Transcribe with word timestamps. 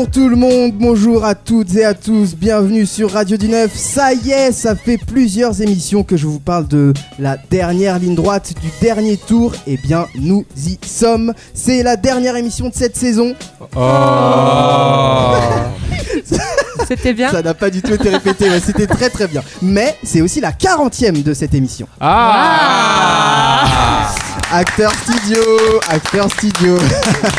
Bonjour 0.00 0.12
tout 0.12 0.28
le 0.30 0.36
monde, 0.36 0.72
bonjour 0.72 1.26
à 1.26 1.34
toutes 1.34 1.76
et 1.76 1.84
à 1.84 1.92
tous, 1.92 2.34
bienvenue 2.34 2.86
sur 2.86 3.12
Radio 3.12 3.36
du 3.36 3.48
Neuf. 3.48 3.74
Ça 3.74 4.14
y 4.14 4.30
est, 4.30 4.50
ça 4.50 4.74
fait 4.74 4.96
plusieurs 4.96 5.60
émissions 5.60 6.04
que 6.04 6.16
je 6.16 6.26
vous 6.26 6.40
parle 6.40 6.66
de 6.68 6.94
la 7.18 7.36
dernière 7.50 7.98
ligne 7.98 8.14
droite 8.14 8.54
du 8.62 8.68
dernier 8.80 9.18
tour. 9.18 9.52
Eh 9.66 9.76
bien, 9.76 10.06
nous 10.18 10.46
y 10.56 10.78
sommes. 10.86 11.34
C'est 11.52 11.82
la 11.82 11.96
dernière 11.96 12.36
émission 12.36 12.70
de 12.70 12.74
cette 12.74 12.96
saison. 12.96 13.34
C'était 16.88 17.12
bien. 17.12 17.30
Ça 17.30 17.42
n'a 17.42 17.52
pas 17.52 17.68
du 17.68 17.82
tout 17.82 17.92
été 17.92 18.08
répété, 18.08 18.48
mais 18.48 18.60
c'était 18.60 18.86
très 18.86 19.10
très 19.10 19.28
bien. 19.28 19.42
Mais 19.60 19.98
c'est 20.02 20.22
aussi 20.22 20.40
la 20.40 20.52
40e 20.52 21.22
de 21.22 21.34
cette 21.34 21.52
émission. 21.52 21.86
Ah 22.00 23.89
Acteur 24.52 24.92
studio, 24.92 25.40
acteur 25.88 26.28
studio. 26.32 26.76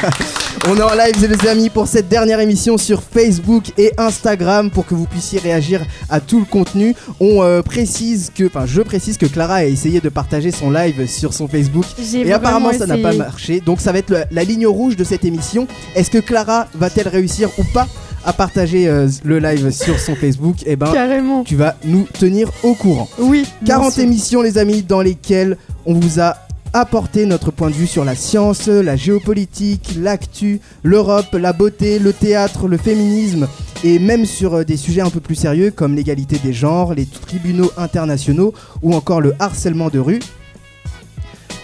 On 0.70 0.78
est 0.78 0.82
en 0.82 0.94
live 0.94 1.28
les 1.30 1.48
amis 1.50 1.70
pour 1.70 1.88
cette 1.88 2.08
dernière 2.08 2.40
émission 2.40 2.78
sur 2.78 3.02
Facebook 3.04 3.72
et 3.78 3.92
Instagram 3.98 4.70
pour 4.70 4.86
que 4.86 4.94
vous 4.96 5.06
puissiez 5.08 5.40
réagir 5.40 5.82
à 6.10 6.20
tout 6.22 6.40
le 6.40 6.46
contenu. 6.46 6.96
On 7.20 7.42
euh, 7.44 7.62
précise 7.64 8.32
que, 8.34 8.46
enfin 8.46 8.66
je 8.66 8.82
précise 8.82 9.18
que 9.18 9.26
Clara 9.26 9.56
a 9.56 9.64
essayé 9.66 10.00
de 10.00 10.08
partager 10.10 10.52
son 10.52 10.70
live 10.72 11.06
sur 11.10 11.34
son 11.34 11.48
Facebook 11.50 11.86
et 12.14 12.32
apparemment 12.32 12.72
ça 12.72 12.86
n'a 12.86 12.98
pas 12.98 13.14
marché. 13.14 13.60
Donc 13.60 13.82
ça 13.82 13.92
va 13.92 13.98
être 14.00 14.12
le- 14.12 14.24
la 14.32 14.44
ligne 14.44 14.68
rouge 14.68 14.96
de 14.96 15.04
cette 15.04 15.26
émission. 15.26 15.68
Est-ce 15.96 16.12
que 16.12 16.20
Clara 16.20 16.68
va-t-elle 16.76 17.08
réussir 17.10 17.50
ou 17.58 17.64
pas 17.74 17.88
à 18.24 18.32
partager 18.34 18.88
euh, 18.88 19.10
le 19.26 19.40
live 19.40 19.72
sur 19.72 20.00
son 20.00 20.16
Facebook? 20.16 20.58
Eh 20.66 20.76
ben 20.78 20.92
Carrément. 20.94 21.44
tu 21.44 21.56
vas 21.58 21.76
nous 21.84 22.04
tenir 22.18 22.50
au 22.64 22.74
courant. 22.76 23.10
Oui. 23.20 23.46
bien 23.62 23.76
40 23.78 23.94
sûr. 23.94 24.04
émissions 24.04 24.42
les 24.44 24.58
amis 24.58 24.84
dans 24.84 25.02
lesquelles 25.02 25.58
on 25.86 25.96
vous 25.96 26.20
a 26.22 26.36
apporté 26.74 27.26
notre 27.26 27.52
point 27.52 27.70
de 27.70 27.76
vue 27.76 27.88
sur 27.88 28.06
la 28.06 28.16
science, 28.16 28.68
la 28.68 28.96
géopolitique, 28.96 29.96
l'actu, 30.00 30.62
l'Europe, 30.84 31.34
la 31.34 31.54
beauté, 31.54 32.00
le 32.00 32.14
théâtre, 32.14 32.68
le 32.68 32.78
féminisme 32.78 33.48
et 33.84 34.00
même 34.00 34.26
sur 34.26 34.56
euh, 34.56 34.64
des 34.64 34.78
sujets 34.78 35.02
un 35.02 35.10
peu 35.10 35.20
plus 35.20 35.36
sérieux 35.36 35.72
comme 35.72 35.96
l'égalité 35.96 36.38
des 36.38 36.54
genres, 36.54 36.94
les 36.94 37.06
tribunaux 37.06 37.72
internationaux 37.78 38.54
ou 38.82 38.94
encore 38.94 39.22
le 39.22 39.34
harcèlement 39.40 39.90
de 39.90 40.00
rue. 40.00 40.20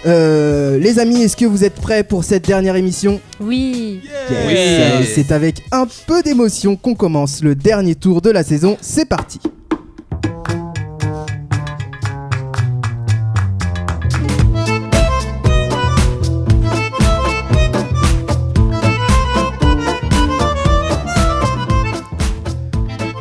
Euh, 0.05 0.77
les 0.77 0.99
amis, 0.99 1.21
est-ce 1.21 1.35
que 1.35 1.45
vous 1.45 1.63
êtes 1.63 1.75
prêts 1.75 2.03
pour 2.03 2.23
cette 2.23 2.45
dernière 2.45 2.75
émission? 2.75 3.19
Oui. 3.39 4.01
Yes. 4.03 5.01
Oui. 5.01 5.07
C'est 5.13 5.31
avec 5.31 5.63
un 5.71 5.87
peu 6.05 6.21
d'émotion 6.21 6.75
qu'on 6.75 6.95
commence 6.95 7.43
le 7.43 7.55
dernier 7.55 7.95
tour 7.95 8.21
de 8.21 8.29
la 8.29 8.43
saison. 8.43 8.77
C'est 8.81 9.05
parti. 9.05 9.39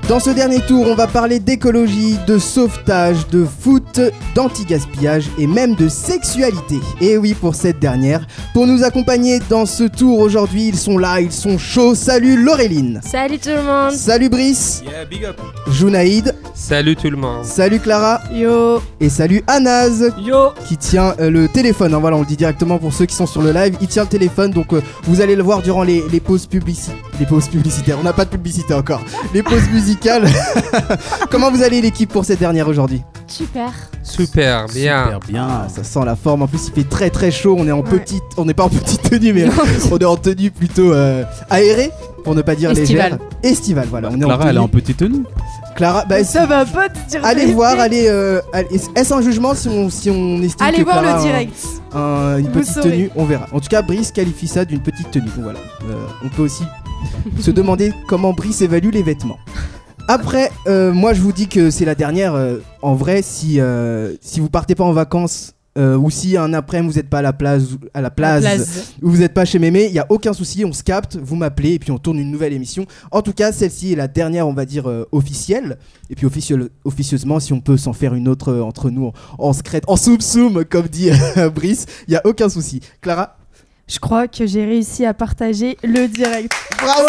Dans 0.09 0.21
ce 0.21 0.31
dernier 0.31 0.61
tour, 0.61 0.87
on 0.89 0.95
va 0.95 1.09
parler 1.09 1.41
d'écologie, 1.41 2.17
de 2.29 2.39
sauvetage, 2.39 3.27
de 3.33 3.45
foot, 3.45 4.01
d'anti-gaspillage 4.37 5.25
et 5.37 5.49
même 5.49 5.75
de 5.75 5.89
sexualité. 5.89 6.77
Et 7.01 7.19
oui, 7.19 7.35
pour 7.35 7.57
cette 7.57 7.81
dernière, 7.81 8.25
pour 8.55 8.69
nous 8.69 8.85
accompagner 8.85 9.41
dans 9.51 9.67
ce 9.67 9.83
tour 9.83 10.21
aujourd'hui, 10.21 10.69
ils 10.69 10.79
sont 10.79 10.97
là, 10.97 11.21
ils 11.21 11.33
sont 11.33 11.59
chauds. 11.59 11.97
Salut 11.97 12.41
Laureline. 12.41 13.01
Salut 13.05 13.41
tout 13.41 13.49
le 13.49 13.63
monde. 13.65 13.91
Salut 13.95 14.29
Brice. 14.29 14.85
Yeah, 14.87 15.05
big 15.07 15.25
up 15.25 15.41
Jounaïd. 15.73 16.37
Salut 16.55 16.95
tout 16.95 17.11
le 17.11 17.17
monde. 17.17 17.45
Salut 17.45 17.81
Clara. 17.81 18.21
Yo. 18.33 18.81
Et 19.01 19.09
salut 19.09 19.43
Anaz 19.49 20.13
Yo 20.25 20.51
qui 20.69 20.77
tient 20.77 21.15
euh, 21.19 21.31
le 21.31 21.49
téléphone. 21.49 21.93
hein, 21.95 21.99
voilà, 21.99 22.17
on 22.17 22.21
le 22.21 22.27
dit 22.27 22.37
directement 22.37 22.79
pour 22.79 22.93
ceux 22.93 23.07
qui 23.07 23.17
sont 23.17 23.27
sur 23.27 23.43
le 23.43 23.51
live. 23.51 23.77
Il 23.81 23.89
tient 23.89 24.05
le 24.05 24.09
téléphone, 24.09 24.53
donc 24.53 24.73
euh, 24.73 24.81
vous 25.03 25.21
allez 25.21 25.35
le 25.35 25.43
voir 25.43 25.63
durant 25.63 25.83
les, 25.83 26.05
les 26.13 26.21
pauses 26.21 26.47
publicitaires. 26.47 26.95
Les 27.19 27.27
pauses 27.27 27.49
publicitaires. 27.49 27.99
On 28.01 28.05
n'a 28.05 28.13
pas 28.13 28.25
de 28.25 28.31
publicité 28.31 28.73
encore. 28.73 29.03
Les 29.35 29.43
pauses 29.43 29.69
musicales. 29.73 29.95
Comment 31.31 31.51
vous 31.51 31.63
allez 31.63 31.81
l'équipe 31.81 32.11
pour 32.13 32.25
cette 32.25 32.39
dernière 32.39 32.69
aujourd'hui? 32.69 33.03
Super. 33.27 33.71
Super, 34.03 34.67
bien. 34.69 35.05
Super 35.05 35.21
bien. 35.21 35.49
Ah, 35.51 35.67
ça 35.69 35.83
sent 35.85 36.05
la 36.05 36.15
forme. 36.17 36.43
En 36.43 36.47
plus, 36.47 36.69
il 36.69 36.73
fait 36.73 36.89
très 36.89 37.11
très 37.11 37.31
chaud. 37.31 37.57
On 37.59 37.67
est 37.67 37.73
en 37.73 37.81
Ouais. 37.81 37.91
petite, 37.99 38.23
on 38.37 38.45
n'est 38.45 38.55
pas 38.55 38.65
en 38.65 38.69
petite 38.69 39.03
tenue, 39.03 39.33
mais 39.35 39.47
on 39.91 39.99
est 39.99 40.05
en 40.05 40.17
tenue 40.17 40.51
plutôt 40.51 40.93
euh, 40.93 41.25
aérée, 41.51 41.91
pour 42.25 42.35
ne 42.35 42.43
pas 42.43 42.55
dire 42.55 42.73
légère. 42.73 43.19
Estivale, 43.43 43.89
voilà. 43.91 44.09
On 44.13 44.21
est 44.21 44.25
en 44.25 44.29
Clara, 44.29 44.51
elle 44.51 44.57
est 44.57 44.61
en 44.61 44.69
petite 44.69 44.99
tenue. 44.99 45.25
Clara, 45.75 46.05
bah, 46.07 46.25
Ça 46.25 46.47
va 46.47 46.65
pas 46.65 46.89
te 46.89 46.99
dire. 47.11 47.21
allez 47.25 47.47
voir, 47.53 47.79
allez. 47.81 48.07
euh, 48.09 48.41
allez- 48.53 48.81
Est-ce 48.95 49.13
un 49.13 49.21
jugement 49.21 49.55
si 49.55 49.69
on, 49.69 49.91
si 49.91 50.09
on 50.09 50.41
estime 50.41 50.67
Allez 50.67 50.79
que 50.79 50.85
voir 50.85 51.03
Clara 51.03 51.17
le 51.19 51.21
un- 51.21 51.25
direct. 51.25 51.57
un- 51.95 52.39
une 52.39 52.47
Vous 52.47 52.53
petite 52.61 52.75
saurez. 52.75 52.91
tenue, 52.91 53.11
on 53.17 53.25
verra. 53.25 53.47
En 53.53 53.61
tout 53.61 53.69
cas, 53.69 53.83
Brice 53.83 54.11
qualifie 54.13 54.49
ça 54.49 54.65
d'une 54.65 54.81
petite 54.81 55.11
tenue. 55.11 55.27
Donc 55.27 55.43
voilà. 55.45 55.59
Euh, 55.91 55.95
on 56.25 56.29
peut 56.31 56.43
aussi 56.43 56.63
se 57.41 57.51
demander 57.51 57.93
comment 58.09 58.33
Brice 58.33 58.63
évalue 58.63 58.91
les 58.93 59.03
vêtements. 59.03 59.39
Après, 60.09 60.51
euh, 60.67 60.93
moi 60.93 61.15
je 61.15 61.21
vous 61.21 61.33
dis 61.33 61.49
que 61.49 61.71
c'est 61.71 61.85
la 61.85 61.95
dernière. 61.95 62.35
euh, 62.35 62.59
en 62.83 62.95
vrai, 62.95 63.23
si, 63.23 63.61
euh, 63.61 64.15
si 64.21 64.41
vous 64.41 64.49
partez 64.49 64.75
pas 64.75 64.85
en 64.85 64.93
vacances 64.93 65.53
euh, 65.77 65.97
ou 65.97 66.09
si 66.11 66.37
un 66.37 66.53
après-midi 66.55 66.93
vous 66.93 66.99
n'êtes 66.99 67.11
pas 67.11 67.19
à 67.19 67.23
la 67.23 67.33
place, 67.33 67.65
à 67.93 68.01
la 68.01 68.11
place, 68.11 68.43
ou 69.03 69.11
vous 69.11 69.19
n'êtes 69.19 69.35
pas 69.35 69.45
chez 69.45 69.59
Mémé, 69.59 69.87
il 69.87 69.93
y 69.93 69.99
a 69.99 70.07
aucun 70.09 70.33
souci, 70.33 70.65
on 70.65 70.73
se 70.73 70.83
capte, 70.83 71.17
vous 71.17 71.37
m'appelez 71.37 71.73
et 71.75 71.79
puis 71.79 71.91
on 71.91 71.99
tourne 71.99 72.19
une 72.19 72.31
nouvelle 72.31 72.53
émission. 72.55 72.87
En 73.11 73.21
tout 73.21 73.33
cas, 73.35 73.53
celle-ci 73.53 73.93
est 73.93 73.97
la 73.97 74.09
dernière, 74.09 74.47
on 74.49 74.55
va 74.55 74.65
dire 74.65 74.89
euh, 74.89 75.07
officielle. 75.13 75.77
Et 76.09 76.15
puis 76.15 76.27
officieusement, 76.85 77.41
si 77.41 77.53
on 77.53 77.61
peut 77.61 77.77
s'en 77.77 77.93
faire 77.93 78.15
une 78.15 78.29
autre 78.29 78.53
euh, 78.53 78.63
entre 78.63 78.89
nous, 78.91 79.07
en, 79.07 79.13
en 79.39 79.53
secret, 79.53 79.83
en 79.87 79.97
soum 79.97 80.21
soum, 80.21 80.65
comme 80.65 80.87
dit 80.87 81.11
Brice, 81.55 81.85
il 82.09 82.15
y 82.15 82.17
a 82.17 82.23
aucun 82.25 82.49
souci. 82.49 82.81
Clara, 83.03 83.37
Je 83.89 84.01
crois 84.01 84.27
que 84.27 84.47
j'ai 84.47 84.65
réussi 84.65 85.05
à 85.07 85.15
partager 85.15 85.77
le 85.85 86.09
direct. 86.09 86.51
bravo 86.83 87.07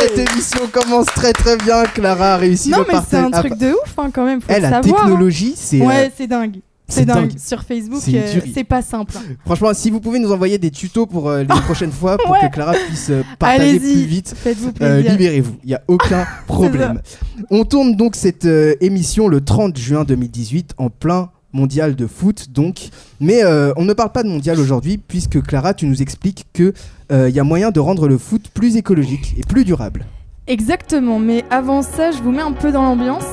Cette 0.00 0.30
émission 0.30 0.60
commence 0.72 1.06
très 1.06 1.32
très 1.34 1.56
bien. 1.58 1.84
Clara 1.84 2.34
a 2.34 2.36
réussi 2.38 2.70
non 2.70 2.78
le 2.78 2.84
mais 2.90 2.98
c'est 3.08 3.16
un 3.16 3.30
truc 3.30 3.56
de 3.58 3.72
ouf 3.72 3.94
hein, 3.98 4.10
quand 4.12 4.24
même. 4.24 4.40
Faut 4.40 4.46
Elle, 4.50 4.62
le 4.62 4.70
la 4.70 4.70
savoir. 4.82 5.00
hein. 5.00 5.04
technologie, 5.04 5.52
c'est 5.54 5.82
euh, 5.82 5.86
Ouais, 5.86 6.10
c'est 6.16 6.26
dingue. 6.26 6.60
c'est 6.88 7.04
dingue. 7.04 7.28
dingue. 7.28 7.38
Sur 7.38 7.64
Facebook, 7.64 8.00
C'est 8.02 8.16
euh, 8.60 8.64
pas 8.64 8.80
simple. 8.80 9.12
hein. 9.18 9.34
Franchement, 9.44 9.74
si 9.74 9.90
vous 9.90 10.00
pouvez 10.00 10.20
nous 10.20 10.32
envoyer 10.32 10.56
des 10.56 10.70
tutos 10.70 11.04
pour 11.04 11.28
euh, 11.28 11.40
les 11.42 11.46
prochaines 11.66 11.92
fois, 11.92 12.16
pour 12.16 12.30
Ouais. 12.30 12.38
que 12.48 12.54
Clara 12.54 12.72
puisse 12.88 13.10
euh, 13.10 13.22
partager 13.38 13.78
plus 13.78 14.04
vite. 14.06 14.34
Euh, 14.80 15.02
libérez-vous, 15.02 15.56
il 15.64 15.68
n'y 15.68 15.74
a 15.74 15.82
aucun 15.86 16.26
problème. 16.46 17.02
On 17.50 17.64
tourne 17.66 17.94
donc 17.94 18.16
cette 18.16 18.46
euh, 18.46 18.74
émission 18.80 19.28
le 19.28 19.42
30 19.42 19.76
juin 19.76 20.04
2018 20.04 20.72
en 20.78 20.88
plein 20.88 21.28
mondial 21.56 21.96
de 21.96 22.06
foot, 22.06 22.50
donc. 22.52 22.90
Mais 23.18 23.42
euh, 23.42 23.72
on 23.76 23.84
ne 23.84 23.92
parle 23.92 24.12
pas 24.12 24.22
de 24.22 24.28
mondial 24.28 24.60
aujourd'hui, 24.60 24.98
puisque 24.98 25.42
Clara, 25.42 25.74
tu 25.74 25.86
nous 25.86 26.02
expliques 26.02 26.46
qu'il 26.52 26.72
euh, 27.10 27.28
y 27.30 27.40
a 27.40 27.44
moyen 27.44 27.70
de 27.70 27.80
rendre 27.80 28.06
le 28.06 28.18
foot 28.18 28.48
plus 28.54 28.76
écologique 28.76 29.34
et 29.36 29.42
plus 29.42 29.64
durable. 29.64 30.06
Exactement, 30.46 31.18
mais 31.18 31.44
avant 31.50 31.82
ça, 31.82 32.12
je 32.12 32.22
vous 32.22 32.30
mets 32.30 32.42
un 32.42 32.52
peu 32.52 32.70
dans 32.70 32.82
l'ambiance. 32.82 33.24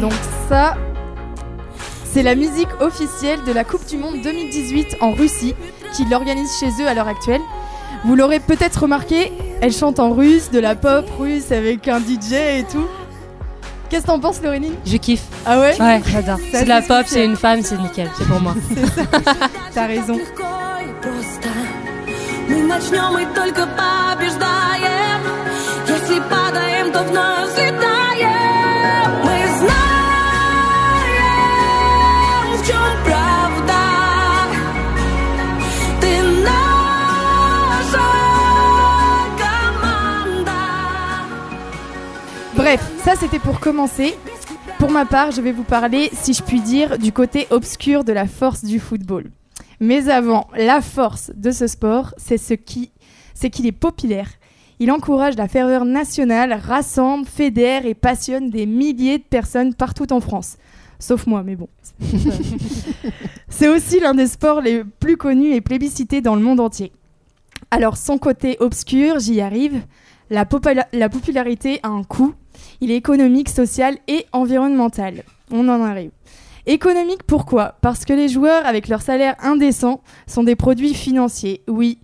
Donc 0.00 0.12
ça, 0.48 0.76
c'est 2.15 2.23
la 2.23 2.35
musique 2.35 2.69
officielle 2.79 3.39
de 3.45 3.51
la 3.53 3.63
Coupe 3.63 3.85
du 3.87 3.97
Monde 3.97 4.21
2018 4.23 4.97
en 5.01 5.11
Russie, 5.13 5.55
qui 5.93 6.05
l'organise 6.05 6.49
chez 6.59 6.69
eux 6.81 6.87
à 6.87 6.93
l'heure 6.93 7.07
actuelle. 7.07 7.41
Vous 8.05 8.15
l'aurez 8.15 8.39
peut-être 8.39 8.81
remarqué, 8.83 9.31
elle 9.61 9.71
chante 9.73 9.99
en 9.99 10.11
russe, 10.11 10.49
de 10.51 10.59
la 10.59 10.75
pop 10.75 11.05
russe 11.19 11.51
avec 11.51 11.87
un 11.87 11.99
DJ 11.99 12.33
et 12.33 12.65
tout. 12.71 12.87
Qu'est-ce 13.89 14.03
que 14.03 14.07
t'en 14.07 14.19
penses, 14.19 14.41
Laureline 14.41 14.73
Je 14.85 14.97
kiffe. 14.97 15.23
Ah 15.45 15.59
ouais 15.59 15.75
Ouais, 15.79 16.01
j'adore. 16.07 16.37
C'est 16.51 16.59
C'est 16.59 16.63
de 16.63 16.69
la 16.69 16.77
assez 16.77 16.87
pop, 16.87 16.97
spécial. 17.05 17.19
c'est 17.21 17.25
une 17.25 17.35
femme, 17.35 17.61
c'est 17.61 17.77
nickel. 17.77 18.09
C'est 18.17 18.27
pour 18.27 18.39
moi. 18.39 18.55
T'as 19.73 19.85
raison. 19.87 20.15
Легко 20.15 20.43
и 20.81 21.01
просто 21.01 21.49
Мы 22.49 22.63
начнем 22.63 23.17
и 23.19 23.25
только 23.35 23.67
побеждаем 23.67 25.21
Если 25.87 26.19
падаем, 26.29 26.91
то 26.91 27.03
вновь 27.03 27.49
взлетаем 27.51 29.11
Мы 29.23 29.37
знаем, 29.59 29.94
Bref, 42.66 42.90
ça 43.04 43.14
c'était 43.14 43.38
pour 43.38 43.60
commencer. 43.60 44.16
Pour 44.80 44.90
ma 44.90 45.04
part, 45.04 45.30
je 45.30 45.40
vais 45.40 45.52
vous 45.52 45.62
parler, 45.62 46.10
si 46.12 46.32
je 46.32 46.42
puis 46.42 46.60
dire, 46.60 46.98
du 46.98 47.12
côté 47.12 47.46
obscur 47.50 48.02
de 48.02 48.12
la 48.12 48.26
force 48.26 48.64
du 48.64 48.80
football. 48.80 49.30
Mais 49.78 50.08
avant, 50.08 50.48
la 50.56 50.80
force 50.80 51.30
de 51.36 51.52
ce 51.52 51.68
sport, 51.68 52.12
c'est 52.16 52.38
ce 52.38 52.54
qui, 52.54 52.90
c'est 53.34 53.50
qu'il 53.50 53.66
est 53.66 53.70
populaire. 53.70 54.28
Il 54.80 54.90
encourage 54.90 55.36
la 55.36 55.46
ferveur 55.46 55.84
nationale, 55.84 56.54
rassemble, 56.54 57.24
fédère 57.24 57.86
et 57.86 57.94
passionne 57.94 58.50
des 58.50 58.66
milliers 58.66 59.18
de 59.18 59.22
personnes 59.22 59.72
partout 59.72 60.12
en 60.12 60.20
France. 60.20 60.56
Sauf 60.98 61.28
moi, 61.28 61.44
mais 61.44 61.54
bon. 61.54 61.68
c'est 63.48 63.68
aussi 63.68 64.00
l'un 64.00 64.14
des 64.14 64.26
sports 64.26 64.60
les 64.60 64.82
plus 64.82 65.16
connus 65.16 65.54
et 65.54 65.60
plébiscités 65.60 66.20
dans 66.20 66.34
le 66.34 66.42
monde 66.42 66.58
entier. 66.58 66.90
Alors, 67.70 67.96
son 67.96 68.18
côté 68.18 68.56
obscur, 68.58 69.20
j'y 69.20 69.40
arrive. 69.40 69.82
La, 70.30 70.44
la 70.92 71.08
popularité 71.08 71.78
a 71.84 71.90
un 71.90 72.02
coût. 72.02 72.34
Il 72.80 72.90
est 72.90 72.96
économique, 72.96 73.48
social 73.48 73.96
et 74.08 74.26
environnemental. 74.32 75.22
On 75.50 75.68
en 75.68 75.82
arrive. 75.82 76.10
Économique, 76.66 77.22
pourquoi? 77.22 77.76
Parce 77.80 78.04
que 78.04 78.12
les 78.12 78.28
joueurs, 78.28 78.66
avec 78.66 78.88
leur 78.88 79.00
salaire 79.00 79.36
indécent, 79.40 80.00
sont 80.26 80.42
des 80.42 80.56
produits 80.56 80.94
financiers. 80.94 81.62
Oui, 81.68 81.98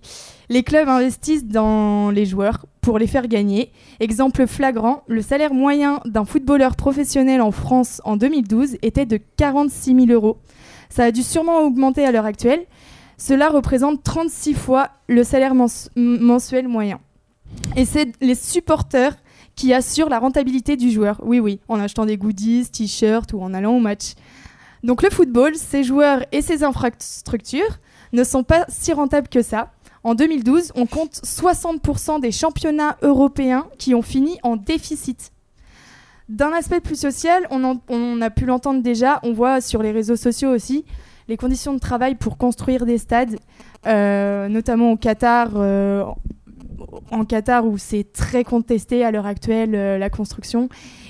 les 0.49 0.63
clubs 0.63 0.87
investissent 0.87 1.45
dans 1.45 2.11
les 2.11 2.25
joueurs 2.25 2.65
pour 2.79 2.97
les 2.97 3.07
faire 3.07 3.27
gagner. 3.27 3.71
Exemple 3.99 4.47
flagrant, 4.47 5.03
le 5.07 5.21
salaire 5.21 5.53
moyen 5.53 5.99
d'un 6.05 6.25
footballeur 6.25 6.75
professionnel 6.75 7.41
en 7.41 7.51
France 7.51 8.01
en 8.05 8.17
2012 8.17 8.77
était 8.81 9.05
de 9.05 9.17
46 9.17 10.07
000 10.07 10.11
euros. 10.11 10.37
Ça 10.89 11.05
a 11.05 11.11
dû 11.11 11.23
sûrement 11.23 11.59
augmenter 11.59 12.05
à 12.05 12.11
l'heure 12.11 12.25
actuelle. 12.25 12.65
Cela 13.17 13.49
représente 13.49 14.03
36 14.03 14.53
fois 14.53 14.89
le 15.07 15.23
salaire 15.23 15.55
mensuel 15.95 16.67
moyen. 16.67 16.99
Et 17.75 17.85
c'est 17.85 18.11
les 18.21 18.35
supporters 18.35 19.15
qui 19.55 19.73
assurent 19.73 20.09
la 20.09 20.19
rentabilité 20.19 20.77
du 20.77 20.91
joueur. 20.91 21.21
Oui, 21.23 21.39
oui, 21.39 21.59
en 21.67 21.79
achetant 21.79 22.05
des 22.05 22.17
goodies, 22.17 22.69
t-shirts 22.69 23.33
ou 23.33 23.41
en 23.41 23.53
allant 23.53 23.75
au 23.75 23.79
match. 23.79 24.13
Donc 24.83 25.01
le 25.01 25.09
football, 25.09 25.55
ses 25.55 25.83
joueurs 25.83 26.25
et 26.31 26.41
ses 26.41 26.63
infrastructures 26.63 27.79
ne 28.11 28.23
sont 28.23 28.43
pas 28.43 28.65
si 28.67 28.91
rentables 28.93 29.29
que 29.29 29.41
ça. 29.41 29.71
En 30.03 30.15
2012, 30.15 30.73
on 30.75 30.85
compte 30.85 31.13
60% 31.13 32.19
des 32.19 32.31
championnats 32.31 32.97
européens 33.01 33.67
qui 33.77 33.95
ont 33.95 34.01
fini 34.01 34.37
en 34.43 34.57
déficit. 34.57 35.31
D'un 36.27 36.51
aspect 36.51 36.81
plus 36.81 36.99
social, 36.99 37.47
on 37.49 38.21
a 38.21 38.29
pu 38.29 38.45
l'entendre 38.45 38.81
déjà, 38.81 39.19
on 39.23 39.33
voit 39.33 39.61
sur 39.61 39.81
les 39.81 39.91
réseaux 39.91 40.15
sociaux 40.15 40.49
aussi 40.49 40.83
les 41.27 41.37
conditions 41.37 41.73
de 41.73 41.79
travail 41.79 42.15
pour 42.15 42.37
construire 42.37 42.85
des 42.85 42.97
stades, 42.97 43.37
euh, 43.85 44.47
notamment 44.47 44.91
au 44.91 44.97
Qatar, 44.97 45.51
euh, 45.55 46.03
en 47.11 47.25
Qatar 47.25 47.65
où 47.65 47.77
c'est 47.77 48.11
très 48.13 48.43
contesté 48.43 49.03
à 49.03 49.11
l'heure 49.11 49.25
actuelle 49.25 49.75
euh, 49.75 49.97
la 49.97 50.09
construction, 50.09 50.69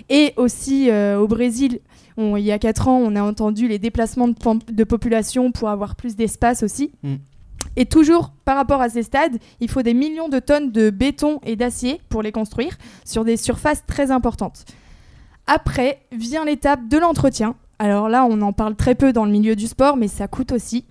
et 0.09 0.33
aussi 0.37 0.89
euh, 0.89 1.19
au 1.19 1.27
Brésil. 1.27 1.79
On- 2.17 2.35
il 2.37 2.43
y 2.43 2.51
a 2.51 2.59
4 2.59 2.87
ans, 2.87 2.97
on 2.97 3.15
a 3.15 3.23
entendu 3.23 3.67
les 3.67 3.79
déplacements 3.79 4.27
de, 4.27 4.83
population 4.83 5.51
pour 5.51 5.69
avoir 5.69 5.95
plus 5.95 6.15
d'espace 6.15 6.61
aussi. 6.63 6.91
Mm. 7.03 7.15
Et 7.75 7.85
toujours 7.85 8.31
par 8.45 8.55
rapport 8.55 8.81
à 8.81 8.89
ces 8.89 9.01
stades, 9.03 9.37
il 9.59 9.69
faut 9.69 9.81
des 9.81 9.95
millions 9.95 10.29
de 10.29 10.37
tonnes 10.39 10.71
de 10.71 10.89
béton 10.91 11.39
et 11.43 11.55
d'acier 11.55 11.99
pour 12.09 12.21
les 12.21 12.31
construire 12.31 12.77
sur 13.03 13.23
des 13.25 13.35
surfaces 13.37 13.83
très 13.87 14.11
importantes. 14.11 14.65
Après 15.47 15.99
vient 16.11 16.45
l'étape 16.45 16.87
de 16.87 16.97
l'entretien. 16.97 17.55
Alors 17.79 18.09
là, 18.09 18.25
on 18.29 18.41
en 18.41 18.53
parle 18.53 18.75
très 18.75 18.95
peu 18.95 19.11
dans 19.11 19.25
le 19.25 19.31
milieu 19.31 19.55
du 19.55 19.67
sport, 19.67 19.97
mais 19.97 20.07
ça 20.07 20.27
coûte 20.27 20.51
aussi. 20.51 20.85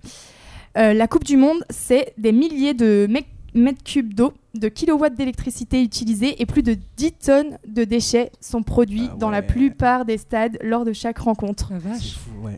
Euh, 0.77 0.93
la 0.93 1.07
Coupe 1.07 1.23
du 1.23 1.37
Monde, 1.37 1.63
c'est 1.69 2.13
des 2.17 2.31
milliers 2.31 2.73
de 2.73 3.07
mè- 3.09 3.25
mètres 3.53 3.83
cubes 3.83 4.13
d'eau, 4.13 4.33
de 4.53 4.67
kilowatts 4.67 5.15
d'électricité 5.15 5.81
utilisés 5.81 6.41
et 6.41 6.45
plus 6.45 6.61
de 6.61 6.77
10 6.97 7.11
tonnes 7.13 7.57
de 7.67 7.83
déchets 7.83 8.31
sont 8.39 8.61
produits 8.61 9.09
Ah 9.11 9.15
dans 9.17 9.29
la 9.29 9.41
plupart 9.41 10.05
des 10.05 10.17
stades 10.17 10.57
lors 10.61 10.85
de 10.85 10.93
chaque 10.93 11.17
rencontre. 11.17 11.71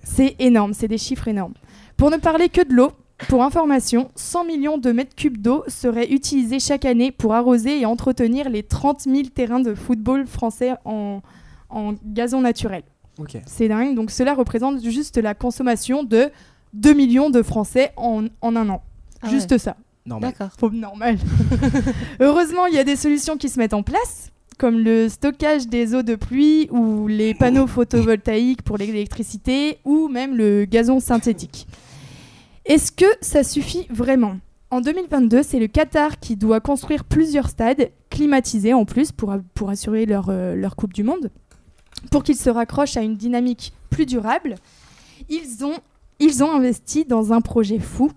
C'est 0.04 0.24
ouais. 0.24 0.36
Énorme, 0.40 0.74
c'est 0.74 0.88
des 0.90 0.98
chiffres 0.98 1.28
énormes. 1.28 1.54
Pour 1.96 2.12
ne 2.12 2.18
parler 2.18 2.50
que 2.50 2.62
de 2.62 2.74
l'eau, 2.74 2.92
pour 3.30 3.44
information, 3.44 4.12
100 4.16 4.44
millions 4.44 4.78
de 4.78 4.92
mètres 4.92 5.16
cubes 5.16 5.38
d'eau 5.38 5.64
seraient 5.68 6.12
utilisés 6.12 6.60
chaque 6.60 6.84
année 6.84 7.12
pour 7.12 7.34
arroser 7.34 7.80
et 7.80 7.86
entretenir 7.86 8.50
les 8.50 8.64
30 8.64 9.02
000 9.02 9.30
terrains 9.34 9.62
de 9.62 9.74
football 9.74 10.28
français 10.28 10.74
en, 10.84 11.22
en 11.70 11.94
gazon 12.06 12.42
naturel. 12.42 12.84
C'est 13.46 13.70
dingue, 13.70 13.96
donc 13.96 14.12
cela 14.12 14.34
représente 14.34 14.84
juste 14.84 15.18
la 15.18 15.34
consommation 15.34 16.04
de 16.04 16.30
2 16.74 16.94
millions 16.94 17.30
de 17.30 17.42
Français 17.42 17.94
en, 17.96 18.26
en 18.42 18.56
un 18.58 18.68
an. 18.68 18.84
Ah 19.22 19.30
juste 19.30 19.58
ça. 19.58 19.78
Normal. 20.06 20.34
D'accord. 20.38 20.72
Normal. 20.72 21.18
Heureusement, 22.20 22.68
il 22.68 22.76
y 22.76 22.80
a 22.80 22.84
des 22.84 22.96
solutions 22.96 23.38
qui 23.38 23.50
se 23.50 23.58
mettent 23.58 23.74
en 23.74 23.82
place, 23.82 24.32
comme 24.60 24.80
le 24.80 25.10
stockage 25.10 25.68
des 25.68 25.96
eaux 25.96 26.04
de 26.04 26.16
pluie 26.16 26.68
ou 26.70 27.08
les 27.08 27.34
panneaux 27.34 27.66
photovoltaïques 27.66 28.62
pour 28.62 28.78
l'électricité 28.78 29.80
ou 29.84 30.08
même 30.08 30.36
le 30.36 30.66
gazon 30.66 31.00
synthétique. 31.00 31.68
Est-ce 32.66 32.92
que 32.92 33.06
ça 33.22 33.44
suffit 33.44 33.88
vraiment? 33.90 34.38
En 34.72 34.82
2022, 34.82 35.42
c'est 35.44 35.60
le 35.60 35.68
Qatar 35.68 36.20
qui 36.20 36.36
doit 36.36 36.60
construire 36.60 37.04
plusieurs 37.04 37.50
stades 37.50 37.90
climatisés 38.10 38.74
en 38.74 38.86
plus 38.86 39.12
pour, 39.12 39.36
pour 39.54 39.70
assurer 39.70 40.06
leur, 40.06 40.28
euh, 40.30 40.56
leur 40.56 40.76
Coupe 40.76 40.94
du 40.94 41.04
Monde, 41.04 41.32
pour 42.12 42.24
qu'ils 42.24 42.36
se 42.36 42.50
raccrochent 42.50 42.98
à 42.98 43.02
une 43.02 43.16
dynamique 43.16 43.74
plus 43.90 44.06
durable. 44.06 44.56
Ils 45.30 45.64
ont, 45.64 45.78
ils 46.20 46.44
ont 46.44 46.52
investi 46.52 47.06
dans 47.06 47.34
un 47.34 47.42
projet 47.42 47.80
fou 47.80 48.12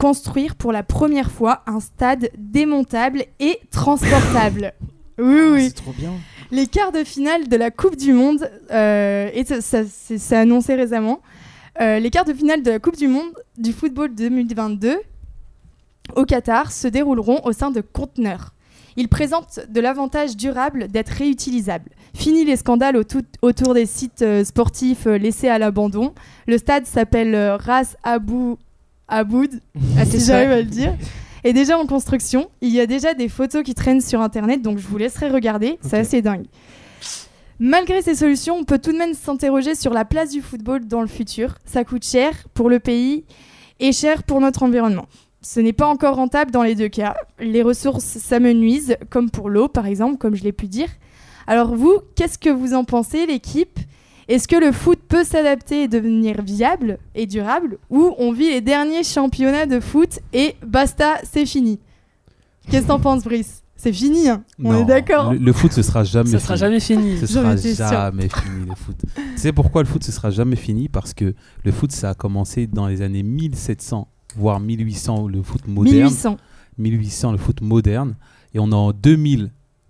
construire 0.00 0.54
pour 0.56 0.72
la 0.72 0.82
première 0.82 1.30
fois 1.30 1.62
un 1.66 1.78
stade 1.80 2.30
démontable 2.38 3.24
et 3.38 3.60
transportable. 3.70 4.72
Oui, 5.18 5.36
Ah, 5.38 5.52
oui. 5.52 5.64
C'est 5.68 5.74
trop 5.74 5.92
bien. 5.92 6.12
Les 6.50 6.66
quarts 6.66 6.92
de 6.92 7.04
finale 7.04 7.46
de 7.46 7.56
la 7.56 7.70
Coupe 7.70 7.96
du 7.96 8.14
Monde, 8.14 8.50
euh, 8.72 9.28
et 9.34 9.44
ça, 9.44 9.60
ça- 9.60 9.84
c'est 9.86 10.34
annoncé 10.36 10.74
récemment, 10.76 11.20
euh, 11.82 11.98
les 11.98 12.08
quarts 12.08 12.24
de 12.24 12.32
finale 12.32 12.62
de 12.62 12.70
la 12.70 12.78
Coupe 12.78 12.96
du 12.96 13.06
Monde 13.06 13.30
du 13.58 13.72
football 13.74 14.14
2022 14.14 14.96
au 16.16 16.24
Qatar 16.24 16.72
se 16.72 16.88
dérouleront 16.88 17.40
au 17.44 17.52
sein 17.52 17.70
de 17.70 17.82
conteneurs. 17.82 18.54
Ils 18.96 19.08
présentent 19.08 19.60
de 19.68 19.80
l'avantage 19.82 20.36
durable 20.38 20.88
d'être 20.88 21.10
réutilisables. 21.10 21.90
Fini 22.14 22.46
les 22.46 22.56
scandales 22.56 22.96
autour 23.42 23.74
des 23.74 23.86
sites 23.86 24.22
euh, 24.22 24.42
sportifs 24.42 25.04
laissés 25.04 25.48
à 25.48 25.58
l'abandon. 25.58 26.14
Le 26.46 26.56
stade 26.56 26.86
s'appelle 26.86 27.36
Ras 27.60 27.94
Abu 28.04 28.56
Aboud, 29.10 29.60
Ah, 29.98 30.04
si 30.06 30.20
j'arrive 30.20 30.50
à 30.50 30.56
le 30.58 30.64
dire. 30.64 30.94
est 31.44 31.52
déjà 31.52 31.78
en 31.78 31.86
construction. 31.86 32.48
Il 32.62 32.70
y 32.70 32.80
a 32.80 32.86
déjà 32.86 33.12
des 33.14 33.28
photos 33.28 33.62
qui 33.62 33.74
traînent 33.74 34.00
sur 34.00 34.20
internet, 34.22 34.62
donc 34.62 34.78
je 34.78 34.86
vous 34.86 34.96
laisserai 34.98 35.28
regarder. 35.28 35.78
C'est 35.82 35.98
assez 35.98 36.22
dingue. 36.22 36.46
Malgré 37.58 38.00
ces 38.00 38.14
solutions, 38.14 38.56
on 38.56 38.64
peut 38.64 38.78
tout 38.78 38.92
de 38.92 38.96
même 38.96 39.12
s'interroger 39.12 39.74
sur 39.74 39.92
la 39.92 40.04
place 40.06 40.30
du 40.30 40.40
football 40.40 40.86
dans 40.86 41.02
le 41.02 41.06
futur. 41.06 41.56
Ça 41.66 41.84
coûte 41.84 42.04
cher 42.06 42.32
pour 42.54 42.70
le 42.70 42.78
pays 42.78 43.24
et 43.80 43.92
cher 43.92 44.22
pour 44.22 44.40
notre 44.40 44.62
environnement. 44.62 45.06
Ce 45.42 45.60
n'est 45.60 45.72
pas 45.74 45.86
encore 45.86 46.16
rentable 46.16 46.50
dans 46.50 46.62
les 46.62 46.74
deux 46.74 46.88
cas. 46.88 47.14
Les 47.38 47.62
ressources 47.62 48.04
s'amenuisent, 48.04 48.96
comme 49.10 49.30
pour 49.30 49.50
l'eau 49.50 49.68
par 49.68 49.86
exemple, 49.86 50.16
comme 50.18 50.34
je 50.36 50.42
l'ai 50.44 50.52
pu 50.52 50.68
dire. 50.68 50.88
Alors 51.46 51.74
vous, 51.74 51.98
qu'est-ce 52.16 52.38
que 52.38 52.50
vous 52.50 52.74
en 52.74 52.84
pensez, 52.84 53.26
l'équipe? 53.26 53.78
Est-ce 54.30 54.46
que 54.46 54.54
le 54.56 54.70
foot 54.70 55.00
peut 55.08 55.24
s'adapter 55.24 55.82
et 55.82 55.88
devenir 55.88 56.40
viable 56.42 56.98
et 57.16 57.26
durable 57.26 57.78
Ou 57.90 58.14
on 58.16 58.32
vit 58.32 58.48
les 58.50 58.60
derniers 58.60 59.02
championnats 59.02 59.66
de 59.66 59.80
foot 59.80 60.20
et 60.32 60.54
basta, 60.64 61.16
c'est 61.24 61.44
fini 61.46 61.80
Qu'est-ce 62.70 62.82
que 62.84 62.88
t'en 62.88 63.00
penses, 63.00 63.24
Brice? 63.24 63.64
C'est 63.74 63.92
fini, 63.92 64.28
hein 64.28 64.44
on 64.62 64.72
Non, 64.72 64.82
est 64.82 64.84
d'accord 64.84 65.32
Le, 65.32 65.38
le 65.38 65.52
foot, 65.52 65.72
ce 65.72 65.82
sera 65.82 66.04
jamais 66.04 66.30
Ça 66.30 66.38
fini. 66.38 66.42
sera 66.44 66.56
jamais 66.56 66.80
fini. 66.80 67.18
Ce 67.18 67.26
sera 67.26 67.56
jamais 67.56 68.28
fini 68.28 68.66
le 68.68 68.74
foot. 68.76 68.96
tu 69.16 69.22
sais 69.38 69.52
pourquoi 69.52 69.82
le 69.82 69.88
foot 69.88 70.04
ce 70.04 70.12
sera 70.12 70.30
jamais 70.30 70.54
fini? 70.56 70.88
Parce 70.88 71.12
que 71.12 71.34
le 71.64 71.72
foot 71.72 71.90
ça 71.90 72.10
a 72.10 72.14
commencé 72.14 72.66
dans 72.68 72.86
les 72.86 73.02
années 73.02 73.22
1700 73.24 74.06
voire 74.36 74.60
1800 74.60 75.26
le 75.26 75.42
foot 75.42 75.66
moderne, 75.66 75.96
1800. 76.04 76.36
1800 76.78 77.32
le 77.32 77.38
foot 77.38 77.60
moderne 77.62 78.14
et 78.54 78.60
on 78.60 78.70
est 78.70 78.74
en 78.74 78.92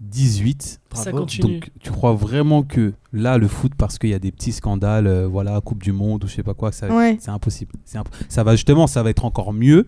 2018. 0.00 0.80
Ça 0.94 1.12
continue. 1.12 1.54
Donc 1.60 1.70
tu 1.80 1.90
crois 1.90 2.14
vraiment 2.14 2.62
que 2.62 2.92
là 3.12 3.38
le 3.38 3.48
foot 3.48 3.72
parce 3.76 3.98
qu'il 3.98 4.10
y 4.10 4.14
a 4.14 4.18
des 4.18 4.32
petits 4.32 4.52
scandales 4.52 5.06
euh, 5.06 5.26
voilà 5.28 5.60
Coupe 5.60 5.82
du 5.82 5.92
monde 5.92 6.24
ou 6.24 6.26
je 6.26 6.34
sais 6.34 6.42
pas 6.42 6.54
quoi 6.54 6.70
Ouais. 6.90 7.18
c'est 7.20 7.30
impossible. 7.30 7.72
Imp- 7.94 8.08
ça 8.28 8.42
va 8.42 8.52
justement 8.56 8.86
ça 8.86 9.02
va 9.02 9.10
être 9.10 9.24
encore 9.24 9.52
mieux. 9.52 9.86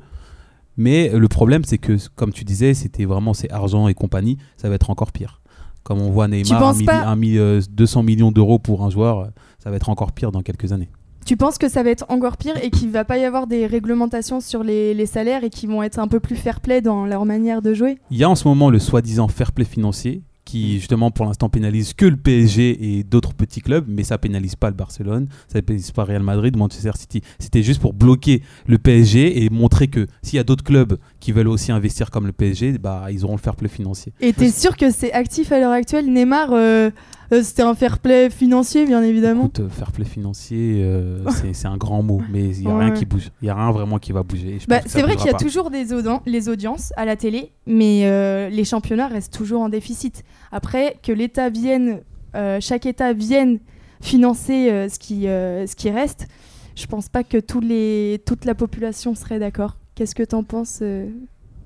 Mais 0.76 1.08
le 1.10 1.28
problème 1.28 1.64
c'est 1.64 1.78
que 1.78 1.96
comme 2.14 2.32
tu 2.32 2.44
disais 2.44 2.74
c'était 2.74 3.04
vraiment 3.04 3.34
c'est 3.34 3.50
argent 3.50 3.88
et 3.88 3.94
compagnie 3.94 4.38
ça 4.56 4.68
va 4.68 4.74
être 4.74 4.90
encore 4.90 5.12
pire. 5.12 5.40
Comme 5.82 6.00
on 6.00 6.10
voit 6.10 6.28
Neymar 6.28 6.60
un 6.68 6.72
pas- 6.86 7.06
un 7.08 7.16
mi- 7.16 7.38
euh, 7.38 7.60
200 7.70 8.02
millions 8.04 8.30
d'euros 8.32 8.58
pour 8.58 8.84
un 8.84 8.90
joueur 8.90 9.30
ça 9.58 9.70
va 9.70 9.76
être 9.76 9.88
encore 9.88 10.12
pire 10.12 10.30
dans 10.32 10.42
quelques 10.42 10.72
années. 10.72 10.90
Tu 11.24 11.36
penses 11.36 11.58
que 11.58 11.68
ça 11.68 11.82
va 11.82 11.90
être 11.90 12.04
encore 12.08 12.36
pire 12.36 12.54
et 12.62 12.70
qu'il 12.70 12.90
va 12.90 13.04
pas 13.04 13.18
y 13.18 13.24
avoir 13.24 13.46
des 13.46 13.66
réglementations 13.66 14.40
sur 14.40 14.64
les, 14.64 14.92
les 14.92 15.06
salaires 15.06 15.44
et 15.44 15.50
qu'ils 15.50 15.68
vont 15.68 15.82
être 15.82 15.98
un 15.98 16.08
peu 16.08 16.20
plus 16.20 16.36
fair-play 16.36 16.80
dans 16.80 17.06
leur 17.06 17.24
manière 17.24 17.62
de 17.62 17.74
jouer? 17.74 17.98
Il 18.10 18.18
y 18.18 18.24
a 18.24 18.30
en 18.30 18.34
ce 18.34 18.48
moment 18.48 18.70
le 18.70 18.78
soi-disant 18.78 19.28
fair 19.28 19.52
play 19.52 19.64
financier 19.64 20.22
qui 20.44 20.78
justement 20.78 21.10
pour 21.10 21.26
l'instant 21.26 21.48
pénalise 21.48 21.94
que 21.94 22.04
le 22.04 22.16
PSG 22.16 22.98
et 22.98 23.04
d'autres 23.04 23.34
petits 23.34 23.60
clubs, 23.60 23.84
mais 23.88 24.04
ça 24.04 24.18
pénalise 24.18 24.56
pas 24.56 24.68
le 24.68 24.76
Barcelone, 24.76 25.28
ça 25.48 25.62
pénalise 25.62 25.92
pas 25.92 26.04
Real 26.04 26.22
Madrid, 26.22 26.56
Manchester 26.56 26.92
City. 26.96 27.22
C'était 27.38 27.62
juste 27.62 27.80
pour 27.80 27.94
bloquer 27.94 28.42
le 28.66 28.78
PSG 28.78 29.44
et 29.44 29.50
montrer 29.50 29.88
que 29.88 30.06
s'il 30.22 30.36
y 30.36 30.40
a 30.40 30.44
d'autres 30.44 30.64
clubs 30.64 30.98
qui 31.20 31.32
veulent 31.32 31.48
aussi 31.48 31.72
investir 31.72 32.10
comme 32.10 32.26
le 32.26 32.32
PSG, 32.32 32.78
bah 32.78 33.06
ils 33.10 33.24
auront 33.24 33.36
le 33.36 33.40
fair 33.40 33.56
play 33.56 33.68
financier. 33.68 34.12
Et 34.20 34.32
t'es 34.32 34.50
sûr 34.50 34.76
que 34.76 34.90
c'est 34.90 35.12
actif 35.12 35.52
à 35.52 35.60
l'heure 35.60 35.72
actuelle? 35.72 36.12
Neymar, 36.12 36.50
euh, 36.52 36.90
Euh, 37.32 37.42
C'était 37.42 37.62
un 37.62 37.74
fair 37.74 37.98
play 37.98 38.28
financier, 38.30 38.84
bien 38.84 39.02
évidemment. 39.02 39.44
Écoute, 39.44 39.60
euh, 39.60 39.68
fair 39.68 39.90
play 39.90 40.04
financier, 40.04 40.82
euh, 40.84 41.24
c'est- 41.54 41.66
un 41.66 41.76
grand 41.78 42.02
mot, 42.02 42.20
mais 42.30 42.48
il 42.56 42.60
n'y 42.60 42.66
a 42.70 42.74
Ouais. 42.76 42.84
rien 42.84 42.92
qui 42.94 43.06
bouge. 43.06 43.30
Il 43.40 43.44
n'y 43.46 43.50
a 43.50 43.54
rien 43.54 43.70
vraiment 43.70 43.98
qui 43.98 44.12
va 44.12 44.22
bouger. 44.22 44.58
Bah, 44.68 44.80
c'est 44.84 45.00
vrai 45.02 45.16
qu'il 45.16 45.26
y 45.26 45.28
a 45.30 45.32
pas. 45.32 45.38
toujours 45.38 45.70
des 45.70 45.86
les 46.26 46.48
audiences 46.48 46.92
à 46.96 47.04
la 47.04 47.16
télé, 47.16 47.52
mais 47.66 48.02
euh, 48.04 48.48
les 48.50 48.64
championnats 48.64 49.08
restent 49.08 49.32
toujours 49.32 49.62
en 49.62 49.68
déficit. 49.68 50.24
Après, 50.50 50.98
que 51.02 51.12
l'État 51.12 51.48
vienne, 51.48 52.00
euh, 52.34 52.58
chaque 52.60 52.84
État 52.86 53.12
vienne 53.14 53.58
financer 54.00 54.70
euh, 54.70 54.88
ce, 54.88 54.98
qui, 54.98 55.28
euh, 55.28 55.66
ce 55.66 55.74
qui 55.76 55.88
reste, 55.90 56.26
je 56.74 56.86
pense 56.86 57.08
pas 57.08 57.22
que 57.24 57.38
tous 57.38 57.60
les, 57.60 58.20
toute 58.26 58.44
la 58.44 58.54
population 58.54 59.14
serait 59.14 59.38
d'accord. 59.38 59.76
Qu'est-ce 59.94 60.14
que 60.14 60.22
t'en 60.22 60.42
penses, 60.42 60.80
euh, 60.82 61.08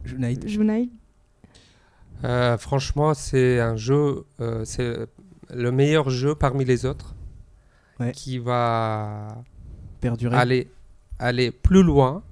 Junaid. 0.05 0.47
Junaid? 0.47 0.89
Euh, 2.25 2.57
franchement, 2.59 3.13
c'est 3.15 3.61
un 3.61 3.77
jeu, 3.77 4.25
euh, 4.41 4.63
c'est 4.65 4.97
le 5.55 5.71
meilleur 5.73 6.11
jeu 6.11 6.35
parmi 6.35 6.65
les 6.65 6.85
autres 6.87 7.15
Ouais. 7.99 8.13
qui 8.13 8.39
va 8.39 9.43
Perdurer. 10.01 10.37
aller, 10.37 10.69
aller 11.19 11.51
plus 11.51 11.83
loin 11.83 12.23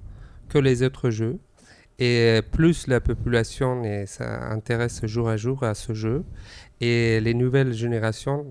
que 0.49 0.59
les 0.59 0.83
autres 0.83 1.09
jeux. 1.09 1.39
Et 1.97 2.41
plus 2.51 2.87
la 2.87 2.99
population 2.99 3.81
s'intéresse 4.05 5.05
jour 5.05 5.29
à 5.29 5.37
jour 5.37 5.63
à 5.63 5.73
ce 5.73 5.93
jeu, 5.93 6.23
et 6.81 7.19
les 7.21 7.33
nouvelles 7.33 7.71
générations 7.73 8.45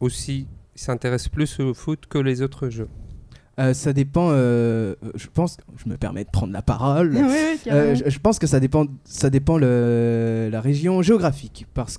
aussi 0.00 0.48
s'intéressent 0.74 1.28
plus 1.28 1.60
au 1.60 1.74
foot 1.74 2.06
que 2.08 2.16
les 2.18 2.40
autres 2.40 2.70
jeux. 2.70 2.88
Euh, 3.60 3.74
ça 3.74 3.92
dépend. 3.92 4.30
euh, 4.30 4.94
je 5.16 5.26
pense. 5.26 5.58
Je 5.76 5.88
me 5.90 5.96
permets 5.96 6.24
de 6.24 6.30
prendre 6.30 6.52
la 6.52 6.62
parole. 6.62 7.12
Oui, 7.14 7.22
oui, 7.24 7.58
carrément. 7.62 7.86
Euh, 7.90 7.94
je, 7.94 8.08
je 8.10 8.18
pense 8.20 8.38
que 8.38 8.46
ça 8.46 8.58
dépend, 8.60 8.86
ça 9.04 9.30
dépend 9.30 9.58
le, 9.58 10.48
la 10.50 10.60
région 10.60 11.02
géographique. 11.02 11.66
Parce 11.74 11.98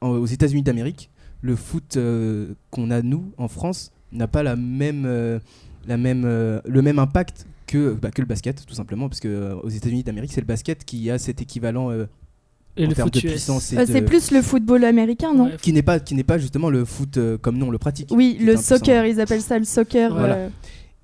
qu'aux 0.00 0.26
États-Unis 0.26 0.62
d'Amérique, 0.62 1.10
le 1.42 1.56
foot 1.56 1.96
euh, 1.96 2.54
qu'on 2.70 2.90
a 2.90 3.02
nous 3.02 3.32
en 3.38 3.48
France 3.48 3.92
n'a 4.12 4.28
pas 4.28 4.42
la 4.42 4.56
même, 4.56 5.04
euh, 5.06 5.38
la 5.86 5.96
même, 5.96 6.24
euh, 6.26 6.60
le 6.66 6.82
même 6.82 6.98
impact 6.98 7.46
que, 7.66 7.92
bah, 7.94 8.10
que 8.10 8.20
le 8.20 8.26
basket, 8.26 8.66
tout 8.66 8.74
simplement. 8.74 9.08
Parce 9.08 9.20
qu'aux 9.20 9.68
États-Unis 9.68 10.02
d'Amérique, 10.02 10.32
c'est 10.32 10.40
le 10.40 10.46
basket 10.46 10.84
qui 10.84 11.10
a 11.10 11.18
cet 11.18 11.40
équivalent 11.40 11.90
euh, 11.92 12.06
Et 12.76 12.84
en 12.84 12.88
le 12.88 12.94
termes 12.94 13.10
de 13.10 13.20
puissance. 13.20 13.72
et 13.72 13.78
Euh, 13.78 13.86
de- 13.86 13.92
C'est 13.92 14.02
plus 14.02 14.32
le 14.32 14.42
football 14.42 14.84
américain, 14.84 15.32
non? 15.32 15.44
Ouais, 15.46 15.56
qui 15.62 15.72
n'est 15.72 15.82
pas, 15.82 16.00
qui 16.00 16.14
n'est 16.14 16.24
pas 16.24 16.38
justement 16.38 16.68
le 16.70 16.84
foot 16.84 17.16
euh, 17.16 17.38
comme 17.38 17.56
nous 17.58 17.66
on 17.66 17.70
le 17.70 17.78
pratique. 17.78 18.10
Oui, 18.12 18.36
le 18.40 18.56
soccer, 18.56 19.06
ils 19.06 19.20
appellent 19.20 19.40
ça 19.42 19.58
le 19.58 19.64
soccer. 19.64 20.12
Voilà. 20.12 20.34
euh, 20.34 20.48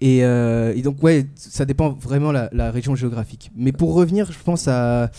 Et, 0.00 0.24
euh, 0.24 0.74
et 0.76 0.82
donc, 0.82 1.02
ouais, 1.02 1.26
ça 1.36 1.64
dépend 1.64 1.90
vraiment 1.90 2.30
la, 2.32 2.50
la 2.52 2.70
région 2.70 2.94
géographique. 2.96 3.50
Mais 3.56 3.72
pour 3.72 3.94
revenir, 3.94 4.30
je 4.30 4.38
pense 4.44 4.66
à, 4.68 5.10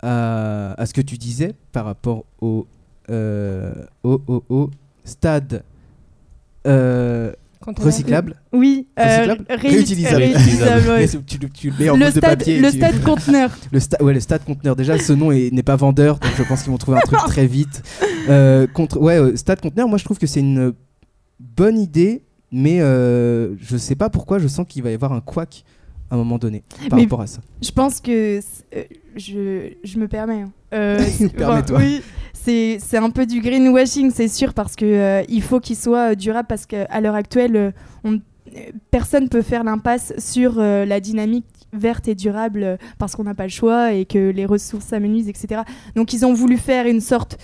à, 0.00 0.74
à 0.80 0.86
ce 0.86 0.92
que 0.94 1.00
tu 1.00 1.16
disais 1.18 1.54
par 1.72 1.84
rapport 1.86 2.24
au, 2.40 2.66
au, 3.08 4.20
au, 4.26 4.44
au 4.48 4.70
stade 5.04 5.62
euh, 6.66 7.32
recyclable. 7.78 8.36
Oui, 8.52 8.86
euh, 8.98 9.02
Recyclable 9.04 9.44
Réutilisable. 9.48 10.16
réutilisable, 10.16 10.88
ouais. 10.88 10.98
Mais 10.98 11.06
c'est- 11.06 11.24
tu, 11.26 11.38
le- 11.38 11.48
tu 11.48 11.70
le 11.70 11.76
mets 11.78 11.90
en 11.90 11.96
Le 11.96 12.04
mousse 12.06 12.14
de 12.14 12.20
stade, 12.20 12.38
papier. 12.38 12.58
le 12.60 12.70
tu- 12.70 12.76
stade 12.78 13.02
conteneur. 13.02 13.50
le, 13.72 13.78
sta- 13.78 14.02
ouais, 14.02 14.14
le 14.14 14.20
stade 14.20 14.44
conteneur. 14.44 14.76
Déjà, 14.76 14.98
ce 14.98 15.12
nom 15.12 15.32
est- 15.32 15.52
n'est 15.52 15.62
pas 15.62 15.76
vendeur, 15.76 16.18
donc 16.18 16.30
je 16.36 16.42
pense 16.42 16.62
qu'ils 16.62 16.70
vont 16.72 16.78
trouver 16.78 16.98
un 16.98 17.02
truc 17.06 17.18
très 17.26 17.46
vite. 17.46 17.82
Euh, 18.28 18.66
contre, 18.66 19.00
ouais, 19.00 19.18
euh, 19.18 19.36
stade 19.36 19.60
conteneur, 19.60 19.88
moi 19.88 19.98
je 19.98 20.04
trouve 20.04 20.18
que 20.18 20.26
c'est 20.26 20.40
une 20.40 20.72
bonne 21.40 21.78
idée, 21.78 22.22
mais 22.52 22.78
je 22.80 23.76
sais 23.76 23.94
pas 23.96 24.10
pourquoi, 24.10 24.38
je 24.38 24.46
sens 24.48 24.66
qu'il 24.68 24.82
va 24.82 24.90
y 24.90 24.94
avoir 24.94 25.12
un 25.12 25.20
couac 25.20 25.64
à 26.12 26.14
un 26.14 26.18
moment 26.18 26.36
donné 26.38 26.62
par 26.90 26.98
Mais- 26.98 27.04
rapport 27.04 27.22
à 27.22 27.26
ça. 27.26 27.40
Je 27.62 27.70
pense 27.70 28.00
que 28.00 28.38
euh, 28.76 28.82
je, 29.16 29.70
je 29.82 29.98
me 29.98 30.06
permets. 30.08 30.42
hein. 30.42 30.52
Euh, 30.74 30.98
c'est- 31.08 31.34
Permets-toi. 31.34 31.78
oui, 31.78 32.02
c'est 32.34 32.78
un 32.98 33.08
peu 33.10 33.24
du 33.24 33.40
greenwashing, 33.40 34.10
c'est 34.10 34.28
sûr, 34.28 34.52
parce 34.52 34.76
que 34.76 34.84
euh, 34.84 35.22
il 35.28 35.42
faut 35.42 35.58
qu'il 35.58 35.76
soit 35.76 36.12
euh, 36.12 36.14
durable, 36.14 36.46
parce 36.48 36.66
qu'à 36.66 37.00
l'heure 37.00 37.14
actuelle, 37.14 37.56
euh, 37.56 37.70
on- 38.04 38.20
personne 38.90 39.28
peut 39.30 39.40
faire 39.42 39.64
l'impasse 39.64 40.12
sur 40.18 40.56
la 40.60 41.00
dynamique 41.00 41.46
verte 41.72 42.06
et 42.08 42.14
durable 42.14 42.76
parce 42.98 43.16
qu'on 43.16 43.24
n'a 43.24 43.34
pas 43.34 43.44
le 43.44 43.48
choix 43.48 43.94
et 43.94 44.04
que 44.04 44.28
les 44.30 44.44
ressources 44.44 44.84
s'amenuisent, 44.84 45.30
etc. 45.30 45.62
Donc 45.96 46.12
ils 46.12 46.26
ont 46.26 46.34
voulu 46.34 46.58
faire 46.58 46.86
une 46.86 47.00
sorte 47.00 47.38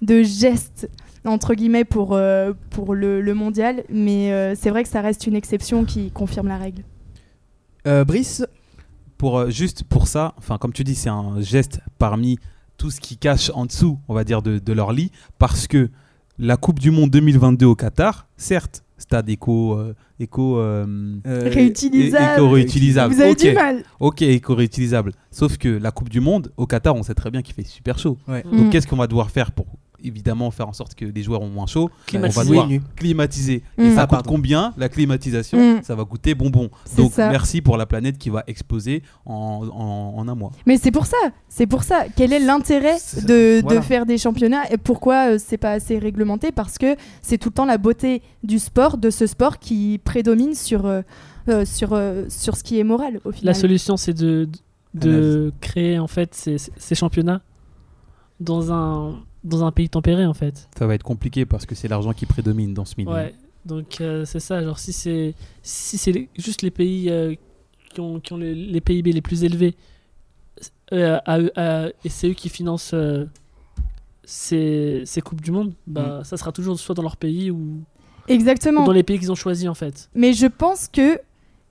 de 0.00 0.22
geste 0.22 0.88
entre 1.26 1.52
guillemets 1.54 1.84
pour, 1.84 2.14
euh, 2.14 2.54
pour 2.70 2.94
le, 2.94 3.20
le 3.20 3.34
mondial, 3.34 3.82
mais 3.90 4.32
euh, 4.32 4.54
c'est 4.54 4.70
vrai 4.70 4.82
que 4.82 4.88
ça 4.88 5.02
reste 5.02 5.26
une 5.26 5.36
exception 5.36 5.84
qui 5.84 6.10
confirme 6.10 6.48
la 6.48 6.56
règle. 6.56 6.84
Euh, 7.86 8.04
Brice, 8.04 8.44
pour 9.18 9.38
euh, 9.38 9.50
juste 9.50 9.84
pour 9.84 10.08
ça, 10.08 10.34
enfin 10.38 10.58
comme 10.58 10.72
tu 10.72 10.84
dis, 10.84 10.94
c'est 10.94 11.08
un 11.08 11.40
geste 11.40 11.80
parmi 11.98 12.38
tout 12.78 12.90
ce 12.90 13.00
qui 13.00 13.16
cache 13.16 13.50
en 13.54 13.64
dessous, 13.66 13.98
on 14.08 14.14
va 14.14 14.24
dire, 14.24 14.42
de, 14.42 14.58
de 14.58 14.72
leur 14.72 14.92
lit, 14.92 15.10
parce 15.38 15.66
que 15.66 15.90
la 16.38 16.56
Coupe 16.56 16.78
du 16.78 16.90
Monde 16.90 17.10
2022 17.10 17.64
au 17.66 17.74
Qatar, 17.74 18.26
certes, 18.36 18.82
stade 18.98 19.28
éco, 19.30 19.74
euh, 19.78 19.94
éco, 20.20 20.58
euh, 20.58 21.16
Réutilisable. 21.24 22.34
éco 22.40 22.50
réutilisable. 22.50 23.14
Vous 23.14 23.20
avez 23.20 23.34
du 23.34 23.52
mal. 23.52 23.82
ok, 24.00 24.22
éco 24.22 24.54
réutilisable. 24.54 25.12
Sauf 25.30 25.56
que 25.56 25.68
la 25.68 25.90
Coupe 25.90 26.08
du 26.10 26.20
Monde 26.20 26.52
au 26.56 26.66
Qatar, 26.66 26.94
on 26.94 27.02
sait 27.02 27.14
très 27.14 27.30
bien 27.30 27.40
qu'il 27.42 27.54
fait 27.54 27.64
super 27.66 27.98
chaud. 27.98 28.18
Ouais. 28.28 28.42
Donc 28.42 28.66
Mm. 28.66 28.70
qu'est-ce 28.70 28.86
qu'on 28.86 28.96
va 28.96 29.06
devoir 29.06 29.30
faire 29.30 29.52
pour 29.52 29.66
évidemment 30.06 30.50
faire 30.50 30.68
en 30.68 30.72
sorte 30.72 30.94
que 30.94 31.04
les 31.04 31.22
joueurs 31.22 31.42
ont 31.42 31.48
moins 31.48 31.66
chaud 31.66 31.90
On 31.92 32.06
Climatiser. 32.06 32.40
va 32.40 32.50
Oui, 32.50 32.56
devoir 32.74 32.90
climatiser. 32.96 33.62
Mm. 33.76 33.82
Et 33.82 33.94
ça 33.94 34.02
Ah, 34.02 34.06
coûte 34.16 34.26
combien 34.26 34.72
la 34.76 34.88
climatisation 34.88 35.58
Mm. 35.76 35.82
Ça 35.82 35.94
va 35.94 36.04
coûter 36.04 36.34
bonbon. 36.34 36.70
Donc 36.96 37.12
ça. 37.12 37.28
merci 37.30 37.60
pour 37.60 37.76
la 37.76 37.86
planète 37.86 38.18
qui 38.18 38.30
va 38.30 38.44
exploser 38.46 39.02
en, 39.24 39.68
en- 39.72 40.18
en 40.18 40.28
un 40.28 40.34
mois. 40.34 40.52
Mais 40.66 40.76
c'est 40.78 40.90
pour 40.90 41.06
ça, 41.06 41.16
c'est 41.48 41.66
pour 41.66 41.82
ça. 41.82 42.04
Quel 42.16 42.32
est 42.32 42.38
l'intérêt 42.40 42.96
de, 43.26 43.60
voilà. 43.62 43.80
de 43.80 43.84
faire 43.84 44.06
des 44.06 44.18
championnats 44.18 44.70
et 44.70 44.76
pourquoi 44.78 45.32
euh, 45.32 45.38
c'est 45.38 45.56
pas 45.58 45.72
assez 45.72 45.98
réglementé? 45.98 46.52
Parce 46.52 46.78
que 46.78 46.96
c'est 47.22 47.38
tout 47.38 47.48
le 47.50 47.54
temps 47.54 47.64
la 47.64 47.78
beauté 47.78 48.22
du 48.42 48.58
sport, 48.58 48.96
de 48.98 49.10
ce 49.10 49.26
sport 49.26 49.58
qui 49.58 50.00
prédomine 50.04 50.54
sur, 50.54 50.86
euh, 50.86 51.02
euh, 51.48 51.64
sur, 51.64 51.92
euh, 51.92 52.24
sur 52.28 52.56
ce 52.56 52.62
qui 52.62 52.78
est 52.78 52.84
moral 52.84 53.20
au 53.24 53.30
La 53.30 53.36
final. 53.36 53.54
solution, 53.54 53.96
c'est 53.96 54.14
de, 54.14 54.48
de 54.94 55.52
créer 55.60 55.98
en 55.98 56.06
fait 56.06 56.34
ces, 56.34 56.56
ces 56.76 56.94
championnats 56.94 57.40
dans 58.40 58.72
un, 58.72 59.20
dans 59.46 59.64
un 59.64 59.72
pays 59.72 59.88
tempéré 59.88 60.26
en 60.26 60.34
fait. 60.34 60.68
Ça 60.78 60.86
va 60.86 60.94
être 60.94 61.02
compliqué 61.02 61.46
parce 61.46 61.64
que 61.66 61.74
c'est 61.74 61.88
l'argent 61.88 62.12
qui 62.12 62.26
prédomine 62.26 62.74
dans 62.74 62.84
ce 62.84 62.94
milieu. 62.98 63.12
Ouais. 63.12 63.34
Donc 63.64 64.00
euh, 64.00 64.24
c'est 64.24 64.40
ça. 64.40 64.62
Genre 64.62 64.78
si 64.78 64.92
c'est 64.92 65.34
si 65.62 65.96
c'est 65.98 66.28
juste 66.36 66.62
les 66.62 66.70
pays 66.70 67.10
euh, 67.10 67.34
qui 67.94 68.00
ont, 68.00 68.20
qui 68.20 68.32
ont 68.32 68.36
les, 68.36 68.54
les 68.54 68.80
PIB 68.80 69.12
les 69.12 69.22
plus 69.22 69.42
élevés 69.44 69.74
euh, 70.92 71.18
à 71.24 71.40
eux- 71.40 71.52
à- 71.56 71.88
et 72.04 72.08
c'est 72.08 72.28
eux 72.28 72.34
qui 72.34 72.48
financent 72.48 72.92
euh, 72.94 73.24
ces, 74.24 75.02
ces 75.06 75.20
coupes 75.20 75.40
du 75.40 75.50
monde, 75.52 75.72
bah 75.86 76.22
ça 76.24 76.36
sera 76.36 76.52
toujours 76.52 76.78
soit 76.78 76.94
dans 76.94 77.02
leur 77.02 77.16
pays 77.16 77.50
ou, 77.50 77.56
ou 77.56 77.80
Exactement. 78.28 78.84
dans 78.84 78.92
les 78.92 79.02
pays 79.04 79.18
qu'ils 79.18 79.30
ont 79.32 79.36
choisis 79.36 79.68
en 79.68 79.74
fait. 79.74 80.10
Mais 80.14 80.32
je 80.32 80.46
pense 80.46 80.88
que 80.88 81.20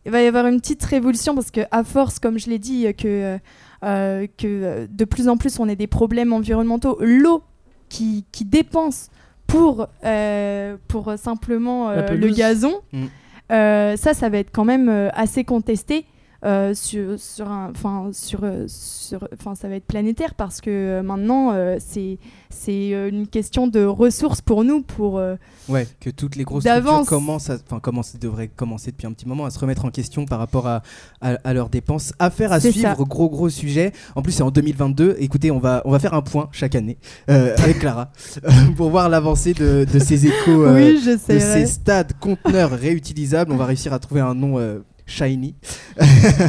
il 0.06 0.12
va 0.12 0.22
y 0.22 0.28
avoir 0.28 0.46
une 0.46 0.62
petite 0.62 0.84
révolution 0.84 1.34
parce 1.36 1.50
que 1.52 1.62
à 1.72 1.84
force, 1.84 2.20
comme 2.20 2.38
je 2.38 2.50
l'ai 2.50 2.60
dit, 2.60 2.86
que 2.98 3.38
euh, 3.84 4.28
que 4.38 4.88
de 4.90 5.06
plus 5.06 5.28
en 5.28 5.36
plus 5.38 5.60
on 5.60 5.68
a 5.68 5.76
des 5.76 5.88
problèmes 5.88 6.32
environnementaux, 6.32 6.98
l'eau 7.02 7.42
qui, 7.90 8.26
qui 8.32 8.46
dépense 8.46 9.10
pour 9.48 9.88
euh, 10.04 10.76
pour 10.88 11.14
simplement 11.18 11.90
euh, 11.90 12.10
le 12.12 12.30
gazon, 12.30 12.82
Mm. 12.92 13.06
euh, 13.52 13.96
ça, 13.96 14.14
ça 14.14 14.30
va 14.30 14.38
être 14.40 14.52
quand 14.52 14.66
même 14.66 14.90
euh, 14.90 15.10
assez 15.14 15.44
contesté. 15.44 16.06
Euh, 16.46 16.74
sur 16.74 17.20
sur 17.20 17.50
un 17.50 17.72
enfin 17.72 18.10
sur 18.14 18.42
euh, 18.44 18.66
sur 18.68 19.28
enfin 19.34 19.56
ça 19.56 19.68
va 19.68 19.76
être 19.76 19.86
planétaire 19.86 20.36
parce 20.36 20.62
que 20.62 20.70
euh, 20.70 21.04
maintenant 21.04 21.52
euh, 21.54 21.78
c'est 21.80 22.20
c'est 22.50 22.90
une 22.92 23.28
question 23.28 23.68
de 23.68 23.84
ressources 23.84 24.42
pour 24.42 24.64
nous 24.64 24.82
pour 24.82 25.18
euh, 25.18 25.36
Ouais, 25.68 25.88
que 26.00 26.10
toutes 26.10 26.36
les 26.36 26.44
grosses 26.44 26.64
structures 26.64 27.06
commencent, 27.06 27.50
enfin 27.50 27.80
commencent, 27.80 28.16
devraient 28.18 28.48
commencer 28.48 28.92
depuis 28.92 29.08
un 29.08 29.12
petit 29.12 29.28
moment 29.28 29.46
à 29.46 29.50
se 29.50 29.60
remettre 29.60 29.84
en 29.86 29.90
question 29.90 30.26
par 30.26 30.40
rapport 30.40 30.68
à, 30.68 30.82
à, 31.22 31.32
à 31.44 31.54
leurs 31.54 31.70
dépenses. 31.70 32.14
Affaire 32.20 32.52
à 32.52 32.60
suivre, 32.60 32.80
ça. 32.80 32.96
gros 33.04 33.30
gros 33.30 33.50
sujet. 33.50 33.92
En 34.16 34.22
plus, 34.22 34.32
c'est 34.32 34.44
en 34.44 34.52
2022. 34.52 35.16
Écoutez, 35.20 35.52
on 35.52 35.60
va 35.60 35.82
on 35.86 35.92
va 35.92 36.00
faire 36.00 36.14
un 36.14 36.22
point 36.22 36.48
chaque 36.52 36.76
année 36.76 36.98
avec 37.28 37.80
Clara 37.80 38.12
pour 38.78 38.90
voir 38.92 39.10
l'avancée 39.10 39.54
de, 39.54 39.86
de 39.92 40.00
ces 40.00 40.28
échos, 40.28 40.68
oui 40.74 41.02
de 41.06 41.18
ces 41.18 41.66
stades 41.66 42.14
conteneurs 42.20 42.72
réutilisables. 42.72 43.52
On 43.52 43.58
va 43.58 43.66
réussir 43.66 43.92
à 43.92 44.00
trouver 44.00 44.22
un 44.22 44.36
nom 44.36 44.60
shiny. 45.06 45.56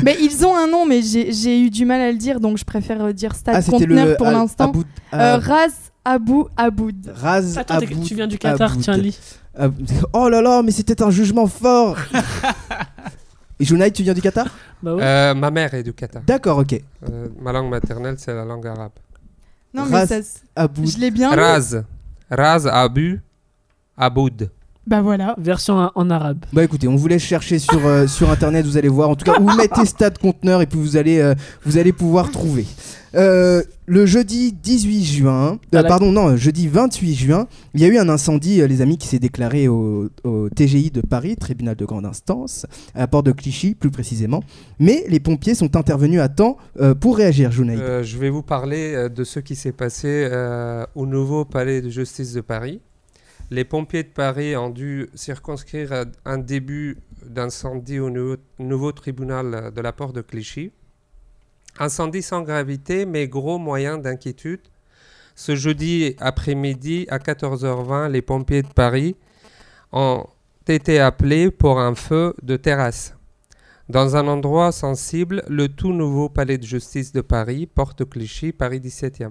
Mais 0.03 0.17
ils 0.21 0.45
ont 0.47 0.55
un 0.57 0.67
nom, 0.67 0.87
mais 0.87 1.03
j'ai 1.03 1.61
eu 1.61 1.71
du 1.71 1.85
mal 1.85 2.01
à 2.01 2.11
le 2.11 2.19
dire, 2.19 2.41
donc 2.41 2.57
je 2.59 2.65
préfère 2.65 3.03
euh, 3.05 3.13
dire 3.13 3.35
Stade 3.35 3.57
Ah, 3.59 3.63
Conteneur 3.71 4.07
le 4.07 4.17
pour 4.17 4.27
Al- 4.29 4.33
l'instant. 4.35 4.73
Euh, 5.13 5.17
euh, 5.17 5.37
Raz 5.39 5.73
Abou 6.05 6.49
Aboud. 6.57 7.13
Raz 7.15 7.57
Attends, 7.59 7.75
Aboud 7.79 8.03
tu 8.05 8.15
viens 8.15 8.27
du 8.27 8.39
Qatar, 8.39 8.71
Aboud. 8.73 8.83
tiens 8.83 8.97
lis. 8.97 9.19
Oh 10.13 10.29
là 10.29 10.41
là, 10.43 10.63
mais 10.63 10.71
c'était 10.71 11.03
un 11.03 11.11
jugement 11.11 11.47
fort. 11.47 11.97
Et 13.59 13.65
Junaid, 13.65 13.93
tu 13.93 14.03
viens 14.03 14.13
du 14.15 14.21
Qatar? 14.21 14.47
Bah 14.83 14.95
ouais. 14.95 15.03
Euh, 15.03 15.35
ma 15.35 15.51
mère 15.51 15.73
est 15.73 15.83
du 15.83 15.95
Qatar. 15.95 16.23
D'accord, 16.27 16.59
ok. 16.59 16.75
Euh, 17.09 17.29
ma 17.41 17.53
langue 17.53 17.71
maternelle, 17.71 18.17
c'est 18.19 18.35
la 18.35 18.45
langue 18.45 18.67
arabe. 18.67 18.93
Non, 19.73 19.85
mais 19.87 19.97
Raz 20.01 20.07
ça, 20.09 20.19
s- 20.19 20.43
Aboud. 20.55 20.87
je 20.87 20.99
l'ai 20.99 21.11
bien. 21.11 21.31
Raz. 21.35 21.83
Raz 22.31 22.67
Abu 22.67 23.21
Aboud. 23.97 24.51
Bah 24.87 25.03
voilà. 25.03 25.35
Version 25.39 25.91
en- 25.95 26.11
arabe. 26.11 26.45
Bah 26.53 26.63
écoutez, 26.65 26.87
on 26.89 26.97
vous 26.97 27.09
laisse 27.09 27.23
chercher 27.23 27.59
sur, 27.59 27.85
euh, 27.87 28.07
sur 28.07 28.31
internet, 28.31 28.65
vous 28.65 28.77
allez 28.77 28.89
voir. 28.89 29.11
En 29.11 29.17
tout 29.17 29.25
cas, 29.25 29.39
vous 29.39 29.55
mettez 29.57 29.85
stade 29.85 30.19
conteneur 30.19 30.63
et 30.63 30.67
puis 30.67 30.79
vous 30.79 30.97
allez, 30.97 31.19
euh, 31.19 31.35
vous 31.65 31.79
allez 31.79 31.93
pouvoir 31.93 32.31
trouver. 32.31 32.67
Euh, 33.15 33.63
le 33.87 34.05
jeudi 34.05 34.53
18 34.53 35.05
juin, 35.05 35.53
euh, 35.53 35.57
la- 35.73 35.85
pardon, 35.85 36.13
non, 36.13 36.37
jeudi 36.37 36.69
28 36.69 37.15
juin, 37.15 37.47
il 37.75 37.81
y 37.81 37.85
a 37.85 37.89
eu 37.89 37.97
un 37.99 38.09
incendie, 38.11 38.61
euh, 38.61 38.67
les 38.67 38.83
amis, 38.83 38.99
qui 38.99 39.09
s'est 39.09 39.19
déclaré 39.19 39.69
au, 39.69 40.11
au 40.25 40.49
TGI 40.51 40.91
de 40.91 41.01
Paris, 41.01 41.37
tribunal 41.37 41.77
de 41.77 41.85
grande 41.87 42.05
instance, 42.05 42.67
à 42.95 43.01
la 43.01 43.07
porte 43.09 43.27
de 43.27 43.33
Clichy 43.33 43.75
plus 43.75 43.91
précisément. 43.91 44.43
Mais 44.79 45.05
les 45.09 45.19
pompiers 45.21 45.55
sont 45.55 45.77
intervenus 45.77 46.21
à 46.21 46.29
temps 46.29 46.59
euh, 46.81 46.95
pour 46.95 47.17
réagir, 47.17 47.51
Jounaï. 47.53 47.79
Euh, 47.81 48.03
je 48.03 48.19
vais 48.19 48.29
vous 48.31 48.43
parler 48.43 48.93
euh, 48.95 49.09
de 49.09 49.25
ce 49.25 49.41
qui 49.41 49.57
s'est 49.57 49.73
passé 49.73 50.29
euh, 50.31 50.85
au 50.95 51.07
nouveau 51.07 51.45
palais 51.45 51.81
de 51.81 51.89
justice 51.89 52.35
de 52.35 52.41
Paris. 52.43 52.81
Les 53.51 53.65
pompiers 53.65 54.03
de 54.03 54.09
Paris 54.09 54.57
ont 54.57 54.71
dû 54.71 55.09
circonscrire 55.15 56.05
un 56.25 56.39
début 56.39 56.99
d'incendie 57.25 58.01
au 58.01 58.11
nouveau, 58.59 58.93
tribunal 58.93 59.73
de 59.73 59.81
la 59.81 59.93
porte 59.93 60.17
de 60.17 60.21
Clichy. 60.21 60.73
Incendie 61.79 62.23
sans 62.23 62.43
gravité, 62.43 63.07
mais 63.07 63.29
gros 63.29 63.59
moyen 63.59 63.99
d'inquiétude. 63.99 64.63
Ce 65.37 65.55
jeudi 65.55 66.17
après-midi, 66.19 67.07
à 67.09 67.19
14h20, 67.19 68.11
les 68.11 68.23
pompiers 68.23 68.63
de 68.63 68.73
Paris 68.73 69.15
ont 69.93 70.27
été 70.67 70.99
appelés 70.99 71.53
pour 71.53 71.79
un 71.79 71.95
feu 71.95 72.35
de 72.43 72.57
terrasse. 72.57 73.15
Dans 73.89 74.17
un 74.17 74.27
endroit 74.27 74.73
sensible, 74.73 75.45
le 75.49 75.69
tout 75.69 75.93
nouveau 75.93 76.29
palais 76.29 76.59
de 76.59 76.65
justice 76.65 77.13
de 77.13 77.21
Paris, 77.21 77.67
porte 77.67 78.05
Clichy, 78.09 78.51
Paris 78.51 78.81
17e. 78.81 79.31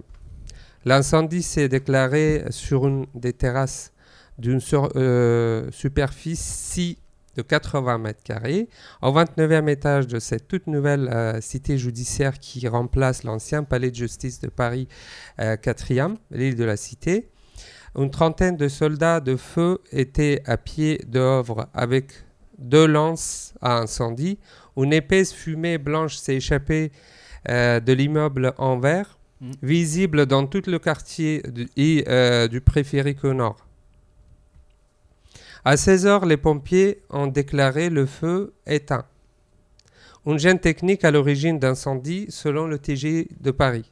L'incendie 0.86 1.44
s'est 1.44 1.68
déclaré 1.68 2.46
sur 2.52 2.88
une 2.88 3.08
des 3.16 3.34
terrasses 3.34 3.92
d'une 4.38 4.60
euh, 4.74 5.70
superficie 5.72 6.98
de 7.36 7.42
80 7.42 7.98
mètres 7.98 8.24
carrés, 8.24 8.70
au 9.02 9.12
29e 9.12 9.68
étage 9.68 10.08
de 10.08 10.20
cette 10.20 10.48
toute 10.48 10.68
nouvelle 10.68 11.10
euh, 11.10 11.42
cité 11.42 11.78
judiciaire 11.78 12.40
qui 12.40 12.66
remplace 12.68 13.24
l'ancien 13.24 13.64
palais 13.64 13.92
de 13.92 13.96
justice 13.96 14.40
de 14.40 14.48
Paris 14.48 14.88
euh, 15.42 15.58
4e, 15.58 16.16
l'île 16.32 16.56
de 16.56 16.64
la 16.64 16.78
Cité. 16.78 17.30
Une 17.98 18.10
trentaine 18.10 18.58
de 18.58 18.68
soldats 18.68 19.20
de 19.20 19.36
feu 19.36 19.80
étaient 19.92 20.42
à 20.46 20.58
pied 20.58 21.02
d'œuvre 21.08 21.68
avec 21.74 22.12
deux 22.58 22.88
lances 22.88 23.54
à 23.62 23.80
incendie. 23.80 24.38
Une 24.78 24.94
épaisse 24.94 25.34
fumée 25.34 25.78
blanche 25.78 26.16
s'est 26.16 26.36
échappée 26.36 26.92
euh, 27.50 27.80
de 27.80 27.94
l'immeuble 27.94 28.54
en 28.58 28.80
verre, 28.80 29.18
Mm. 29.42 29.52
visible 29.64 30.26
dans 30.26 30.48
tout 30.48 30.64
le 30.68 30.80
quartier 30.80 31.42
du, 31.52 31.68
et, 31.76 32.06
euh, 32.08 32.48
du 32.48 32.62
préférique 32.62 33.24
au 33.26 33.34
nord. 33.34 33.58
À 35.68 35.78
16 35.78 36.06
heures, 36.06 36.26
les 36.28 36.38
pompiers 36.38 37.02
ont 37.10 37.26
déclaré 37.26 37.90
le 37.90 38.06
feu 38.06 38.54
éteint. 38.68 39.06
Une 40.28 40.38
gêne 40.38 40.60
technique 40.60 41.04
à 41.04 41.10
l'origine 41.10 41.58
d'incendie 41.58 42.28
selon 42.30 42.68
le 42.68 42.78
TG 42.78 43.30
de 43.42 43.50
Paris. 43.50 43.92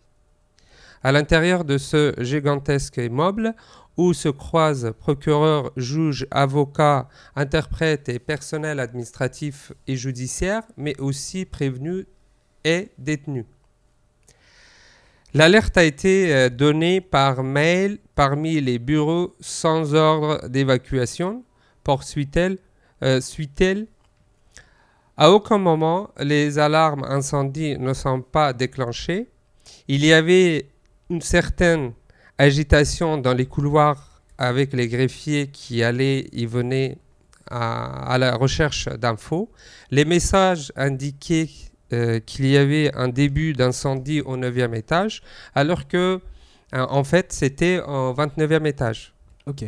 À 1.02 1.12
l'intérieur 1.12 1.66
de 1.66 1.80
ce 1.80 2.14
gigantesque 2.20 2.98
immeuble, 2.98 3.56
où 3.98 4.14
se 4.14 4.30
croisent 4.30 4.94
procureurs, 5.00 5.72
juges, 5.76 6.28
avocats, 6.30 7.10
interprètes 7.36 8.08
et 8.08 8.20
personnel 8.20 8.80
administratif 8.80 9.72
et 9.88 9.96
judiciaire, 9.96 10.62
mais 10.78 10.96
aussi 11.00 11.44
prévenus 11.44 12.06
et 12.64 12.90
détenus. 13.00 13.46
L'alerte 15.34 15.76
a 15.78 15.84
été 15.84 16.32
euh, 16.32 16.50
donnée 16.50 17.02
par 17.02 17.42
mail 17.42 17.98
parmi 18.14 18.62
les 18.62 18.78
bureaux 18.78 19.36
sans 19.40 19.96
ordre 19.96 20.48
d'évacuation, 20.48 21.44
poursuit-elle. 21.84 22.58
euh, 23.04 23.20
suit-elle. 23.22 23.88
À 25.18 25.32
aucun 25.32 25.58
moment, 25.58 26.10
les 26.20 26.58
alarmes 26.58 27.04
incendie 27.04 27.78
ne 27.78 27.94
sont 27.94 28.22
pas 28.22 28.54
déclenchées. 28.54 29.28
Il 29.88 30.06
y 30.06 30.14
avait 30.14 30.70
une 31.10 31.22
certaine 31.22 31.94
agitation 32.38 33.18
dans 33.18 33.34
les 33.34 33.46
couloirs 33.46 34.22
avec 34.38 34.74
les 34.74 34.88
greffiers 34.88 35.48
qui 35.48 35.84
allaient 35.84 36.28
et 36.34 36.46
venaient 36.46 36.98
à, 37.52 38.12
à 38.14 38.18
la 38.18 38.36
recherche 38.36 38.88
d'infos. 38.88 39.52
Les 39.92 40.06
messages 40.06 40.72
indiquaient 40.76 41.50
euh, 41.92 42.20
qu'il 42.20 42.48
y 42.48 42.58
avait 42.58 42.92
un 42.96 43.10
début 43.10 43.54
d'incendie 43.54 44.22
au 44.22 44.36
9e 44.38 44.74
étage, 44.76 45.22
alors 45.54 45.88
que, 45.88 46.20
euh, 46.74 46.86
en 46.90 47.04
fait, 47.04 47.32
c'était 47.34 47.80
au 47.82 48.14
29e 48.14 48.66
étage. 48.66 49.14
Ok. 49.46 49.66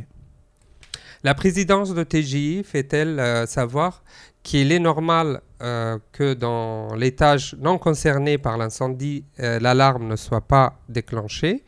La 1.25 1.33
présidence 1.33 1.95
de 1.95 2.03
TGI 2.03 2.63
fait-elle 2.63 3.19
euh, 3.19 3.47
savoir 3.47 4.03
qu'il 4.43 4.71
est 4.71 4.77
normal 4.77 5.41
euh, 5.63 5.97
que 6.11 6.35
dans 6.35 6.93
l'étage 6.93 7.55
non 7.59 7.79
concerné 7.79 8.37
par 8.37 8.59
l'incendie, 8.59 9.25
euh, 9.39 9.57
l'alarme 9.59 10.07
ne 10.07 10.17
soit 10.17 10.41
pas 10.47 10.77
déclenchée? 10.87 11.63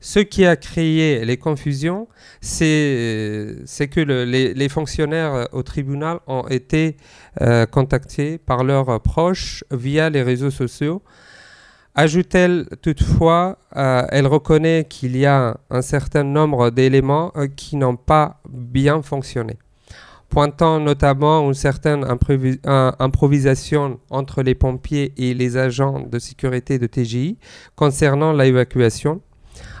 Ce 0.00 0.20
qui 0.20 0.46
a 0.46 0.56
créé 0.56 1.22
les 1.22 1.36
confusions, 1.36 2.08
c'est 2.40 3.90
que 3.90 4.00
le- 4.00 4.24
les, 4.24 4.68
fonctionnaires 4.70 5.48
au 5.52 5.62
tribunal 5.62 6.20
ont 6.26 6.46
été 6.48 6.96
contactés 7.70 8.38
par 8.38 8.64
leurs 8.64 9.00
proches 9.02 9.64
via 9.70 10.08
les 10.08 10.22
réseaux 10.22 10.50
sociaux. 10.50 11.02
Ajoute-t-elle 11.96 12.66
toutefois, 12.82 13.56
euh, 13.76 14.04
elle 14.10 14.26
reconnaît 14.26 14.84
qu'il 14.88 15.16
y 15.16 15.26
a 15.26 15.56
un 15.70 15.80
certain 15.80 16.24
nombre 16.24 16.70
d'éléments 16.70 17.30
euh, 17.36 17.46
qui 17.46 17.76
n'ont 17.76 17.94
pas 17.94 18.40
bien 18.48 19.00
fonctionné, 19.00 19.58
pointant 20.28 20.80
notamment 20.80 21.46
une 21.46 21.54
certaine 21.54 22.04
euh, 22.04 22.92
improvisation 22.98 24.00
entre 24.10 24.42
les 24.42 24.56
pompiers 24.56 25.12
et 25.16 25.34
les 25.34 25.56
agents 25.56 26.00
de 26.00 26.18
sécurité 26.18 26.80
de 26.80 26.88
TGI 26.88 27.38
concernant 27.76 28.32
l'évacuation. 28.32 29.20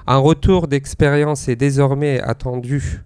Un 0.06 0.18
retour 0.18 0.68
d'expérience 0.68 1.48
est 1.48 1.56
désormais 1.56 2.20
attendu. 2.20 3.02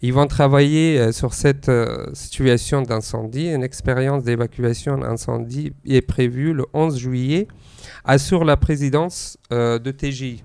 Ils 0.00 0.14
vont 0.14 0.26
travailler 0.26 1.12
sur 1.12 1.34
cette 1.34 1.70
situation 2.14 2.80
d'incendie. 2.80 3.50
Une 3.50 3.62
expérience 3.62 4.22
d'évacuation 4.22 4.96
d'incendie 4.96 5.72
est 5.86 6.00
prévue 6.00 6.54
le 6.54 6.64
11 6.72 6.96
juillet 6.96 7.48
assure 8.06 8.44
la 8.44 8.56
présidence 8.56 9.36
euh, 9.52 9.78
de 9.78 9.90
TGI. 9.90 10.44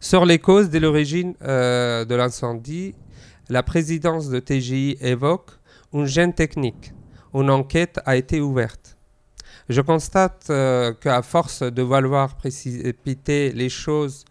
Sur 0.00 0.24
les 0.24 0.38
causes 0.38 0.70
de 0.70 0.78
l'origine 0.78 1.34
euh, 1.42 2.06
de 2.06 2.14
l'incendie, 2.14 2.94
la 3.50 3.62
présidence 3.62 4.30
de 4.30 4.40
TGI 4.40 4.96
évoque 5.00 5.50
une 5.92 6.06
gêne 6.06 6.32
technique. 6.32 6.94
Une 7.34 7.50
enquête 7.50 8.00
a 8.06 8.16
été 8.16 8.40
ouverte. 8.40 8.96
Je 9.68 9.82
constate 9.82 10.46
euh, 10.48 10.94
qu'à 10.94 11.20
force 11.22 11.62
de 11.62 11.82
vouloir 11.82 12.36
précipiter 12.36 13.52
les 13.52 13.68
choses, 13.68 14.24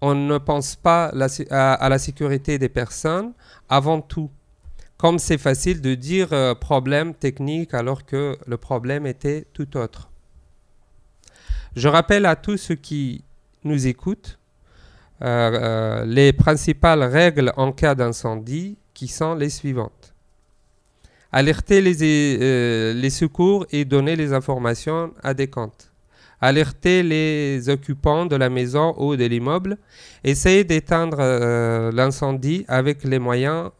on 0.00 0.14
ne 0.14 0.38
pense 0.38 0.76
pas 0.76 1.12
à 1.50 1.88
la 1.88 1.98
sécurité 1.98 2.58
des 2.58 2.68
personnes 2.68 3.32
avant 3.68 4.00
tout. 4.00 4.30
Comme 4.96 5.18
c'est 5.18 5.38
facile 5.38 5.82
de 5.82 5.94
dire 5.94 6.32
euh, 6.32 6.54
problème 6.54 7.14
technique 7.14 7.74
alors 7.74 8.06
que 8.06 8.38
le 8.46 8.56
problème 8.56 9.06
était 9.06 9.46
tout 9.52 9.76
autre. 9.76 10.10
Je 11.74 11.88
rappelle 11.88 12.24
à 12.24 12.34
tous 12.34 12.56
ceux 12.56 12.76
qui 12.76 13.22
nous 13.64 13.86
écoutent 13.86 14.38
euh, 15.22 15.26
euh, 15.26 16.04
les 16.06 16.32
principales 16.32 17.02
règles 17.02 17.52
en 17.56 17.72
cas 17.72 17.94
d'incendie 17.94 18.78
qui 18.94 19.08
sont 19.08 19.34
les 19.34 19.50
suivantes. 19.50 20.14
Alerter 21.30 21.82
les, 21.82 23.10
secours 23.10 23.66
et 23.70 23.84
donner 23.84 24.16
les 24.16 24.32
informations 24.32 25.12
adéquates. 25.22 25.92
Alerter 26.40 27.02
les 27.02 27.68
occupants 27.68 28.24
de 28.24 28.36
la 28.36 28.48
maison 28.48 28.94
ou 28.96 29.16
de 29.16 29.24
l'immeuble. 29.24 29.76
Essayer 30.24 30.64
d'éteindre 30.64 31.18
l'incendie 31.92 32.64
avec 32.68 33.04
les 33.04 33.18
moyens 33.18 33.70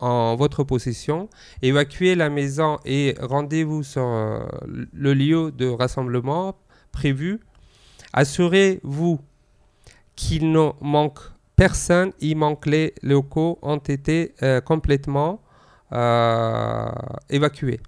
en 0.00 0.36
votre 0.36 0.64
possession. 0.64 1.28
Évacuer 1.62 2.14
la 2.14 2.30
maison 2.30 2.78
et 2.84 3.14
rendez-vous 3.20 3.82
sur 3.82 4.02
euh, 4.02 4.40
le 4.92 5.14
lieu 5.14 5.52
de 5.52 5.68
rassemblement 5.68 6.56
prévu. 6.92 7.40
Assurez-vous 8.12 9.20
qu'il 10.16 10.50
ne 10.52 10.70
manque 10.80 11.20
personne, 11.56 12.12
il 12.20 12.36
manque 12.36 12.66
les 12.66 12.94
locaux 13.02 13.58
ont 13.62 13.76
été 13.76 14.34
euh, 14.42 14.60
complètement 14.60 15.40
euh, 15.92 16.90
évacués. 17.28 17.80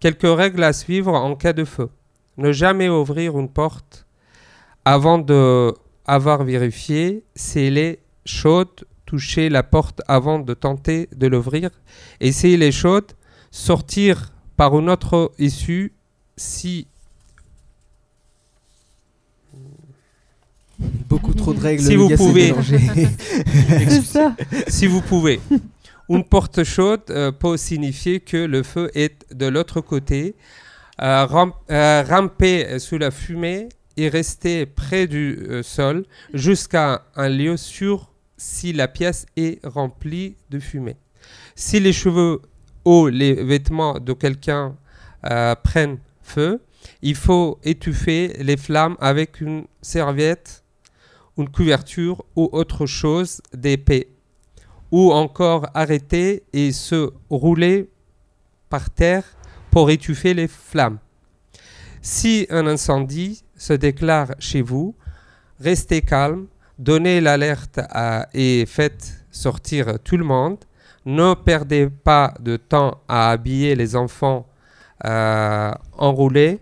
Quelques 0.00 0.22
règles 0.22 0.62
à 0.62 0.72
suivre 0.72 1.12
en 1.12 1.34
cas 1.34 1.52
de 1.52 1.64
feu. 1.64 1.90
Ne 2.36 2.52
jamais 2.52 2.88
ouvrir 2.88 3.38
une 3.38 3.48
porte 3.48 4.06
avant 4.84 5.18
de 5.18 5.74
avoir 6.06 6.42
vérifié 6.44 7.24
si 7.34 7.60
elle 7.60 7.78
est 7.78 7.98
chaude. 8.24 8.84
Toucher 9.08 9.48
la 9.48 9.62
porte 9.62 10.02
avant 10.06 10.38
de 10.38 10.52
tenter 10.52 11.08
de 11.16 11.26
l'ouvrir. 11.26 11.70
Et 12.20 12.30
si 12.30 12.52
elle 12.52 12.62
est 12.62 12.72
chaude, 12.72 13.06
sortir 13.50 14.34
par 14.58 14.78
une 14.78 14.90
autre 14.90 15.32
issue 15.38 15.94
si 16.36 16.86
Beaucoup 21.08 21.32
trop 21.32 21.54
de 21.54 21.60
règles. 21.60 21.82
Si 21.82 21.96
vous 21.96 22.10
pouvez. 22.14 22.52
si 24.68 24.86
vous 24.86 25.00
pouvez. 25.00 25.40
Une 26.10 26.22
porte 26.22 26.64
chaude 26.64 27.00
euh, 27.08 27.32
peut 27.32 27.56
signifier 27.56 28.20
que 28.20 28.36
le 28.36 28.62
feu 28.62 28.90
est 28.94 29.24
de 29.34 29.46
l'autre 29.46 29.80
côté. 29.80 30.34
Euh, 31.00 31.24
ram- 31.24 31.54
euh, 31.70 32.02
ramper 32.06 32.78
sous 32.78 32.98
la 32.98 33.10
fumée 33.10 33.70
et 33.96 34.10
rester 34.10 34.66
près 34.66 35.06
du 35.06 35.38
euh, 35.48 35.62
sol 35.62 36.04
jusqu'à 36.34 37.04
un 37.16 37.30
lieu 37.30 37.56
sûr 37.56 38.10
si 38.38 38.72
la 38.72 38.88
pièce 38.88 39.26
est 39.36 39.60
remplie 39.66 40.36
de 40.48 40.58
fumée. 40.58 40.96
Si 41.54 41.78
les 41.80 41.92
cheveux 41.92 42.40
ou 42.84 43.08
les 43.08 43.34
vêtements 43.34 43.98
de 43.98 44.14
quelqu'un 44.14 44.76
euh, 45.30 45.54
prennent 45.56 45.98
feu, 46.22 46.62
il 47.02 47.16
faut 47.16 47.58
étouffer 47.64 48.28
les 48.40 48.56
flammes 48.56 48.96
avec 49.00 49.40
une 49.40 49.64
serviette, 49.82 50.64
une 51.36 51.50
couverture 51.50 52.24
ou 52.36 52.48
autre 52.52 52.86
chose 52.86 53.42
d'épais 53.52 54.08
ou 54.90 55.12
encore 55.12 55.66
arrêter 55.74 56.44
et 56.52 56.72
se 56.72 57.10
rouler 57.28 57.90
par 58.68 58.90
terre 58.90 59.24
pour 59.70 59.90
étouffer 59.90 60.34
les 60.34 60.48
flammes. 60.48 60.98
Si 62.00 62.46
un 62.48 62.66
incendie 62.66 63.42
se 63.56 63.72
déclare 63.72 64.34
chez 64.38 64.62
vous, 64.62 64.94
restez 65.60 66.00
calme, 66.00 66.46
donnez 66.78 67.20
l'alerte 67.20 67.80
et 68.34 68.64
faites 68.66 69.24
sortir 69.30 69.98
tout 70.02 70.16
le 70.16 70.24
monde. 70.24 70.58
Ne 71.04 71.34
perdez 71.34 71.88
pas 71.88 72.34
de 72.40 72.56
temps 72.56 73.00
à 73.08 73.30
habiller 73.30 73.74
les 73.74 73.96
enfants 73.96 74.46
euh, 75.04 75.70
enroulés, 75.96 76.60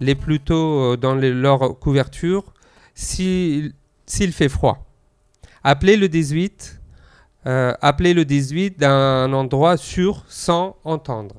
les 0.00 0.14
plutôt 0.14 0.92
euh, 0.92 0.96
dans 0.96 1.14
les- 1.14 1.32
leur 1.32 1.78
couverture 1.78 2.44
s'il 2.94 3.72
s'il 4.06 4.32
fait 4.32 4.48
froid. 4.48 4.86
Appelez 5.62 5.96
le 5.96 6.08
18 6.08 6.80
euh, 7.46 7.72
appelez 7.80 8.14
le 8.14 8.24
18 8.24 8.78
d'un 8.78 9.32
endroit 9.32 9.76
sûr 9.76 10.24
sans 10.28 10.76
entendre. 10.84 11.36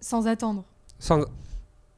Sans 0.00 0.26
attendre. 0.26 0.64
Sans, 0.98 1.20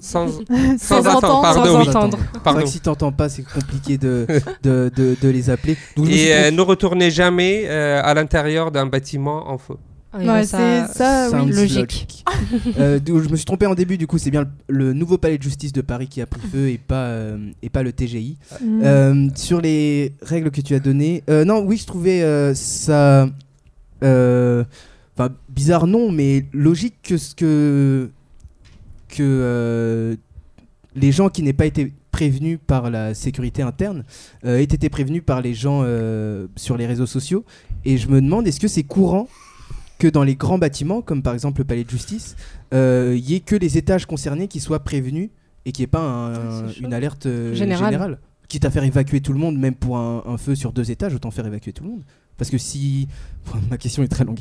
sans, 0.03 0.27
Sans 0.79 0.79
sans 0.79 0.97
attendre, 1.07 1.17
entendre, 1.17 1.43
pardon, 1.43 1.65
sans 1.65 1.81
oui. 1.81 1.89
entendre. 1.89 2.19
C'est 2.21 2.29
vrai 2.33 2.41
Pardon. 2.45 2.61
que 2.63 2.67
si 2.69 2.81
t'entends 2.81 3.13
pas, 3.13 3.29
c'est 3.29 3.45
compliqué 3.45 3.97
de, 3.99 4.27
de, 4.63 4.91
de, 4.95 5.17
de 5.21 5.29
les 5.29 5.49
appeler. 5.49 5.77
Donc, 5.97 6.09
Et 6.11 6.35
euh, 6.35 6.51
ne 6.51 6.61
retournez 6.61 7.11
jamais 7.11 7.65
euh, 7.67 8.01
à 8.03 8.13
l'intérieur 8.15 8.71
d'un 8.73 8.87
bâtiment 8.87 9.49
en 9.51 9.57
feu. 9.59 9.75
Oui, 10.19 10.27
Ouais, 10.29 10.45
c'est 10.45 10.85
ça, 10.93 11.31
oui. 11.33 11.51
logique. 11.53 12.23
Euh, 12.79 12.99
je 13.07 13.13
me 13.31 13.37
suis 13.37 13.47
trompé 13.47 13.65
en 13.67 13.75
début, 13.75 13.97
du 13.97 14.07
coup, 14.07 14.19
c'est 14.19 14.31
bien 14.31 14.45
le, 14.69 14.87
le 14.89 14.93
nouveau 14.93 15.17
palais 15.17 15.39
de 15.39 15.43
justice 15.43 15.73
de 15.73 15.81
Paris 15.81 16.07
qui 16.09 16.21
a 16.21 16.27
pris 16.27 16.41
feu 16.53 16.69
et 16.69 16.77
pas, 16.79 17.07
euh, 17.07 17.39
et 17.63 17.71
pas 17.71 17.83
le 17.83 17.93
TGI. 17.93 18.37
Mm. 18.61 18.81
Euh, 18.85 19.29
sur 19.37 19.61
les 19.63 20.13
règles 20.21 20.51
que 20.51 20.61
tu 20.61 20.75
as 20.75 20.81
données, 20.81 21.23
euh, 21.31 21.45
non, 21.47 21.61
oui, 21.65 21.79
je 21.79 21.87
trouvais 21.87 22.23
euh, 22.23 22.53
ça. 22.55 23.27
euh, 24.03 24.65
Enfin, 25.17 25.31
bizarre, 25.51 25.87
non, 25.87 26.11
mais 26.11 26.47
logique 26.53 26.95
que 27.03 27.17
ce 27.19 27.35
que. 27.35 28.11
Que 29.17 29.23
euh, 29.23 30.17
les 30.97 31.13
gens 31.13 31.29
qui 31.29 31.43
n'aient 31.43 31.53
pas 31.53 31.67
été 31.67 31.93
prévenus 32.11 32.59
par 32.67 32.91
la 32.91 33.15
sécurité 33.15 33.63
interne 33.63 34.05
euh, 34.45 34.59
aient 34.59 34.63
été 34.65 34.89
prévenus 34.89 35.23
par 35.25 35.41
les 35.41 35.55
gens 35.55 35.83
euh, 35.85 36.47
sur 36.57 36.77
les 36.77 36.87
réseaux 36.87 37.07
sociaux. 37.07 37.45
Et 37.85 37.99
je 37.99 38.09
me 38.09 38.21
demande, 38.21 38.47
est-ce 38.47 38.61
que 38.61 38.69
c'est 38.69 38.83
courant 38.83 39.29
que 39.99 40.09
dans 40.09 40.23
les 40.25 40.35
grands 40.37 40.59
bâtiments, 40.59 41.01
comme 41.03 41.23
par 41.23 41.35
exemple 41.35 41.61
le 41.61 41.65
palais 41.67 41.85
de 41.85 41.91
justice, 41.91 42.37
il 42.73 43.19
y 43.19 43.35
ait 43.35 43.41
que 43.41 43.55
les 43.57 43.77
étages 43.79 44.07
concernés 44.07 44.49
qui 44.49 44.61
soient 44.61 44.81
prévenus 44.83 45.31
et 45.65 45.73
qu'il 45.73 45.83
n'y 45.83 45.85
ait 45.85 45.99
pas 45.99 46.01
un- 46.03 46.69
une 46.81 46.93
alerte 46.95 47.29
Générale. 47.53 47.93
générale? 47.93 48.19
Quitte 48.49 48.65
à 48.65 48.71
faire 48.71 48.85
évacuer 48.85 49.21
tout 49.21 49.33
le 49.33 49.39
monde, 49.39 49.57
même 49.59 49.75
pour 49.75 49.97
un, 49.97 50.23
un 50.27 50.37
feu 50.37 50.55
sur 50.55 50.73
deux 50.73 50.91
étages, 50.91 51.15
autant 51.15 51.31
faire 51.31 51.47
évacuer 51.47 51.73
tout 51.73 51.85
le 51.85 51.91
monde. 51.91 52.03
Parce 52.39 52.51
que 52.51 52.59
si. 52.59 53.09
Ma 53.71 53.77
question 53.79 54.03
est 54.03 54.09
très 54.09 54.25
longue. 54.25 54.41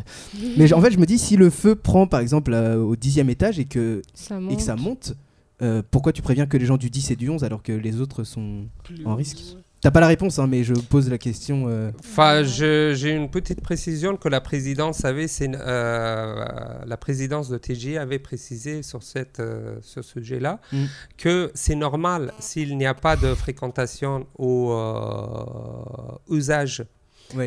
Mais 0.57 0.71
en 0.73 0.81
fait, 0.81 0.91
je 0.91 0.97
me 0.99 1.05
dis, 1.05 1.17
si 1.17 1.35
le 1.37 1.49
feu 1.49 1.75
prend 1.75 2.07
par 2.07 2.19
exemple 2.19 2.53
euh, 2.53 2.77
au 2.77 2.95
dixième 2.95 3.29
étage 3.29 3.59
et 3.59 3.65
que, 3.65 4.01
Ça 4.13 4.39
et 4.49 4.55
que 4.55 4.61
ça 4.61 4.75
monte, 4.75 5.13
euh, 5.61 5.81
pourquoi 5.91 6.11
tu 6.13 6.21
préviens 6.21 6.45
que 6.45 6.57
les 6.57 6.65
gens 6.65 6.77
du 6.77 6.89
10 6.89 7.11
et 7.11 7.15
du 7.15 7.29
11 7.29 7.43
alors 7.43 7.63
que 7.63 7.71
les 7.71 7.99
autres 8.01 8.23
sont. 8.23 8.65
En 9.05 9.15
risque. 9.15 9.39
T'as 9.83 9.89
pas 9.89 9.99
la 9.99 10.05
réponse, 10.07 10.37
hein, 10.37 10.45
mais 10.45 10.63
je 10.63 10.75
pose 10.75 11.09
la 11.09 11.17
question. 11.17 11.65
euh, 11.67 11.89
Enfin, 12.01 12.43
j'ai 12.43 13.09
une 13.15 13.31
petite 13.31 13.61
précision 13.61 14.15
que 14.15 14.29
la 14.29 14.39
présidence 14.39 15.05
avait, 15.05 15.27
c'est 15.27 15.49
euh, 15.55 16.45
la 16.85 16.97
présidence 16.97 17.49
de 17.49 17.57
TG 17.57 17.97
avait 17.97 18.19
précisé 18.19 18.83
sur 18.83 19.01
cette, 19.01 19.39
euh, 19.39 19.77
ce 19.81 20.03
sujet-là 20.03 20.59
Mm. 20.71 20.83
que 21.17 21.51
c'est 21.55 21.73
normal 21.73 22.31
s'il 22.37 22.77
n'y 22.77 22.85
a 22.85 22.93
pas 22.93 23.15
de 23.15 23.33
fréquentation 23.33 24.27
au 24.37 24.71
euh, 24.71 26.35
usage 26.35 26.83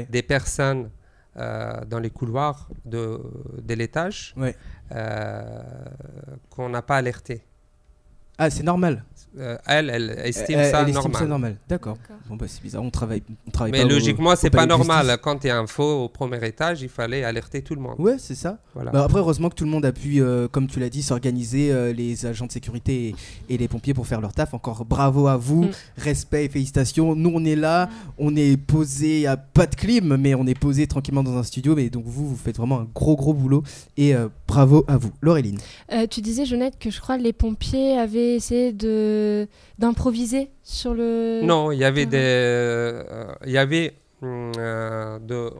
Des 0.08 0.22
personnes 0.22 0.90
euh, 1.36 1.84
dans 1.86 1.98
les 1.98 2.10
couloirs 2.10 2.68
de, 2.84 3.20
de 3.60 3.74
l'étage 3.74 4.34
euh, 4.92 5.62
qu'on 6.50 6.68
n'a 6.68 6.82
pas 6.82 6.96
alerté. 6.96 7.44
Ah, 8.38 8.50
c'est 8.50 8.62
normal. 8.64 9.04
Euh, 9.36 9.56
elle, 9.66 9.90
elle 9.90 10.10
estime 10.24 10.60
Elle- 10.60 10.70
ça 10.70 10.82
elle 10.82 10.90
estime 10.90 11.02
normal. 11.10 11.22
ça 11.22 11.26
normal. 11.26 11.56
D'accord. 11.68 11.96
Bon, 12.28 12.36
bah, 12.36 12.46
c'est 12.48 12.62
bizarre. 12.62 12.84
On 12.84 12.90
travaille, 12.90 13.20
on 13.48 13.50
travaille 13.50 13.72
Mais 13.72 13.82
pas 13.82 13.88
logiquement, 13.88 14.36
c'est 14.36 14.48
pas 14.48 14.64
normal. 14.64 15.06
justice. 15.06 15.18
Quand 15.22 15.42
il 15.42 15.48
y 15.48 15.50
a 15.50 15.58
un 15.58 15.66
faux 15.66 16.04
au 16.04 16.08
premier 16.08 16.44
étage, 16.46 16.82
il 16.82 16.88
fallait 16.88 17.24
alerter 17.24 17.60
tout 17.62 17.74
le 17.74 17.80
monde. 17.80 17.96
Ouais, 17.98 18.14
c'est 18.18 18.36
ça. 18.36 18.58
Voilà. 18.74 18.92
Bah, 18.92 19.02
après, 19.02 19.18
heureusement 19.18 19.48
que 19.50 19.56
tout 19.56 19.64
le 19.64 19.70
monde 19.70 19.84
a 19.84 19.90
pu, 19.90 20.22
euh, 20.22 20.46
comme 20.46 20.68
tu 20.68 20.78
l'as 20.78 20.88
dit, 20.88 21.02
s'organiser, 21.02 21.72
euh, 21.72 21.92
les 21.92 22.26
agents 22.26 22.46
de 22.46 22.52
sécurité 22.52 23.08
et, 23.48 23.54
et 23.54 23.58
les 23.58 23.66
pompiers 23.66 23.92
pour 23.92 24.06
faire 24.06 24.20
leur 24.20 24.32
taf. 24.32 24.54
Encore 24.54 24.84
bravo 24.84 25.26
à 25.26 25.36
vous, 25.36 25.64
Mm. 25.64 25.70
respect 25.98 26.44
et 26.44 26.48
félicitations. 26.48 27.16
Nous, 27.16 27.32
on 27.34 27.44
est 27.44 27.56
là, 27.56 27.88
on 28.18 28.36
est 28.36 28.56
posé, 28.56 29.26
à 29.26 29.36
pas 29.36 29.66
de 29.66 29.74
clim, 29.74 30.16
mais 30.16 30.36
on 30.36 30.46
est 30.46 30.56
posé 30.58 30.86
tranquillement 30.86 31.24
dans 31.24 31.36
un 31.36 31.42
studio. 31.42 31.74
Mais 31.74 31.90
donc, 31.90 32.04
vous, 32.06 32.28
vous 32.28 32.36
faites 32.36 32.56
vraiment 32.56 32.78
un 32.78 32.88
gros, 32.94 33.16
gros 33.16 33.34
boulot. 33.34 33.64
Et 33.96 34.14
euh, 34.14 34.28
bravo 34.46 34.84
à 34.86 34.96
vous. 34.96 35.10
Laureline. 35.22 35.58
Euh, 35.92 36.06
tu 36.08 36.20
disais, 36.20 36.44
Jeannette, 36.44 36.78
que 36.78 36.90
je 36.90 37.00
crois 37.00 37.16
les 37.16 37.32
pompiers 37.32 37.98
avaient 37.98 38.23
essayé 38.32 38.72
de 38.72 39.46
d'improviser 39.78 40.50
sur 40.62 40.94
le. 40.94 41.40
Non, 41.42 41.70
il 41.70 41.78
y 41.78 41.84
avait 41.84 42.06
des, 42.06 42.18
euh, 42.20 43.32
il 43.44 43.52
y 43.52 43.58
avait 43.58 43.94
hum, 44.22 44.52
euh, 44.58 45.18
de 45.18 45.50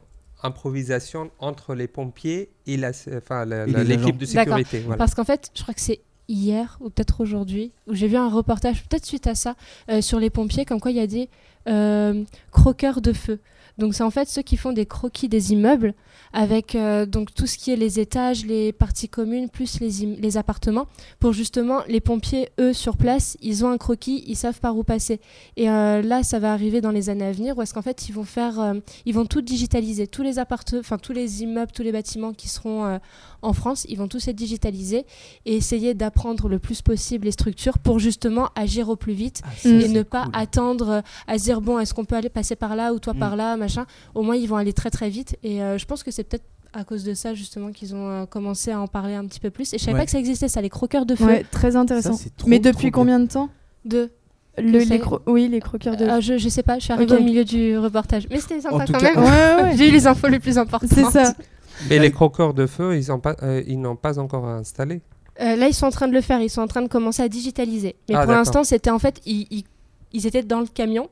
improvisation 0.43 1.31
entre 1.39 1.75
les 1.75 1.89
pompiers 1.89 2.51
et 2.67 2.77
la, 2.77 2.91
enfin, 3.17 3.45
l'équipe 3.45 4.19
de 4.19 4.27
sécurité. 4.27 4.81
voilà. 4.81 4.99
Parce 4.99 5.15
qu'en 5.15 5.25
fait, 5.25 5.51
je 5.55 5.63
crois 5.63 5.75
que 5.75 5.81
c'est 5.81 6.01
hier 6.29 6.79
ou 6.81 6.91
peut-être 6.91 7.21
aujourd'hui 7.21 7.73
où 7.87 7.95
j'ai 7.95 8.09
vu 8.09 8.17
un 8.17 8.29
reportage, 8.29 8.85
peut-être 8.85 9.07
suite 9.07 9.27
à 9.27 9.35
ça, 9.35 9.57
euh, 9.91 10.01
sur 10.01 10.21
les 10.21 10.31
pompiers, 10.31 10.65
comme 10.65 10.81
quoi 10.81 10.91
il 10.91 10.97
y 10.97 11.01
a 11.01 11.07
des 11.07 11.29
euh, 11.69 12.25
croqueurs 12.51 13.01
de 13.01 13.13
feu. 13.13 13.41
Donc 13.79 13.95
c'est 13.95 14.03
en 14.05 14.11
fait 14.11 14.29
ceux 14.29 14.43
qui 14.43 14.57
font 14.57 14.73
des 14.73 14.87
croquis 14.87 15.29
des 15.29 15.53
immeubles 15.53 15.95
avec 16.33 16.75
euh, 16.75 17.07
donc 17.07 17.33
tout 17.35 17.47
ce 17.47 17.57
qui 17.59 17.71
est 17.73 17.77
les 17.77 18.01
étages, 18.01 18.45
les 18.45 18.73
parties 18.73 19.09
communes, 19.09 19.49
plus 19.49 19.81
les, 19.81 20.07
les 20.17 20.37
appartements, 20.37 20.87
pour 21.21 21.33
justement 21.33 21.83
les 21.89 22.01
pompiers, 22.01 22.49
eux, 22.61 22.73
sur 22.73 22.97
place, 22.97 23.37
ils 23.41 23.65
ont 23.65 23.69
un 23.71 23.79
croquis, 23.79 24.25
ils 24.27 24.37
savent 24.37 24.59
par 24.61 24.77
où 24.77 24.83
passer. 24.85 25.21
Et 25.57 25.69
euh, 25.71 26.03
là, 26.03 26.23
ça 26.23 26.39
va 26.39 26.53
arriver 26.53 26.81
dans 26.81 26.91
les 26.91 27.09
années 27.09 27.25
à 27.27 27.33
venir, 27.33 27.57
où 27.57 27.63
est-ce 27.63 27.73
qu'en 27.75 27.83
fait, 27.83 28.09
ils 28.09 28.13
vont 28.13 28.25
faire, 28.25 28.61
euh, 28.61 28.75
ils 29.07 29.15
vont 29.15 29.27
tout 29.27 29.43
digitaliser, 29.43 30.07
tous 30.07 30.23
les 30.23 30.39
enfin 30.39 30.99
tous 30.99 31.13
les 31.13 31.43
immeubles, 31.43 31.71
tous 31.73 31.83
les 31.83 31.93
bâtiments 31.93 32.33
qui 32.33 32.49
seront 32.49 32.99
en 33.43 33.53
France, 33.53 33.87
ils 33.89 33.99
vont 33.99 34.09
tous 34.09 34.27
être 34.29 34.37
digitalisés 34.37 35.05
et 35.47 35.57
essayer 35.57 35.95
d'apprendre 35.95 36.49
le 36.49 36.59
plus 36.59 36.83
possible 36.83 37.27
les 37.27 37.33
structures 37.33 37.79
pour 37.79 37.99
justement 37.99 38.49
agir 38.55 38.89
au 38.89 38.97
plus 38.97 39.13
vite 39.13 39.43
Mm. 39.65 39.69
et 39.81 39.89
ne 39.89 40.03
pas 40.03 40.27
attendre 40.33 41.03
à 41.27 41.39
se 41.39 41.45
dire 41.45 41.61
bon 41.61 41.79
est-ce 41.79 41.95
qu'on 41.95 42.05
peut 42.05 42.17
aller 42.17 42.29
passer 42.29 42.57
par 42.57 42.77
là 42.77 42.93
ou 42.95 42.99
toi 42.99 43.15
Mm. 43.15 43.19
par 43.19 43.37
là 43.37 43.57
machin 43.65 43.87
au 44.15 44.23
moins 44.23 44.37
ils 44.37 44.49
vont 44.49 44.57
aller 44.57 44.73
très 44.73 44.91
très 44.91 45.09
vite 45.11 45.37
et 45.43 45.63
euh, 45.63 45.79
je 45.79 45.85
pense 45.87 46.03
que 46.03 46.11
c'est 46.11 46.25
peut-être 46.25 46.45
à 46.73 46.85
cause 46.85 47.05
de 47.05 47.15
ça 47.15 47.35
justement 47.35 47.71
qu'ils 47.73 47.95
ont 47.95 48.09
euh, 48.11 48.27
commencé 48.27 48.71
à 48.73 48.81
en 48.81 48.87
parler 48.89 49.15
un 49.15 49.25
petit 49.27 49.41
peu 49.41 49.51
plus 49.51 49.73
et 49.75 49.79
je 49.79 49.85
savais 49.85 49.95
Ouais. 49.95 50.01
pas 50.01 50.05
que 50.07 50.11
ça 50.11 50.19
existait 50.19 50.49
ça 50.49 50.61
les 50.61 50.71
croqueurs 50.71 51.07
de 51.07 51.15
feu 51.15 51.25
Ouais, 51.27 51.45
très 51.51 51.77
intéressant. 51.77 52.15
Ça, 52.15 52.23
c'est 52.25 52.37
trop, 52.37 52.49
Mais 52.49 52.59
depuis 52.59 52.83
bien. 52.85 52.91
combien 52.91 53.21
de 53.21 53.27
temps? 53.27 53.49
De 53.85 54.11
Le- 54.59 54.79
les 54.79 54.99
cro- 54.99 55.21
Oui, 55.27 55.49
les 55.49 55.61
croqueurs 55.61 55.97
de. 55.97 56.05
Euh, 56.05 56.21
je, 56.21 56.37
je 56.39 56.49
sais 56.49 56.63
pas 56.63 56.79
je 56.79 56.85
suis 56.85 56.93
arrivée 56.93 57.17
au 57.17 57.21
milieu 57.23 57.45
du 57.45 57.77
reportage 57.79 58.27
mais 58.31 58.41
c'était 58.41 58.61
sympa 58.61 58.85
quand 58.87 58.99
cas- 58.99 59.15
même 59.15 59.23
Ouais, 59.25 59.63
ouais, 59.71 59.73
j'ai 59.77 59.89
eu 59.89 59.93
les 59.93 60.07
infos 60.07 60.29
les 60.29 60.39
plus 60.41 60.59
importantes 60.59 60.91
c'est 60.93 61.05
ça. 61.05 61.35
Mais 61.89 61.97
Ouais. 61.97 62.03
les 62.03 62.13
croqueurs 62.13 62.55
de 62.55 62.67
feu, 62.67 62.97
ils 62.97 63.09
n'ont 63.09 63.19
pas, 63.19 63.35
euh, 63.43 63.61
ils 63.67 63.81
n'ont 63.81 63.97
pas 63.97 64.19
encore 64.21 64.47
installé. 64.47 65.01
Euh, 65.41 65.57
là, 65.57 65.67
ils 65.67 65.75
sont 65.75 65.87
en 65.87 65.91
train 65.91 66.07
de 66.07 66.13
le 66.13 66.21
faire. 66.21 66.41
Ils 66.41 66.49
sont 66.49 66.61
en 66.63 66.69
train 66.69 66.83
de 66.83 66.87
commencer 66.89 67.21
à 67.21 67.29
digitaliser. 67.29 67.97
Mais 68.09 68.15
Ah, 68.15 68.23
pour 68.25 68.33
l'instant, 68.33 68.63
c'était 68.63 68.91
en 68.91 69.01
fait, 69.01 69.21
ils, 69.27 69.49
ils- 69.51 69.65
ils 70.13 70.25
étaient 70.29 70.45
dans 70.45 70.61
le 70.61 70.67
camion 70.69 71.09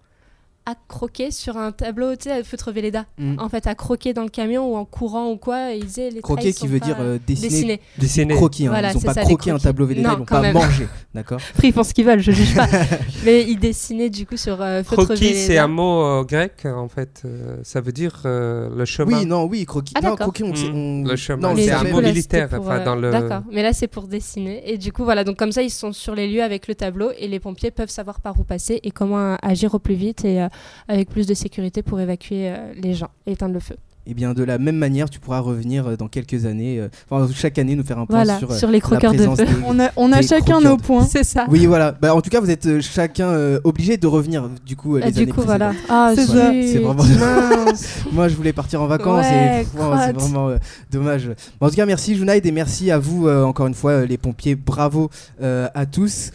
à 0.64 0.74
croquer 0.88 1.30
sur 1.32 1.56
un 1.56 1.72
tableau, 1.72 2.14
tu 2.14 2.28
sais, 2.28 2.44
feutre 2.44 2.70
Velleda. 2.70 3.04
Mm. 3.18 3.36
En 3.40 3.48
fait, 3.48 3.66
à 3.66 3.74
croquer 3.74 4.12
dans 4.14 4.22
le 4.22 4.28
camion 4.28 4.72
ou 4.72 4.76
en 4.76 4.84
courant 4.84 5.30
ou 5.30 5.36
quoi. 5.36 5.72
Et 5.74 5.78
ils 5.78 5.84
disaient 5.86 6.10
les 6.10 6.20
Croquer 6.20 6.52
qui 6.52 6.60
sont 6.60 6.66
veut 6.68 6.78
pas, 6.78 6.86
dire 6.86 6.96
euh, 7.00 7.18
dessiner. 7.26 7.48
dessiner. 7.48 7.80
Dessiné. 7.98 8.34
Croquis, 8.34 8.66
hein. 8.66 8.70
Voilà, 8.70 8.92
ils 8.92 8.96
ont 8.96 9.00
c'est 9.00 9.06
pas 9.06 9.14
ça, 9.14 9.22
croqué 9.22 9.50
un 9.50 9.54
croquis. 9.54 9.64
tableau 9.64 9.86
Velleda, 9.86 10.08
Non, 10.10 10.14
ils 10.20 10.24
quand 10.24 10.36
pas 10.36 10.40
même. 10.42 10.54
mangé, 10.54 10.86
d'accord 11.14 11.40
Après, 11.54 11.68
ils 11.68 11.72
font 11.74 11.82
ce 11.82 11.92
qu'ils 11.92 12.04
veulent, 12.06 12.20
je 12.20 12.30
juge 12.30 12.54
pas. 12.54 12.68
Mais 13.24 13.42
ils 13.42 13.58
dessinaient 13.58 14.10
du 14.10 14.24
coup 14.26 14.36
sur 14.36 14.62
euh, 14.62 14.82
feutre 14.84 15.04
Croquis, 15.06 15.24
Velleda. 15.24 15.38
c'est 15.46 15.58
un 15.58 15.66
mot 15.68 16.02
euh, 16.04 16.22
grec 16.24 16.64
en 16.64 16.88
fait. 16.88 17.22
euh, 17.24 17.56
ça 17.64 17.80
veut 17.80 17.92
dire 17.92 18.22
euh, 18.26 18.70
le 18.76 18.84
chemin. 18.84 19.18
Oui, 19.18 19.26
non, 19.26 19.44
oui, 19.44 19.64
croquis. 19.66 19.94
Ah, 19.96 20.00
non, 20.00 20.10
d'accord. 20.10 20.32
croquis, 20.32 20.44
on, 20.44 20.52
Mm. 20.52 20.74
on- 20.74 21.04
Le 21.08 21.16
chemin. 21.16 21.56
C'est 21.56 21.70
un 21.72 21.84
mot 21.84 22.00
là, 22.00 22.08
militaire, 22.08 22.48
le- 22.52 23.10
D'accord. 23.10 23.42
Mais 23.50 23.62
là, 23.62 23.72
c'est 23.72 23.88
pour 23.88 24.06
dessiner. 24.06 24.62
Et 24.72 24.78
du 24.78 24.92
coup, 24.92 25.02
voilà. 25.04 25.24
Donc, 25.24 25.36
comme 25.38 25.50
ça, 25.52 25.62
ils 25.62 25.70
sont 25.70 25.92
sur 25.92 26.14
les 26.14 26.28
lieux 26.28 26.42
avec 26.42 26.68
le 26.68 26.74
tableau 26.74 27.10
et 27.18 27.26
les 27.26 27.40
pompiers 27.40 27.70
peuvent 27.70 27.88
savoir 27.90 28.20
par 28.20 28.38
où 28.38 28.44
passer 28.44 28.80
et 28.82 28.90
comment 28.90 29.36
agir 29.42 29.74
au 29.74 29.78
plus 29.78 29.94
vite. 29.94 30.24
Et 30.24 30.40
euh, 30.40 30.48
avec 30.88 31.08
plus 31.08 31.26
de 31.26 31.34
sécurité 31.34 31.82
pour 31.82 32.00
évacuer 32.00 32.50
euh, 32.50 32.72
les 32.74 32.94
gens 32.94 33.10
et 33.26 33.32
éteindre 33.32 33.54
le 33.54 33.60
feu. 33.60 33.76
Et 34.04 34.14
bien 34.14 34.34
de 34.34 34.42
la 34.42 34.58
même 34.58 34.76
manière, 34.76 35.08
tu 35.08 35.20
pourras 35.20 35.38
revenir 35.38 35.86
euh, 35.86 35.96
dans 35.96 36.08
quelques 36.08 36.44
années, 36.44 36.80
euh, 36.80 36.88
enfin 37.08 37.28
chaque 37.32 37.56
année 37.58 37.76
nous 37.76 37.84
faire 37.84 38.00
un 38.00 38.06
point 38.06 38.24
Voilà, 38.24 38.36
sur, 38.38 38.50
euh, 38.50 38.58
sur 38.58 38.68
les 38.68 38.80
croqueurs 38.80 39.12
de 39.12 39.16
présence 39.18 39.38
feu. 39.38 39.44
des- 39.46 39.52
On 39.64 39.78
a, 39.78 39.90
on 39.96 40.10
a 40.10 40.22
chacun 40.22 40.40
croqueurs 40.54 40.60
nos 40.72 40.76
de- 40.76 40.82
points. 40.82 41.06
C'est 41.08 41.22
ça. 41.22 41.46
Oui, 41.48 41.66
voilà. 41.66 41.92
Bah, 41.92 42.12
en 42.12 42.20
tout 42.20 42.28
cas, 42.28 42.40
vous 42.40 42.50
êtes 42.50 42.80
chacun 42.80 43.28
euh, 43.28 43.60
obligé 43.62 43.96
de 43.98 44.06
revenir 44.08 44.50
du 44.66 44.74
coup 44.74 44.96
euh, 44.96 45.00
Ah, 45.04 45.06
les 45.06 45.12
du 45.12 45.22
années 45.22 45.30
coup, 45.30 45.42
voilà. 45.42 45.72
Ah, 45.88 46.12
C'est 46.16 46.24
vraiment- 46.24 47.04
mince. 47.04 48.02
Moi, 48.12 48.26
je 48.26 48.34
voulais 48.34 48.52
partir 48.52 48.82
en 48.82 48.86
vacances 48.88 49.24
Ouais, 49.24 49.62
et 49.62 49.66
c'est 49.66 50.12
vraiment 50.12 50.48
euh, 50.48 50.56
dommage. 50.90 51.28
Bon, 51.60 51.66
en 51.68 51.70
tout 51.70 51.76
cas, 51.76 51.86
merci 51.86 52.16
Junaid 52.16 52.44
et 52.44 52.50
merci 52.52 52.90
à 52.90 52.98
vous 52.98 53.28
euh, 53.28 53.44
encore 53.44 53.68
une 53.68 53.74
fois 53.74 54.04
les 54.04 54.18
pompiers. 54.18 54.56
Bravo 54.56 55.10
euh, 55.42 55.68
à 55.74 55.86
tous. 55.86 56.32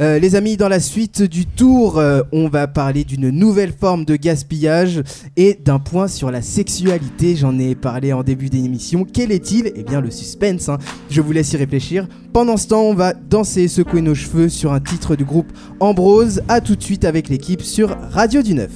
Euh, 0.00 0.20
les 0.20 0.36
amis, 0.36 0.56
dans 0.56 0.68
la 0.68 0.78
suite 0.80 1.22
du 1.22 1.46
tour, 1.46 1.98
euh, 1.98 2.22
on 2.32 2.48
va 2.48 2.68
parler 2.68 3.02
d'une 3.02 3.30
nouvelle 3.30 3.72
forme 3.72 4.04
de 4.04 4.14
gaspillage 4.16 5.02
et 5.36 5.58
d'un 5.64 5.80
point 5.80 6.06
sur 6.06 6.30
la 6.30 6.42
sexualité. 6.42 7.07
J'en 7.36 7.58
ai 7.58 7.74
parlé 7.74 8.12
en 8.12 8.22
début 8.22 8.48
d'émission. 8.48 9.04
Quel 9.10 9.32
est-il? 9.32 9.72
Eh 9.74 9.82
bien, 9.82 10.00
le 10.00 10.10
suspense. 10.10 10.68
hein. 10.68 10.78
Je 11.10 11.20
vous 11.20 11.32
laisse 11.32 11.52
y 11.52 11.56
réfléchir. 11.56 12.06
Pendant 12.32 12.56
ce 12.56 12.68
temps, 12.68 12.82
on 12.82 12.94
va 12.94 13.12
danser, 13.12 13.66
secouer 13.68 14.02
nos 14.02 14.14
cheveux 14.14 14.48
sur 14.48 14.72
un 14.72 14.80
titre 14.80 15.16
du 15.16 15.24
groupe 15.24 15.52
Ambrose. 15.80 16.42
À 16.48 16.60
tout 16.60 16.76
de 16.76 16.82
suite 16.82 17.04
avec 17.04 17.28
l'équipe 17.28 17.62
sur 17.62 17.96
Radio 18.10 18.42
du 18.42 18.54
Neuf. 18.54 18.70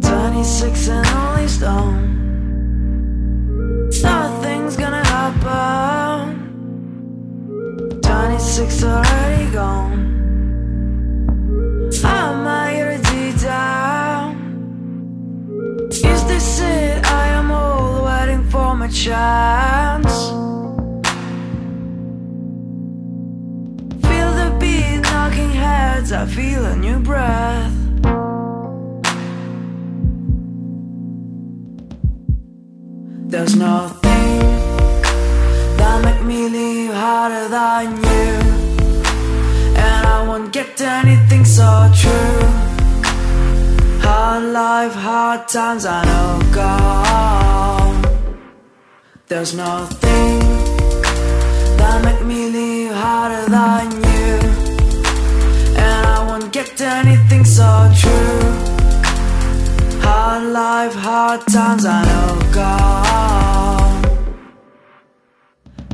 26 0.00 0.88
and 0.90 1.04
only 1.06 1.48
stone. 1.48 2.12
Nothing's 4.02 4.76
gonna 4.76 5.02
happen. 5.04 6.34
26 8.02 8.84
already 8.84 9.50
gone. 9.52 10.12
I'm 12.04 12.46
already 12.46 12.65
my 18.86 18.92
chance. 18.92 20.14
Feel 24.06 24.30
the 24.40 24.56
beat 24.60 25.00
knocking 25.02 25.50
heads. 25.50 26.12
I 26.12 26.26
feel 26.26 26.64
a 26.64 26.76
new 26.76 26.98
breath. 27.00 27.72
There's 33.32 33.56
nothing 33.56 34.38
that 35.78 36.00
make 36.04 36.22
me 36.22 36.48
leave 36.48 36.92
harder 36.92 37.48
than 37.48 37.84
you. 38.08 38.30
And 39.84 40.06
I 40.16 40.24
won't 40.28 40.52
get 40.52 40.80
anything 40.80 41.44
so 41.44 41.70
true. 42.02 42.40
Hard 44.06 44.44
life, 44.44 44.94
hard 44.94 45.48
times, 45.48 45.84
I 45.84 46.04
know 46.04 46.54
gone. 46.54 47.65
There's 49.28 49.54
nothing 49.56 50.38
that 51.78 52.00
make 52.04 52.24
me 52.24 52.48
leave 52.48 52.92
harder 52.92 53.50
than 53.50 53.90
you. 53.90 54.38
And 55.82 56.06
I 56.06 56.24
won't 56.28 56.52
get 56.52 56.80
anything 56.80 57.44
so 57.44 57.90
true. 58.00 58.40
Hard 60.00 60.44
life, 60.52 60.94
hard 60.94 61.40
times, 61.48 61.84
I 61.84 62.04
know 62.04 62.52
gone. 62.52 64.02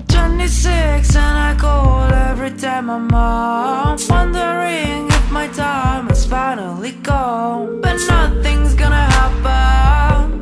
26 0.09 1.17
and 1.17 1.39
I 1.39 1.57
call 1.59 2.13
every 2.13 2.51
time 2.51 2.91
I'm 2.91 3.15
up. 3.15 3.99
Wondering 4.11 5.09
if 5.09 5.31
my 5.31 5.49
time 5.49 6.09
has 6.09 6.27
finally 6.27 6.93
gone 7.03 7.81
But 7.81 7.97
nothing's 8.09 8.75
gonna 8.75 9.07
happen. 9.17 10.42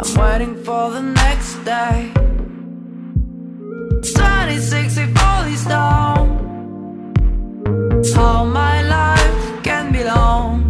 I'm 0.00 0.14
waiting 0.14 0.54
for 0.64 0.90
the 0.92 1.02
next 1.02 1.56
day. 1.64 2.12
26 4.14 4.96
if 4.96 5.22
all 5.22 5.44
is 5.44 5.64
down. 5.64 6.38
How 8.14 8.44
my 8.44 8.82
life 8.82 9.62
can 9.64 9.92
be 9.92 10.04
long. 10.04 10.68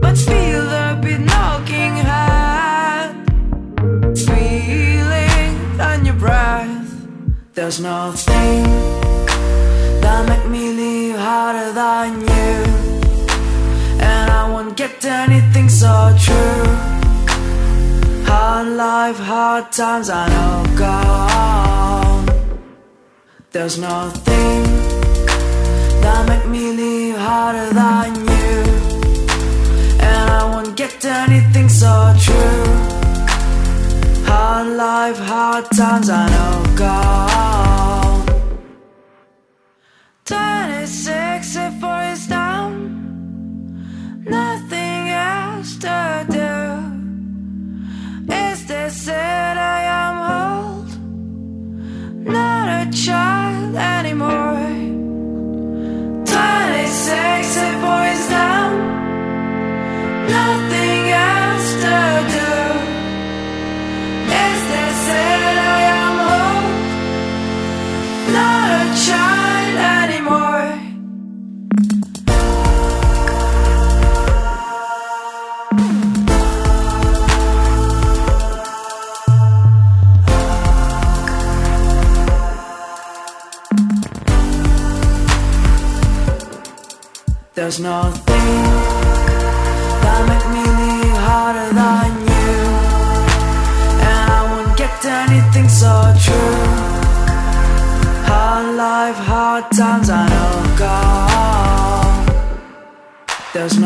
But 0.00 0.18
feel 0.18 0.64
the 0.64 0.98
beat 1.00 1.20
knocking 1.20 1.94
head 1.94 3.14
Feeling 4.16 5.80
on 5.80 6.04
your 6.04 6.14
breath 6.14 7.06
There's 7.54 7.78
nothing 7.78 8.64
That 10.00 10.26
make 10.28 10.46
me 10.50 10.72
leave 10.72 11.16
harder 11.16 11.72
than 11.72 12.22
you 12.22 12.54
And 14.00 14.30
I 14.30 14.50
won't 14.50 14.76
get 14.76 15.04
anything 15.04 15.68
so 15.68 16.12
true 16.18 16.89
Hard 18.30 18.68
life, 18.84 19.18
hard 19.18 19.72
times, 19.72 20.08
I 20.10 20.24
know 20.34 20.54
gone 20.82 22.26
There's 23.52 23.76
nothing 23.78 24.62
That 26.02 26.20
make 26.30 26.46
me 26.54 26.64
leave 26.80 27.16
harder 27.16 27.68
than 27.80 28.14
you 28.14 28.60
and 30.02 30.30
I 30.30 30.44
won't 30.52 30.76
get 30.76 31.04
anything 31.04 31.68
so 31.68 31.92
true. 32.24 32.64
Hard 34.24 34.68
life, 34.76 35.18
hard 35.18 35.66
times, 35.76 36.08
I 36.08 36.24
know 36.34 36.76
gone. 36.76 38.26
26 40.24 40.79
There's 87.80 87.92
nothing 87.94 88.62
that 90.02 90.22
me 90.52 90.66
harder 91.24 91.68
than 91.80 92.10
you. 92.28 92.52
And 94.04 94.30
I 94.30 94.40
won't 94.52 94.76
get 94.76 95.02
anything 95.02 95.66
so 95.66 96.12
true. 96.20 96.66
Hard 98.28 98.76
life, 98.76 99.16
hard 99.16 99.72
times, 99.72 100.10
I 100.10 100.28
know 100.28 100.76
gone. 100.76 102.26
There's 103.54 103.78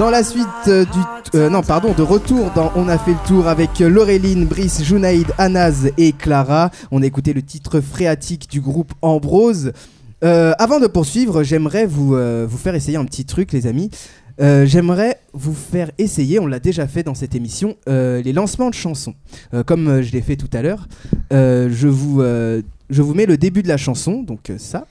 Dans 0.00 0.08
la 0.08 0.24
suite 0.24 0.46
euh, 0.68 0.86
du 0.86 0.98
euh, 1.34 1.50
non 1.50 1.60
pardon 1.60 1.92
de 1.92 2.00
retour 2.00 2.50
On 2.74 2.88
a 2.88 2.96
fait 2.96 3.10
le 3.10 3.28
tour 3.28 3.48
avec 3.48 3.80
Laureline, 3.80 4.46
Brice, 4.46 4.82
Junaïd, 4.82 5.26
Anaz 5.36 5.90
et 5.98 6.12
Clara. 6.12 6.70
On 6.90 7.02
a 7.02 7.06
écouté 7.06 7.34
le 7.34 7.42
titre 7.42 7.82
phréatique 7.82 8.48
du 8.50 8.62
groupe 8.62 8.94
Ambrose. 9.02 9.72
Euh, 10.24 10.54
avant 10.58 10.80
de 10.80 10.86
poursuivre, 10.86 11.42
j'aimerais 11.42 11.84
vous, 11.84 12.16
faire 12.56 12.74
essayer 12.74 12.96
un 12.96 13.04
petit 13.04 13.26
truc 13.26 13.52
les 13.52 13.66
amis. 13.66 13.90
J'aimerais 14.38 15.18
vous 15.34 15.52
faire 15.52 15.90
essayer, 15.98 16.38
on 16.38 16.46
l'a 16.46 16.60
déjà 16.60 16.86
fait 16.86 17.02
dans 17.02 17.14
cette 17.14 17.34
émission, 17.34 17.76
les 17.86 18.32
lancements 18.32 18.70
de 18.70 18.74
chansons. 18.74 19.14
Comme 19.66 20.00
je 20.00 20.12
l'ai 20.12 20.22
fait 20.22 20.36
tout 20.36 20.48
à 20.54 20.62
l'heure, 20.62 20.88
je, 21.30 21.88
vous, 21.88 22.22
je 22.22 23.02
vous 23.02 23.12
mets 23.12 23.26
le 23.26 23.36
début 23.36 23.62
de 23.62 23.68
la 23.68 23.76
chanson, 23.76 24.22
donc 24.22 24.50
ça. 24.56 24.86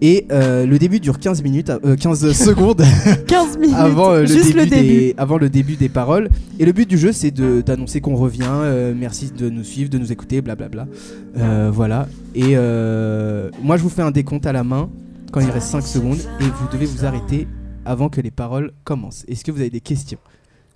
Et 0.00 0.26
euh, 0.30 0.64
le 0.64 0.78
début 0.78 1.00
dure 1.00 1.18
15 1.18 1.42
minutes, 1.42 1.70
euh, 1.84 1.96
15 1.96 2.32
secondes 2.44 2.82
15 3.26 3.58
minutes. 3.58 3.74
avant, 3.76 4.12
euh, 4.12 4.20
le 4.20 4.26
Juste 4.26 4.46
début 4.48 4.58
le 4.58 4.66
début. 4.66 4.82
Des, 4.88 5.14
avant 5.18 5.38
le 5.38 5.50
début 5.50 5.76
des 5.76 5.88
paroles. 5.88 6.28
Et 6.60 6.64
le 6.64 6.72
but 6.72 6.88
du 6.88 6.96
jeu, 6.98 7.12
c'est 7.12 7.32
d'annoncer 7.32 8.00
qu'on 8.00 8.14
revient. 8.16 8.42
euh, 8.48 8.94
merci 8.96 9.30
de 9.36 9.50
nous 9.50 9.64
suivre, 9.64 9.90
de 9.90 9.98
nous 9.98 10.12
écouter, 10.12 10.40
blablabla. 10.40 10.86
Euh, 11.36 11.70
voilà. 11.72 12.08
Et 12.34 12.52
euh, 12.56 13.50
moi, 13.62 13.76
je 13.76 13.82
vous 13.82 13.88
fais 13.88 14.02
un 14.02 14.10
décompte 14.12 14.46
à 14.46 14.52
la 14.52 14.62
main 14.64 14.88
quand 15.32 15.40
il 15.40 15.50
reste 15.50 15.68
5 15.68 15.82
secondes. 15.82 16.18
Et 16.40 16.44
vous 16.44 16.68
devez 16.72 16.86
vous 16.86 17.04
arrêter 17.04 17.48
avant 17.84 18.08
que 18.08 18.20
les 18.20 18.30
paroles 18.30 18.72
commencent. 18.84 19.24
Est-ce 19.28 19.44
que 19.44 19.50
vous 19.50 19.60
avez 19.60 19.70
des 19.70 19.80
questions? 19.80 20.18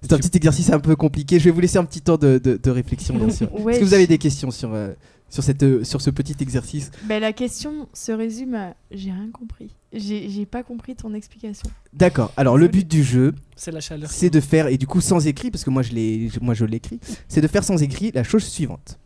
C'est 0.03 0.13
un 0.15 0.19
petit 0.19 0.37
exercice 0.37 0.73
un 0.73 0.81
peu 0.81 0.97
compliqué. 0.97 1.39
Je 1.39 1.45
vais 1.45 1.51
vous 1.53 1.61
laisser 1.61 1.79
un 1.79 1.85
petit 1.85 2.01
temps 2.01 2.17
de, 2.17 2.39
de- 2.43 2.59
de 2.61 2.71
réflexion, 2.71 3.15
bien 3.17 3.31
sûr. 3.31 3.49
Ouais. 3.63 3.75
Est-ce 3.75 3.81
que 3.81 3.85
vous 3.85 3.95
avez 3.95 4.09
des 4.09 4.19
questions 4.19 4.51
sur, 4.51 4.71
euh, 4.75 4.89
sur, 5.33 5.43
cette, 5.43 5.63
euh, 5.63 5.83
sur 5.83 6.01
ce 6.03 6.11
petit 6.11 6.37
exercice 6.41 6.91
Ben, 7.09 7.19
la 7.21 7.33
question 7.33 7.89
se 7.95 8.13
résume 8.13 8.55
à 8.55 8.75
j'ai 8.91 9.11
rien 9.11 9.31
compris. 9.33 9.75
J'ai 9.95 10.29
j'ai 10.29 10.47
pas 10.47 10.63
compris 10.63 10.95
ton 10.95 11.13
explication. 11.15 11.69
D'accord. 11.93 12.33
Alors, 12.37 12.57
le 12.59 12.69
but 12.69 12.87
du 12.87 13.03
jeu, 13.03 13.35
C'est 13.57 13.71
la 13.73 13.81
chaleur. 13.81 14.11
c'est 14.11 14.31
de 14.31 14.41
faire, 14.41 14.67
et 14.69 14.77
du 14.79 14.87
coup 14.87 15.01
sans 15.01 15.27
écrit, 15.27 15.51
parce 15.51 15.65
que 15.65 15.71
moi 15.71 15.83
je 15.83 15.93
moi 16.41 16.55
je 16.55 16.65
l'écris, 16.67 17.01
c'est 17.29 17.41
de 17.41 17.47
faire 17.49 17.65
sans 17.65 17.83
écrit 17.83 18.11
la 18.15 18.23
chose 18.25 18.45
suivante. 18.45 18.99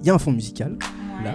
Il 0.00 0.06
y 0.06 0.10
a 0.10 0.14
un 0.14 0.18
fond 0.18 0.32
musical, 0.32 0.76
là, 1.24 1.34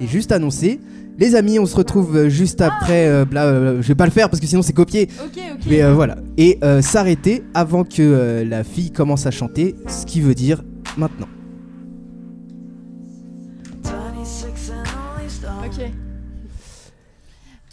et 0.00 0.06
juste 0.06 0.32
annoncé. 0.32 0.80
Les 1.18 1.34
amis, 1.34 1.58
on 1.58 1.66
se 1.66 1.76
retrouve 1.76 2.16
euh, 2.16 2.28
juste 2.30 2.62
après. 2.62 3.06
euh, 3.06 3.24
bla, 3.26 3.44
euh, 3.44 3.82
je 3.82 3.88
vais 3.88 3.94
pas 3.94 4.06
le 4.06 4.10
faire 4.10 4.28
parce 4.30 4.40
que 4.40 4.46
sinon 4.46 4.62
c'est 4.62 4.72
copié. 4.72 5.08
Ok, 5.22 5.38
ok. 5.54 5.60
Mais 5.68 5.82
euh, 5.82 5.92
voilà. 5.94 6.16
Et 6.38 6.58
euh, 6.64 6.80
s'arrêter 6.80 7.42
avant 7.52 7.84
que 7.84 8.00
euh, 8.00 8.44
la 8.46 8.64
fille 8.64 8.90
commence 8.90 9.26
à 9.26 9.30
chanter, 9.30 9.74
ce 9.86 10.06
qui 10.06 10.20
veut 10.22 10.34
dire 10.34 10.64
maintenant. 10.96 11.28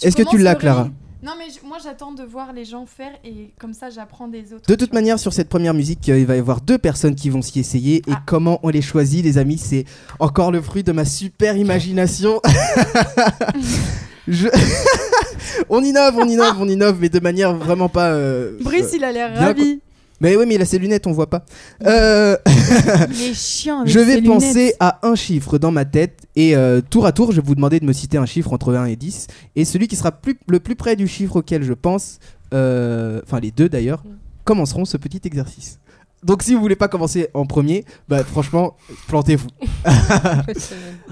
Est-ce 0.01 0.15
que 0.15 0.23
tu 0.23 0.37
l'as, 0.37 0.55
Clara 0.55 0.89
Non, 1.21 1.33
mais 1.37 1.45
je- 1.53 1.67
moi 1.67 1.77
j'attends 1.83 2.13
de 2.13 2.23
voir 2.23 2.53
les 2.53 2.63
gens 2.65 2.85
faire 2.85 3.11
et 3.25 3.51
comme 3.59 3.73
ça 3.73 3.89
j'apprends 3.89 4.27
des 4.29 4.53
autres. 4.53 4.65
De 4.67 4.75
toute 4.75 4.93
manière, 4.93 5.19
sur 5.19 5.33
cette 5.33 5.49
première 5.49 5.73
musique, 5.73 6.07
euh, 6.09 6.17
il 6.19 6.25
va 6.25 6.35
y 6.35 6.39
avoir 6.39 6.61
deux 6.61 6.77
personnes 6.77 7.15
qui 7.15 7.29
vont 7.29 7.41
s'y 7.41 7.59
essayer. 7.59 7.97
Et 8.07 8.11
Ah. 8.13 8.21
comment 8.25 8.59
on 8.63 8.69
les 8.69 8.81
choisit, 8.81 9.23
les 9.25 9.37
amis, 9.37 9.57
c'est 9.57 9.83
encore 10.19 10.51
le 10.51 10.61
fruit 10.61 10.83
de 10.83 10.91
ma 10.93 11.03
super 11.05 11.57
imagination. 11.57 12.41
Je- 14.27 14.47
on 15.69 15.83
innove, 15.83 16.15
on 16.17 16.27
innove, 16.27 16.55
on 16.61 16.67
innove, 16.67 16.97
mais 17.01 17.09
de 17.09 17.19
manière 17.19 17.53
vraiment 17.55 17.89
pas. 17.89 18.11
euh, 18.11 18.57
Brice, 18.61 18.91
il 18.95 19.03
a 19.03 19.11
l'air 19.11 19.35
ravi. 19.35 19.81
Mais 20.21 20.35
oui, 20.35 20.45
mais 20.47 20.55
il 20.55 20.61
a 20.61 20.65
ses 20.65 20.79
lunettes, 20.79 21.07
on 21.07 21.11
voit 21.11 21.29
pas. 21.29 21.45
Euh, 21.85 22.35
Il 23.11 23.21
est 23.29 23.33
chiant. 23.33 23.81
Avec 23.81 23.93
je 23.93 23.99
vais 23.99 24.15
ses 24.15 24.21
penser 24.21 24.53
lunettes. 24.53 24.75
à 24.79 24.99
un 25.07 25.15
chiffre 25.15 25.57
dans 25.57 25.71
ma 25.71 25.85
tête 25.85 26.23
et 26.35 26.55
euh, 26.55 26.81
tour 26.81 27.05
à 27.05 27.11
tour, 27.11 27.31
je 27.31 27.39
vais 27.39 27.47
vous 27.47 27.55
demander 27.55 27.79
de 27.79 27.85
me 27.85 27.93
citer 27.93 28.17
un 28.17 28.25
chiffre 28.25 28.51
entre 28.53 28.73
1 28.75 28.85
et 28.85 28.95
10. 28.95 29.27
Et 29.55 29.63
celui 29.65 29.87
qui 29.87 29.95
sera 29.95 30.11
plus, 30.11 30.37
le 30.47 30.59
plus 30.59 30.75
près 30.75 30.95
du 30.95 31.07
chiffre 31.07 31.37
auquel 31.37 31.63
je 31.63 31.73
pense, 31.73 32.19
euh, 32.53 33.21
enfin 33.25 33.39
les 33.39 33.51
deux 33.51 33.69
d'ailleurs, 33.69 34.03
commenceront 34.43 34.85
ce 34.85 34.97
petit 34.97 35.21
exercice. 35.23 35.79
Donc 36.21 36.43
si 36.43 36.53
vous 36.53 36.59
voulez 36.59 36.75
pas 36.75 36.89
commencer 36.89 37.29
en 37.33 37.45
premier, 37.45 37.85
bah 38.09 38.23
franchement, 38.25 38.75
plantez-vous. 39.07 39.47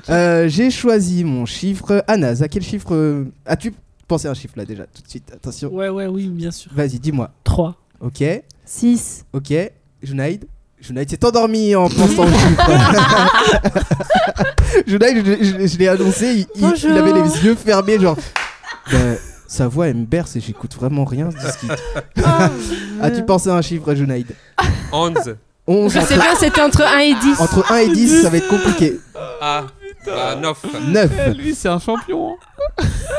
Euh, 0.09 0.47
J'ai 0.47 0.69
choisi 0.71 1.23
mon 1.23 1.45
chiffre. 1.45 2.03
Anas, 2.07 2.41
à 2.41 2.47
quel 2.47 2.63
chiffre 2.63 3.25
as-tu 3.45 3.73
pensé 4.07 4.27
à 4.27 4.31
un 4.31 4.33
chiffre 4.33 4.53
là 4.57 4.65
déjà 4.65 4.85
Tout 4.85 5.01
de 5.01 5.07
suite, 5.09 5.31
attention. 5.33 5.73
Ouais, 5.73 5.89
ouais, 5.89 6.07
oui, 6.07 6.27
bien 6.27 6.51
sûr. 6.51 6.71
Vas-y, 6.73 6.99
dis-moi. 6.99 7.31
3. 7.43 7.75
Ok, 7.99 8.23
6. 8.67 9.25
ok. 9.33 9.53
Junaïd 10.03 10.45
Junaïd 10.79 11.09
s'est 11.09 11.25
endormi 11.25 11.75
en 11.75 11.89
pensant 11.89 12.23
au 12.23 12.27
chiffre. 12.27 12.71
Junaïd, 14.87 15.25
je, 15.25 15.43
je- 15.43 15.67
je 15.67 15.77
l'ai 15.77 15.87
annoncé, 15.87 16.45
il, 16.55 16.73
il- 16.83 16.97
avait 16.97 17.13
les 17.13 17.45
yeux 17.45 17.55
fermés, 17.55 17.99
genre. 17.99 18.17
Bah, 18.91 18.97
sa 19.47 19.67
voix 19.67 19.87
elle 19.87 19.95
me 19.95 20.05
berce 20.05 20.35
et 20.35 20.41
j'écoute 20.41 20.75
vraiment 20.75 21.05
rien 21.05 21.29
de 21.29 21.35
ce 21.39 21.57
qu'il 21.57 21.69
dit. 21.69 22.23
As-tu 23.01 23.23
pensé 23.23 23.49
à 23.49 23.55
un 23.55 23.61
chiffre, 23.61 23.93
Junaïd 23.95 24.27
11. 24.91 25.35
11 25.67 25.93
Je 25.93 25.99
sais 26.01 26.15
bien, 26.15 26.35
c'était 26.39 26.61
entre 26.61 26.83
1 26.83 26.99
et 26.99 27.13
10. 27.15 27.39
entre 27.41 27.71
1 27.71 27.77
et 27.77 27.89
10, 27.89 28.21
ça 28.21 28.29
va 28.29 28.37
être 28.37 28.47
compliqué. 28.47 28.99
Ah, 29.41 29.63
bah, 30.07 30.35
9. 30.35 30.57
9. 30.89 31.37
Lui, 31.37 31.53
c'est 31.55 31.67
un 31.69 31.79
champion. 31.79 32.35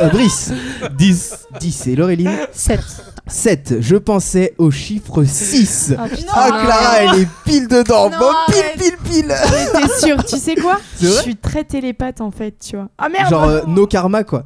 Euh, 0.00 0.08
Brice 0.08 0.52
10. 0.96 1.46
10 1.60 1.86
et 1.88 1.96
Laureline 1.96 2.30
7. 2.52 2.80
7. 3.26 3.74
Je 3.80 3.96
pensais 3.96 4.54
au 4.58 4.70
chiffre 4.70 5.24
6. 5.24 5.94
Oh, 5.98 6.08
putain. 6.08 6.32
Ah, 6.34 6.48
Clara, 6.48 6.96
elle 7.14 7.22
est 7.22 7.28
pile 7.44 7.68
dedans. 7.68 8.10
Non, 8.10 8.18
Bon, 8.18 8.26
pile, 8.48 8.58
arrête. 8.58 8.78
pile, 8.78 8.96
pile. 9.04 9.34
T'es 9.72 10.06
sûr 10.06 10.24
Tu 10.24 10.36
sais 10.38 10.54
quoi? 10.54 10.78
Je 11.00 11.08
suis 11.08 11.36
très 11.36 11.64
télépathe 11.64 12.20
en 12.20 12.30
fait, 12.30 12.54
tu 12.58 12.76
vois. 12.76 12.88
Ah 12.98 13.08
merde 13.08 13.30
Genre, 13.30 13.44
euh, 13.44 13.60
no 13.66 13.86
karma, 13.86 14.24
quoi. 14.24 14.44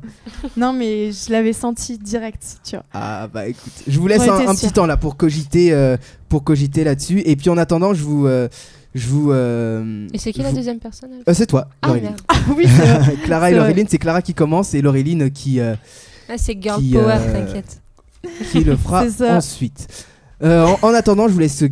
Non, 0.57 0.73
mais 0.73 1.13
je 1.13 1.31
l'avais 1.31 1.53
senti 1.53 1.99
direct, 1.99 2.43
tu 2.65 2.77
vois. 2.77 2.85
Ah, 2.93 3.29
bah 3.33 3.47
écoute, 3.47 3.73
je 3.87 3.99
vous 4.01 4.07
laisse 4.09 4.23
un, 4.29 4.49
un 4.49 4.55
petit 4.55 4.73
temps 4.73 4.87
là 4.87 4.97
pour 4.97 5.17
cogiter, 5.17 5.73
euh, 5.73 5.97
pour 6.29 6.43
cogiter 6.45 6.85
là-dessus. 6.85 7.21
Et 7.25 7.37
puis 7.37 7.51
en 7.51 7.57
attendant, 7.59 7.95
je 7.95 8.03
vous. 8.03 8.27
Je 8.95 9.07
vous 9.09 9.31
euh, 9.33 10.07
Et 10.13 10.19
c'est 10.19 10.33
qui 10.33 10.43
la 10.43 10.53
deuxième 10.53 10.79
personne 10.79 11.11
Euh, 11.27 11.35
C'est 11.35 11.47
toi, 11.47 11.69
Ah 11.83 11.95
merde. 11.95 12.15
Ah 12.29 12.35
oui. 12.57 12.67
Clara 13.25 13.51
et. 13.51 13.55
Laureline, 13.55 13.87
c'est 13.89 13.99
Clara 13.99 14.21
qui 14.23 14.35
commence 14.35 14.75
et 14.75 14.83
Laureline 14.83 15.31
qui, 15.31 15.61
euh, 15.61 15.75
Ah, 16.29 16.35
c'est 16.37 16.61
girl 16.61 16.81
Qui, 16.81 16.93
power, 16.93 17.19
t'inquiète. 17.33 17.81
qui 18.51 18.65
le 18.65 18.77
fera 18.77 19.05
ensuite. 19.37 20.07
En, 20.43 20.77
en 20.83 20.95
attendant, 20.95 21.29
je 21.29 21.33
vous 21.33 21.39
laisse 21.39 21.63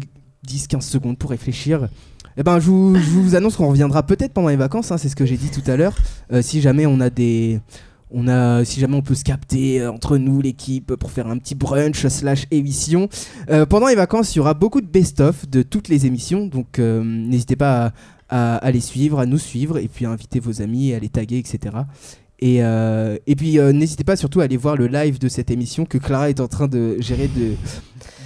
10-15 0.46 0.80
secondes 0.80 1.18
pour 1.18 1.30
réfléchir. 1.30 1.88
Eh 2.37 2.42
ben, 2.42 2.59
je 2.61 2.66
vous, 2.70 2.94
je 2.94 3.00
vous 3.11 3.35
annonce 3.35 3.56
qu'on 3.56 3.68
reviendra 3.68 4.02
peut-être 4.04 4.33
pendant 4.33 4.48
les 4.48 4.56
vacances, 4.56 4.92
hein, 4.92 4.96
c'est 4.98 5.09
ce 5.09 5.16
que 5.16 5.26
j'ai 5.26 5.37
dit 5.37 5.50
tout 5.50 5.68
à 5.70 5.76
l'heure. 5.76 5.94
Si 6.42 6.61
jamais 6.61 6.87
on 6.87 7.00
a 7.00 7.11
des. 7.11 7.61
On 8.12 8.26
a, 8.28 8.64
si 8.64 8.80
jamais 8.80 8.96
on 8.96 9.02
peut 9.02 9.14
se 9.14 9.22
capter 9.24 9.80
euh, 9.80 9.92
entre 9.92 10.16
nous, 10.18 10.40
l'équipe, 10.40 10.94
pour 10.96 11.10
faire 11.10 11.26
un 11.28 11.38
petit 11.38 11.54
brunch 11.54 12.06
slash 12.08 12.46
émission. 12.50 13.08
Euh, 13.50 13.66
pendant 13.66 13.86
les 13.86 13.94
vacances, 13.94 14.34
il 14.34 14.38
y 14.38 14.40
aura 14.40 14.54
beaucoup 14.54 14.80
de 14.80 14.86
best-of 14.86 15.48
de 15.48 15.62
toutes 15.62 15.88
les 15.88 16.06
émissions, 16.06 16.46
donc 16.46 16.78
euh, 16.78 17.02
n'hésitez 17.04 17.56
pas 17.56 17.92
à, 18.28 18.54
à- 18.54 18.56
à 18.56 18.70
les 18.72 18.80
suivre, 18.80 19.20
à 19.20 19.26
nous 19.26 19.38
suivre, 19.38 19.78
et 19.78 19.88
puis 19.88 20.06
à 20.06 20.10
inviter 20.10 20.40
vos 20.40 20.60
amis, 20.60 20.92
à 20.92 20.98
les 20.98 21.08
taguer, 21.08 21.38
etc. 21.38 21.76
Et, 22.40 22.64
euh, 22.64 23.16
et 23.26 23.36
puis 23.36 23.58
euh, 23.58 23.70
n'hésitez 23.72 24.02
pas 24.02 24.16
surtout 24.16 24.40
à 24.40 24.44
aller 24.44 24.56
voir 24.56 24.74
le 24.76 24.86
live 24.86 25.18
de 25.18 25.28
cette 25.28 25.50
émission 25.50 25.84
que 25.84 25.98
Clara 25.98 26.30
est 26.30 26.40
en 26.40 26.48
train 26.48 26.68
de 26.68 26.96
gérer 27.00 27.28
de 27.28 27.52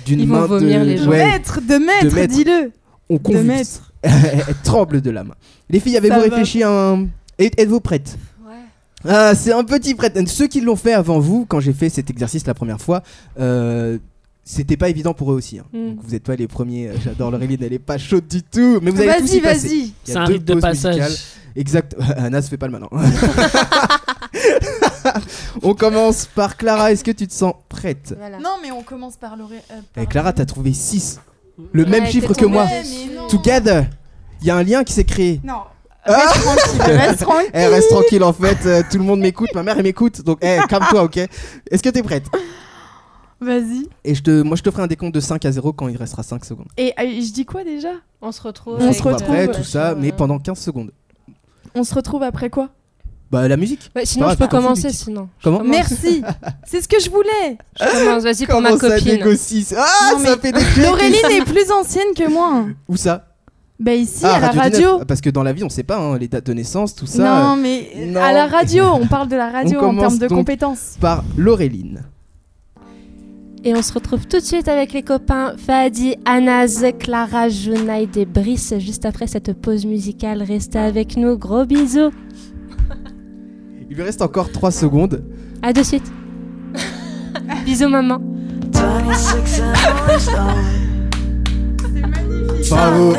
d'une 0.06 0.20
Ils 0.20 0.28
vont 0.28 0.34
main 0.40 0.46
vomir, 0.46 0.80
de 0.80 0.84
les 0.84 0.96
gens. 0.98 1.08
ouais, 1.10 1.24
Maître, 1.26 1.60
de 1.60 1.74
maître, 1.84 2.14
maître. 2.14 2.32
dis-le 2.34 2.70
on 3.10 3.16
De 3.16 3.38
maître. 3.42 3.92
Elle 4.02 4.44
tremble 4.62 5.00
de 5.00 5.10
la 5.10 5.24
main. 5.24 5.34
Les 5.68 5.80
filles, 5.80 5.96
avez-vous 5.96 6.20
réfléchi 6.20 6.62
à 6.62 6.70
un 6.70 7.06
Êtes- 7.38 7.58
Êtes-vous 7.58 7.80
prêtes? 7.80 8.16
Ah, 9.06 9.34
c'est 9.34 9.52
un 9.52 9.64
petit 9.64 9.94
prête. 9.94 10.18
Ceux 10.28 10.46
qui 10.46 10.60
l'ont 10.60 10.76
fait 10.76 10.92
avant 10.94 11.18
vous, 11.18 11.44
quand 11.46 11.60
j'ai 11.60 11.72
fait 11.72 11.88
cet 11.88 12.10
exercice 12.10 12.46
la 12.46 12.54
première 12.54 12.80
fois, 12.80 13.02
euh, 13.38 13.98
c'était 14.44 14.76
pas 14.76 14.88
évident 14.88 15.14
pour 15.14 15.32
eux 15.32 15.36
aussi. 15.36 15.58
hein. 15.58 15.64
Mm. 15.72 15.88
Donc 15.90 15.98
vous 16.02 16.14
êtes 16.14 16.22
pas 16.24 16.36
les 16.36 16.46
premiers. 16.48 16.88
euh, 16.88 16.94
J'adore 17.02 17.30
Laureline, 17.30 17.58
elle 17.62 17.72
est 17.72 17.78
pas 17.78 17.98
chaude 17.98 18.26
du 18.28 18.42
tout. 18.42 18.78
Mais 18.82 18.90
vous 18.90 19.00
allez 19.00 19.20
tous 19.20 19.26
Vas-y, 19.28 19.36
y 19.36 19.40
passer. 19.40 19.68
vas-y 19.68 19.78
Il 19.78 19.84
y 19.86 19.92
C'est 20.04 20.16
a 20.16 20.20
un 20.22 20.26
deux 20.26 20.32
rite 20.34 20.44
de 20.44 20.52
pauses 20.54 20.62
passage. 20.62 20.94
musicales. 20.96 21.16
Exact. 21.56 21.96
Anna 22.16 22.42
se 22.42 22.48
fait 22.48 22.56
pas 22.56 22.66
le 22.66 22.72
malin. 22.72 22.88
on 25.62 25.74
commence 25.74 26.26
par 26.26 26.56
Clara. 26.56 26.92
Est-ce 26.92 27.04
que 27.04 27.10
tu 27.10 27.26
te 27.26 27.32
sens 27.32 27.54
prête? 27.68 28.14
Voilà. 28.18 28.38
Non, 28.38 28.56
mais 28.62 28.70
on 28.70 28.82
commence 28.82 29.16
par 29.16 29.36
l'oré... 29.36 29.56
euh, 29.70 29.80
par- 29.94 30.02
Eh, 30.04 30.06
Clara, 30.06 30.32
t'as 30.32 30.46
trouvé 30.46 30.72
6. 30.72 31.20
Le 31.72 31.84
Ouais, 31.84 31.90
même 31.90 32.04
t'es 32.04 32.10
chiffre 32.10 32.28
que 32.34 32.40
tombée. 32.40 32.48
moi. 32.52 32.64
Ouais, 32.64 32.82
mais 33.08 33.14
non. 33.14 33.28
Together. 33.28 33.86
Il 34.40 34.48
y 34.48 34.50
a 34.50 34.56
un 34.56 34.62
lien 34.62 34.82
qui 34.84 34.92
s'est 34.92 35.04
créé. 35.04 35.40
Non. 35.44 35.60
Ah 36.06 36.18
Reste 36.32 36.42
tranquille, 36.44 36.82
reste 36.96 37.20
tranquille. 37.22 37.50
Eh, 37.54 37.66
reste 37.66 37.88
tranquille 37.90 38.22
en 38.24 38.32
fait, 38.32 38.58
euh, 38.66 38.82
tout 38.90 38.98
le 38.98 39.04
monde 39.04 39.20
m'écoute, 39.20 39.48
ma 39.54 39.62
mère 39.62 39.76
elle 39.78 39.84
m'écoute, 39.84 40.22
donc 40.22 40.38
eh, 40.42 40.58
calme-toi, 40.68 41.02
ok? 41.04 41.16
Est-ce 41.70 41.82
que 41.82 41.88
t'es 41.88 42.02
prête? 42.02 42.24
Vas-y. 43.40 43.88
Et 44.04 44.14
je 44.14 44.22
te, 44.22 44.42
moi 44.42 44.56
je 44.56 44.62
te 44.62 44.70
ferai 44.70 44.82
un 44.82 44.86
décompte 44.86 45.14
de 45.14 45.20
5 45.20 45.44
à 45.44 45.52
0 45.52 45.72
quand 45.72 45.88
il 45.88 45.96
restera 45.96 46.22
5 46.22 46.44
secondes. 46.44 46.68
Et 46.76 46.92
euh, 46.98 47.02
je 47.04 47.32
dis 47.32 47.44
quoi 47.44 47.64
déjà? 47.64 47.90
On 48.22 48.32
se 48.32 48.40
retrouve. 48.40 48.76
On 48.80 48.92
se 48.92 48.98
trouve 48.98 49.12
retrouve, 49.14 49.34
après 49.34 49.48
tout 49.52 49.64
ça, 49.64 49.94
mais 49.98 50.12
pendant 50.12 50.38
15 50.38 50.58
secondes. 50.58 50.92
On 51.74 51.84
se 51.84 51.94
retrouve 51.94 52.22
après 52.22 52.48
quoi? 52.50 52.70
Bah 53.30 53.48
la 53.48 53.56
musique. 53.56 53.90
Ouais, 53.96 54.04
sinon, 54.06 54.26
Pas 54.26 54.32
je 54.34 54.38
peux 54.38 54.46
grave, 54.46 54.62
commencer. 54.62 54.90
titre. 54.90 55.04
Sinon, 55.04 55.28
Comment? 55.42 55.58
commence. 55.58 55.70
Merci 55.76 56.22
C'est 56.66 56.80
ce 56.82 56.86
que 56.88 57.00
je 57.00 57.10
voulais 57.10 57.58
Je 57.80 58.04
commence. 58.04 58.22
Vas-y 58.22 58.46
pour 58.46 58.60
ma 58.60 58.68
Comment 58.70 58.80
ça 58.80 58.96
copine. 58.98 59.14
négocie 59.14 59.66
Ah, 59.76 60.10
Non, 60.12 60.18
ça 60.24 60.36
mais 60.36 60.40
fait 60.40 60.52
des 60.52 60.60
clics. 60.64 60.84
Laureline 60.84 61.30
est 61.32 61.44
plus 61.44 61.70
ancienne 61.72 62.14
que 62.16 62.30
moi. 62.30 62.66
Où 62.88 62.96
ça? 62.96 63.33
Bah 63.80 63.92
ici, 63.94 64.22
Ah, 64.24 64.34
à 64.36 64.40
la 64.40 64.48
19. 64.50 64.62
radio. 64.62 65.04
Parce 65.06 65.20
que 65.20 65.30
dans 65.30 65.42
la 65.42 65.52
vie 65.52 65.64
on 65.64 65.68
sait 65.68 65.82
pas, 65.82 65.98
hein, 65.98 66.16
les 66.16 66.28
dates 66.28 66.46
de 66.46 66.52
naissance, 66.52 66.94
tout 66.94 67.06
ça. 67.06 67.22
Non, 67.24 67.56
mais 67.56 67.90
non. 68.06 68.20
à 68.22 68.32
la 68.32 68.46
radio, 68.46 68.84
on 68.94 69.06
parle 69.06 69.28
de 69.28 69.36
la 69.36 69.50
radio 69.50 69.80
en 69.80 69.96
termes 69.96 70.18
de 70.18 70.26
donc- 70.28 70.38
compétences. 70.38 70.96
Par 71.00 71.24
Laureline. 71.36 72.04
Et 73.66 73.74
on 73.74 73.80
se 73.82 73.92
retrouve 73.94 74.26
tout 74.26 74.36
de 74.38 74.42
suite 74.44 74.68
avec 74.68 74.92
les 74.92 75.02
copains 75.02 75.54
Fadi, 75.56 76.16
Anas, 76.26 76.84
Clara, 76.98 77.48
Junaid 77.48 78.14
et 78.16 78.26
Brice 78.26 78.74
juste 78.78 79.06
après 79.06 79.26
cette 79.26 79.54
pause 79.54 79.86
musicale. 79.86 80.42
Restez 80.42 80.78
avec 80.78 81.16
nous. 81.16 81.36
Gros 81.38 81.64
bisous. 81.64 82.10
Il 83.90 83.96
lui 83.96 84.02
reste 84.02 84.20
encore 84.20 84.52
3 84.52 84.70
secondes. 84.70 85.24
À 85.62 85.72
de 85.72 85.82
suite. 85.82 86.12
bisous 87.64 87.88
maman. 87.88 88.18
26 88.72 89.62
and 89.62 89.72
only 90.08 90.20
stone. 90.20 90.54
Bravo, 92.68 93.14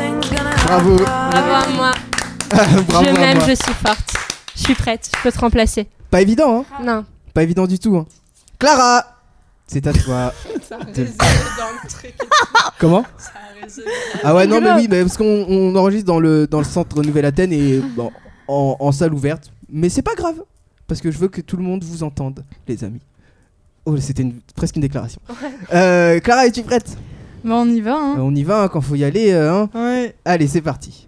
bravo, 0.64 0.96
Bravo 0.96 1.52
à 1.52 1.68
moi. 1.74 1.92
bravo 2.88 3.04
je 3.06 3.10
m'aime, 3.12 3.40
je 3.40 3.54
suis 3.54 3.74
forte. 3.74 4.14
Je 4.54 4.62
suis 4.62 4.74
prête. 4.74 5.10
Je 5.16 5.22
peux 5.22 5.32
te 5.32 5.38
remplacer. 5.38 5.88
Pas 6.10 6.20
évident, 6.22 6.60
hein 6.60 6.82
Non. 6.82 7.04
Pas 7.34 7.42
évident 7.42 7.66
du 7.66 7.78
tout. 7.78 7.96
Hein. 7.96 8.06
Clara 8.58 9.04
C'est 9.66 9.86
à 9.86 9.92
toi. 9.92 10.32
de- 10.94 11.06
Comment 12.78 13.04
Ah 14.22 14.34
ouais, 14.34 14.46
non, 14.46 14.60
mais 14.60 14.72
oui, 14.72 14.86
mais 14.90 15.02
parce 15.02 15.16
qu'on 15.16 15.44
on 15.48 15.74
enregistre 15.76 16.06
dans 16.06 16.20
le, 16.20 16.46
dans 16.46 16.58
le 16.58 16.64
centre 16.64 17.02
Nouvelle-Athènes 17.02 17.52
et 17.52 17.78
bon, 17.96 18.10
en, 18.48 18.76
en 18.78 18.92
salle 18.92 19.12
ouverte. 19.14 19.50
Mais 19.70 19.88
c'est 19.88 20.02
pas 20.02 20.14
grave, 20.14 20.36
parce 20.86 21.00
que 21.00 21.10
je 21.10 21.18
veux 21.18 21.28
que 21.28 21.40
tout 21.40 21.56
le 21.56 21.62
monde 21.64 21.82
vous 21.84 22.02
entende, 22.04 22.44
les 22.68 22.84
amis. 22.84 23.00
Oh, 23.84 23.96
c'était 23.98 24.22
une- 24.22 24.40
presque 24.54 24.76
une 24.76 24.82
déclaration. 24.82 25.20
Euh, 25.72 26.20
Clara, 26.20 26.46
es-tu 26.46 26.62
prête? 26.62 26.96
Bah, 27.46 27.54
on 27.58 27.68
y 27.68 27.80
va, 27.80 27.92
Euh, 27.94 27.98
hein. 28.00 28.16
On 28.18 28.34
y 28.34 28.42
va 28.42 28.62
hein, 28.64 28.68
quand 28.68 28.80
faut 28.80 28.96
y 28.96 29.04
aller. 29.04 29.30
euh, 29.30 29.52
hein. 29.52 29.70
Ouais. 29.74 30.14
Allez, 30.24 30.48
c'est 30.48 30.60
parti. 30.62 31.06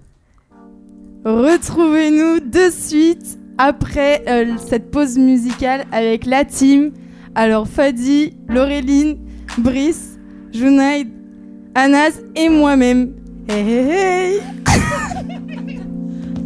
Retrouvez-nous 1.24 2.40
de 2.40 2.70
suite 2.70 3.38
après 3.58 4.22
euh, 4.28 4.54
cette 4.64 4.90
pause 4.90 5.18
musicale 5.18 5.84
avec 5.92 6.24
la 6.26 6.44
team. 6.44 6.92
Alors 7.34 7.66
Fadi, 7.68 8.36
Laureline, 8.48 9.18
Brice, 9.58 10.18
Junaid, 10.52 11.08
Anas 11.74 12.12
et 12.36 12.48
moi-même. 12.48 13.14
Hey, 13.48 13.60
hey, 13.68 13.90
hey. 13.90 14.40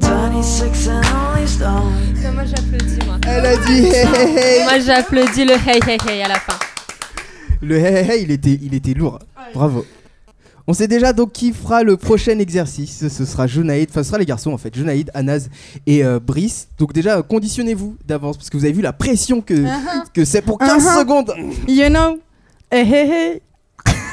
26 0.00 0.88
and 0.88 1.00
only 1.36 1.46
stone. 1.46 2.34
moi 2.34 2.44
j'applaudis 2.44 2.98
moi. 3.06 3.16
Elle 3.28 3.46
a 3.46 3.56
dit 3.56 3.84
hey, 3.86 4.06
hey, 4.06 4.36
hey. 4.36 4.64
Moi 4.64 4.78
j'applaudis 4.80 5.44
le 5.44 5.52
hey 5.54 5.80
hey 5.86 5.98
hey 6.08 6.22
à 6.22 6.28
la 6.28 6.34
fin. 6.36 6.54
Le 7.62 7.76
hey, 7.76 7.94
hey, 7.94 8.10
hey, 8.10 8.22
il 8.24 8.30
était, 8.32 8.58
il 8.60 8.74
était 8.74 8.92
lourd. 8.94 9.18
Bravo. 9.54 9.84
On 10.66 10.72
sait 10.74 10.86
déjà 10.88 11.12
donc 11.12 11.32
qui 11.32 11.52
fera 11.52 11.82
le 11.82 11.96
prochain 11.96 12.38
exercice. 12.38 13.08
Ce 13.08 13.24
sera 13.24 13.46
Junaïd, 13.46 13.88
enfin 13.90 14.02
ce 14.02 14.08
sera 14.08 14.18
les 14.18 14.26
garçons 14.26 14.52
en 14.52 14.58
fait, 14.58 14.74
Junaïd, 14.74 15.10
Anas 15.14 15.48
et 15.86 16.04
euh, 16.04 16.20
Brice. 16.20 16.68
Donc 16.78 16.92
déjà 16.92 17.20
conditionnez-vous 17.22 17.96
d'avance 18.06 18.36
parce 18.36 18.48
que 18.50 18.56
vous 18.56 18.64
avez 18.64 18.72
vu 18.72 18.82
la 18.82 18.92
pression 18.92 19.40
que, 19.40 19.54
Uh-huh. 19.54 20.04
que 20.14 20.24
c'est 20.24 20.42
pour 20.42 20.58
15 20.58 20.84
Uh-huh. 20.84 20.98
secondes. 21.00 21.32
You 21.68 21.88
know? 21.88 22.18
Hey, 22.70 22.84
hey, 22.86 23.10
hey. 23.10 23.42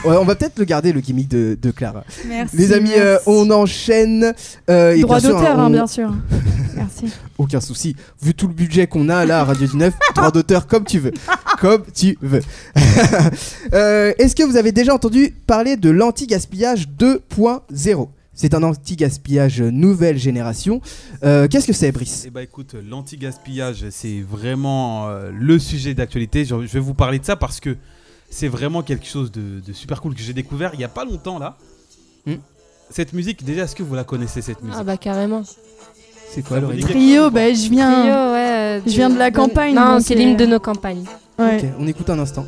On 0.06 0.24
va 0.24 0.36
peut-être 0.36 0.58
le 0.60 0.66
garder 0.66 0.94
le 0.94 1.02
gimmick 1.02 1.28
de, 1.28 1.58
de 1.62 1.72
Clara. 1.72 2.04
Merci. 2.28 2.56
Les 2.56 2.72
amis, 2.74 2.92
euh, 2.98 3.18
on 3.26 3.50
enchaîne. 3.52 4.34
euh, 4.70 4.94
et 4.96 5.02
Droit 5.02 5.20
d'auteur, 5.20 5.60
hein, 5.60 5.68
on- 5.68 5.70
bien 5.70 5.88
sûr. 5.88 6.14
Merci. 6.76 7.06
Aucun 7.38 7.60
souci. 7.60 7.96
Vu 8.22 8.34
tout 8.34 8.48
le 8.48 8.54
budget 8.54 8.88
qu'on 8.88 9.10
a 9.10 9.26
là 9.26 9.42
à 9.42 9.44
Radio 9.44 9.68
19, 9.68 9.94
droit 10.16 10.32
d'auteur 10.32 10.68
comme 10.68 10.86
tu 10.86 11.00
veux. 11.00 11.12
Comme 11.60 11.84
tu 11.94 12.18
veux. 12.22 12.42
Euh, 13.74 14.14
Est-ce 14.18 14.36
que 14.36 14.44
vous 14.44 14.56
avez 14.58 14.72
déjà 14.72 14.94
entendu 14.94 15.34
parler 15.46 15.76
de 15.78 15.90
l'anti-gaspillage 15.90 16.88
2.0 16.98 18.08
C'est 18.34 18.54
un 18.54 18.64
anti-gaspillage 18.64 19.62
nouvelle 19.62 20.18
génération. 20.18 20.82
Euh, 21.24 21.48
Qu'est-ce 21.48 21.68
que 21.68 21.74
c'est, 21.74 21.92
Brice? 21.92 22.24
Eh 22.28 22.30
bah 22.30 22.42
écoute, 22.44 22.76
l'anti-gaspillage, 22.90 23.86
c'est 23.92 24.22
vraiment 24.28 25.08
euh, 25.10 25.32
le 25.38 25.60
sujet 25.60 25.94
d'actualité. 25.94 26.46
Je, 26.46 26.56
je 26.66 26.74
vais 26.74 26.80
vous 26.80 26.94
parler 26.94 27.20
de 27.20 27.26
ça 27.26 27.36
parce 27.36 27.60
que 27.60 27.76
c'est 28.30 28.48
vraiment 28.48 28.82
quelque 28.84 29.06
chose 29.06 29.32
de, 29.32 29.60
de 29.60 29.74
super 29.74 30.02
cool 30.02 30.16
que 30.16 30.22
j'ai 30.22 30.34
découvert 30.34 30.72
il 30.74 30.80
y 30.80 30.84
a 30.84 30.90
pas 30.90 31.06
longtemps 31.06 31.40
là. 31.40 31.58
Hmm. 32.26 32.36
Cette 32.90 33.14
musique, 33.14 33.44
déjà, 33.44 33.64
est-ce 33.64 33.76
que 33.76 33.84
vous 33.84 33.94
la 33.94 34.04
connaissez 34.04 34.42
cette 34.42 34.62
musique? 34.64 34.80
Ah 34.80 34.84
bah 34.84 34.98
carrément. 34.98 35.44
C'est 36.32 36.44
quoi, 36.44 36.60
dit 36.60 36.82
Trio, 36.82 37.30
bah, 37.30 37.54
je 37.54 37.70
viens. 37.70 38.02
Trio, 38.02 38.14
ouais, 38.14 38.80
euh, 38.80 38.82
je 38.86 38.92
viens 38.92 39.10
de 39.10 39.18
la 39.18 39.32
campagne, 39.32 39.74
Non, 39.74 40.00
c'est 40.00 40.16
l'hymne 40.16 40.34
euh, 40.34 40.38
de 40.38 40.46
nos 40.46 40.60
campagnes. 40.60 41.04
Ouais. 41.38 41.58
Ok, 41.58 41.70
on 41.80 41.88
écoute 41.88 42.10
un 42.10 42.20
instant. 42.20 42.46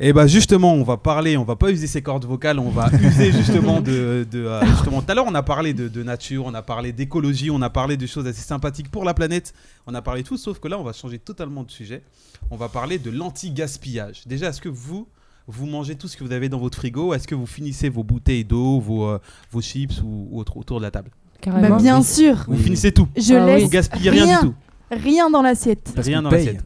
Et 0.00 0.12
bah 0.12 0.26
justement, 0.26 0.74
on 0.74 0.82
va 0.82 0.96
parler, 0.96 1.36
on 1.36 1.44
va 1.44 1.54
pas 1.54 1.70
user 1.70 1.86
ces 1.86 2.02
cordes 2.02 2.24
vocales, 2.24 2.58
on 2.58 2.70
va 2.70 2.90
user 2.92 3.30
justement 3.38 3.80
de, 3.80 4.26
de, 4.28 4.44
euh, 4.44 4.64
justement. 4.66 5.00
Tout 5.00 5.12
à 5.12 5.14
l'heure, 5.14 5.26
on 5.28 5.34
a 5.34 5.42
parlé 5.44 5.74
de, 5.74 5.86
de 5.86 6.02
nature, 6.02 6.44
on 6.46 6.54
a 6.54 6.62
parlé 6.62 6.92
d'écologie, 6.92 7.50
on 7.50 7.62
a 7.62 7.70
parlé 7.70 7.96
de 7.96 8.06
choses 8.06 8.26
assez 8.26 8.42
sympathiques 8.42 8.90
pour 8.90 9.04
la 9.04 9.14
planète, 9.14 9.52
on 9.86 9.94
a 9.94 10.02
parlé 10.02 10.22
de 10.22 10.28
tout, 10.28 10.36
sauf 10.38 10.58
que 10.58 10.66
là, 10.66 10.78
on 10.78 10.82
va 10.82 10.92
changer 10.92 11.18
totalement 11.20 11.62
de 11.62 11.70
sujet. 11.70 12.02
On 12.50 12.56
va 12.56 12.68
parler 12.68 12.98
de 12.98 13.10
l'anti-gaspillage. 13.10 14.22
Déjà, 14.26 14.48
est-ce 14.48 14.60
que 14.60 14.68
vous, 14.68 15.06
vous 15.46 15.66
mangez 15.66 15.94
tout 15.94 16.08
ce 16.08 16.16
que 16.16 16.24
vous 16.24 16.32
avez 16.32 16.48
dans 16.48 16.58
votre 16.58 16.78
frigo? 16.78 17.14
Est-ce 17.14 17.28
que 17.28 17.34
vous 17.36 17.46
finissez 17.46 17.88
vos 17.88 18.02
bouteilles 18.02 18.44
d'eau, 18.44 18.80
vos, 18.80 19.06
euh, 19.06 19.18
vos 19.52 19.60
chips 19.60 20.00
ou, 20.02 20.28
ou 20.30 20.40
autre 20.40 20.56
autour 20.56 20.78
de 20.78 20.84
la 20.84 20.90
table? 20.90 21.10
Carrément. 21.40 21.76
Bah, 21.76 21.76
bien 21.82 21.98
Oui. 21.98 22.04
sûr. 22.04 22.44
Vous 22.48 22.56
finissez 22.56 22.90
tout 22.92 23.06
Je 23.16 23.34
Ah 23.34 23.46
laisse 23.46 23.62
Vous 23.64 23.68
gaspillez 23.68 24.10
rien, 24.10 24.24
rien. 24.24 24.40
du 24.42 24.48
tout 24.48 24.54
rien 24.90 25.30
dans 25.30 25.42
l'assiette. 25.42 25.92
Rien 25.96 26.22
dans 26.22 26.30
l'assiette. 26.30 26.64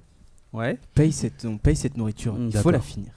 Ouais. 0.53 0.79
Paye 0.95 1.13
cette, 1.13 1.45
on 1.45 1.59
paye 1.59 1.77
cette 1.77 1.97
nourriture. 1.97 2.35
Mm, 2.35 2.51
Il 2.53 2.59
faut 2.59 2.71
la 2.71 2.81
finir. 2.81 3.11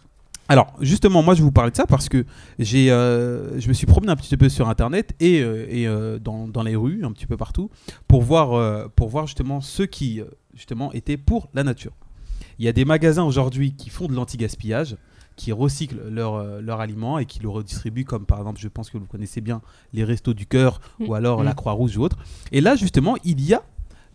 Alors, 0.50 0.74
justement, 0.82 1.22
moi, 1.24 1.36
je 1.36 1.44
vous 1.44 1.52
parler 1.52 1.70
de 1.72 1.76
ça 1.76 1.86
parce 1.86 2.10
que 2.10 2.26
j'ai, 2.58 2.92
euh, 2.92 3.60
je 3.60 3.68
me 3.70 3.74
suis 3.74 3.86
promené 3.86 4.12
un 4.12 4.16
petit 4.16 4.36
peu 4.36 4.50
sur 4.50 4.68
Internet 4.68 5.14
et, 5.20 5.42
euh, 5.42 5.66
et, 5.70 5.88
euh, 5.88 6.18
dans, 6.20 6.48
dans 6.48 6.64
les 6.64 6.76
rues, 6.76 7.06
un 7.06 7.12
petit 7.12 7.28
peu 7.28 7.38
partout, 7.38 7.70
pour 8.08 8.24
voir, 8.24 8.90
pour 8.92 9.10
voir 9.10 9.28
justement 9.28 9.62
ceux 9.62 9.86
qui, 9.86 10.22
justement, 10.56 10.92
étaient 10.94 11.18
pour 11.18 11.50
la 11.54 11.64
nature. 11.64 11.94
Il 12.58 12.66
y 12.66 12.68
a 12.68 12.74
des 12.74 12.84
magasins 12.84 13.24
aujourd'hui 13.24 13.74
qui 13.74 13.90
font 13.90 14.08
de 14.08 14.14
l'anti-gaspillage, 14.14 14.98
qui 15.36 15.52
recyclent 15.54 16.02
leurs 16.10 16.82
aliments 16.82 17.20
et 17.20 17.26
qui 17.26 17.40
le 17.40 17.48
redistribuent, 17.48 18.04
comme 18.04 18.26
par 18.26 18.40
exemple, 18.40 18.60
je 18.60 18.68
pense 18.68 18.90
que 18.90 18.98
vous 18.98 19.06
connaissez 19.06 19.40
bien 19.42 19.62
les 19.94 20.04
Restos 20.04 20.34
du 20.34 20.46
Cœur 20.48 20.82
ou 21.00 21.14
alors 21.14 21.42
Mm. 21.42 21.46
la 21.46 21.54
Croix-Rouge 21.54 21.96
ou 21.98 22.02
autre. 22.02 22.18
Et 22.52 22.60
là, 22.60 22.76
justement, 22.76 23.16
il 23.24 23.40
y 23.40 23.54
a 23.54 23.62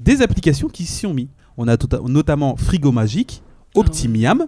des 0.00 0.20
applications 0.20 0.68
qui 0.68 0.84
s'y 0.84 1.06
ont 1.06 1.14
mis. 1.14 1.28
On 1.56 1.68
a 1.68 1.76
tota- 1.76 2.00
notamment 2.06 2.56
Frigo 2.56 2.90
Magique, 2.92 3.42
Optimiam 3.76 4.46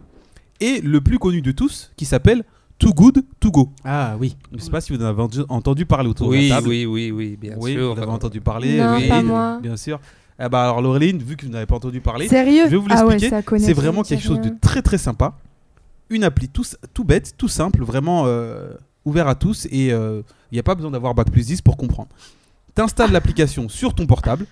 et 0.60 0.80
le 0.80 1.00
plus 1.00 1.18
connu 1.18 1.42
de 1.42 1.52
tous 1.52 1.92
qui 1.96 2.04
s'appelle 2.04 2.44
Too 2.78 2.92
Good 2.92 3.24
To 3.40 3.50
Go. 3.50 3.72
Ah 3.84 4.16
oui. 4.20 4.36
Je 4.52 4.56
ne 4.56 4.60
sais 4.62 4.70
pas 4.70 4.80
si 4.80 4.92
vous 4.94 5.02
en 5.02 5.06
avez 5.06 5.22
entendu- 5.48 5.86
parler 5.86 6.08
autour 6.08 6.26
de 6.28 6.32
Oui, 6.32 6.48
la 6.48 6.56
table. 6.56 6.68
oui, 6.68 6.86
oui, 6.86 7.10
oui, 7.10 7.36
bien 7.40 7.54
Oui, 7.58 7.72
sûr. 7.72 7.94
vous 7.94 8.00
avez 8.00 8.10
entendu 8.10 8.40
parler. 8.40 8.78
Non, 8.78 8.96
oui, 8.96 9.08
pas 9.08 9.22
moi. 9.22 9.58
Bien 9.62 9.76
sûr. 9.76 9.98
Eh 10.38 10.48
ben, 10.50 10.58
alors 10.58 10.82
Laureline, 10.82 11.18
vu 11.18 11.36
que 11.36 11.46
vous 11.46 11.52
n'avez 11.52 11.64
pas 11.66 11.76
entendu 11.76 12.00
parler, 12.02 12.28
Sérieux? 12.28 12.64
je 12.66 12.70
vais 12.72 12.76
vous 12.76 12.86
Ah 12.90 13.06
ouais, 13.06 13.16
l'expliquer. 13.16 13.58
c'est 13.58 13.72
vraiment 13.72 14.02
quelque 14.02 14.22
chose 14.22 14.40
de 14.40 14.50
très 14.60 14.82
très 14.82 14.98
sympa. 14.98 15.38
Une 16.10 16.24
appli 16.24 16.48
tout, 16.48 16.64
tout 16.92 17.04
bête, 17.04 17.32
tout 17.38 17.48
simple, 17.48 17.82
vraiment 17.82 18.24
euh, 18.26 18.74
ouvert 19.06 19.28
à 19.28 19.34
tous 19.34 19.66
et 19.70 19.86
il 19.88 20.22
n'y 20.52 20.58
a 20.58 20.62
pas 20.62 20.74
besoin 20.74 20.90
d'avoir 20.90 21.14
Bac 21.14 21.30
plus 21.30 21.46
10 21.46 21.62
pour 21.62 21.76
comprendre. 21.78 22.10
Tu 22.74 22.82
installes 22.82 23.10
l'application 23.12 23.70
sur 23.70 23.94
ton 23.94 24.06
portable, 24.06 24.46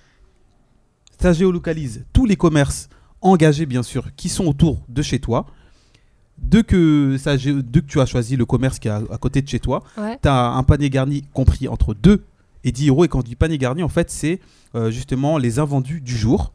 ça 1.20 1.32
géolocalise 1.34 2.04
tous 2.14 2.24
les 2.26 2.36
commerces 2.36 2.88
engagés 3.20 3.66
bien 3.66 3.82
sûr 3.82 4.04
qui 4.16 4.28
sont 4.30 4.46
autour 4.46 4.80
de 4.88 5.02
chez 5.02 5.18
toi. 5.18 5.46
Dès 6.38 6.62
que, 6.64 7.16
ça, 7.18 7.36
dès 7.36 7.80
que 7.80 7.86
tu 7.86 8.00
as 8.00 8.06
choisi 8.06 8.36
le 8.36 8.44
commerce 8.44 8.78
qui 8.78 8.88
est 8.88 8.90
à, 8.90 9.02
à 9.10 9.18
côté 9.18 9.40
de 9.42 9.48
chez 9.48 9.60
toi, 9.60 9.82
Ouais. 9.96 10.18
tu 10.22 10.28
as 10.28 10.48
un 10.50 10.62
panier 10.64 10.90
garni 10.90 11.22
compris 11.32 11.68
entre 11.68 11.94
2 11.94 12.24
et 12.64 12.72
10 12.72 12.88
euros. 12.88 13.04
Et 13.04 13.08
quand 13.08 13.20
je 13.20 13.26
dis 13.26 13.36
panier 13.36 13.58
garni, 13.58 13.82
en 13.82 13.88
fait, 13.88 14.10
c'est 14.10 14.40
euh, 14.74 14.90
justement 14.90 15.38
les 15.38 15.58
invendus 15.58 16.00
du 16.00 16.16
jour. 16.16 16.52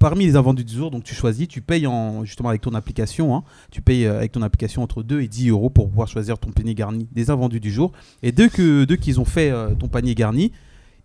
Parmi 0.00 0.24
les 0.24 0.34
invendus 0.34 0.64
du 0.64 0.74
jour, 0.74 0.90
donc 0.90 1.04
tu 1.04 1.14
choisis, 1.14 1.46
tu 1.46 1.60
payes 1.60 1.86
en, 1.86 2.24
justement 2.24 2.48
avec 2.48 2.60
ton 2.60 2.74
application, 2.74 3.36
hein, 3.36 3.44
tu 3.70 3.80
payes 3.82 4.04
euh, 4.04 4.16
avec 4.16 4.32
ton 4.32 4.42
application 4.42 4.82
entre 4.82 5.04
2 5.04 5.20
et 5.20 5.28
10 5.28 5.50
euros 5.50 5.70
pour 5.70 5.88
pouvoir 5.88 6.08
choisir 6.08 6.38
ton 6.38 6.50
panier 6.50 6.74
garni 6.74 7.06
des 7.12 7.30
invendus 7.30 7.60
du 7.60 7.70
jour. 7.70 7.92
Et 8.24 8.32
dès 8.32 8.48
que 8.48 8.82
dès 8.84 8.98
qu'ils 8.98 9.20
ont 9.20 9.24
fait 9.24 9.52
euh, 9.52 9.74
ton 9.76 9.86
panier 9.86 10.16
garni, 10.16 10.50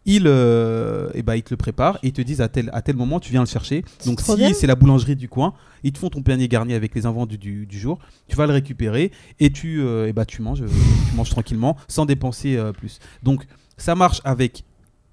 ils, 0.07 0.23
euh, 0.25 1.09
eh 1.13 1.21
ben, 1.21 1.35
ils 1.35 1.43
te 1.43 1.51
le 1.51 1.57
préparent 1.57 1.97
et 2.01 2.07
ils 2.07 2.13
te 2.13 2.21
disent 2.21 2.41
à 2.41 2.47
tel, 2.47 2.71
à 2.73 2.81
tel 2.81 2.95
moment 2.95 3.19
tu 3.19 3.31
viens 3.31 3.41
le 3.41 3.45
chercher. 3.47 3.83
Donc 4.05 4.21
si 4.21 4.53
c'est 4.55 4.65
la 4.65 4.75
boulangerie 4.75 5.15
du 5.15 5.29
coin, 5.29 5.53
ils 5.83 5.91
te 5.91 5.99
font 5.99 6.09
ton 6.09 6.23
panier 6.23 6.47
garni 6.47 6.73
avec 6.73 6.95
les 6.95 7.05
invendus 7.05 7.37
du, 7.37 7.65
du 7.67 7.77
jour, 7.77 7.99
tu 8.27 8.35
vas 8.35 8.47
le 8.47 8.53
récupérer 8.53 9.11
et 9.39 9.51
tu, 9.51 9.81
euh, 9.81 10.07
eh 10.07 10.13
ben, 10.13 10.25
tu, 10.25 10.41
manges, 10.41 10.63
tu 10.65 11.15
manges 11.15 11.29
tranquillement 11.29 11.77
sans 11.87 12.05
dépenser 12.05 12.55
euh, 12.57 12.71
plus. 12.71 12.99
Donc 13.21 13.45
ça 13.77 13.93
marche 13.93 14.21
avec 14.23 14.63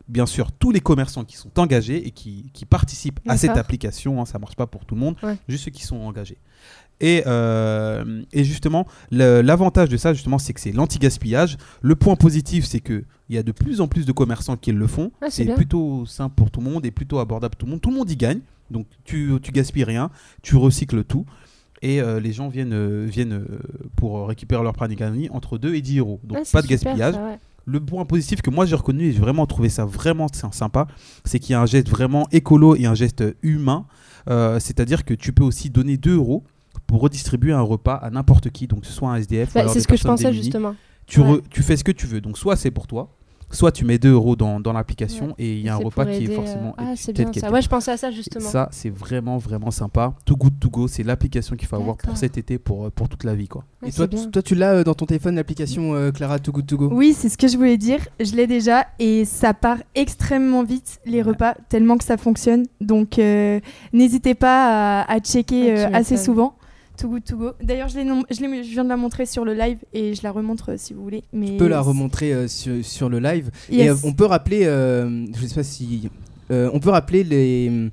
bien 0.07 0.27
sûr 0.27 0.53
tous 0.53 0.71
les 0.71 0.81
commerçants 0.81 1.25
qui 1.25 1.37
sont 1.37 1.59
engagés 1.59 2.07
et 2.07 2.11
qui, 2.11 2.51
qui 2.53 2.65
participent 2.67 3.21
à 3.27 3.37
cette 3.37 3.57
application. 3.57 4.21
hein, 4.21 4.27
ça 4.27 4.39
marche 4.39 4.55
pas 4.55 4.67
pour 4.67 4.85
tout 4.85 4.95
le 4.95 5.01
monde, 5.01 5.17
Ouais. 5.23 5.37
juste 5.49 5.65
ceux 5.65 5.71
qui 5.71 5.83
sont 5.83 5.97
engagés. 5.97 6.37
Et, 7.01 7.23
euh, 7.27 8.23
et 8.33 8.45
justement, 8.45 8.87
l'avantage 9.11 9.89
de 9.89 9.97
ça, 9.97 10.13
justement, 10.15 10.39
c'est 10.39 10.53
que 10.53 10.61
c'est 10.61 10.73
l'anti-gaspillage. 10.73 11.57
Le 11.83 11.97
point 11.97 12.17
positif, 12.17 12.65
c'est 12.65 12.81
que 12.81 13.05
il 13.29 13.35
y 13.35 13.39
a 13.39 13.43
de 13.43 13.53
plus 13.53 13.81
en 13.81 13.89
plus 13.89 14.05
de 14.07 14.13
commerçants 14.13 14.57
qui 14.57 14.71
le 14.73 14.87
font. 14.87 15.11
Ah, 15.21 15.27
c'est 15.31 15.45
plutôt 15.55 16.05
simple 16.07 16.35
pour 16.37 16.51
tout 16.51 16.61
le 16.61 16.71
monde 16.71 16.85
et 16.87 16.91
plutôt 16.91 17.19
abordable 17.19 17.53
pour 17.57 17.61
tout 17.61 17.67
le 17.67 17.73
monde. 17.73 17.81
Tout 17.81 17.91
le 17.91 17.97
monde 17.97 18.11
y 18.11 18.17
gagne. 18.17 18.41
Donc 18.71 18.87
tu, 19.05 19.33
tu 19.43 19.51
gaspilles 19.53 19.85
rien, 19.85 20.11
tu 20.43 20.57
recycles 20.57 21.05
tout. 21.05 21.27
Et 21.83 22.01
euh, 22.01 22.19
les 22.21 22.33
gens 22.33 22.49
viennent, 22.49 22.73
euh, 22.73 23.07
viennent 23.09 23.33
euh, 23.35 23.59
pour 23.97 24.27
récupérer 24.29 24.63
leur 24.63 24.73
panier 24.75 24.95
garni 24.97 25.29
entre 25.31 25.59
2 25.59 25.75
et 25.75 25.83
10 25.83 25.99
euros. 25.99 26.21
Donc 26.25 26.39
Ah, 26.41 26.45
pas 26.53 26.63
de 26.63 26.67
gaspillage. 26.67 27.15
ça, 27.15 27.25
ouais. 27.25 27.39
Le 27.67 27.81
point 27.81 28.05
positif 28.05 28.41
que 28.43 28.51
moi 28.51 28.67
j'ai 28.67 28.77
reconnu 28.77 29.05
et 29.05 29.13
j'ai 29.13 29.19
vraiment 29.21 29.47
trouvé 29.47 29.71
ça 29.71 29.85
vraiment 29.87 30.27
sy- 30.33 30.43
sympa, 30.53 30.87
c'est 31.25 31.39
qu'il 31.39 31.53
y 31.53 31.55
a 31.55 31.61
un 31.63 31.67
geste 31.67 31.89
vraiment 31.89 32.27
écolo 32.31 32.77
et 32.77 32.85
un 32.87 32.95
geste 32.95 33.25
humain. 33.43 33.87
C'est-à-dire 34.27 35.05
que 35.05 35.13
tu 35.15 35.33
peux 35.33 35.45
aussi 35.45 35.69
donner 35.71 35.97
2 35.97 36.15
euros 36.17 36.45
pour 36.87 37.01
redistribuer 37.01 37.53
un 37.53 37.61
repas 37.63 37.95
à 37.95 38.11
n'importe 38.11 38.51
qui, 38.51 38.67
donc 38.67 38.81
que 38.83 38.87
ce 38.87 38.93
soit 38.93 39.11
un 39.11 39.17
SDF 39.17 39.55
Bah, 39.55 39.69
c'est 39.69 39.81
ce 39.81 39.89
que 39.89 39.97
je 39.97 40.05
pensais 40.05 40.25
démunies. 40.25 40.43
justement. 40.45 40.75
Tu, 41.07 41.21
Ouais. 41.21 41.33
re- 41.35 41.43
tu 41.51 41.63
fais 41.63 41.77
ce 41.77 41.85
que 41.85 41.93
tu 41.93 42.07
veux. 42.07 42.21
Donc 42.21 42.39
soit 42.39 42.57
c'est 42.57 42.71
pour 42.71 42.87
toi, 42.87 43.11
soit 43.51 43.71
tu 43.71 43.85
mets 43.85 43.99
2 43.99 44.11
euros 44.11 44.35
dans, 44.37 44.59
dans 44.59 44.73
l'application 44.73 45.27
Ouais. 45.29 45.35
et 45.39 45.53
il 45.59 45.61
y 45.61 45.69
a 45.69 45.75
un 45.75 45.79
repas 45.79 46.07
qui 46.07 46.25
est 46.25 46.31
euh, 46.31 46.35
forcément 46.35 46.75
Ah, 46.79 46.95
c'est 46.97 47.13
bien 47.13 47.31
ça. 47.33 47.51
Ouais, 47.53 47.61
je 47.63 47.69
pensais 47.69 47.93
à 47.93 47.97
ça 47.97 48.11
justement. 48.11 48.49
Ça, 48.49 48.69
c'est 48.73 48.89
vraiment, 48.91 49.37
vraiment 49.39 49.71
sympa. 49.71 50.15
Too 50.25 50.35
Good 50.37 50.59
To 50.61 50.71
Go, 50.71 50.89
c'est 50.89 51.03
l'application 51.03 51.55
qu'il 51.57 51.69
faut 51.69 51.77
avoir 51.77 51.97
pour 51.99 52.17
cet 52.17 52.39
été, 52.39 52.59
pour, 52.59 52.87
euh, 52.87 52.91
pour 52.91 53.09
toute 53.09 53.23
la 53.23 53.35
vie. 53.35 53.47
Quoi. 53.47 53.65
Ouais, 53.83 53.89
Et 53.89 53.93
c'est 53.93 54.09
toi, 54.09 54.21
toi, 54.33 54.43
tu 54.43 54.55
l'as 54.55 54.73
euh, 54.77 54.83
dans 54.85 54.95
ton 54.95 55.05
téléphone, 55.07 55.35
l'application 55.37 55.95
euh, 55.95 56.11
Clara 56.11 56.39
Too 56.39 56.53
Good 56.53 56.67
To 56.67 56.77
Go? 56.79 56.89
Oui, 56.93 57.13
c'est 57.17 57.29
ce 57.29 57.37
que 57.39 57.47
je 57.47 57.57
voulais 57.59 57.77
dire. 57.77 58.01
Je 58.19 58.35
l'ai 58.35 58.47
déjà 58.47 58.87
et 58.99 59.25
ça 59.27 59.53
part 59.55 59.79
extrêmement 59.95 60.65
vite 60.65 60.99
les 61.05 61.19
Ouais. 61.19 61.23
repas, 61.31 61.55
tellement 61.69 61.97
que 61.99 62.05
ça 62.05 62.17
fonctionne. 62.17 62.65
Donc 62.81 63.19
euh, 63.19 63.61
n'hésitez 63.93 64.35
pas 64.35 65.03
à, 65.03 65.13
à 65.13 65.19
checker 65.21 65.71
Ah, 65.71 65.89
euh, 65.89 65.91
assez 65.93 66.17
souvent. 66.17 66.57
Too 66.97 67.09
Good 67.09 67.25
To 67.25 67.37
Go. 67.37 67.51
D'ailleurs, 67.63 67.89
je, 67.89 67.99
je, 68.31 68.35
je 68.37 68.71
viens 68.71 68.85
de 68.85 68.89
la 68.89 68.97
montrer 68.97 69.27
sur 69.27 69.45
le 69.45 69.55
live 69.55 69.79
et 69.93 70.15
je 70.15 70.23
la 70.23 70.31
remontre 70.31 70.73
euh, 70.73 70.75
si 70.77 70.95
vous 70.95 71.03
voulez. 71.03 71.25
Mais 71.33 71.53
On 71.53 71.57
peut 71.57 71.69
la 71.69 71.81
remontrer 71.81 72.33
euh, 72.33 72.49
sur, 72.49 72.85
sur 72.85 73.09
le 73.09 73.19
live. 73.19 73.51
Et 73.71 73.89
euh, 73.91 73.95
on 74.05 74.13
peut 74.13 74.27
rappeler, 74.27 74.65
je 74.65 75.47
sais 75.47 75.55
pas 75.55 75.63
si. 75.63 76.09
on 76.51 76.79
peut 76.81 76.91
rappeler 76.91 77.25
les. 77.25 77.91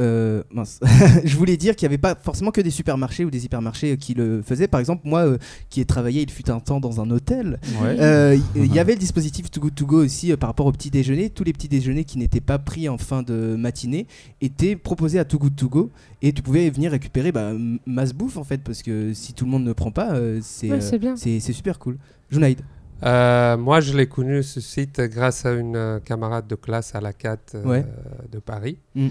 Euh, 0.00 0.42
mince. 0.52 0.80
je 1.24 1.36
voulais 1.36 1.56
dire 1.56 1.74
qu'il 1.74 1.86
n'y 1.88 1.94
avait 1.94 1.98
pas 2.00 2.14
forcément 2.14 2.50
que 2.50 2.60
des 2.60 2.70
supermarchés 2.70 3.24
ou 3.24 3.30
des 3.30 3.44
hypermarchés 3.44 3.92
euh, 3.92 3.96
qui 3.96 4.14
le 4.14 4.42
faisaient. 4.42 4.68
Par 4.68 4.78
exemple, 4.80 5.02
moi 5.08 5.26
euh, 5.26 5.38
qui 5.70 5.80
ai 5.80 5.84
travaillé, 5.84 6.22
il 6.22 6.30
fut 6.30 6.50
un 6.50 6.60
temps 6.60 6.80
dans 6.80 7.00
un 7.00 7.10
hôtel, 7.10 7.58
Ouais. 7.82 7.96
euh, 8.00 8.38
il 8.54 8.72
y 8.72 8.78
avait 8.78 8.92
le 8.94 8.98
dispositif 8.98 9.50
Too 9.50 9.60
Good 9.60 9.74
To 9.74 9.86
Go 9.86 10.04
aussi 10.04 10.30
euh, 10.32 10.36
par 10.36 10.48
rapport 10.50 10.66
au 10.66 10.72
petit 10.72 10.90
déjeuner. 10.90 11.30
Tous 11.30 11.44
les 11.44 11.52
petits 11.52 11.68
déjeuners 11.68 12.04
qui 12.04 12.18
n'étaient 12.18 12.40
pas 12.40 12.58
pris 12.58 12.88
en 12.88 12.98
fin 12.98 13.22
de 13.22 13.56
matinée 13.58 14.06
étaient 14.40 14.76
proposés 14.76 15.18
à 15.18 15.24
Too 15.24 15.38
Good 15.38 15.56
To 15.56 15.68
Go 15.68 15.90
et 16.22 16.32
tu 16.32 16.42
pouvais 16.42 16.70
venir 16.70 16.90
récupérer 16.92 17.32
bah, 17.32 17.52
masse 17.86 18.12
bouffe 18.12 18.36
en 18.36 18.44
fait 18.44 18.62
parce 18.62 18.82
que 18.82 19.12
si 19.14 19.32
tout 19.32 19.44
le 19.44 19.50
monde 19.50 19.64
ne 19.64 19.72
prend 19.72 19.90
pas, 19.90 20.12
euh, 20.14 20.38
c'est 20.42 20.70
Ouais, 20.70 20.78
euh, 20.82 21.40
super 21.40 21.78
cool. 21.78 21.98
Junaid. 22.30 22.60
Euh, 23.04 23.56
moi, 23.56 23.80
je 23.80 23.96
l'ai 23.96 24.06
connu 24.08 24.42
ce 24.42 24.60
site 24.60 25.00
grâce 25.00 25.46
à 25.46 25.52
une 25.52 25.76
euh, 25.76 26.00
camarade 26.00 26.48
de 26.48 26.56
classe 26.56 26.94
à 26.96 27.00
la 27.00 27.12
CAT 27.12 27.36
euh, 27.54 27.64
Ouais. 27.64 27.84
de 28.32 28.38
Paris, 28.40 28.78
Mm. 28.96 29.08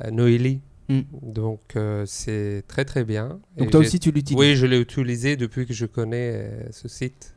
Euh, 0.00 0.10
Noélie. 0.10 0.60
Mm. 0.88 1.00
Donc, 1.22 1.60
euh, 1.76 2.04
c'est 2.06 2.64
très 2.66 2.84
très 2.84 3.04
bien. 3.04 3.40
Donc 3.56 3.68
Et 3.68 3.70
toi 3.70 3.80
aussi 3.80 3.98
tu 4.00 4.10
l'utilises. 4.10 4.38
Oui, 4.38 4.56
je 4.56 4.66
l'ai 4.66 4.80
utilisé 4.80 5.36
depuis 5.36 5.66
que 5.66 5.74
je 5.74 5.86
connais 5.86 6.32
euh, 6.34 6.72
ce 6.72 6.88
site. 6.88 7.34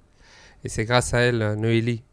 Et 0.63 0.69
c'est 0.69 0.85
grâce 0.85 1.13
à 1.13 1.19
elle, 1.19 1.55
Noélie, 1.59 2.03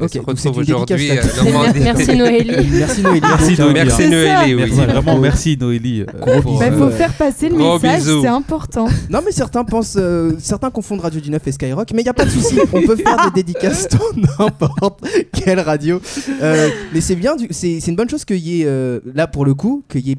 Ok, 0.00 0.10
se 0.12 0.18
retrouve 0.20 0.58
aujourd'hui. 0.58 1.10
Merci 1.82 2.16
Noélie. 2.16 2.50
Merci 2.72 3.02
Noélie. 3.02 3.20
Merci 3.22 3.54
euh, 3.60 3.64
Noélie. 3.64 3.74
Merci. 3.74 4.08
Noélie, 4.08 4.54
oui. 4.54 4.56
Merci, 4.56 4.74
vraiment 4.92 5.18
merci 5.18 5.56
Noélie. 5.58 6.02
euh, 6.02 6.40
pour, 6.42 6.58
Bah, 6.58 6.70
faut 6.72 6.84
euh, 6.84 6.90
faire 6.90 7.12
passer 7.14 7.48
le 7.48 7.56
message, 7.56 8.00
bisous. 8.00 8.22
c'est 8.22 8.28
important. 8.28 8.88
Non 9.10 9.20
mais 9.24 9.32
certains 9.32 9.64
pensent, 9.64 9.96
euh, 9.98 10.32
certains 10.38 10.70
confondent 10.70 11.00
Radio 11.00 11.20
du 11.20 11.30
9 11.30 11.46
et 11.46 11.52
Skyrock, 11.52 11.92
mais 11.92 12.02
il 12.02 12.06
y 12.06 12.08
a 12.08 12.14
pas 12.14 12.24
de 12.24 12.30
souci, 12.30 12.56
on 12.72 12.82
peut 12.82 12.96
faire 12.96 13.30
des 13.32 13.42
dédicaces 13.42 13.88
dans 14.38 14.44
n'importe 14.44 15.04
quelle 15.32 15.60
radio. 15.60 16.00
Euh, 16.42 16.68
mais 16.94 17.00
c'est 17.00 17.16
bien, 17.16 17.36
du- 17.36 17.48
c'est 17.50 17.80
c'est 17.80 17.90
une 17.90 17.96
bonne 17.96 18.08
chose 18.10 18.24
qu'il 18.24 18.36
y 18.38 18.62
ait 18.62 18.66
euh, 18.66 19.00
là 19.14 19.26
pour 19.26 19.44
le 19.44 19.54
coup, 19.54 19.82
qu'il 19.90 20.06
y 20.06 20.12
ait 20.12 20.16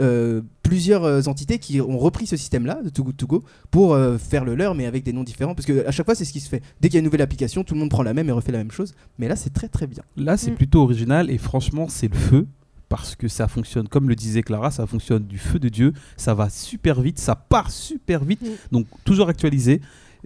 euh, 0.00 0.40
plusieurs 0.66 1.04
euh, 1.04 1.22
entités 1.26 1.58
qui 1.58 1.80
ont 1.80 1.98
repris 1.98 2.26
ce 2.26 2.36
système-là 2.36 2.80
de 2.82 2.88
Too 2.88 3.04
Good 3.04 3.16
To 3.16 3.26
Go 3.26 3.44
pour 3.70 3.94
euh, 3.94 4.18
faire 4.18 4.44
le 4.44 4.54
leur, 4.54 4.74
mais 4.74 4.86
avec 4.86 5.04
des 5.04 5.12
noms 5.12 5.24
différents, 5.24 5.54
parce 5.54 5.66
que 5.66 5.86
à 5.86 5.90
chaque 5.90 6.06
fois 6.06 6.14
c'est 6.14 6.24
ce 6.24 6.32
qui 6.32 6.40
se 6.40 6.48
fait. 6.48 6.62
Dès 6.80 6.88
qu'il 6.88 6.94
y 6.94 6.98
a 6.98 7.00
une 7.00 7.04
nouvelle 7.04 7.22
application, 7.22 7.64
tout 7.64 7.74
le 7.74 7.80
monde 7.80 7.90
prend 7.90 8.02
la 8.02 8.14
même 8.14 8.28
et 8.28 8.32
refait 8.32 8.52
la 8.52 8.58
même 8.58 8.70
chose. 8.70 8.94
Mais 9.18 9.28
là 9.28 9.36
c'est 9.36 9.50
très 9.52 9.68
très 9.68 9.86
bien. 9.86 10.02
Là, 10.16 10.36
c'est 10.36 10.50
Mm. 10.50 10.56
plutôt 10.56 10.82
original 10.82 11.30
et 11.30 11.38
franchement, 11.38 11.86
c'est 11.88 12.08
le 12.08 12.16
feu. 12.18 12.46
Parce 12.88 13.16
que 13.16 13.26
ça 13.26 13.48
fonctionne, 13.48 13.88
comme 13.88 14.08
le 14.08 14.14
disait 14.14 14.42
Clara, 14.42 14.70
ça 14.70 14.86
fonctionne 14.86 15.24
du 15.24 15.38
feu 15.38 15.58
de 15.58 15.68
Dieu. 15.68 15.92
Ça 16.16 16.34
va 16.34 16.48
super 16.48 17.00
vite, 17.00 17.18
ça 17.18 17.34
part 17.34 17.72
super 17.72 18.24
vite. 18.24 18.42
Mm. 18.42 18.46
Donc, 18.70 18.86
toujours 19.04 19.28
actualisé. 19.28 19.80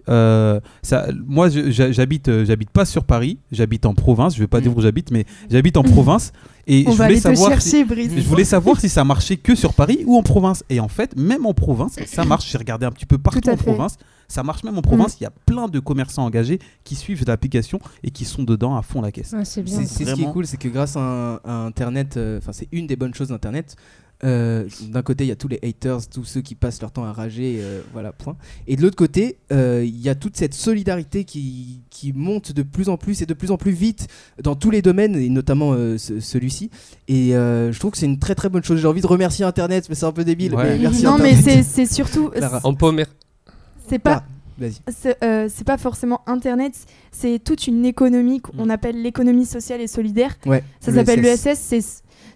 Euh, 0.09 0.59
ça, 0.81 1.07
moi, 1.27 1.49
j'habite, 1.49 2.27
euh, 2.29 2.45
j'habite 2.45 2.69
pas 2.69 2.85
sur 2.85 3.03
Paris, 3.03 3.37
j'habite 3.51 3.85
en 3.85 3.93
province. 3.93 4.35
Je 4.35 4.39
vais 4.41 4.47
pas 4.47 4.59
Mm. 4.59 4.63
dire 4.63 4.77
où 4.77 4.81
j'habite, 4.81 5.11
mais 5.11 5.25
j'habite 5.49 5.77
en 5.77 5.83
province. 5.83 6.31
Et 6.67 6.83
On 6.87 6.91
je 6.91 6.97
va 6.97 7.07
voulais 7.07 7.19
savoir. 7.19 7.61
si- 7.61 7.69
chercher, 7.71 7.85
Brice. 7.85 8.11
je 8.15 8.21
voulais 8.27 8.43
savoir 8.43 8.79
si 8.79 8.87
ça 8.89 9.03
marchait 9.03 9.37
que 9.37 9.55
sur 9.55 9.73
Paris 9.73 10.03
ou 10.05 10.15
en 10.17 10.23
province. 10.23 10.63
Et 10.69 10.79
en 10.79 10.87
fait, 10.87 11.15
même 11.17 11.45
en 11.45 11.53
province, 11.53 11.97
ça 12.05 12.23
marche. 12.23 12.49
J'ai 12.51 12.57
regardé 12.57 12.85
un 12.85 12.91
petit 12.91 13.05
peu 13.07 13.17
partout 13.17 13.39
en 13.49 13.57
fait. 13.57 13.63
province. 13.63 13.97
Ça 14.27 14.43
marche 14.43 14.63
même 14.63 14.77
en 14.77 14.81
province. 14.81 15.17
Il 15.19 15.23
y 15.23 15.27
a 15.27 15.31
plein 15.45 15.67
de 15.67 15.79
commerçants 15.79 16.23
engagés 16.23 16.59
qui 16.85 16.95
suivent 16.95 17.25
l'application 17.27 17.79
et 18.03 18.11
qui 18.11 18.23
sont 18.25 18.43
dedans 18.43 18.77
à 18.77 18.81
fond 18.81 19.01
la 19.01 19.11
caisse. 19.11 19.33
Ah, 19.35 19.43
c'est 19.43 19.61
bien. 19.63 19.79
C'est 19.79 19.85
c'est 19.85 19.89
ce 19.89 19.97
qui 19.97 20.03
est 20.03 20.13
Vraiment. 20.13 20.31
cool, 20.31 20.45
c'est 20.47 20.55
que 20.57 20.69
grâce 20.69 20.95
à 20.95 21.41
Internet, 21.43 22.15
euh, 22.15 22.37
enfin 22.37 22.53
c'est 22.53 22.69
une 22.71 22.87
des 22.87 22.95
bonnes 22.95 23.13
choses 23.13 23.27
d'Internet. 23.29 23.75
Euh, 24.23 24.67
D'un 24.89 25.01
côté, 25.01 25.23
il 25.23 25.27
y 25.27 25.31
a 25.31 25.35
tous 25.35 25.47
les 25.47 25.59
haters, 25.63 26.07
tous 26.07 26.23
ceux 26.25 26.41
qui 26.41 26.55
passent 26.55 26.81
leur 26.81 26.91
temps 26.91 27.03
à 27.05 27.11
rager, 27.11 27.57
euh, 27.59 27.81
voilà, 27.93 28.11
point. 28.11 28.35
Et 28.67 28.75
de 28.75 28.81
l'autre 28.81 28.95
côté, 28.95 29.37
euh, 29.51 29.83
il 29.85 29.99
y 29.99 30.09
a 30.09 30.15
toute 30.15 30.37
cette 30.37 30.53
solidarité 30.53 31.23
qui, 31.23 31.81
qui 31.89 32.13
monte 32.13 32.51
de 32.51 32.63
plus 32.63 32.89
en 32.89 32.97
plus 32.97 33.21
et 33.21 33.25
de 33.25 33.33
plus 33.33 33.51
en 33.51 33.57
plus 33.57 33.71
vite 33.71 34.07
dans 34.43 34.55
tous 34.55 34.69
les 34.71 34.81
domaines, 34.81 35.15
et 35.15 35.29
notamment 35.29 35.73
euh, 35.73 35.97
ce- 35.97 36.19
celui-ci. 36.19 36.69
Et 37.07 37.35
euh, 37.35 37.71
je 37.71 37.79
trouve 37.79 37.91
que 37.91 37.97
c'est 37.97 38.05
une 38.05 38.19
très 38.19 38.35
très 38.35 38.49
bonne 38.49 38.63
chose. 38.63 38.79
J'ai 38.79 38.87
envie 38.87 39.01
de 39.01 39.07
remercier 39.07 39.43
Internet, 39.45 39.87
mais 39.89 39.95
c'est 39.95 40.05
un 40.05 40.11
peu 40.11 40.23
débile. 40.23 40.53
Ouais. 40.55 40.71
mais 40.71 40.77
merci 40.79 41.03
Non, 41.03 41.17
mais 41.17 41.31
Internet. 41.33 41.63
c'est 41.65 41.85
c'est 41.85 41.93
surtout. 41.93 42.29
C'est 43.89 43.99
pas. 43.99 44.23
Vas-y. 44.59 44.73
C'est 44.95 45.17
euh, 45.23 45.49
pas 45.65 45.77
forcément 45.79 46.21
Internet, 46.27 46.73
c'est 47.11 47.39
toute 47.43 47.65
une 47.65 47.83
économie 47.83 48.41
qu'on 48.41 48.69
appelle 48.69 49.01
l'économie 49.01 49.45
sociale 49.45 49.81
et 49.81 49.87
solidaire. 49.87 50.35
Ouais, 50.45 50.63
Ça 50.79 50.93
s'appelle 50.93 51.21
l'ESS. 51.21 51.45
l'ESS, 51.45 51.59
c'est 51.59 51.81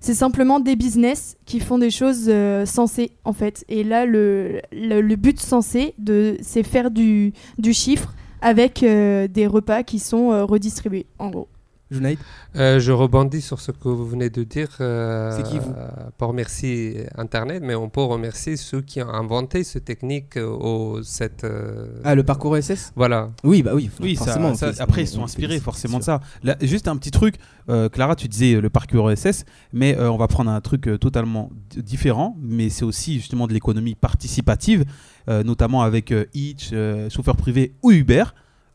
c'est 0.06 0.14
simplement 0.14 0.60
des 0.60 0.76
business 0.76 1.36
qui 1.48 1.60
font 1.60 1.80
des 1.80 1.90
choses 1.90 2.26
euh, 2.28 2.68
sensées 2.68 3.10
en 3.24 3.34
fait. 3.34 3.66
Et 3.70 3.84
là, 3.84 4.06
le, 4.06 4.62
le, 4.72 5.16
but 5.16 5.40
sensé, 5.40 5.96
c'est 6.44 6.62
faire 6.62 6.92
du, 6.92 7.34
du 7.58 7.74
chiffre 7.74 8.14
avec 8.40 8.84
euh, 8.84 9.28
des 9.28 9.48
repas 9.48 9.82
qui 9.82 9.98
sont 9.98 10.32
euh, 10.32 10.46
redistribués, 10.46 11.08
en 11.18 11.32
gros. 11.32 11.48
Junaid 11.92 12.18
Euh, 12.56 12.80
je 12.80 12.92
rebondis 12.92 13.42
sur 13.42 13.60
ce 13.60 13.72
que 13.72 13.88
vous 13.90 14.08
venez 14.08 14.30
de 14.30 14.44
dire. 14.44 14.70
euh, 14.82 15.32
C'est 15.38 15.44
qui, 15.44 15.60
vous? 15.60 15.72
Pour 16.18 16.30
remercier 16.30 17.06
Internet, 17.16 17.62
mais 17.64 17.76
on 17.76 17.90
peut 17.90 18.02
remercier 18.02 18.58
ceux 18.58 18.82
qui 18.82 19.02
ont 19.04 19.10
inventé 19.10 19.64
cette 19.64 19.86
technique 19.86 20.38
euh, 20.38 20.48
au 20.48 21.04
cette. 21.04 21.44
euh, 21.44 21.88
Ah, 22.04 22.16
le 22.16 22.24
parcours 22.24 22.58
ESS 22.58 22.92
Voilà. 22.96 23.30
Oui, 23.44 23.62
bah 23.62 23.72
oui, 23.76 23.92
Oui, 24.02 24.16
forcément. 24.16 24.56
ça- 24.56 24.72
après, 24.80 25.04
ils 25.04 25.08
sont 25.08 25.22
on 25.22 25.26
inspirés 25.26 25.60
forcément 25.60 26.00
de 26.00 26.04
ça. 26.04 26.22
Là, 26.44 26.56
juste 26.62 26.88
un 26.88 26.98
petit 26.98 27.12
truc, 27.12 27.36
euh, 27.70 27.88
Clara, 27.90 28.16
tu 28.16 28.28
disais 28.28 28.60
le 28.60 28.70
parcours 28.70 29.12
ESS, 29.12 29.46
mais 29.72 29.96
euh, 29.98 30.10
on 30.10 30.18
va 30.18 30.28
prendre 30.28 30.50
un 30.50 30.62
truc 30.62 30.90
totalement 31.00 31.52
différent, 31.78 32.36
mais 32.42 32.70
c'est 32.70 32.86
aussi 32.86 33.16
justement 33.16 33.46
de 33.48 33.54
l'économie 33.54 33.94
participative, 33.96 34.86
euh, 35.30 35.44
notamment 35.44 35.84
avec 35.84 36.12
euh, 36.12 36.26
Hitch, 36.34 36.70
euh, 36.74 37.10
chauffeur 37.12 37.36
privé 37.36 37.74
ou 37.84 37.92
Uber. 37.92 38.24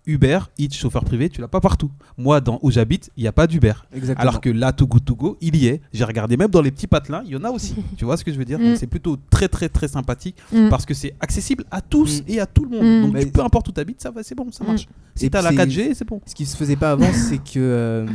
Uber, 0.07 0.39
Hitch, 0.59 0.79
chauffeur 0.79 1.05
privé, 1.05 1.29
tu 1.29 1.41
l'as 1.41 1.49
pas 1.49 1.61
partout. 1.61 1.91
Moi, 2.17 2.41
dans 2.41 2.59
où 2.63 2.71
j'habite, 2.71 3.11
il 3.17 3.23
n'y 3.23 3.29
a 3.29 3.33
pas 3.33 3.47
d'Uber. 3.47 3.73
Alors 4.17 4.41
que 4.41 4.49
là, 4.49 4.73
Too 4.73 4.87
Good 4.87 5.05
To 5.05 5.15
Go, 5.15 5.37
il 5.41 5.57
y 5.57 5.67
est. 5.67 5.81
J'ai 5.93 6.05
regardé 6.05 6.37
même 6.37 6.51
dans 6.51 6.63
les 6.63 6.71
petits 6.71 6.87
patelins, 6.87 7.23
il 7.27 7.33
y 7.33 7.37
en 7.37 7.45
a 7.45 7.51
aussi. 7.51 7.75
tu 7.97 8.05
vois 8.05 8.17
ce 8.17 8.25
que 8.25 8.33
je 8.33 8.39
veux 8.39 8.45
dire? 8.45 8.59
Mm. 8.59 8.77
C'est 8.77 8.87
plutôt 8.87 9.17
très 9.31 9.49
très 9.49 9.69
très 9.69 9.89
sympathique 9.89 10.37
Mm. 10.53 10.69
parce 10.69 10.87
que 10.87 10.95
c'est 10.95 11.15
accessible 11.21 11.65
à 11.71 11.81
tous 11.81 12.21
Mm. 12.23 12.25
et 12.29 12.41
à 12.41 12.47
tout 12.47 12.65
le 12.65 12.71
monde. 12.71 13.13
Donc 13.13 13.21
tu- 13.21 13.31
peu 13.31 13.43
importe 13.43 13.69
où 13.69 13.73
tu 13.73 13.81
habites, 13.81 14.01
ça 14.01 14.11
va, 14.11 14.23
c'est 14.23 14.35
bon, 14.35 14.51
ça 14.51 14.65
marche. 14.65 14.87
Si 15.15 15.31
t'as 15.31 15.43
la 15.43 15.51
c'est- 15.51 15.57
4G, 15.57 15.95
c'est 15.95 16.07
bon. 16.07 16.21
Ce 16.27 16.35
qui 16.35 16.47
se 16.47 16.57
faisait 16.57 16.77
pas 16.77 16.93
avant, 16.93 17.13
c'est 17.13 17.39
que 17.39 17.59
euh, 17.59 18.07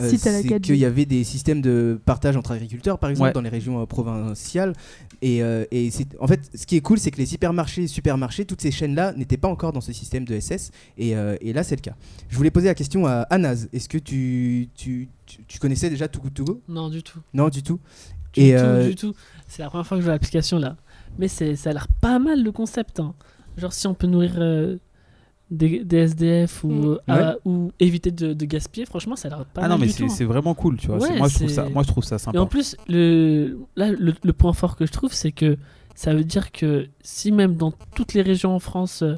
euh, 0.00 0.08
c'est 0.10 0.16
4G. 0.46 0.60
qu'il 0.60 0.76
y 0.76 0.84
avait 0.84 1.04
des 1.06 1.24
systèmes 1.24 1.60
de 1.60 2.00
partage 2.04 2.36
entre 2.36 2.52
agriculteurs, 2.52 2.98
par 2.98 3.10
exemple, 3.10 3.28
Ouais. 3.28 3.32
dans 3.32 3.40
les 3.40 3.48
régions 3.48 3.80
euh, 3.80 3.86
provinciales. 3.86 4.72
Et, 5.22 5.42
euh, 5.42 5.64
et 5.70 5.90
c'est 5.90 6.06
en 6.20 6.26
fait, 6.26 6.40
ce 6.54 6.66
qui 6.66 6.76
est 6.76 6.80
cool, 6.80 6.98
c'est 6.98 7.10
que 7.10 7.18
les 7.18 7.34
hypermarchés, 7.34 7.86
supermarchés, 7.86 8.44
toutes 8.44 8.60
ces 8.60 8.70
chaînes-là 8.70 9.12
n'étaient 9.14 9.36
pas 9.36 9.48
encore 9.48 9.72
dans 9.72 9.80
ce 9.80 9.92
système 9.92 10.24
de 10.24 10.38
SS. 10.38 10.70
Et, 10.98 11.16
euh, 11.16 11.36
et 11.40 11.52
là, 11.52 11.62
c'est 11.62 11.76
le 11.76 11.80
cas. 11.80 11.94
Je 12.28 12.36
voulais 12.36 12.50
poser 12.50 12.66
la 12.66 12.74
question 12.74 13.06
à 13.06 13.22
Anaz. 13.30 13.68
Est-ce 13.72 13.88
que 13.88 13.98
tu, 13.98 14.68
tu, 14.74 15.08
tu, 15.26 15.44
tu 15.46 15.58
connaissais 15.58 15.90
déjà 15.90 16.08
Too 16.08 16.20
Good 16.20 16.34
To 16.34 16.44
Go? 16.44 16.60
Non, 16.68 16.88
du 16.90 17.02
tout. 17.02 17.18
Non, 17.32 17.48
du 17.48 17.62
tout. 17.62 17.78
Du 18.34 18.40
Et, 18.42 18.50
tout, 18.52 18.58
euh, 18.58 18.88
du 18.88 18.94
tout. 18.96 19.14
C'est 19.48 19.62
la 19.62 19.68
première 19.68 19.86
fois 19.86 19.96
que 19.96 20.00
je 20.00 20.06
vois 20.06 20.14
l'application 20.14 20.58
là. 20.58 20.76
Mais 21.18 21.28
c'est, 21.28 21.54
ça 21.56 21.70
a 21.70 21.72
l'air 21.72 21.86
pas 22.00 22.18
mal 22.18 22.42
le 22.42 22.50
concept. 22.52 22.98
hein. 23.00 23.14
Genre 23.56 23.72
si 23.72 23.86
on 23.86 23.94
peut 23.94 24.08
nourrir 24.08 24.32
euh, 24.38 24.76
des, 25.50 25.84
des 25.84 25.98
SDF 25.98 26.64
ou, 26.64 26.68
Mm. 26.70 26.98
euh, 27.10 27.34
ou 27.44 27.72
éviter 27.78 28.10
de, 28.10 28.32
de 28.32 28.44
gaspiller, 28.46 28.86
franchement 28.86 29.14
ça 29.16 29.28
a 29.28 29.30
l'air 29.30 29.44
pas 29.46 29.60
Ah 29.62 29.68
mal 29.68 29.70
non, 29.72 29.78
mais 29.78 29.88
c'est 29.88 30.04
hein. 30.04 30.08
c'est 30.08 30.24
vraiment 30.24 30.54
cool, 30.54 30.76
tu 30.78 30.86
vois. 30.88 30.98
Ouais, 30.98 31.16
moi, 31.18 31.28
je 31.28 31.34
trouve 31.36 31.48
ça, 31.48 31.68
moi, 31.68 31.82
je 31.82 31.88
trouve 31.88 32.04
ça 32.04 32.16
Et 32.16 32.18
sympa. 32.18 32.40
en 32.40 32.46
plus, 32.46 32.76
le, 32.88 33.58
là, 33.76 33.90
le, 33.92 34.14
le 34.22 34.32
point 34.32 34.52
fort 34.52 34.76
que 34.76 34.86
je 34.86 34.92
trouve, 34.92 35.12
c'est 35.12 35.32
que 35.32 35.56
ça 35.94 36.12
veut 36.14 36.24
dire 36.24 36.50
que 36.50 36.88
si 37.02 37.30
même 37.30 37.54
dans 37.56 37.72
toutes 37.94 38.14
les 38.14 38.22
régions 38.22 38.54
en 38.54 38.58
France, 38.58 39.02
euh, 39.02 39.14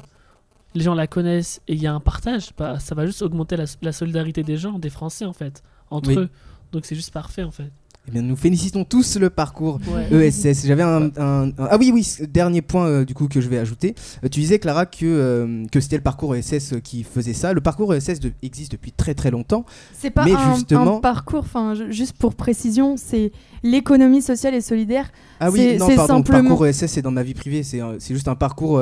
les 0.75 0.83
gens 0.83 0.93
la 0.93 1.07
connaissent 1.07 1.61
et 1.67 1.73
il 1.73 1.81
y 1.81 1.87
a 1.87 1.93
un 1.93 1.99
partage, 2.01 2.49
bah, 2.57 2.77
ça 2.79 2.93
va 2.93 3.05
juste 3.05 3.21
augmenter 3.23 3.55
la, 3.57 3.63
la 3.81 3.91
solidarité 3.91 4.43
des 4.43 4.57
gens, 4.57 4.77
des 4.77 4.89
Français 4.91 5.25
en 5.25 5.33
fait, 5.33 5.63
entre 5.89 6.09
Oui. 6.09 6.17
eux. 6.17 6.29
Donc 6.73 6.85
c'est 6.85 6.95
juste 6.95 7.11
parfait 7.13 7.43
en 7.43 7.51
fait. 7.51 7.71
Eh 8.07 8.11
bien, 8.11 8.21
nous 8.21 8.37
félicitons 8.37 8.85
tous 8.85 9.17
le 9.17 9.29
parcours 9.29 9.79
Ouais. 10.11 10.27
ESS. 10.29 10.65
J'avais 10.65 10.83
un, 10.83 11.11
un- 11.17 11.47
un- 11.49 11.51
Ah 11.57 11.77
oui, 11.77 11.91
oui, 11.93 12.07
dernier 12.29 12.61
point 12.61 12.85
euh, 12.87 13.03
du 13.05 13.13
coup 13.13 13.27
que 13.27 13.41
je 13.41 13.49
vais 13.49 13.57
ajouter. 13.57 13.95
Euh, 14.23 14.29
tu 14.29 14.39
disais, 14.39 14.59
Clara, 14.59 14.85
que, 14.85 14.99
euh, 15.05 15.65
que 15.71 15.81
c'était 15.81 15.97
le 15.97 16.03
parcours 16.03 16.33
ESS 16.33 16.75
qui 16.83 17.03
faisait 17.03 17.33
ça. 17.33 17.51
Le 17.51 17.59
parcours 17.59 17.93
ESS 17.93 18.21
de- 18.21 18.31
existe 18.41 18.71
depuis 18.71 18.93
très 18.93 19.13
très 19.13 19.29
longtemps. 19.29 19.65
C'est 19.93 20.09
pas 20.09 20.23
Mais 20.23 20.33
un, 20.33 20.55
justement- 20.55 20.97
un 20.97 21.01
parcours, 21.01 21.39
enfin, 21.41 21.73
juste 21.89 22.13
pour 22.17 22.35
précision, 22.35 22.95
c'est 22.95 23.33
l'économie 23.61 24.21
sociale 24.21 24.55
et 24.55 24.61
solidaire. 24.61 25.09
Ah 25.41 25.51
oui, 25.51 25.75
non, 25.77 25.87
pardon, 25.87 26.15
simplement- 26.17 26.37
le 26.43 26.47
parcours 26.49 26.65
ESS, 26.67 26.87
c'est 26.87 27.01
dans 27.01 27.11
ma 27.11 27.23
vie 27.23 27.33
privée. 27.33 27.63
C'est 27.63 27.81
c'est 27.99 28.13
juste 28.13 28.29
un 28.29 28.35
parcours. 28.35 28.77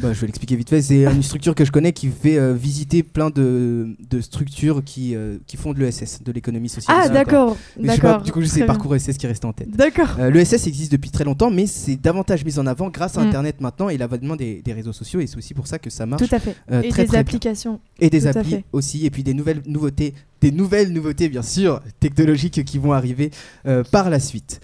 bah, 0.00 0.12
je 0.12 0.20
vais 0.20 0.26
l'expliquer 0.28 0.54
vite 0.54 0.68
fait. 0.70 0.82
C'est 0.82 1.02
une 1.02 1.22
structure 1.24 1.54
que 1.56 1.64
je 1.64 1.72
connais 1.72 1.92
qui 1.92 2.08
fait 2.08 2.38
visiter 2.54 3.02
plein 3.02 3.30
de, 3.30 3.96
de 4.08 4.20
structures 4.20 4.82
qui, 4.84 5.16
qui 5.48 5.56
font 5.56 5.72
de 5.72 5.80
l'ESS, 5.80 6.20
de 6.24 6.30
l'économie 6.30 6.68
sociale. 6.68 6.96
Ah, 7.00 7.08
d'accord. 7.08 7.56
D'accord. 7.76 8.22
Du 8.22 8.30
coup, 8.30 8.42
c'est 8.44 8.51
Très 8.52 8.60
le 8.60 8.66
bien. 8.66 8.74
parcours 8.74 8.94
ESS 8.96 9.16
qui 9.18 9.26
reste 9.26 9.44
en 9.44 9.52
tête. 9.52 9.70
D'accord. 9.70 10.16
Euh, 10.18 10.30
L'ESS 10.30 10.66
existe 10.66 10.92
depuis 10.92 11.10
très 11.10 11.24
longtemps, 11.24 11.50
mais 11.50 11.66
c'est 11.66 11.96
davantage 11.96 12.44
mis 12.44 12.58
en 12.58 12.66
avant 12.66 12.88
grâce 12.90 13.16
à 13.18 13.22
Mm. 13.22 13.26
Internet 13.28 13.60
maintenant 13.60 13.88
et 13.88 13.96
l'avènement 13.98 14.36
des, 14.36 14.62
des 14.62 14.72
réseaux 14.72 14.92
sociaux. 14.92 15.20
Et 15.20 15.26
c'est 15.26 15.36
aussi 15.36 15.54
pour 15.54 15.66
ça 15.66 15.78
que 15.78 15.90
ça 15.90 16.06
marche. 16.06 16.22
Tout 16.26 16.34
à 16.34 16.38
fait. 16.38 16.56
euh, 16.70 16.82
et 16.82 16.88
très, 16.88 17.02
des 17.02 17.08
très 17.08 17.16
bien. 17.16 17.20
applications. 17.20 17.80
Et 18.00 18.10
des 18.10 18.20
Tout 18.22 18.28
applis 18.38 18.64
aussi, 18.72 19.04
et 19.06 19.10
puis 19.10 19.22
des 19.22 19.34
nouvelles 19.34 19.62
nouveautés, 19.66 20.14
des 20.40 20.50
nouvelles 20.52 20.92
nouveautés 20.92 21.28
bien 21.28 21.42
sûr, 21.42 21.80
technologiques 22.00 22.64
qui 22.64 22.78
vont 22.78 22.92
arriver 22.92 23.30
euh, 23.66 23.82
par 23.84 24.10
la 24.10 24.20
suite. 24.20 24.60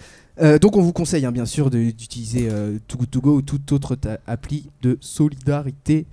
Donc 0.61 0.77
on 0.77 0.81
vous 0.81 0.93
conseille 0.93 1.25
hein, 1.25 1.33
bien 1.33 1.45
sûr 1.45 1.69
d'utiliser 1.69 2.47
Too 2.87 2.97
Good 2.99 3.09
To 3.11 3.19
Go 3.19 3.35
ou 3.35 3.41
toute 3.41 3.69
autre 3.73 3.97
appli 4.25 4.69
de 4.81 4.97
solidarité 5.01 6.05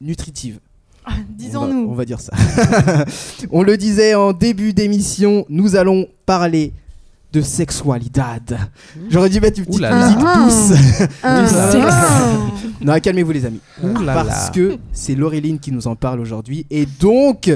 nutritive. 0.00 0.60
On 1.06 1.10
va, 1.10 1.16
on 1.18 1.32
Disons-nous. 1.36 1.94
va 1.94 2.04
dire 2.06 2.20
ça. 2.20 2.32
on 3.50 3.62
le 3.62 3.76
disait 3.76 4.14
en 4.14 4.32
début 4.32 4.72
d'émission, 4.72 5.44
nous 5.48 5.76
allons 5.76 6.06
parler 6.24 6.72
de 7.32 7.40
sexualidad. 7.42 8.58
J'aurais 9.08 9.30
dû 9.30 9.40
mettre 9.40 9.58
une 9.60 9.64
petite 9.66 9.78
Ouh 9.78 9.82
là 9.82 9.90
là. 9.90 10.06
musique 10.46 10.78
douce. 10.78 11.08
Ah. 11.22 12.36
non, 12.80 12.98
calmez-vous 13.00 13.32
les 13.32 13.46
amis. 13.46 13.60
Ouh 13.82 13.98
là 14.02 14.14
Parce 14.14 14.46
là. 14.46 14.50
que 14.54 14.78
c'est 14.92 15.14
Laureline 15.14 15.58
qui 15.58 15.70
nous 15.72 15.86
en 15.86 15.94
parle 15.96 16.20
aujourd'hui. 16.20 16.66
Et 16.70 16.86
donc, 17.00 17.50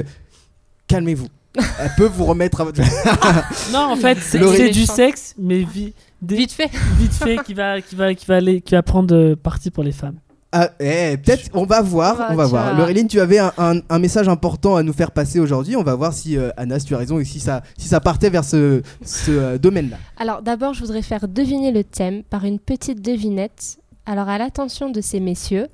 calmez-vous. 0.87 1.27
Elle 1.57 1.91
peut 1.97 2.05
vous 2.13 2.25
remettre 2.25 2.61
à 2.61 2.65
votre... 2.65 2.81
Non, 3.71 3.91
en 3.91 3.95
fait, 3.95 4.17
c'est 4.21 4.69
du 4.71 4.85
sexe, 4.85 5.33
mais 5.37 5.61
vi- 5.63 5.93
des- 6.21 6.35
Vite 6.35 6.51
fait. 6.51 6.69
vite 6.97 7.13
fait 7.13 7.37
qui 7.45 7.53
va, 7.53 7.79
qui 7.81 7.95
va, 7.95 8.13
qui 8.13 8.25
va 8.25 8.35
aller, 8.35 8.59
qui 8.61 8.73
va 8.75 8.83
prendre 8.83 9.15
euh, 9.15 9.35
parti 9.35 9.71
pour 9.71 9.83
les 9.83 9.91
femmes. 9.93 10.15
Ah, 10.57 10.69
eh, 10.79 11.17
peut-être, 11.17 11.49
on 11.53 11.65
va 11.65 11.81
voir, 11.81 12.15
Ah, 12.19 12.27
on 12.31 12.35
va 12.35 12.45
tu 12.45 12.49
voir. 12.51 12.77
Laureline, 12.77 13.07
tu 13.09 13.19
avais 13.19 13.39
un, 13.39 13.51
un- 13.57 13.81
un 13.89 13.99
message 13.99 14.29
important 14.29 14.77
à 14.77 14.83
nous 14.83 14.93
faire 14.93 15.11
passer 15.11 15.39
aujourd'hui. 15.41 15.75
On 15.75 15.83
va 15.83 15.95
voir 15.95 16.13
si 16.13 16.37
euh, 16.37 16.49
Anas, 16.55 16.79
tu 16.87 16.95
as 16.95 16.97
raison 16.97 17.19
et 17.19 17.25
si 17.25 17.41
ça, 17.41 17.61
si 17.77 17.89
ça 17.89 17.99
partait 17.99 18.29
vers 18.29 18.45
ce, 18.45 18.81
ce, 19.03 19.31
euh, 19.31 19.57
domaine-là. 19.57 19.97
Alors 20.17 20.41
d'abord, 20.41 20.73
je 20.73 20.79
voudrais 20.79 21.01
faire 21.01 21.27
deviner 21.27 21.71
le 21.73 21.83
thème 21.83 22.23
par 22.23 22.45
une 22.45 22.59
petite 22.59 23.01
devinette. 23.01 23.79
Alors 24.05 24.29
à 24.29 24.37
l'attention 24.37 24.89
de 24.89 25.01
ces 25.01 25.19
messieurs. 25.19 25.67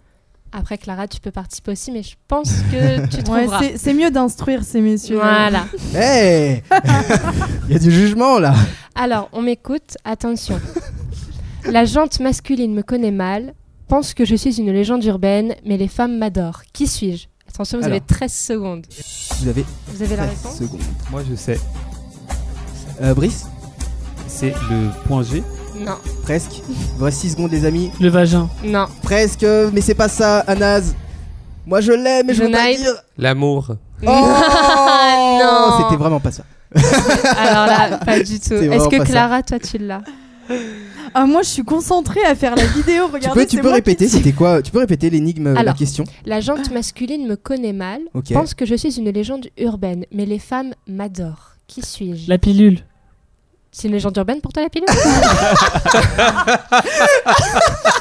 Après, 0.54 0.78
Clara, 0.78 1.08
tu 1.08 1.20
peux 1.22 1.32
participer 1.32 1.72
aussi, 1.72 1.92
mais 1.92 2.04
je 2.04 2.16
pense 2.28 2.52
que 2.72 3.06
tu 3.08 3.18
Ouais, 3.18 3.24
trouveras. 3.46 3.60
c'est- 3.62 3.78
c'est 3.78 3.94
mieux 3.94 4.10
d'instruire 4.12 4.64
ces 4.64 4.82
messieurs. 4.82 5.18
voilà. 5.18 5.66
Eh 5.96 6.62
Il 7.70 7.74
y 7.74 7.76
a 7.76 7.80
du 7.80 7.92
jugement 7.92 8.40
là. 8.40 8.54
Alors, 8.96 9.30
on 9.32 9.42
m'écoute, 9.44 9.96
attention. 10.04 10.60
La 11.70 11.86
jante 11.86 12.20
masculine 12.20 12.74
me 12.74 12.82
connaît 12.82 13.12
mal, 13.12 13.54
pense 13.92 14.14
que 14.14 14.24
je 14.24 14.36
suis 14.38 14.58
une 14.58 14.72
légende 14.72 15.04
urbaine, 15.04 15.54
mais 15.66 15.76
les 15.76 15.90
femmes 15.90 16.18
m'adorent. 16.18 16.62
Qui 16.72 16.88
suis-je? 16.88 17.28
Attention, 17.50 17.78
vous 17.80 17.84
Alors. 17.84 17.98
avez 17.98 18.06
13 18.06 18.32
secondes. 18.34 18.86
Vous 19.42 19.50
avez 19.50 19.66
Vous 19.88 20.02
avez 20.02 20.16
la 20.16 20.28
13 20.28 20.38
réponse? 20.38 20.58
secondes. 20.60 20.80
Moi, 21.12 21.24
je 21.30 21.36
sais. 21.36 21.60
Euh, 23.02 23.14
Brice? 23.14 23.48
C'est 24.28 24.54
le 24.70 24.88
point 25.08 25.24
G? 25.24 25.44
Non, 25.78 25.98
Presque. 26.24 26.62
Voici 26.98 27.28
6 27.28 27.32
secondes, 27.32 27.52
les 27.52 27.66
amis. 27.66 27.92
Le 28.00 28.08
vagin. 28.08 28.50
non. 28.64 28.86
Presque, 29.04 29.46
mais 29.74 29.82
c'est 29.82 29.94
pas 29.96 30.08
ça, 30.08 30.40
Anas. 30.40 30.94
Moi 31.66 31.82
je 31.82 31.92
l'ai, 31.92 32.24
mais 32.24 32.34
je 32.34 32.44
veux 32.44 32.52
pas 32.52 32.74
dire. 32.74 32.94
L'amour. 33.18 33.76
Oh 34.04 34.06
non 35.42 35.78
C'était 35.84 35.98
vraiment 36.02 36.20
pas 36.22 36.32
ça. 36.32 36.44
Alors 37.38 37.68
là, 37.68 37.98
pas 38.06 38.20
du 38.22 38.40
tout. 38.40 38.54
Est-ce 38.54 38.88
que 38.88 38.98
ça. 39.00 39.06
Clara, 39.06 39.44
toi, 39.44 39.60
tu 39.60 39.78
l'as? 39.78 40.02
Ah, 41.14 41.26
moi, 41.26 41.42
je 41.42 41.50
suis 41.50 41.64
concentrée 41.64 42.24
à 42.24 42.36
faire 42.36 42.56
la 42.56 42.66
vidéo. 42.66 43.08
Tu 43.08 43.14
Regardez, 43.14 43.42
peux, 43.42 43.48
tu 43.48 43.58
peux 43.60 43.70
répéter, 43.72 44.06
qui- 44.06 44.12
c'était 44.12 44.32
quoi 44.32 44.62
Tu 44.62 44.72
peux 44.72 44.80
répéter 44.80 45.10
l'énigme, 45.10 45.48
euh, 45.48 45.64
la 45.64 45.74
question 45.74 46.04
La 46.26 46.40
jante 46.42 46.72
masculine 46.72 47.28
me 47.28 47.36
connaît 47.36 47.74
mal, 47.74 48.02
pense 48.34 48.54
que 48.54 48.66
je 48.66 48.76
suis 48.76 48.98
une 49.00 49.10
légende 49.10 49.48
urbaine, 49.58 50.06
mais 50.12 50.26
les 50.26 50.40
femmes 50.40 50.74
m'adorent. 50.88 51.56
Qui 51.68 51.82
suis-je? 51.82 52.30
La 52.30 52.38
pilule. 52.38 52.80
C'est 53.74 53.88
une 53.88 53.94
légende 53.94 54.18
urbaine 54.18 54.42
pour 54.42 54.52
toi, 54.52 54.64
la 54.64 54.70
pilule 54.70 54.86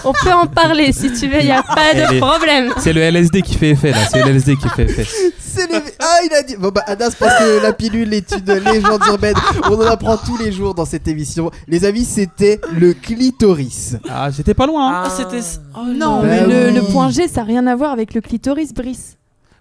On 0.05 0.13
peut 0.13 0.33
en 0.33 0.47
parler 0.47 0.93
si 0.93 1.13
tu 1.13 1.29
veux, 1.29 1.39
il 1.41 1.45
n'y 1.47 1.53
a 1.53 1.63
pas 1.63 1.93
Elle 1.93 2.09
de 2.09 2.15
est- 2.15 2.19
problème. 2.21 2.73
C'est 2.79 2.93
le 2.93 3.01
LSD 3.03 3.43
qui 3.43 3.55
fait 3.55 3.71
effet 3.71 3.93
là. 3.93 3.99
C'est 4.11 4.23
le 4.25 4.31
LSD 4.31 4.57
qui 4.57 4.69
fait 4.69 4.85
effet. 4.85 5.07
C'est 5.39 5.71
les... 5.71 5.79
Ah, 6.01 6.19
il 6.25 6.33
a 6.35 6.43
dit. 6.43 6.57
Bon, 6.57 6.71
bah, 6.71 6.83
Anas 6.87 7.11
pense 7.19 7.33
que 7.39 7.63
la 7.63 7.73
pilule 7.73 8.13
est 8.15 8.33
une 8.37 8.53
légende 8.59 9.03
urbaine. 9.07 9.35
On 9.71 9.75
en 9.77 9.87
apprend 9.87 10.17
tous 10.17 10.37
les 10.39 10.51
jours 10.53 10.75
dans 10.75 10.85
cette 10.87 11.07
émission. 11.07 11.51
Les 11.69 11.85
amis, 11.85 12.05
c'était 12.05 12.61
le 12.73 12.93
clitoris. 12.95 13.97
Ah, 14.09 14.31
j'étais 14.31 14.55
pas 14.55 14.67
loin. 14.67 14.89
hein. 14.93 15.03
Ah, 15.07 15.11
c'était. 15.11 15.41
Oh 15.77 15.85
Non, 15.87 16.21
Bah 16.23 16.27
mais 16.29 16.47
le, 16.47 16.67
oui. 16.69 16.75
le 16.75 16.83
point 16.83 17.11
G, 17.11 17.29
ça 17.29 17.41
n'a 17.43 17.47
rien 17.47 17.67
à 17.67 17.77
voir 17.77 17.93
avec 17.93 18.15
le 18.15 18.21
clitoris, 18.21 18.73
Brice. 18.75 19.17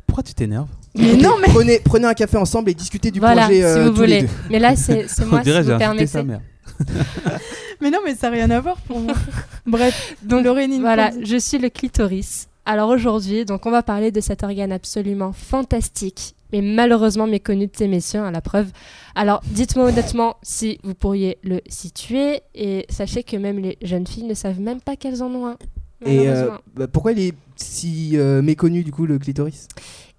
Pourquoi 0.07 0.23
tu 0.23 0.33
t'énerves? 0.33 0.67
Mais 0.99 1.15
non, 1.15 1.35
mais. 1.41 1.47
Prenez, 1.47 1.79
prenez 1.79 2.07
un 2.07 2.13
café 2.13 2.37
ensemble 2.37 2.69
et 2.69 2.73
discutez 2.73 3.11
du 3.11 3.19
Voilà, 3.19 3.43
projet 3.43 3.59
si 3.59 3.63
euh, 3.63 3.83
vous 3.89 3.95
tous 3.95 4.01
les 4.01 4.07
voulez. 4.07 4.21
deux. 4.23 4.29
Mais 4.49 4.59
là, 4.59 4.75
c'est 4.75 5.05
moi, 5.25 5.41
si 5.43 5.51
vous 5.51 5.77
permettez. 5.77 6.23
mère. 6.23 6.41
Mais 7.81 7.89
non, 7.91 7.99
mais 8.05 8.13
ça 8.15 8.29
n'a 8.29 8.35
rien 8.35 8.49
à 8.49 8.59
voir 8.59 8.75
pour 8.81 8.99
moi. 8.99 9.13
Bref, 9.65 10.15
Donc, 10.23 10.43
Lauréline. 10.43 10.81
Voilà, 10.81 11.11
je 11.23 11.37
suis 11.37 11.57
le 11.57 11.69
clitoris. 11.69 12.47
Alors 12.65 12.89
aujourd'hui, 12.89 13.45
donc 13.45 13.65
on 13.65 13.71
va 13.71 13.81
parler 13.83 14.11
de 14.11 14.19
cet 14.21 14.43
organe 14.43 14.71
absolument 14.71 15.31
fantastique, 15.31 16.35
mais 16.51 16.61
malheureusement 16.61 17.25
méconnu 17.25 17.65
de 17.67 17.71
ces 17.75 17.87
messieurs, 17.87 18.21
à 18.21 18.31
la 18.31 18.41
preuve. 18.41 18.67
Alors 19.15 19.41
dites-moi 19.45 19.85
honnêtement 19.85 20.35
si 20.43 20.77
vous 20.83 20.93
pourriez 20.93 21.37
le 21.43 21.61
situer, 21.67 22.41
et 22.53 22.85
sachez 22.89 23.23
que 23.23 23.37
même 23.37 23.59
les 23.59 23.77
jeunes 23.81 24.05
filles 24.05 24.25
ne 24.25 24.33
savent 24.35 24.59
même 24.59 24.81
pas 24.81 24.95
qu'elles 24.97 25.23
en 25.23 25.33
ont 25.33 25.47
un. 25.47 25.57
Et 26.05 26.29
euh, 26.29 26.49
bah, 26.75 26.87
pourquoi 26.87 27.11
il 27.11 27.19
est 27.19 27.33
si 27.55 28.17
euh, 28.17 28.41
méconnu 28.41 28.83
du 28.83 28.91
coup 28.91 29.05
le 29.05 29.19
clitoris? 29.19 29.67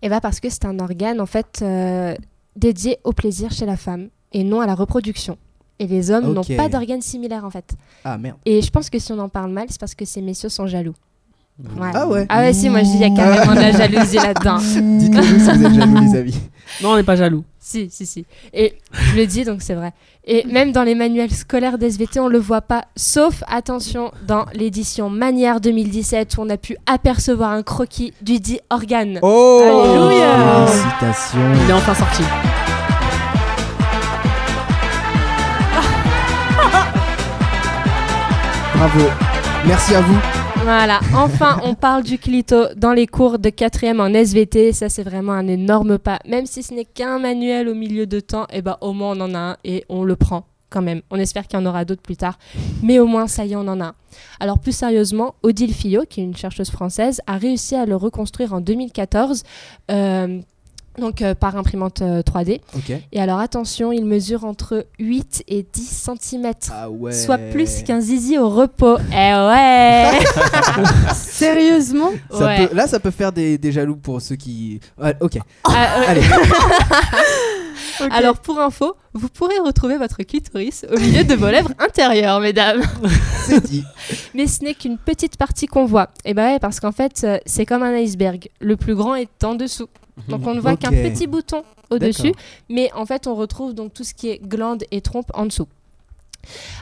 Eh 0.03 0.09
bah 0.09 0.21
parce 0.21 0.41
que 0.41 0.49
c'est 0.51 0.65
un 0.65 0.79
organe 0.79 1.21
en 1.21 1.27
fait 1.27 1.61
euh, 1.63 2.15
dédié 2.57 2.99
au 3.05 3.13
plaisir 3.13 3.51
chez 3.51 3.67
la 3.67 3.77
femme 3.77 4.09
et 4.33 4.45
non 4.45 4.61
à 4.61 4.67
la 4.67 4.75
reproduction. 4.75 5.39
Et 5.79 5.87
les 5.87 6.11
hommes 6.11 6.35
n'ont 6.35 6.45
pas 6.45 6.69
d'organe 6.69 7.01
similaire 7.01 7.45
en 7.45 7.51
fait. 7.51 7.75
Ah 8.05 8.19
merde. 8.19 8.37
Et 8.45 8.61
je 8.61 8.71
pense 8.71 8.91
que 8.91 8.99
si 8.99 9.13
on 9.13 9.19
en 9.19 9.31
parle 9.31 9.51
mal, 9.51 9.67
c'est 9.71 9.81
parce 9.81 9.95
que 9.95 10.05
ces 10.05 10.21
messieurs 10.21 10.51
sont 10.51 10.67
jaloux. 10.67 10.95
Ouais. 11.79 11.91
Ah 11.95 12.07
ouais. 12.07 12.27
Ah 12.29 12.41
ouais, 12.41 12.53
si, 12.53 12.69
moi 12.69 12.81
je 12.81 12.85
dis, 12.85 12.97
il 12.97 13.01
y 13.01 13.05
a 13.05 13.11
carrément 13.15 13.55
de 13.55 13.61
la 13.61 13.73
jalousie 13.73 14.17
là-dedans. 14.17 14.59
Dites-le 14.99 15.21
nous 15.21 15.39
si 15.39 15.59
vous 15.59 15.67
êtes 15.67 15.75
jaloux, 15.75 16.01
les 16.01 16.19
amis. 16.19 16.41
Non, 16.83 16.91
on 16.91 16.97
n'est 16.97 17.03
pas 17.03 17.17
jaloux. 17.17 17.45
Si, 17.59 17.89
si, 17.91 18.07
si. 18.07 18.25
Et 18.55 18.75
je 18.93 19.17
le 19.17 19.27
dis, 19.27 19.45
donc 19.45 19.63
c'est 19.63 19.75
vrai. 19.75 19.93
Et 20.25 20.45
même 20.47 20.73
dans 20.73 20.83
les 20.83 20.95
manuels 20.95 21.31
scolaires 21.31 21.79
d'SVT, 21.79 22.21
on 22.21 22.29
le 22.29 22.39
voit 22.39 22.63
pas, 22.63 22.85
sauf, 22.97 23.43
attention, 23.49 24.13
dans 24.27 24.47
l'édition 24.55 25.11
Manière 25.11 25.61
2017, 25.61 26.37
où 26.37 26.43
on 26.43 26.51
a 26.51 26.57
pu 26.57 26.77
apercevoir 26.87 27.51
un 27.51 27.63
croquis 27.63 28.13
du 28.23 28.41
dit 28.41 28.61
organe. 28.71 29.19
Oh 29.23 29.61
Alléluia. 29.63 30.67
Félicitations. 30.67 31.39
Il 31.65 31.71
est 31.71 31.75
enfin 31.75 31.95
sorti. 31.95 32.23
Bravo. 38.75 39.11
Merci 39.67 39.95
à 39.95 40.01
vous. 40.01 40.40
Voilà, 40.63 41.01
enfin 41.15 41.59
on 41.65 41.75
parle 41.75 42.03
du 42.03 42.19
clito 42.19 42.67
dans 42.77 42.93
les 42.93 43.07
cours 43.07 43.39
de 43.39 43.49
4 43.49 43.99
en 43.99 44.13
SVT, 44.15 44.73
ça 44.73 44.89
c'est 44.89 45.03
vraiment 45.03 45.33
un 45.33 45.49
énorme 45.49 45.99
pas. 45.99 46.19
Même 46.29 46.47
si 46.47 46.63
ce 46.63 46.75
n'est 46.75 46.85
qu'un 46.85 47.19
manuel 47.19 47.69
au 47.69 47.75
milieu 47.75 48.07
de 48.07 48.21
temps, 48.21 48.47
et 48.53 48.61
ben 48.61 48.77
au 48.81 48.93
moins 48.93 49.17
on 49.17 49.21
en 49.23 49.35
a 49.35 49.39
un 49.39 49.57
et 49.65 49.85
on 49.89 50.05
le 50.05 50.17
prend 50.17 50.45
quand 50.69 50.83
même. 50.83 51.01
On 51.11 51.17
espère 51.17 51.49
qu'il 51.49 51.59
y 51.59 51.63
en 51.63 51.67
aura 51.67 51.85
d'autres 51.85 52.03
plus 52.03 52.17
tard, 52.17 52.39
mais 52.83 52.99
au 52.99 53.07
moins 53.07 53.27
ça 53.27 53.45
y 53.47 53.53
est, 53.53 53.57
on 53.57 53.67
en 53.67 53.81
a 53.81 53.87
un. 53.87 53.95
Alors 54.39 54.59
plus 54.59 54.73
sérieusement, 54.73 55.35
Odile 55.43 55.75
Fillot, 55.75 56.05
qui 56.09 56.21
est 56.21 56.25
une 56.25 56.37
chercheuse 56.37 56.71
française, 56.71 57.21
a 57.27 57.37
réussi 57.39 57.75
à 57.75 57.87
le 57.87 57.97
reconstruire 57.97 58.53
en 58.53 58.61
2014. 58.61 59.43
euh, 59.91 60.41
donc 61.01 61.23
euh, 61.23 61.35
par 61.35 61.57
imprimante 61.57 62.03
euh, 62.03 62.23
3D. 62.23 62.61
Ok. 62.77 62.93
Et 63.13 63.21
alors 63.21 63.41
attention, 63.41 63.91
il 63.93 64.05
mesure 64.05 64.45
entre 64.45 64.87
8 64.99 65.45
et 65.49 65.67
10 65.73 66.09
cm. 66.21 66.53
Ah 66.73 66.89
ouais. 66.91 67.13
Soit 67.13 67.39
plus 67.39 67.83
qu'un 67.83 68.01
zizi 68.01 68.39
au 68.39 68.49
repos. 68.49 68.99
Eh 69.11 69.15
ouais 69.35 70.11
Sérieusement 71.15 72.11
Ça 72.31 72.47
Ouais. 72.47 72.67
peut- 72.69 72.75
là, 72.77 72.87
ça 72.87 73.01
peut 73.01 73.11
faire 73.11 73.33
des, 73.33 73.59
des 73.59 73.73
jaloux 73.73 73.97
pour 73.97 74.21
ceux 74.21 74.37
qui. 74.37 74.81
Ouais, 75.03 75.17
ok. 75.21 75.39
Ah, 75.65 75.71
ouais. 76.01 76.07
Allez. 76.07 76.23
Alors 78.11 78.39
pour 78.39 78.59
info, 78.61 78.97
vous 79.15 79.29
pourrez 79.29 79.59
retrouver 79.59 79.97
votre 79.97 80.23
clitoris 80.23 80.87
au 80.91 80.99
milieu 80.99 81.25
de 81.25 81.35
vos 81.35 81.49
lèvres 81.49 81.73
intérieures, 81.79 82.41
mesdames. 82.41 82.83
C'est 83.45 83.63
dit. 83.65 83.85
Mais 84.35 84.47
ce 84.47 84.65
n'est 84.65 84.75
qu'une 84.75 84.99
petite 84.99 85.37
partie 85.37 85.67
qu'on 85.67 85.85
voit. 85.85 86.11
Et 86.25 86.35
bah 86.35 86.45
ouais, 86.53 86.59
parce 86.59 86.81
qu'en 86.81 86.93
fait, 86.93 87.23
euh, 87.25 87.39
c'est 87.47 87.67
comme 87.67 87.83
un 87.83 87.95
iceberg. 87.95 88.49
Le 88.61 88.77
plus 88.77 88.95
grand 88.95 89.15
est 89.15 89.45
en 89.45 89.55
dessous. 89.55 89.89
Donc 90.29 90.47
on 90.47 90.55
ne 90.55 90.61
voit 90.61 90.77
qu'un 90.77 90.91
petit 90.91 91.27
bouton 91.27 91.65
au-dessus, 91.91 92.33
mais 92.69 92.91
en 92.95 93.07
fait 93.07 93.27
on 93.27 93.35
retrouve 93.35 93.75
donc 93.75 93.95
tout 93.95 94.05
ce 94.05 94.15
qui 94.15 94.29
est 94.29 94.39
glande 94.39 94.85
et 94.91 95.01
trompe 95.01 95.31
en 95.35 95.47
dessous. 95.47 95.67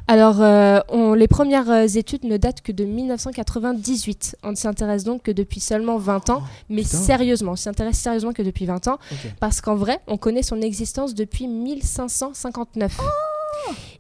Alors, 0.07 0.41
euh, 0.41 0.81
on- 0.89 1.15
les 1.15 1.29
premières 1.29 1.71
euh, 1.71 1.87
études 1.87 2.25
ne 2.25 2.37
datent 2.37 2.61
que 2.63 2.73
de 2.73 2.85
1998. 2.85 4.37
On 4.43 4.51
ne 4.51 4.57
s'intéresse 4.57 5.05
donc 5.05 5.23
que 5.23 5.31
depuis 5.31 5.61
seulement 5.61 5.99
20 5.99 6.31
ans, 6.31 6.43
mais 6.69 6.83
Oh, 6.83 6.85
putain. 6.85 6.99
sérieusement, 6.99 7.53
on 7.53 7.57
s'y 7.57 7.69
intéresse 7.69 7.99
sérieusement 7.99 8.33
que 8.33 8.43
depuis 8.43 8.67
20 8.67 8.89
ans, 8.89 8.99
parce 9.41 9.61
qu'en 9.61 9.75
vrai, 9.77 10.01
on 10.07 10.17
connaît 10.17 10.43
son 10.43 10.61
existence 10.61 11.15
depuis 11.15 11.47
1559. 11.49 12.99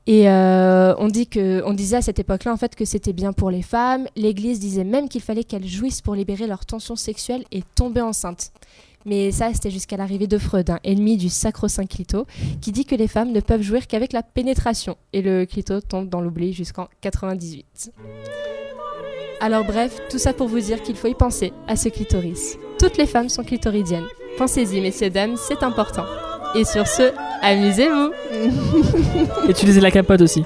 Et 0.06 0.28
euh, 0.30 0.94
on, 0.98 1.08
dit 1.08 1.26
que, 1.26 1.62
on 1.66 1.74
disait 1.74 1.96
à 1.96 2.02
cette 2.02 2.18
époque-là 2.18 2.52
en 2.52 2.56
fait 2.56 2.74
que 2.74 2.84
c'était 2.86 3.12
bien 3.12 3.32
pour 3.34 3.50
les 3.50 3.60
femmes. 3.62 4.06
L'Église 4.16 4.58
disait 4.60 4.84
même 4.84 5.08
qu'il 5.08 5.20
fallait 5.20 5.44
qu'elles 5.44 5.66
jouissent 5.66 6.00
pour 6.00 6.14
libérer 6.14 6.46
leur 6.46 6.64
tension 6.64 6.96
sexuelle 6.96 7.44
et 7.52 7.62
tomber 7.74 8.00
enceinte. 8.00 8.52
Mais 9.06 9.30
ça, 9.32 9.52
c'était 9.52 9.70
jusqu'à 9.70 9.96
l'arrivée 9.96 10.26
de 10.26 10.38
Freud, 10.38 10.68
un 10.70 10.78
ennemi 10.84 11.16
du 11.16 11.28
sacro-saint 11.28 11.86
clito, 11.86 12.26
qui 12.60 12.72
dit 12.72 12.84
que 12.84 12.94
les 12.94 13.08
femmes 13.08 13.32
ne 13.32 13.40
peuvent 13.40 13.62
jouir 13.62 13.86
qu'avec 13.86 14.12
la 14.12 14.22
pénétration. 14.22 14.96
Et 15.12 15.22
le 15.22 15.46
clito 15.46 15.80
tombe 15.80 16.08
dans 16.08 16.20
l'oubli 16.20 16.52
jusqu'en 16.52 16.88
98. 17.00 17.92
Alors 19.40 19.64
bref, 19.64 20.00
tout 20.10 20.18
ça 20.18 20.32
pour 20.32 20.48
vous 20.48 20.58
dire 20.60 20.82
qu'il 20.82 20.96
faut 20.96 21.06
y 21.06 21.14
penser 21.14 21.52
à 21.68 21.76
ce 21.76 21.88
clitoris. 21.88 22.58
Toutes 22.78 22.96
les 22.96 23.06
femmes 23.06 23.28
sont 23.28 23.44
clitoridiennes. 23.44 24.06
Pensez-y, 24.36 24.80
messieurs, 24.80 25.10
dames, 25.10 25.36
c'est 25.36 25.62
important. 25.62 26.04
Et 26.54 26.64
sur 26.64 26.86
ce, 26.86 27.12
amusez-vous 27.42 28.12
Utilisez 29.48 29.80
la 29.80 29.90
capote 29.90 30.22
aussi. 30.22 30.44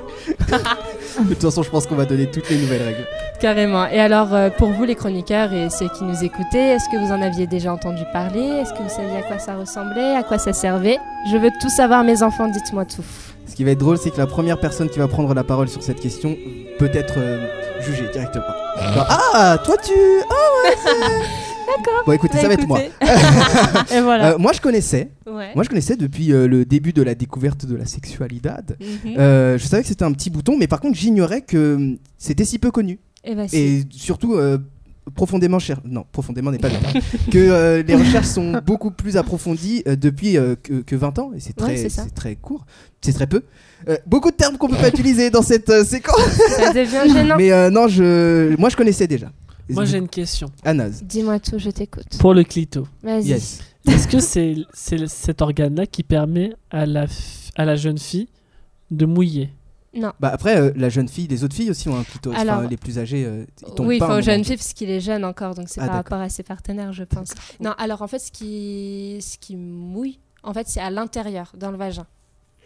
De 1.20 1.28
toute 1.34 1.42
façon, 1.42 1.62
je 1.62 1.70
pense 1.70 1.86
qu'on 1.86 1.94
va 1.94 2.04
donner 2.04 2.26
toutes 2.26 2.48
les 2.50 2.56
nouvelles 2.56 2.82
règles. 2.82 3.06
Carrément. 3.40 3.86
Et 3.86 4.00
alors, 4.00 4.34
euh, 4.34 4.50
pour 4.50 4.70
vous, 4.70 4.84
les 4.84 4.94
chroniqueurs 4.94 5.52
et 5.52 5.68
ceux 5.70 5.88
qui 5.88 6.04
nous 6.04 6.24
écoutaient, 6.24 6.76
est-ce 6.76 6.88
que 6.90 6.96
vous 6.96 7.12
en 7.12 7.20
aviez 7.20 7.46
déjà 7.46 7.72
entendu 7.72 8.02
parler? 8.12 8.40
Est-ce 8.40 8.72
que 8.72 8.82
vous 8.82 8.88
saviez 8.88 9.18
à 9.18 9.22
quoi 9.22 9.38
ça 9.38 9.56
ressemblait? 9.56 10.14
À 10.16 10.22
quoi 10.22 10.38
ça 10.38 10.52
servait? 10.52 10.98
Je 11.30 11.36
veux 11.36 11.50
tout 11.60 11.70
savoir, 11.70 12.04
mes 12.04 12.22
enfants, 12.22 12.48
dites-moi 12.48 12.84
tout. 12.84 13.04
Ce 13.46 13.54
qui 13.54 13.64
va 13.64 13.72
être 13.72 13.78
drôle, 13.78 13.98
c'est 13.98 14.10
que 14.10 14.18
la 14.18 14.26
première 14.26 14.58
personne 14.58 14.88
qui 14.88 14.98
va 14.98 15.08
prendre 15.08 15.34
la 15.34 15.44
parole 15.44 15.68
sur 15.68 15.82
cette 15.82 16.00
question 16.00 16.36
peut 16.78 16.90
être 16.94 17.14
euh, 17.18 17.46
jugée 17.80 18.08
directement. 18.12 18.44
Genre, 18.94 19.06
ah, 19.08 19.58
toi 19.64 19.76
tu. 19.76 19.92
Ah 20.30 20.34
ouais, 20.64 20.92
D'accord. 21.66 22.02
Bon, 22.06 22.12
écoutez, 22.12 22.38
ça 22.38 22.48
va 22.48 22.54
être 22.54 22.66
moi. 22.66 22.80
et 23.94 24.00
voilà. 24.00 24.32
Euh, 24.32 24.38
moi, 24.38 24.52
je 24.52 24.60
connaissais. 24.60 25.10
ouais. 25.26 25.50
Moi, 25.54 25.64
je 25.64 25.68
connaissais 25.68 25.96
depuis 25.96 26.32
euh, 26.32 26.46
le 26.46 26.64
début 26.64 26.92
de 26.92 27.02
la 27.02 27.14
découverte 27.14 27.66
de 27.66 27.76
la 27.76 27.86
sexualité. 27.86 28.50
Mhm. 28.80 29.14
Euh, 29.18 29.58
je 29.58 29.66
savais 29.66 29.82
que 29.82 29.88
c'était 29.88 30.04
un 30.04 30.12
petit 30.12 30.30
bouton, 30.30 30.56
mais 30.58 30.66
par 30.66 30.80
contre, 30.80 30.98
j'ignorais 30.98 31.42
que 31.42 31.74
hum, 31.74 31.98
c'était 32.18 32.44
si 32.44 32.58
peu 32.58 32.70
connu. 32.70 32.98
Et 33.24 33.34
bah, 33.34 33.48
si. 33.48 33.56
Et 33.56 33.84
surtout, 33.90 34.36
profondément 35.14 35.58
cher. 35.58 35.80
Non, 35.84 36.04
profondément 36.10 36.50
n'est 36.50 36.58
pas 36.58 36.68
le 36.68 36.76
terme. 36.76 37.04
que 37.30 37.82
les 37.86 37.94
recherches 37.94 38.26
sont 38.26 38.60
beaucoup 38.64 38.90
plus 38.90 39.16
approfondies 39.16 39.82
depuis 39.86 40.34
que, 40.62 40.80
que 40.80 40.96
20 40.96 41.18
ans, 41.18 41.32
et 41.34 41.40
c'est 41.40 41.54
très, 41.54 41.76
c'est 41.76 42.36
court. 42.36 42.66
C'est 43.00 43.12
très 43.12 43.26
peu. 43.26 43.42
Euh, 43.88 43.96
beaucoup 44.06 44.30
de 44.30 44.36
termes 44.36 44.56
qu'on 44.58 44.68
peut 44.68 44.76
pas 44.76 44.88
utiliser 44.94 45.30
dans 45.30 45.42
cette 45.42 45.68
euh, 45.70 45.84
séquence. 45.84 46.20
Ça 46.56 46.72
devient 46.72 47.12
gênant. 47.12 47.36
Mais 47.36 47.52
euh, 47.52 47.70
non, 47.70 47.88
je, 47.88 48.54
moi 48.56 48.68
je 48.68 48.76
connaissais 48.76 49.06
déjà. 49.06 49.32
Moi 49.68 49.84
j'ai 49.84 49.98
une 49.98 50.08
question. 50.08 50.50
Anas. 50.64 51.00
Dis-moi 51.02 51.38
tout, 51.40 51.58
je 51.58 51.70
t'écoute. 51.70 52.18
Pour 52.18 52.34
le 52.34 52.44
clito, 52.44 52.86
Vas-y. 53.02 53.28
Yes. 53.28 53.60
est-ce 53.88 54.08
que 54.08 54.20
c'est 54.20 54.56
c'est 54.74 55.06
cet 55.08 55.40
organe-là 55.42 55.86
qui 55.86 56.02
permet 56.02 56.54
à 56.70 56.84
la, 56.86 57.06
à 57.56 57.64
la 57.64 57.76
jeune 57.76 57.98
fille 57.98 58.28
de 58.90 59.06
mouiller? 59.06 59.50
Non. 59.94 60.12
Bah 60.20 60.30
après, 60.32 60.56
euh, 60.58 60.72
la 60.74 60.88
jeune 60.88 61.06
fille, 61.08 61.26
les 61.28 61.44
autres 61.44 61.54
filles 61.54 61.68
aussi 61.70 61.88
ont 61.90 61.98
un 61.98 62.02
clitoris. 62.04 62.38
Alors- 62.38 62.60
Enfin, 62.60 62.68
les 62.68 62.78
plus 62.78 62.98
âgées, 62.98 63.24
euh, 63.26 63.44
ils 63.68 63.74
tombent 63.74 63.86
Oui, 63.86 63.98
pas 63.98 64.14
un 64.14 64.18
aux 64.18 64.22
jeunes 64.22 64.42
filles 64.42 64.56
parce 64.56 64.72
qu'il 64.72 64.88
est 64.88 65.00
jeune 65.00 65.22
encore, 65.24 65.54
donc 65.54 65.68
c'est 65.68 65.80
Ah, 65.82 65.86
par 65.86 65.94
rapport 65.96 66.20
à 66.20 66.30
ses 66.30 66.42
partenaires, 66.42 66.92
je 66.94 67.04
pense. 67.04 67.28
Non, 67.60 67.72
alors 67.76 68.00
en 68.00 68.08
fait, 68.08 68.18
ce 68.18 68.32
qui, 68.32 69.18
ce 69.20 69.36
qui 69.36 69.54
mouille, 69.56 70.18
en 70.42 70.54
fait, 70.54 70.66
c'est 70.66 70.80
à 70.80 70.88
l'intérieur, 70.90 71.52
dans 71.58 71.70
le 71.70 71.76
vagin. 71.76 72.06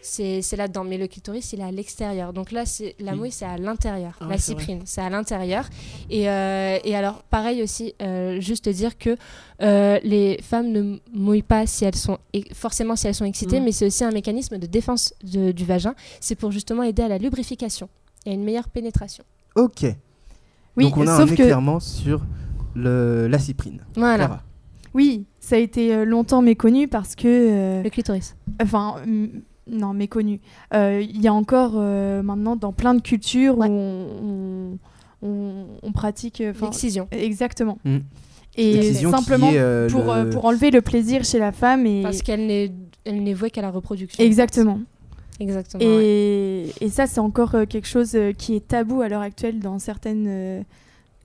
C'est 0.07 0.41
c'est 0.41 0.55
là-dedans, 0.55 0.83
mais 0.85 0.97
le 0.97 1.07
clitoris, 1.07 1.51
il 1.53 1.59
est 1.59 1.63
à 1.63 1.71
l'extérieur. 1.71 2.31
Donc 2.33 2.51
là, 2.51 2.65
c'est 2.65 2.95
la 2.99 3.11
Oui. 3.11 3.17
mouille, 3.17 3.31
c'est 3.31 3.45
à 3.45 3.57
l'intérieur. 3.57 4.17
Ah 4.21 4.27
la 4.29 4.37
cyprine, 4.37 4.81
c'est 4.85 5.01
à 5.01 5.09
l'intérieur. 5.09 5.65
Et, 6.09 6.29
euh, 6.29 6.77
et 6.83 6.95
alors, 6.95 7.23
pareil 7.23 7.61
aussi, 7.61 7.93
euh, 8.01 8.39
juste 8.39 8.69
dire 8.69 8.97
que 8.97 9.17
euh, 9.61 9.99
les 10.03 10.39
femmes 10.41 10.71
ne 10.71 10.97
mouillent 11.13 11.41
pas 11.41 11.65
si 11.67 11.83
elles 11.83 11.95
sont 11.95 12.17
forcément 12.53 12.95
si 12.95 13.07
elles 13.07 13.15
sont 13.15 13.25
excitées, 13.25 13.59
Mhm. 13.59 13.65
mais 13.65 13.71
c'est 13.73 13.85
aussi 13.85 14.03
un 14.03 14.11
mécanisme 14.11 14.57
de 14.57 14.65
défense 14.67 15.13
de- 15.23 15.51
du 15.51 15.65
vagin. 15.65 15.93
C'est 16.21 16.35
pour 16.35 16.51
justement 16.51 16.83
aider 16.83 17.03
à 17.03 17.07
la 17.09 17.17
lubrification 17.17 17.89
et 18.25 18.31
à 18.31 18.33
une 18.33 18.43
meilleure 18.43 18.69
pénétration. 18.69 19.23
Ok. 19.55 19.83
Oui, 20.77 20.83
Donc 20.85 20.97
on 20.97 21.07
a 21.07 21.17
sauf 21.17 21.31
un 21.31 21.35
que 21.35 21.41
éclairement 21.41 21.79
sur 21.79 22.21
le, 22.75 23.27
la 23.27 23.39
cyprine. 23.39 23.81
Voilà, 23.95 24.25
Clara. 24.27 24.43
oui, 24.93 25.25
ça 25.39 25.55
a 25.55 25.59
été 25.59 26.05
longtemps 26.05 26.41
méconnu 26.43 26.87
parce 26.87 27.15
que 27.15 27.27
euh, 27.27 27.83
le 27.83 27.89
clitoris. 27.89 28.35
enfin 28.61 28.97
mm, 29.05 29.25
non 29.69 29.93
méconnu. 29.93 30.39
Euh, 30.73 31.01
Il 31.07 31.21
y 31.21 31.27
a 31.27 31.33
encore 31.33 31.73
euh, 31.75 32.21
maintenant 32.23 32.55
dans 32.55 32.73
plein 32.73 32.93
de 32.93 33.01
cultures 33.01 33.57
Ouais. 33.57 33.67
où 33.67 33.71
on, 33.71 34.77
on, 35.21 35.27
on- 35.27 35.65
on 35.83 35.91
pratique 35.91 36.41
euh, 36.41 36.53
L'excision. 36.61 37.07
exactement. 37.11 37.77
Mm. 37.85 37.97
Et 38.59 38.93
simplement 38.93 39.49
est, 39.51 39.57
euh, 39.59 39.87
pour, 39.89 40.03
le- 40.05 40.09
euh, 40.09 40.29
pour 40.31 40.45
enlever 40.45 40.71
le 40.71 40.81
plaisir 40.81 41.23
chez 41.23 41.37
la 41.39 41.51
femme 41.51 41.85
et 41.85 42.01
Parce 42.01 42.21
qu'elle 42.23 42.47
n'est, 42.47 42.71
elle 43.05 43.21
n'est 43.23 43.33
vouée 43.35 43.51
qu'à 43.51 43.61
la 43.61 43.69
reproduction. 43.71 44.23
exactement. 44.23 44.79
Exactement. 45.39 45.83
ouais. 45.83 46.65
Et, 46.81 46.89
ça 46.89 47.05
c'est 47.05 47.19
encore 47.19 47.51
quelque 47.69 47.87
chose 47.87 48.17
qui 48.39 48.55
est 48.55 48.67
tabou 48.67 49.01
à 49.01 49.09
l'heure 49.09 49.21
actuelle 49.21 49.59
dans 49.59 49.77
certaines 49.77 50.63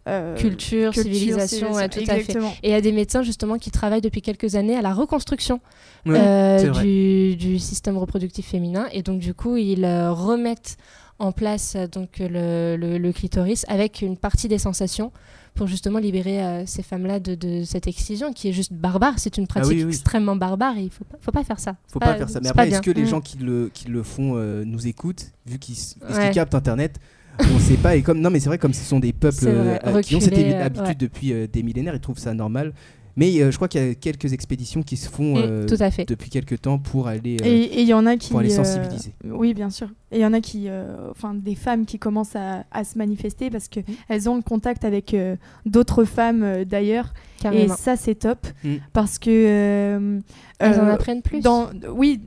euh, 0.09 0.37
Culture, 0.37 0.93
civilisation, 0.95 1.73
ouais, 1.75 1.89
tout 1.89 2.01
à 2.09 2.17
fait. 2.17 2.37
Et 2.63 2.69
il 2.69 2.71
y 2.71 2.75
a 2.75 2.81
des 2.81 2.93
médecins 2.93 3.23
justement 3.23 3.57
qui 3.59 3.71
travaillent 3.71 4.01
depuis 4.01 4.23
quelques 4.23 4.57
années 4.57 4.77
à 4.77 4.83
la 4.83 4.93
reconstruction 4.95 5.61
euh, 6.09 6.71
du, 6.83 7.37
du 7.37 7.59
système 7.59 7.97
reproductif 7.97 8.47
féminin. 8.47 8.89
Et 8.93 9.03
donc 9.03 9.21
du 9.21 9.35
coup, 9.35 9.57
ils 9.57 9.85
euh, 9.85 10.11
remettent 10.13 10.77
en 11.19 11.31
place 11.31 11.77
donc 11.93 12.19
le, 12.19 12.77
le- 12.77 12.99
le 12.99 13.13
clitoris 13.13 13.65
avec 13.69 14.03
une 14.03 14.17
partie 14.17 14.49
des 14.49 14.59
sensations 14.59 15.13
pour 15.55 15.67
justement 15.69 15.99
libérer 16.01 16.43
euh, 16.43 16.65
ces 16.67 16.83
femmes-là 16.83 17.21
de, 17.21 17.35
de 17.37 17.63
cette 17.63 17.87
excision 17.87 18.33
qui 18.33 18.49
est 18.49 18.53
juste 18.53 18.73
barbare. 18.73 19.15
C'est 19.19 19.37
une 19.37 19.47
pratique 19.47 19.71
oui, 19.73 19.85
oui. 19.85 19.91
extrêmement 19.91 20.35
barbare 20.35 20.79
et 20.79 20.83
il 20.83 20.91
faut 20.91 21.05
pas, 21.05 21.19
faut 21.21 21.31
pas 21.31 21.45
faire 21.45 21.61
ça. 21.61 21.77
Faut 21.93 22.01
pas 22.01 22.15
faire 22.17 22.29
ça. 22.29 22.41
Mais 22.43 22.49
pas 22.53 22.63
après, 22.63 22.71
est-ce 22.71 22.81
que 22.81 22.91
les 22.91 23.03
Mm. 23.03 23.07
gens 23.07 23.21
qui 23.21 23.37
le, 23.39 23.71
qui 23.73 23.87
le 23.89 24.03
font 24.03 24.33
euh, 24.37 24.65
nous 24.65 24.87
écoutent, 24.89 25.27
vu 25.47 25.55
Ouais. 25.55 25.59
qu'ils 25.59 26.31
captent 26.33 26.55
Internet 26.55 26.99
On 27.41 27.59
sait 27.59 27.77
pas. 27.77 27.97
Et 27.97 28.03
comme 28.03 28.21
non, 28.21 28.31
mais 28.31 28.41
c'est 28.41 28.49
vrai, 28.49 28.59
comme 28.59 28.75
ce 28.75 28.85
sont 28.85 29.01
des 29.01 29.13
peuples 29.13 29.47
vrai, 29.47 29.81
euh, 29.87 30.01
qui 30.03 30.17
ont 30.17 30.21
cette 30.21 30.37
euh, 30.39 30.65
habitude 30.65 30.87
ouais. 30.89 30.95
depuis 30.95 31.33
euh, 31.33 31.47
des 31.51 31.63
millénaires, 31.63 31.95
ils 31.95 32.01
trouvent 32.01 32.19
ça 32.19 32.35
normal. 32.35 32.73
Mais 33.15 33.43
euh, 33.43 33.51
je 33.51 33.57
crois 33.57 33.69
qu'il 33.69 33.87
y 33.87 33.91
a 33.91 33.95
quelques 33.95 34.33
expéditions 34.33 34.83
qui 34.83 34.97
se 34.97 35.07
font 35.11 35.35
Mm, 35.37 35.67
tout 35.67 35.77
à 35.81 35.91
fait. 35.91 36.07
depuis 36.09 36.31
quelques 36.31 36.63
temps 36.63 36.79
pour 36.79 37.09
aller. 37.09 37.37
euh, 37.43 37.45
Et 37.47 37.83
il 37.83 37.87
y 37.87 37.93
en 37.93 38.07
a 38.07 38.17
qui 38.17 38.31
pour 38.31 38.41
aller 38.41 38.51
euh, 38.59 38.65
sensibiliser. 38.65 39.13
oui, 39.25 39.53
bien 39.53 39.69
sûr. 39.69 39.89
Et 40.11 40.17
il 40.19 40.23
y 40.23 40.25
en 40.25 40.33
a 40.33 40.41
qui, 40.41 40.65
euh, 40.69 41.11
enfin, 41.11 41.35
des 41.35 41.55
femmes 41.55 41.85
qui 41.85 41.99
commencent 41.99 42.37
à, 42.37 42.65
à 42.71 42.85
se 42.85 42.97
manifester 42.97 43.51
parce 43.51 43.69
que 43.69 43.81
elles 44.09 44.31
ont 44.31 44.37
le 44.37 44.43
contact 44.43 44.87
avec 44.87 45.13
euh, 45.13 45.37
d'autres 45.67 46.05
femmes 46.05 46.43
euh, 46.43 46.65
d'ailleurs. 46.65 47.13
Et 47.53 47.69
ça, 47.69 47.97
c'est 47.97 48.15
top 48.15 48.47
Mm. 48.65 48.77
parce 48.95 49.19
que 49.19 49.29
euh, 49.31 50.21
Elles 50.59 50.81
en 50.81 50.87
apprennent 50.89 51.21
plus. 51.23 51.41
Dans, 51.43 51.69
oui, 51.95 52.21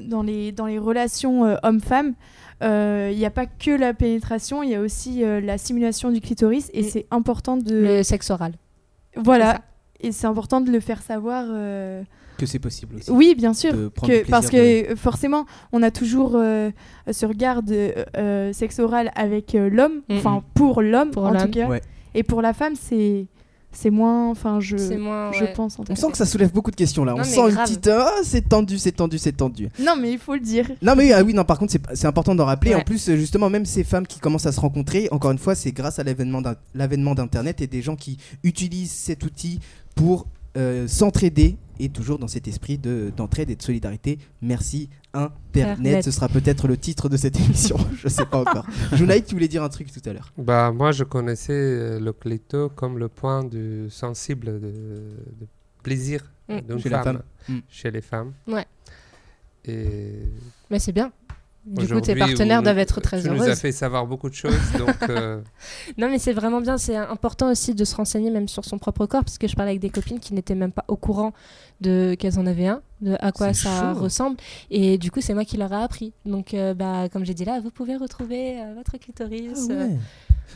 dans 0.00 0.22
les 0.22 0.52
dans 0.52 0.66
les 0.66 0.78
relations 0.78 1.44
euh, 1.46 1.56
hommes-femmes. 1.64 2.14
Euh, 2.62 3.10
Il 3.12 3.18
n'y 3.18 3.24
a 3.26 3.30
pas 3.30 3.46
que 3.46 3.70
la 3.70 3.92
pénétration, 3.94 4.62
il 4.62 4.70
y 4.70 4.74
a 4.74 4.80
aussi 4.80 5.24
euh, 5.24 5.40
la 5.40 5.58
simulation 5.58 6.10
du 6.10 6.20
clitoris 6.20 6.70
et 6.72 6.82
Mm. 6.82 6.88
c'est 6.88 7.06
important 7.10 7.56
de 7.56 7.74
Le 7.74 8.02
sexe 8.02 8.30
oral. 8.30 8.52
voilà 9.16 9.60
et 10.00 10.10
c'est 10.10 10.26
important 10.26 10.60
de 10.60 10.70
le 10.72 10.80
faire 10.80 11.00
savoir 11.00 11.44
euh, 11.48 12.02
que 12.36 12.44
c'est 12.46 12.58
possible 12.58 12.96
aussi. 12.96 13.08
oui, 13.10 13.34
bien 13.36 13.54
sûr. 13.54 13.70
Que, 14.04 14.28
parce 14.28 14.50
que 14.50 14.56
euh, 14.92 14.96
forcément, 14.96 15.46
on 15.70 15.80
a 15.82 15.92
toujours 15.92 16.32
euh, 16.34 16.70
ce 17.10 17.24
regard 17.24 17.62
de 17.62 17.94
euh, 18.16 18.52
sexe 18.52 18.80
oral 18.80 19.12
avec 19.14 19.54
euh, 19.54 19.70
l'homme, 19.70 20.02
enfin 20.10 20.42
pour 20.54 20.82
l'homme 20.82 21.12
en 21.14 21.36
tout 21.36 21.50
cas. 21.50 21.68
Ouais. 21.68 21.80
Et 22.14 22.24
pour 22.24 22.42
la 22.42 22.52
femme, 22.52 22.74
c'est 22.74 23.26
c'est 23.72 23.90
moins, 23.90 24.30
enfin 24.30 24.60
je 24.60 24.76
moins. 24.96 25.32
je 25.32 25.44
ouais. 25.44 25.52
pense 25.54 25.78
en 25.78 25.84
tout 25.84 25.92
On 25.92 25.96
sent 25.96 26.10
que 26.10 26.16
ça 26.18 26.26
soulève 26.26 26.52
beaucoup 26.52 26.70
de 26.70 26.76
questions 26.76 27.04
là. 27.04 27.12
Non, 27.12 27.18
On 27.18 27.20
mais 27.22 27.24
sent 27.28 27.40
une 27.40 27.54
grave. 27.54 27.66
petite. 27.68 27.88
Ah, 27.88 28.10
c'est 28.22 28.48
tendu, 28.48 28.78
c'est 28.78 28.92
tendu, 28.92 29.18
c'est 29.18 29.32
tendu. 29.32 29.68
Non, 29.80 29.94
mais 30.00 30.12
il 30.12 30.18
faut 30.18 30.34
le 30.34 30.40
dire. 30.40 30.70
Non 30.82 30.94
mais 30.94 31.12
ah 31.12 31.22
oui 31.22 31.34
non 31.34 31.44
par 31.44 31.58
contre 31.58 31.72
c'est 31.72 31.82
c'est 31.94 32.06
important 32.06 32.34
d'en 32.34 32.44
rappeler 32.44 32.74
Ouais. 32.74 32.80
en 32.80 32.84
plus 32.84 33.10
justement 33.16 33.50
même 33.50 33.64
ces 33.66 33.84
femmes 33.84 34.06
qui 34.06 34.20
commencent 34.20 34.46
à 34.46 34.52
se 34.52 34.60
rencontrer 34.60 35.08
encore 35.10 35.30
une 35.32 35.38
fois 35.38 35.54
c'est 35.54 35.72
grâce 35.72 35.98
à 35.98 36.04
l'avènement 36.04 37.14
d'internet 37.14 37.60
et 37.60 37.66
des 37.66 37.82
gens 37.82 37.96
qui 37.96 38.18
utilisent 38.44 38.90
cet 38.92 39.24
outil 39.24 39.60
pour 39.94 40.26
euh, 40.56 40.86
s'entraider 40.88 41.56
et 41.78 41.88
toujours 41.88 42.18
dans 42.18 42.28
cet 42.28 42.46
esprit 42.46 42.78
de 42.78 43.10
d'entraide 43.16 43.50
et 43.50 43.56
de 43.56 43.62
solidarité 43.62 44.18
merci 44.42 44.88
internet 45.14 45.78
Internet. 45.78 46.04
ce 46.04 46.10
sera 46.10 46.28
peut-être 46.28 46.68
le 46.68 46.76
titre 46.76 47.08
de 47.08 47.16
cette 47.16 47.38
émission 47.44 47.76
je 47.96 48.08
sais 48.08 48.26
pas 48.26 48.40
encore 48.40 48.66
Junaï 48.92 49.22
tu 49.24 49.34
voulais 49.34 49.48
dire 49.48 49.62
un 49.62 49.68
truc 49.70 49.90
tout 49.90 50.06
à 50.08 50.12
l'heure 50.12 50.32
Bah, 50.36 50.70
moi, 50.72 50.92
je 50.92 51.04
connaissais 51.04 51.52
euh, 51.54 51.98
le 52.00 52.12
clito 52.12 52.68
comme 52.68 52.98
le 52.98 53.08
point 53.08 53.42
du 53.44 53.86
sensible 53.90 54.60
de, 54.60 54.72
de 55.40 55.46
plaisir 55.82 56.28
Mm. 56.48 56.58
la 56.90 57.02
femme, 57.02 57.02
femme. 57.02 57.22
Mm. 57.48 57.58
chez 57.68 57.90
les 57.90 58.00
femmes. 58.00 58.32
Ouais. 58.48 58.66
Et 59.64 60.18
Mais 60.70 60.78
c'est 60.80 60.92
bien. 60.92 61.12
Du 61.64 61.86
coup, 61.86 62.00
tes 62.00 62.16
partenaires 62.16 62.60
doivent 62.62 62.78
être 62.78 63.00
très 63.00 63.22
tu 63.22 63.28
nous 63.28 63.40
as 63.42 63.46
heureuses. 63.46 63.60
fait 63.60 63.70
savoir 63.70 64.06
beaucoup 64.06 64.28
de 64.28 64.34
choses, 64.34 64.56
donc 64.78 64.96
euh, 65.10 65.40
Non, 65.96 66.08
mais 66.08 66.18
c'est 66.18 66.32
vraiment 66.32 66.60
bien. 66.60 66.76
C'est 66.76 66.96
important 66.96 67.50
aussi 67.50 67.74
de 67.74 67.84
se 67.84 67.94
renseigner 67.94 68.30
même 68.30 68.48
sur 68.48 68.64
son 68.64 68.78
propre 68.78 69.06
corps, 69.06 69.22
parce 69.24 69.38
que 69.38 69.46
je 69.46 69.54
parlais 69.54 69.70
avec 69.70 69.80
des 69.80 69.90
copines 69.90 70.18
qui 70.18 70.34
n'étaient 70.34 70.56
même 70.56 70.72
pas 70.72 70.84
au 70.88 70.96
courant 70.96 71.32
de 71.80 72.16
qu'elles 72.18 72.38
en 72.38 72.46
avaient 72.46 72.66
un, 72.66 72.82
de 73.00 73.16
à 73.20 73.30
quoi 73.30 73.52
ça 73.54 73.92
chaud. 73.94 74.00
ressemble. 74.00 74.36
Et 74.70 74.98
du 74.98 75.10
coup, 75.12 75.20
c'est 75.20 75.34
moi 75.34 75.44
qui 75.44 75.56
leur 75.56 75.72
ai 75.72 75.82
appris. 75.82 76.12
Donc, 76.24 76.52
euh, 76.54 76.74
bah, 76.74 77.08
comme 77.12 77.24
j'ai 77.24 77.34
dit 77.34 77.44
là, 77.44 77.60
vous 77.60 77.70
pouvez 77.70 77.96
retrouver 77.96 78.60
euh, 78.60 78.74
votre 78.74 78.98
clitoris. 78.98 79.68
euh, 79.70 79.88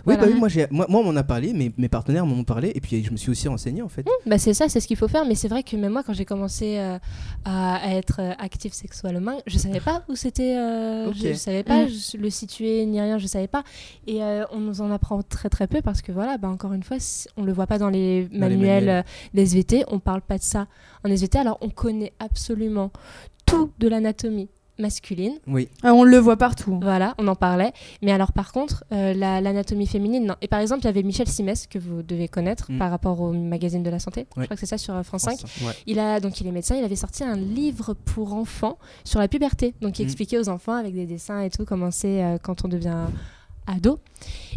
oui 0.06 0.14
Voilà. 0.14 0.22
bah 0.22 0.28
oui 0.32 0.38
moi, 0.38 0.48
moi, 0.70 0.86
moi 0.88 1.00
on 1.00 1.04
m'en 1.12 1.16
a 1.16 1.22
parlé 1.24 1.52
mes, 1.52 1.72
mes 1.76 1.88
partenaires 1.88 2.26
m'en 2.26 2.36
ont 2.36 2.44
parlé 2.44 2.72
et 2.74 2.80
puis 2.80 3.02
je 3.04 3.10
me 3.10 3.16
suis 3.16 3.30
aussi 3.30 3.48
renseigné 3.48 3.82
en 3.82 3.88
fait 3.88 4.04
Bah 4.26 4.38
c'est 4.38 4.54
ça, 4.54 4.68
c'est 4.68 4.80
ce 4.80 4.86
qu'il 4.86 4.96
faut 4.96 5.08
faire. 5.08 5.24
Mais 5.26 5.34
c'est 5.34 5.48
vrai 5.48 5.62
que 5.62 5.76
même 5.76 5.92
moi, 5.92 6.02
quand 6.04 6.12
j'ai 6.12 6.24
commencé 6.24 6.78
euh, 6.78 6.98
à, 7.44 7.76
à 7.76 7.90
être 7.94 8.20
euh, 8.20 8.32
active 8.38 8.72
sexuellement, 8.72 9.38
je 9.46 9.58
savais 9.58 9.80
pas 9.80 10.02
où 10.08 10.14
c'était. 10.16 10.56
euh, 10.56 11.08
Ok. 11.08 11.14
Je, 11.16 11.28
je 11.28 11.32
savais 11.34 11.62
pas 11.62 11.84
Mm. 11.84 11.88
je- 11.88 12.16
le 12.16 12.30
situer 12.30 12.84
ni 12.86 13.00
rien. 13.00 13.18
Je 13.18 13.26
savais 13.26 13.46
pas. 13.48 13.62
Et 14.06 14.22
euh, 14.22 14.44
on 14.52 14.58
nous 14.60 14.80
en 14.80 14.90
apprend 14.90 15.22
très 15.22 15.48
très 15.48 15.66
peu 15.66 15.82
parce 15.82 16.02
que 16.02 16.12
voilà, 16.12 16.38
bah 16.38 16.48
encore 16.48 16.72
une 16.72 16.82
fois, 16.82 16.96
on 17.36 17.44
le 17.44 17.52
voit 17.52 17.66
pas 17.66 17.78
dans 17.78 17.90
les 17.90 18.24
Dans 18.26 18.32
les 18.32 18.38
manuels, 18.56 18.84
manuels. 18.84 18.88
euh, 18.88 19.02
des 19.34 19.42
SVT. 19.42 19.84
On 19.88 19.98
parle 20.00 20.22
pas 20.22 20.38
de 20.38 20.42
ça 20.42 20.66
en 21.04 21.10
SVT. 21.10 21.38
Alors 21.38 21.58
on 21.60 21.68
connaît 21.70 22.12
absolument 22.18 22.90
tout 23.44 23.70
de 23.78 23.88
l'anatomie 23.88 24.48
masculine. 24.78 25.34
oui 25.46 25.68
Euh, 25.84 25.90
on 25.90 26.04
le 26.04 26.18
voit 26.18 26.36
partout. 26.36 26.78
Voilà, 26.82 27.14
on 27.18 27.26
en 27.28 27.34
parlait. 27.34 27.72
Mais 28.02 28.12
alors, 28.12 28.32
par 28.32 28.52
contre, 28.52 28.84
euh, 28.92 29.14
la- 29.14 29.40
l'anatomie 29.40 29.86
féminine, 29.86 30.26
non. 30.26 30.34
Et 30.42 30.48
par 30.48 30.60
exemple, 30.60 30.82
il 30.82 30.86
y 30.86 30.88
avait 30.88 31.02
Michel 31.02 31.28
Simès, 31.28 31.66
que 31.66 31.78
vous 31.78 32.02
devez 32.02 32.28
connaître 32.28 32.70
Mm. 32.70 32.78
par 32.78 32.90
rapport 32.90 33.20
au 33.20 33.32
magazine 33.32 33.82
de 33.82 33.90
la 33.90 33.98
santé. 33.98 34.26
Je 34.36 34.44
crois 34.44 34.54
que 34.56 34.60
c'est 34.60 34.66
ça 34.66 34.78
sur 34.78 34.94
euh, 34.94 35.02
France 35.02 35.22
5. 35.22 35.38
ouais. 35.66 35.72
Il 35.86 35.98
a, 35.98 36.20
donc, 36.20 36.40
il 36.40 36.46
est 36.46 36.52
médecin. 36.52 36.76
Il 36.76 36.84
avait 36.84 36.96
sorti 36.96 37.24
un 37.24 37.36
livre 37.36 37.94
pour 37.94 38.34
enfants 38.34 38.78
sur 39.04 39.20
la 39.20 39.28
puberté. 39.28 39.74
Donc, 39.80 39.98
il 39.98 40.02
Mm. 40.02 40.06
expliquait 40.06 40.38
aux 40.38 40.48
enfants 40.48 40.74
avec 40.74 40.94
des 40.94 41.06
dessins 41.06 41.40
et 41.40 41.50
tout 41.50 41.64
comment 41.64 41.90
c'est 41.90 42.22
euh, 42.22 42.38
quand 42.42 42.64
on 42.64 42.68
devient 42.68 43.06
ado. 43.66 43.98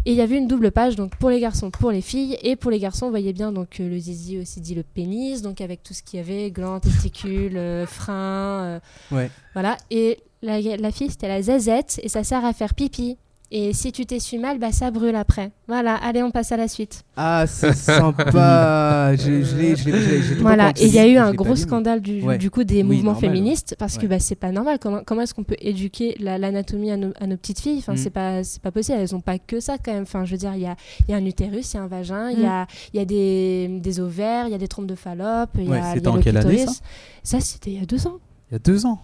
Et 0.06 0.12
il 0.12 0.16
y 0.16 0.20
avait 0.22 0.38
une 0.38 0.46
double 0.48 0.70
page 0.70 0.96
donc 0.96 1.14
pour 1.16 1.28
les 1.30 1.40
garçons, 1.40 1.70
pour 1.70 1.90
les 1.90 2.00
filles. 2.00 2.38
Et 2.42 2.56
pour 2.56 2.70
les 2.70 2.78
garçons, 2.78 3.06
on 3.06 3.10
voyait 3.10 3.32
bien 3.34 3.52
donc 3.52 3.80
euh, 3.80 3.88
le 3.88 3.98
zizi 3.98 4.38
aussi 4.38 4.60
dit 4.60 4.74
le 4.74 4.82
pénis, 4.82 5.42
donc 5.42 5.60
avec 5.60 5.82
tout 5.82 5.92
ce 5.94 6.02
qu'il 6.02 6.18
y 6.18 6.22
avait, 6.22 6.50
glands, 6.50 6.80
testicules, 6.80 7.56
euh, 7.56 7.86
freins. 7.86 8.62
euh, 8.64 8.80
Ouais. 9.12 9.30
Voilà. 9.52 9.76
Et 9.90 10.18
la, 10.42 10.60
la 10.60 10.90
fille, 10.90 11.10
c'était 11.10 11.28
la 11.28 11.42
zazette 11.42 12.00
et 12.02 12.08
ça 12.08 12.24
sert 12.24 12.44
à 12.44 12.52
faire 12.52 12.74
pipi. 12.74 13.18
Et 13.52 13.72
si 13.72 13.90
tu 13.90 14.06
t'essuies 14.06 14.38
mal, 14.38 14.58
bah 14.60 14.70
ça 14.70 14.92
brûle 14.92 15.16
après. 15.16 15.50
Voilà, 15.66 15.96
allez, 15.96 16.22
on 16.22 16.30
passe 16.30 16.52
à 16.52 16.56
la 16.56 16.68
suite. 16.68 17.02
Ah, 17.16 17.46
c'est 17.48 17.72
sympa. 17.74 19.12
je, 19.16 19.42
je 19.42 19.56
l'ai, 19.56 19.74
je 19.76 19.90
l'ai, 19.90 20.22
je 20.22 20.34
l'ai- 20.34 20.40
Voilà, 20.40 20.70
et 20.76 20.86
il 20.86 20.94
y 20.94 20.98
a 21.00 21.06
eu 21.08 21.16
un 21.16 21.32
gros 21.34 21.56
scandale 21.56 22.00
du, 22.00 22.22
Ouais. 22.22 22.38
du 22.38 22.48
coup 22.50 22.62
des 22.62 22.76
Oui, 22.76 22.82
mouvements 22.84 23.12
normal, 23.12 23.20
féministes 23.30 23.74
parce 23.78 23.98
que 23.98 24.06
bah, 24.06 24.20
c'est 24.20 24.36
pas 24.36 24.52
normal. 24.52 24.78
Comment, 24.80 25.00
comment 25.04 25.22
est-ce 25.22 25.34
qu'on 25.34 25.42
peut 25.44 25.56
éduquer 25.60 26.16
la- 26.20 26.38
l'anatomie 26.38 26.92
à, 26.92 26.96
nos- 26.96 27.12
à 27.20 27.26
nos 27.26 27.36
petites 27.36 27.60
filles 27.60 27.78
Enfin, 27.78 27.94
Mm. 27.94 27.96
c'est 27.96 28.10
pas 28.10 28.44
c'est 28.44 28.62
pas 28.62 28.70
possible. 28.70 28.98
Elles 29.00 29.14
ont 29.16 29.20
pas 29.20 29.38
que 29.38 29.58
ça 29.58 29.78
quand 29.84 29.92
même. 29.92 30.02
Enfin, 30.04 30.24
je 30.24 30.30
veux 30.30 30.38
dire, 30.38 30.52
il 30.54 30.60
y 30.62 30.66
a, 30.66 30.76
il 31.08 31.10
y 31.10 31.14
a 31.14 31.16
un 31.16 31.24
utérus, 31.24 31.72
il 31.72 31.76
y 31.76 31.80
a 31.80 31.82
un 31.82 31.88
vagin, 31.88 32.30
il 32.30 32.38
y 32.38 32.42
Mm. 32.44 32.48
a, 32.48 32.66
il 32.94 32.98
y 32.98 33.02
a 33.02 33.04
des, 33.04 33.80
des 33.80 34.00
ovaires, 34.00 34.46
il 34.46 34.52
y 34.52 34.54
a 34.54 34.58
des 34.58 34.68
trompes 34.68 34.86
de 34.86 34.94
Fallope, 34.94 35.50
il 35.56 35.62
y 35.68 35.72
a, 35.72 35.96
il 35.96 36.02
y 36.02 36.06
a 36.06 36.10
en 36.10 36.14
le 36.14 36.20
année, 36.20 36.22
clitoris. 36.40 36.80
Ça, 37.24 37.40
c'était 37.40 37.70
il 37.72 37.80
y 37.80 37.82
a 37.82 37.86
deux 37.86 38.06
ans. 38.06 38.18
Il 38.50 38.54
y 38.54 38.56
a 38.56 38.58
deux 38.60 38.86
ans. 38.86 39.00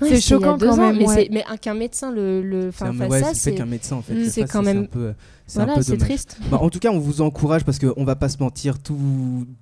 Ouais, 0.00 0.08
C'est 0.10 0.20
choquant 0.20 0.58
quand 0.58 0.72
ans, 0.72 0.76
même, 0.76 0.96
Mais, 0.98 1.06
ouais. 1.06 1.28
mais 1.32 1.44
qu'un 1.60 1.74
médecin 1.74 2.12
le, 2.12 2.42
le 2.42 2.68
enfin, 2.68 2.86
un- 2.90 3.08
ouais, 3.08 3.20
ça, 3.20 3.28
c'est 3.28 3.34
fait 3.34 3.40
c'est 3.50 3.54
qu'un 3.54 3.66
médecin 3.66 3.96
en 3.96 4.02
fait. 4.02 4.14
Mm, 4.14 4.24
c'est 4.28 4.44
quand 4.44 4.62
même- 4.62 4.78
un 4.82 4.84
peu, 4.84 5.12
c'est 5.46 5.58
un 5.60 5.64
voilà, 5.64 5.78
peu 5.78 5.82
c'est 5.82 5.96
triste. 5.96 6.38
Bah, 6.50 6.58
en 6.60 6.68
tout 6.70 6.78
cas, 6.78 6.90
on 6.90 6.98
vous 6.98 7.22
encourage 7.22 7.64
parce 7.64 7.78
qu'on 7.78 8.04
va 8.04 8.14
pas 8.16 8.28
se 8.28 8.36
mentir, 8.40 8.78
tout, 8.78 8.98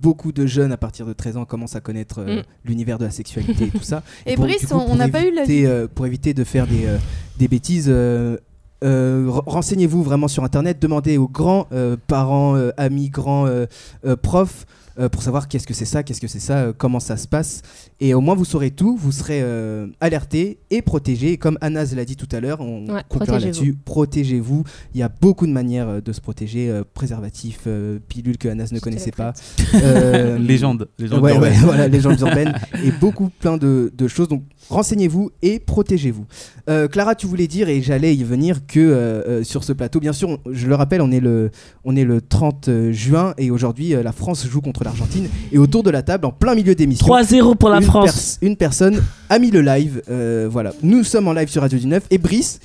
beaucoup 0.00 0.32
de 0.32 0.46
jeunes 0.46 0.72
à 0.72 0.76
partir 0.76 1.06
de 1.06 1.12
13 1.12 1.36
ans 1.36 1.44
commencent 1.44 1.76
à 1.76 1.80
connaître 1.80 2.20
euh, 2.20 2.40
Mm. 2.40 2.42
l'univers 2.64 2.98
de 2.98 3.04
la 3.04 3.10
sexualité 3.12 3.64
et 3.66 3.70
tout 3.70 3.82
ça. 3.84 4.02
Et 4.26 4.34
pour- 4.34 4.46
Brice, 4.46 4.66
coup, 4.66 4.74
on 4.74 4.96
n'a 4.96 5.08
pas 5.08 5.24
eu 5.24 5.32
la 5.32 5.44
euh, 5.48 5.86
pour 5.92 6.06
éviter 6.06 6.34
de 6.34 6.42
faire 6.44 6.66
des, 6.66 6.86
euh, 6.86 6.98
des 7.38 7.46
bêtises. 7.48 7.86
euh, 7.88 8.36
euh, 8.82 9.26
re- 9.28 9.42
renseignez-vous 9.46 10.02
vraiment 10.02 10.28
sur 10.28 10.44
internet, 10.44 10.78
demandez 10.82 11.16
aux 11.16 11.28
grands 11.28 11.68
euh, 11.72 11.96
parents, 12.06 12.56
euh, 12.56 12.70
amis, 12.76 13.08
grands 13.08 13.46
euh, 13.46 13.66
euh, 14.04 14.16
profs 14.16 14.66
pour 15.08 15.22
savoir 15.22 15.48
qu'est-ce 15.48 15.66
que 15.66 15.74
c'est 15.74 15.84
ça, 15.84 16.02
qu'est-ce 16.02 16.20
que 16.20 16.28
c'est 16.28 16.38
ça, 16.40 16.58
euh, 16.58 16.72
comment 16.76 17.00
ça 17.00 17.16
se 17.16 17.26
passe. 17.28 17.62
Et 18.00 18.14
au 18.14 18.20
moins 18.20 18.34
vous 18.34 18.44
saurez 18.44 18.70
tout, 18.70 18.96
vous 18.96 19.12
serez 19.12 19.40
euh, 19.42 19.86
alerté 20.00 20.58
et 20.70 20.82
protégé. 20.82 21.32
Et 21.32 21.36
comme 21.38 21.58
Anas 21.60 21.92
l'a 21.96 22.04
dit 22.04 22.16
tout 22.16 22.28
à 22.32 22.40
l'heure, 22.40 22.60
on 22.60 22.86
Ouais, 22.86 23.02
conclura 23.08 23.38
là-dessus. 23.40 23.74
Protégez-vous. 23.84 24.64
Il 24.94 25.00
y 25.00 25.02
a 25.02 25.08
beaucoup 25.08 25.46
de 25.46 25.52
manières 25.52 25.88
euh, 25.88 26.00
de 26.00 26.12
se 26.12 26.20
protéger. 26.20 26.70
euh, 26.70 26.82
préservatifs, 26.94 27.62
euh, 27.66 27.98
pilules 28.08 28.38
que 28.38 28.48
Anas 28.48 28.68
ne 28.72 28.78
connaissait 28.78 29.10
pas. 29.10 29.32
Euh, 29.74 30.38
Légende. 30.38 30.88
légende 30.98 31.22
Ouais, 31.22 31.34
urbaine. 31.34 31.52
ouais, 31.52 31.58
voilà, 31.62 31.88
légendes 31.88 32.20
urbaines 32.20 32.54
et 32.84 32.90
beaucoup 32.92 33.28
plein 33.40 33.56
de, 33.56 33.92
de 33.96 34.08
choses. 34.08 34.28
Donc 34.28 34.42
renseignez-vous 34.70 35.30
et 35.42 35.58
protégez-vous. 35.58 36.24
Euh, 36.68 36.88
Clara, 36.88 37.14
tu 37.14 37.26
voulais 37.26 37.46
dire 37.46 37.68
et 37.68 37.82
j'allais 37.82 38.14
y 38.14 38.24
venir 38.24 38.66
que 38.66 38.80
euh, 38.80 39.22
euh, 39.28 39.44
sur 39.44 39.64
ce 39.64 39.72
plateau, 39.72 40.00
bien 40.00 40.12
sûr, 40.12 40.28
on- 40.30 40.38
je 40.50 40.66
le 40.66 40.74
rappelle, 40.74 41.00
on 41.02 41.10
est 41.12 41.20
le, 41.20 41.50
on 41.84 41.94
est 41.96 42.04
le 42.04 42.20
30 42.20 42.70
juin 42.90 43.34
et 43.38 43.50
aujourd'hui 43.50 43.94
euh, 43.94 44.02
la 44.02 44.12
France 44.12 44.46
joue 44.48 44.60
contre 44.60 44.84
l'Argentine 44.84 45.28
et 45.52 45.58
autour 45.58 45.82
de 45.82 45.90
la 45.90 46.02
table, 46.02 46.26
en 46.26 46.32
plein 46.32 46.54
milieu 46.54 46.74
d'émission. 46.74 47.06
3-0 47.06 47.56
pour 47.56 47.68
la 47.68 47.76
une 47.78 47.82
France. 47.84 48.38
pers- 48.40 48.48
une 48.48 48.56
personne 48.56 49.02
a 49.28 49.38
mis 49.38 49.50
le 49.50 49.60
live. 49.60 50.02
euh, 50.10 50.48
voilà, 50.50 50.72
nous 50.82 51.04
sommes 51.04 51.28
en 51.28 51.32
live 51.32 51.48
sur 51.48 51.62
Radio 51.62 51.78
du 51.78 51.86
9 51.86 52.04
et 52.10 52.18
Brice 52.18 52.60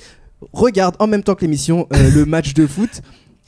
regarde 0.52 0.96
en 0.98 1.06
même 1.06 1.22
temps 1.22 1.34
que 1.34 1.42
l'émission 1.42 1.86
euh, 1.92 2.10
le 2.14 2.24
match 2.24 2.54
de 2.54 2.66
foot. 2.66 3.02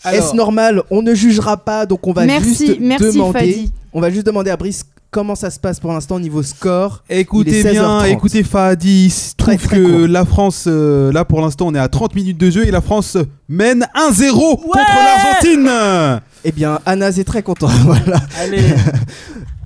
Est-ce 0.04 0.34
normal? 0.34 0.82
On 0.90 1.00
ne 1.00 1.14
jugera 1.14 1.56
pas, 1.56 1.86
donc 1.86 2.04
on 2.08 2.12
va 2.12 2.26
Merci, 2.26 2.66
juste 2.66 2.80
merci 2.80 3.12
demander. 3.12 3.38
Fadi. 3.38 3.70
On 3.92 4.00
va 4.00 4.10
juste 4.10 4.26
demander 4.26 4.50
à 4.50 4.56
Brice 4.56 4.84
comment 5.12 5.34
ça 5.36 5.50
se 5.50 5.60
passe 5.60 5.78
pour 5.78 5.92
l'instant 5.92 6.16
au 6.16 6.20
niveau 6.20 6.42
score? 6.42 7.04
Écoutez 7.08 7.62
bien, 7.62 8.00
16h30. 8.00 8.06
écoutez 8.08 8.42
Fadi, 8.42 9.04
il 9.04 9.10
se 9.10 9.34
trouve 9.36 9.54
très 9.56 9.68
que 9.76 9.98
court. 10.00 10.08
la 10.08 10.24
France, 10.24 10.64
euh, 10.66 11.12
là 11.12 11.24
pour 11.24 11.40
l'instant 11.40 11.68
on 11.68 11.74
est 11.76 11.78
à 11.78 11.88
30 11.88 12.16
minutes 12.16 12.38
de 12.38 12.50
jeu 12.50 12.66
et 12.66 12.70
la 12.72 12.80
France 12.80 13.16
mène 13.48 13.86
1-0 13.94 14.56
contre 14.56 14.78
l'Argentine 14.78 16.20
Eh 16.44 16.50
bien, 16.50 16.80
Anas 16.86 17.12
est 17.18 17.24
très 17.24 17.42
content. 17.44 17.68
voilà. 17.84 18.20
Allez, 18.40 18.62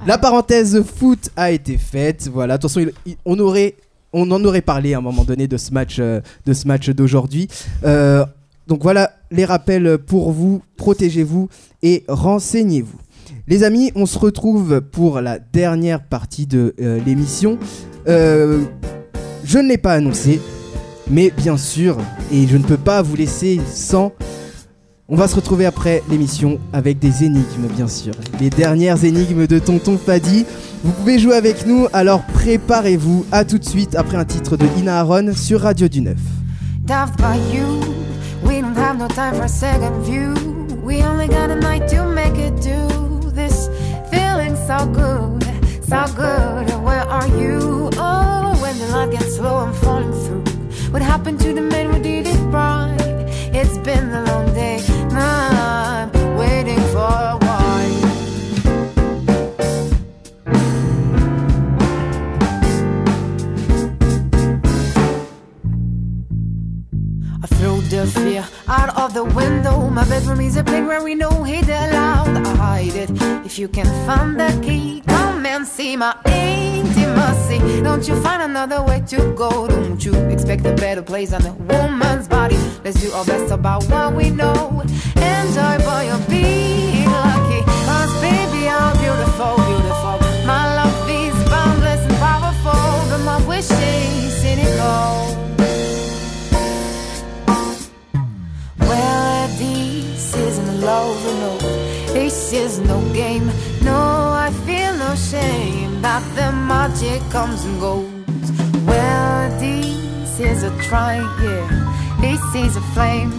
La 0.06 0.18
parenthèse 0.18 0.82
foot 0.84 1.30
a 1.36 1.50
été 1.50 1.78
faite. 1.78 2.28
Voilà. 2.32 2.54
Attention, 2.54 2.80
il- 2.82 2.92
il- 3.06 3.16
on 3.24 3.38
aurait, 3.38 3.74
on 4.12 4.30
en 4.30 4.44
aurait 4.44 4.60
parlé 4.62 4.94
à 4.94 4.98
un 4.98 5.00
moment 5.00 5.24
donné 5.24 5.46
de 5.48 5.56
ce 5.56 5.72
match, 5.72 5.96
euh, 6.00 6.20
de 6.44 6.52
ce 6.52 6.66
match 6.68 6.90
d'aujourd'hui. 6.90 7.48
Euh, 7.84 8.24
donc 8.66 8.82
voilà 8.82 9.12
les 9.30 9.44
rappels 9.44 9.96
pour 9.98 10.32
vous. 10.32 10.60
Protégez-vous 10.76 11.48
et 11.82 12.04
renseignez-vous. 12.08 12.98
Les 13.48 13.62
amis, 13.62 13.92
on 13.94 14.06
se 14.06 14.18
retrouve 14.18 14.80
pour 14.80 15.20
la 15.20 15.38
dernière 15.38 16.02
partie 16.02 16.48
de 16.48 16.74
euh, 16.80 16.98
l'émission. 17.06 17.58
Euh, 18.08 18.64
je 19.44 19.58
ne 19.58 19.68
l'ai 19.68 19.78
pas 19.78 19.92
annoncé, 19.92 20.40
mais 21.08 21.30
bien 21.30 21.56
sûr, 21.56 21.96
et 22.32 22.48
je 22.48 22.56
ne 22.56 22.64
peux 22.64 22.76
pas 22.76 23.02
vous 23.02 23.14
laisser 23.14 23.60
sans. 23.72 24.10
On 25.08 25.14
va 25.14 25.28
se 25.28 25.36
retrouver 25.36 25.64
après 25.64 26.02
l'émission 26.10 26.58
avec 26.72 26.98
des 26.98 27.22
énigmes, 27.22 27.68
bien 27.76 27.86
sûr. 27.86 28.14
Les 28.40 28.50
dernières 28.50 29.04
énigmes 29.04 29.46
de 29.46 29.60
Tonton 29.60 29.96
Fadi. 29.96 30.44
Vous 30.82 30.90
pouvez 30.90 31.20
jouer 31.20 31.36
avec 31.36 31.66
nous, 31.68 31.86
alors 31.92 32.22
préparez-vous. 32.24 33.26
À 33.30 33.44
tout 33.44 33.58
de 33.58 33.64
suite 33.64 33.94
après 33.94 34.16
un 34.16 34.24
titre 34.24 34.56
de 34.56 34.66
Ina 34.76 34.98
Aaron 34.98 35.32
sur 35.34 35.60
Radio 35.60 35.86
du 35.86 36.00
9. 36.00 36.16
daft 36.84 37.16
by 37.18 37.36
you. 37.52 37.80
We 40.82 41.02
only 41.02 41.26
got 41.26 41.50
a 41.50 41.56
night 41.56 41.88
to 41.88 42.04
make 42.04 42.38
it 42.38 42.60
do 42.62 42.95
so 44.66 44.84
good, 44.86 45.44
so 45.84 46.04
good. 46.16 46.68
Where 46.82 47.06
are 47.16 47.28
you? 47.28 47.88
Oh, 47.94 48.58
when 48.60 48.76
the 48.78 48.88
light 48.88 49.12
gets 49.12 49.36
slow, 49.36 49.58
I'm 49.58 49.72
falling 49.74 50.12
through. 50.12 50.42
What 50.92 51.02
happened 51.02 51.38
to 51.42 51.54
the 51.54 51.62
man 51.62 51.92
who 51.92 52.02
did 52.02 52.26
it 52.26 52.40
right? 52.50 52.96
It's 53.54 53.78
been 53.78 54.10
a 54.10 54.24
long 54.24 54.52
day. 54.54 54.82
I'm 55.12 56.10
waiting 56.36 56.80
for 56.92 57.12
a 57.32 57.38
while. 57.44 57.76
I 67.42 67.46
threw 67.46 67.80
the 67.82 68.06
fear 68.08 68.44
out 68.68 68.96
of 68.96 69.14
the 69.14 69.24
window. 69.24 69.88
My 69.88 70.04
bedroom 70.08 70.40
is 70.40 70.56
a 70.56 70.64
place 70.64 70.86
where 70.86 71.02
we 71.02 71.14
know 71.14 71.42
hate 71.42 71.68
allowed. 71.68 72.36
I 72.36 72.56
hide 72.56 72.94
it. 72.94 73.10
If 73.44 73.58
you 73.58 73.68
can 73.68 73.86
find 74.06 74.38
the 74.38 74.50
key, 74.64 75.02
come 75.06 75.46
and 75.46 75.66
see 75.66 75.96
my 75.96 76.16
intimacy. 76.26 77.82
Don't 77.82 78.06
you 78.08 78.20
find 78.22 78.42
another 78.42 78.82
way 78.82 79.02
to 79.08 79.34
go? 79.34 79.68
Don't 79.68 80.04
you 80.04 80.14
expect 80.28 80.66
a 80.66 80.74
better 80.74 81.02
place 81.02 81.30
than 81.30 81.46
a 81.46 81.52
woman's 81.52 82.28
body? 82.28 82.56
Let's 82.84 83.00
do 83.00 83.12
our 83.12 83.24
best 83.24 83.52
about 83.52 83.84
what 83.84 84.14
we 84.14 84.30
know. 84.30 84.75
Magic 106.96 107.30
comes 107.30 107.62
and 107.66 107.78
goes. 107.78 108.08
Well, 108.86 109.60
this 109.60 110.40
is 110.40 110.62
a 110.62 110.70
try, 110.82 111.16
yeah. 111.42 112.16
This 112.22 112.40
is 112.54 112.76
a 112.76 112.80
flame, 112.94 113.32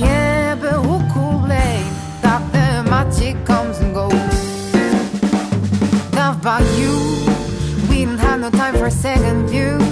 yeah. 0.00 0.56
But 0.56 0.82
who 0.82 0.98
could 1.12 1.46
blame 1.46 1.92
that 2.22 2.42
the 2.50 2.90
magic 2.90 3.36
comes 3.44 3.78
and 3.78 3.94
goes? 3.94 4.12
Loved 6.14 6.42
by 6.42 6.60
you, 6.78 6.94
we 7.88 8.06
don't 8.06 8.18
have 8.18 8.40
no 8.40 8.50
time 8.50 8.74
for 8.74 8.90
second 8.90 9.46
view. 9.50 9.85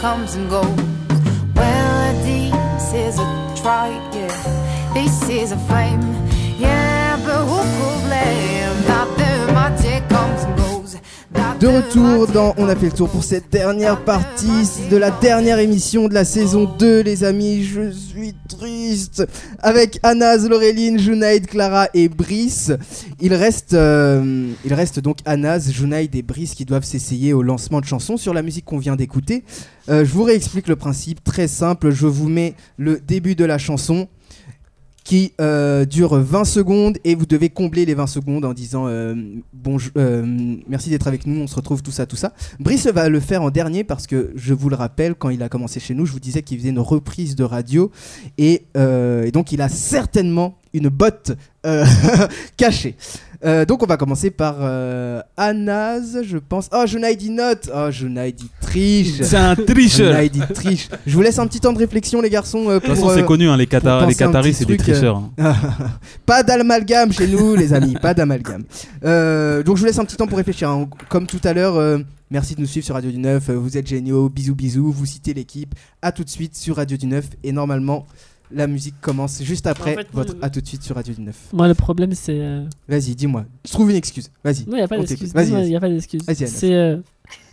Comes 0.00 0.34
and 0.34 0.48
goes. 0.50 0.66
Well, 1.54 2.12
this 2.22 2.92
is 2.92 3.18
a 3.18 3.54
try, 3.60 3.90
yeah. 4.12 4.92
This 4.94 5.28
is 5.28 5.52
a 5.52 5.58
flame, 5.68 6.00
yeah. 6.58 7.16
But 7.24 7.44
who 7.44 7.58
could 7.76 8.00
blame? 8.06 8.76
That 8.86 9.08
the 9.16 9.52
magic 9.52 10.08
comes 10.08 10.44
and 10.44 10.56
goes? 10.56 10.96
De 11.60 11.68
retour 11.68 12.26
dans 12.26 12.54
On 12.58 12.68
a 12.68 12.76
fait 12.76 12.86
le 12.86 12.92
tour 12.92 13.08
pour 13.08 13.24
cette 13.24 13.50
dernière 13.50 14.04
partie 14.04 14.68
de 14.90 14.96
la 14.96 15.10
dernière 15.10 15.58
émission 15.58 16.06
de 16.08 16.14
la 16.14 16.24
saison 16.24 16.64
2 16.64 17.00
les 17.00 17.24
amis, 17.24 17.64
je 17.64 17.90
suis 17.90 18.34
avec 19.60 19.98
Anas, 20.02 20.48
Laureline, 20.48 20.98
Junaid, 20.98 21.46
Clara 21.46 21.88
et 21.94 22.08
Brice. 22.08 22.72
Il 23.20 23.34
reste, 23.34 23.74
euh, 23.74 24.52
donc 25.02 25.18
Anas, 25.24 25.70
Junaid 25.70 26.14
et 26.14 26.22
Brice 26.22 26.54
qui 26.54 26.64
doivent 26.64 26.84
s'essayer 26.84 27.32
au 27.32 27.42
lancement 27.42 27.80
de 27.80 27.86
chansons 27.86 28.16
sur 28.16 28.34
la 28.34 28.42
musique 28.42 28.64
qu'on 28.64 28.78
vient 28.78 28.96
d'écouter. 28.96 29.44
Euh, 29.88 30.04
je 30.04 30.12
vous 30.12 30.24
réexplique 30.24 30.68
le 30.68 30.76
principe, 30.76 31.22
très 31.22 31.48
simple, 31.48 31.90
je 31.90 32.06
vous 32.06 32.28
mets 32.28 32.54
le 32.76 33.00
début 33.00 33.34
de 33.34 33.44
la 33.44 33.58
chanson 33.58 34.08
qui 35.06 35.32
euh, 35.40 35.84
dure 35.84 36.16
20 36.16 36.44
secondes 36.44 36.98
et 37.04 37.14
vous 37.14 37.26
devez 37.26 37.48
combler 37.48 37.86
les 37.86 37.94
20 37.94 38.08
secondes 38.08 38.44
en 38.44 38.52
disant 38.52 38.86
euh, 38.88 39.14
bon, 39.52 39.78
je- 39.78 39.90
euh, 39.96 40.56
merci 40.68 40.90
d'être 40.90 41.06
avec 41.06 41.28
nous, 41.28 41.40
on 41.40 41.46
se 41.46 41.54
retrouve 41.54 41.80
tout 41.80 41.92
ça, 41.92 42.06
tout 42.06 42.16
ça. 42.16 42.32
Brice 42.58 42.88
va 42.88 43.08
le 43.08 43.20
faire 43.20 43.40
en 43.42 43.50
dernier 43.50 43.84
parce 43.84 44.08
que 44.08 44.32
je 44.34 44.52
vous 44.52 44.68
le 44.68 44.74
rappelle, 44.74 45.14
quand 45.14 45.28
il 45.30 45.44
a 45.44 45.48
commencé 45.48 45.78
chez 45.78 45.94
nous, 45.94 46.06
je 46.06 46.12
vous 46.12 46.18
disais 46.18 46.42
qu'il 46.42 46.58
faisait 46.58 46.70
une 46.70 46.80
reprise 46.80 47.36
de 47.36 47.44
radio 47.44 47.92
et, 48.36 48.64
euh, 48.76 49.22
et 49.22 49.30
donc 49.30 49.52
il 49.52 49.62
a 49.62 49.68
certainement 49.68 50.58
une 50.74 50.88
botte 50.88 51.30
euh, 51.66 51.84
cachée. 52.56 52.96
Euh, 53.44 53.64
donc 53.64 53.82
on 53.82 53.86
va 53.86 53.96
commencer 53.96 54.30
par 54.30 54.56
euh, 54.60 55.20
Anas, 55.36 56.22
je 56.22 56.38
pense. 56.38 56.68
Oh, 56.72 56.84
Junaid 56.86 57.20
il 57.22 57.34
note. 57.34 57.70
Oh, 57.74 57.90
Junaid 57.90 58.34
il 58.40 58.48
triche. 58.60 59.20
C'est 59.22 59.36
un 59.36 59.54
tricheur. 59.54 60.12
Junaid 60.12 60.34
il 60.36 60.46
triche. 60.54 60.88
Je 61.06 61.14
vous 61.14 61.22
laisse 61.22 61.38
un 61.38 61.46
petit 61.46 61.60
temps 61.60 61.72
de 61.72 61.78
réflexion 61.78 62.20
les 62.20 62.30
garçons. 62.30 62.68
euh, 62.68 62.74
De 62.74 62.78
toute 62.80 62.94
façon, 62.94 63.10
c'est 63.14 63.24
connu, 63.24 63.48
hein, 63.48 63.56
les, 63.56 63.66
Qatar- 63.66 64.06
les 64.06 64.14
Qataris, 64.14 64.54
c'est 64.54 64.64
des 64.64 64.76
tricheurs. 64.76 65.22
hein. 65.38 65.54
pas 66.26 66.42
d'amalgame 66.42 67.12
chez 67.12 67.26
nous, 67.28 67.54
les 67.54 67.72
amis, 67.72 67.94
pas 68.00 68.14
d'amalgame. 68.14 68.62
Donc 69.02 69.76
je 69.76 69.80
vous 69.80 69.84
laisse 69.86 69.98
un 69.98 70.04
petit 70.04 70.16
temps 70.16 70.26
pour 70.26 70.38
réfléchir. 70.38 70.68
hein. 70.70 70.88
Comme 71.08 71.26
tout 71.26 71.40
à 71.44 71.52
l'heure, 71.52 72.00
merci 72.30 72.54
de 72.54 72.60
nous 72.60 72.66
suivre 72.66 72.84
sur 72.86 72.94
Radio 72.94 73.10
du 73.10 73.18
9. 73.18 73.50
euh, 73.50 73.54
vous 73.54 73.76
êtes 73.76 73.86
géniaux, 73.86 74.28
bisous 74.28 74.54
bisous. 74.54 74.90
Vous 74.92 75.06
citez 75.06 75.34
l'équipe. 75.34 75.74
À 76.02 76.12
tout 76.12 76.24
de 76.24 76.30
suite 76.30 76.56
sur 76.56 76.76
Radio 76.76 76.96
du 76.96 77.06
9. 77.06 77.24
Et 77.44 77.52
normalement, 77.52 78.06
la 78.50 78.66
musique 78.66 78.94
commence 79.00 79.42
juste 79.42 79.66
après 79.66 79.92
En 79.92 79.96
fait, 79.96 80.14
moi, 80.14 80.22
votre 80.24 80.34
le- 80.34 80.44
à 80.44 80.50
tout 80.50 80.60
de 80.60 80.66
suite 80.66 80.82
sur 80.82 80.94
Radio 80.96 81.14
du 81.14 81.20
9. 81.20 81.34
Moi, 81.52 81.68
le 81.68 81.74
problème, 81.74 82.12
c'est. 82.14 82.38
euh, 82.40 82.64
Vas-y, 82.88 83.14
dis-moi. 83.14 83.44
Trouve 83.70 83.90
une 83.90 83.96
excuse. 83.96 84.30
Vas-y. 84.44 84.60
Non, 84.66 84.72
il 84.72 84.76
n'y 84.76 84.80
a 84.82 84.88
pas 84.88 84.98
d'excuse. 84.98 85.18
t'écoute. 85.18 85.34
Vas-y, 85.34 85.50
Non, 85.52 85.58
vas-y. 85.60 85.70
y 85.70 85.76
a 85.76 85.80
pas 85.80 85.88
d'excuse. 85.88 86.22
C'est. 86.46 86.74
euh, 86.74 86.98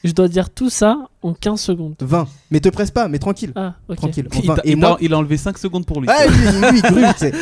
Je 0.03 0.11
dois 0.11 0.27
dire 0.27 0.49
tout 0.51 0.69
ça 0.69 0.97
en 1.23 1.33
15 1.33 1.59
secondes. 1.59 1.95
20. 1.99 2.27
Mais 2.51 2.59
te 2.59 2.69
presse 2.69 2.91
pas, 2.91 3.07
mais 3.07 3.17
tranquille. 3.17 3.51
Ah, 3.55 3.73
ok. 3.87 3.95
Tranquille. 3.97 4.27
Il 4.33 4.51
et 4.65 4.71
il 4.73 4.77
moi, 4.77 4.97
il 5.01 5.13
a 5.13 5.17
enlevé 5.17 5.35
5 5.37 5.57
secondes 5.57 5.85
pour 5.85 5.99
lui. 5.99 6.07
Ah, 6.11 6.27
lui, 6.27 6.35
lui, 6.71 6.79
il 7.01 7.13
sais. 7.17 7.33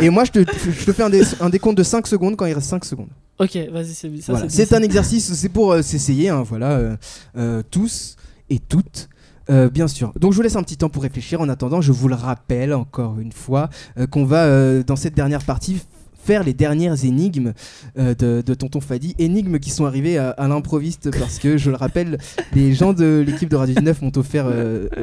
Et 0.00 0.10
moi, 0.10 0.24
je 0.24 0.32
te, 0.32 0.38
je 0.40 0.84
te 0.84 0.92
fais 0.92 1.04
un, 1.04 1.10
dé- 1.10 1.22
un 1.40 1.48
décompte 1.50 1.78
de 1.78 1.82
5 1.84 2.06
secondes 2.08 2.34
quand 2.36 2.46
il 2.46 2.54
reste 2.54 2.68
5 2.70 2.84
secondes. 2.84 3.10
Ok, 3.38 3.56
vas-y, 3.70 3.94
c'est. 3.94 4.08
Voilà. 4.26 4.48
c'est 4.48 4.66
C'est 4.66 4.74
un 4.74 4.82
exercice, 4.82 5.32
c'est 5.32 5.48
pour 5.50 5.72
euh, 5.72 5.82
s'essayer, 5.82 6.30
hein, 6.30 6.42
voilà, 6.42 6.72
euh, 6.72 6.96
euh, 7.36 7.62
tous 7.70 8.16
et 8.50 8.58
toutes. 8.58 9.08
Euh, 9.50 9.70
bien 9.70 9.88
sûr. 9.88 10.12
Donc 10.18 10.32
je 10.32 10.36
vous 10.36 10.42
laisse 10.42 10.56
un 10.56 10.62
petit 10.62 10.76
temps 10.76 10.88
pour 10.88 11.02
réfléchir. 11.02 11.40
En 11.40 11.48
attendant, 11.48 11.80
je 11.80 11.92
vous 11.92 12.08
le 12.08 12.14
rappelle 12.14 12.74
encore 12.74 13.18
une 13.20 13.32
fois 13.32 13.70
euh, 13.98 14.06
qu'on 14.06 14.24
va 14.24 14.44
euh, 14.44 14.82
dans 14.82 14.96
cette 14.96 15.14
dernière 15.14 15.44
partie 15.44 15.80
faire 16.18 16.42
les 16.42 16.54
dernières 16.54 17.04
énigmes 17.04 17.52
de, 17.96 18.42
de 18.42 18.54
Tonton 18.54 18.80
Fadi, 18.80 19.14
énigmes 19.20 19.60
qui 19.60 19.70
sont 19.70 19.84
arrivées 19.84 20.18
à, 20.18 20.30
à 20.30 20.48
l'improviste 20.48 21.16
parce 21.16 21.38
que 21.38 21.56
je 21.56 21.70
le 21.70 21.76
rappelle, 21.76 22.18
les 22.52 22.74
gens 22.74 22.92
de 22.92 23.22
l'équipe 23.24 23.48
de 23.48 23.54
Radio 23.54 23.76
19 23.76 24.02
m'ont 24.02 24.10
offert 24.16 24.52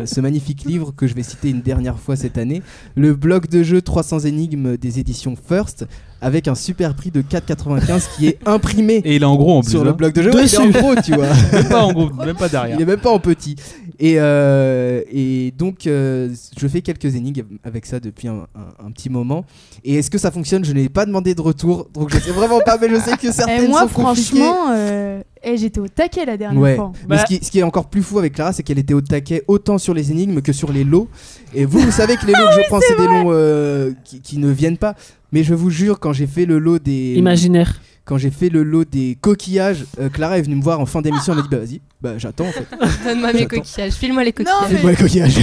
ce 0.03 0.19
magnifique 0.19 0.65
livre 0.65 0.91
que 0.91 1.07
je 1.07 1.13
vais 1.13 1.23
citer 1.23 1.49
une 1.49 1.61
dernière 1.61 1.97
fois 1.97 2.17
cette 2.17 2.37
année, 2.37 2.61
le 2.95 3.15
bloc 3.15 3.47
de 3.47 3.63
jeu 3.63 3.81
300 3.81 4.19
énigmes 4.25 4.75
des 4.75 4.99
éditions 4.99 5.37
First 5.37 5.87
avec 6.24 6.47
un 6.47 6.55
super 6.55 6.95
prix 6.95 7.11
de 7.11 7.21
4,95 7.21 8.07
qui 8.17 8.28
est 8.28 8.39
imprimé 8.45 9.01
Et 9.05 9.15
il 9.17 9.21
est 9.21 9.26
en 9.26 9.36
gros 9.36 9.57
en 9.57 9.61
plus. 9.61 9.71
sur 9.71 9.84
le 9.84 9.91
hein. 9.91 9.93
bloc 9.93 10.13
de 10.13 10.21
jeu. 10.24 10.32
Ouais, 10.34 10.45
il 10.45 10.53
est 10.53 10.57
en 10.57 10.65
Dessus. 10.67 10.80
gros, 10.80 10.95
tu 11.03 11.13
vois. 11.13 11.28
Même 11.53 11.67
pas 11.69 11.84
en 11.84 11.93
gros, 11.93 12.09
même 12.26 12.36
pas 12.36 12.49
derrière. 12.49 12.76
Il 12.78 12.82
est 12.82 12.86
même 12.86 12.99
pas 12.99 13.11
en 13.11 13.19
petit. 13.19 13.55
Et, 13.99 14.15
euh, 14.17 15.01
et 15.11 15.53
donc, 15.57 15.86
euh, 15.86 16.30
je 16.59 16.67
fais 16.67 16.82
quelques 16.82 17.15
énigmes 17.15 17.57
avec 17.63 17.86
ça 17.86 17.99
depuis 17.99 18.28
un, 18.28 18.47
un- 18.55 18.86
un 18.88 18.91
petit 18.91 19.09
moment. 19.09 19.45
Et 19.84 19.95
est-ce 19.95 20.09
que 20.09 20.17
ça 20.17 20.32
fonctionne? 20.32 20.65
Je 20.65 20.74
n'ai 20.74 20.89
pas 20.89 21.05
demandé 21.05 21.36
de 21.36 21.41
retour, 21.41 21.88
donc 21.93 22.09
je 22.13 22.19
sais 22.19 22.32
vraiment 22.32 22.59
pas, 22.65 22.78
mais 22.82 22.89
je 22.89 22.95
sais 22.95 23.15
que 23.17 23.32
certaines 23.32 23.65
Et 23.65 23.67
moi, 23.67 23.82
sont 23.82 23.88
franchement, 23.89 24.55
euh, 24.71 25.21
eh, 25.43 25.57
j'étais 25.57 25.80
au 25.80 25.88
taquet 25.88 26.26
la 26.26 26.38
dernière 26.38 26.59
Ouais. 26.61 26.76
fois. 26.76 26.91
Mais 27.07 27.17
Bah- 27.17 27.21
ce, 27.21 27.26
qui, 27.36 27.45
ce 27.45 27.51
qui 27.51 27.59
est 27.59 27.63
encore 27.63 27.86
plus 27.89 28.01
fou 28.01 28.17
avec 28.17 28.34
Clara, 28.34 28.51
c'est 28.53 28.63
qu'elle 28.63 28.80
était 28.80 28.93
au 28.95 29.01
taquet 29.01 29.43
autant 29.47 29.78
sur 29.78 29.93
les 29.93 30.11
énigmes 30.11 30.41
que 30.41 30.53
sur 30.53 30.71
les 30.71 30.84
lots. 30.84 31.07
Et 31.53 31.65
vous, 31.65 31.80
vous 31.80 31.91
savez 31.91 32.15
que 32.17 32.26
les 32.26 32.34
lots 32.38 32.47
que 32.55 32.61
je 32.63 32.67
prends, 32.67 32.80
c'est 32.82 32.97
des 32.97 33.05
lots 33.07 33.32
euh, 33.32 33.91
qui, 34.03 34.21
qui 34.21 34.38
ne 34.39 34.49
viennent 34.49 34.78
pas. 34.78 34.95
Mais 35.34 35.43
je 35.43 35.53
vous 35.53 35.69
jure, 35.69 35.99
quand 35.99 36.13
j'ai 36.13 36.27
fait 36.27 36.45
le 36.45 36.59
lot 36.59 36.79
des 36.79 37.15
Imaginaire. 37.15 37.81
quand 38.05 38.17
j'ai 38.17 38.29
fait 38.31 38.49
le 38.49 38.63
lot 38.63 38.86
des 38.86 39.17
coquillages, 39.19 39.86
euh, 39.99 40.07
Clara 40.09 40.38
est 40.38 40.43
venue 40.43 40.55
me 40.55 40.63
voir 40.63 40.79
en 40.79 40.86
fin 40.86 41.01
d'émission. 41.01 41.34
Elle 41.34 41.39
m'a 41.39 41.43
dit 41.43 41.49
bah 41.51 41.57
vas-y, 41.59 41.81
bah 42.01 42.13
j'attends 42.17 42.45
en 42.47 42.51
fait. 42.51 42.67
Donne-moi 43.05 43.34
mes 43.34 43.47
coquillages, 43.47 43.93
file-moi 43.93 44.23
les 44.23 44.31
coquillages. 44.34 44.69
Fais-moi 44.69 44.91
les 44.91 44.97
coquillages. 44.97 45.39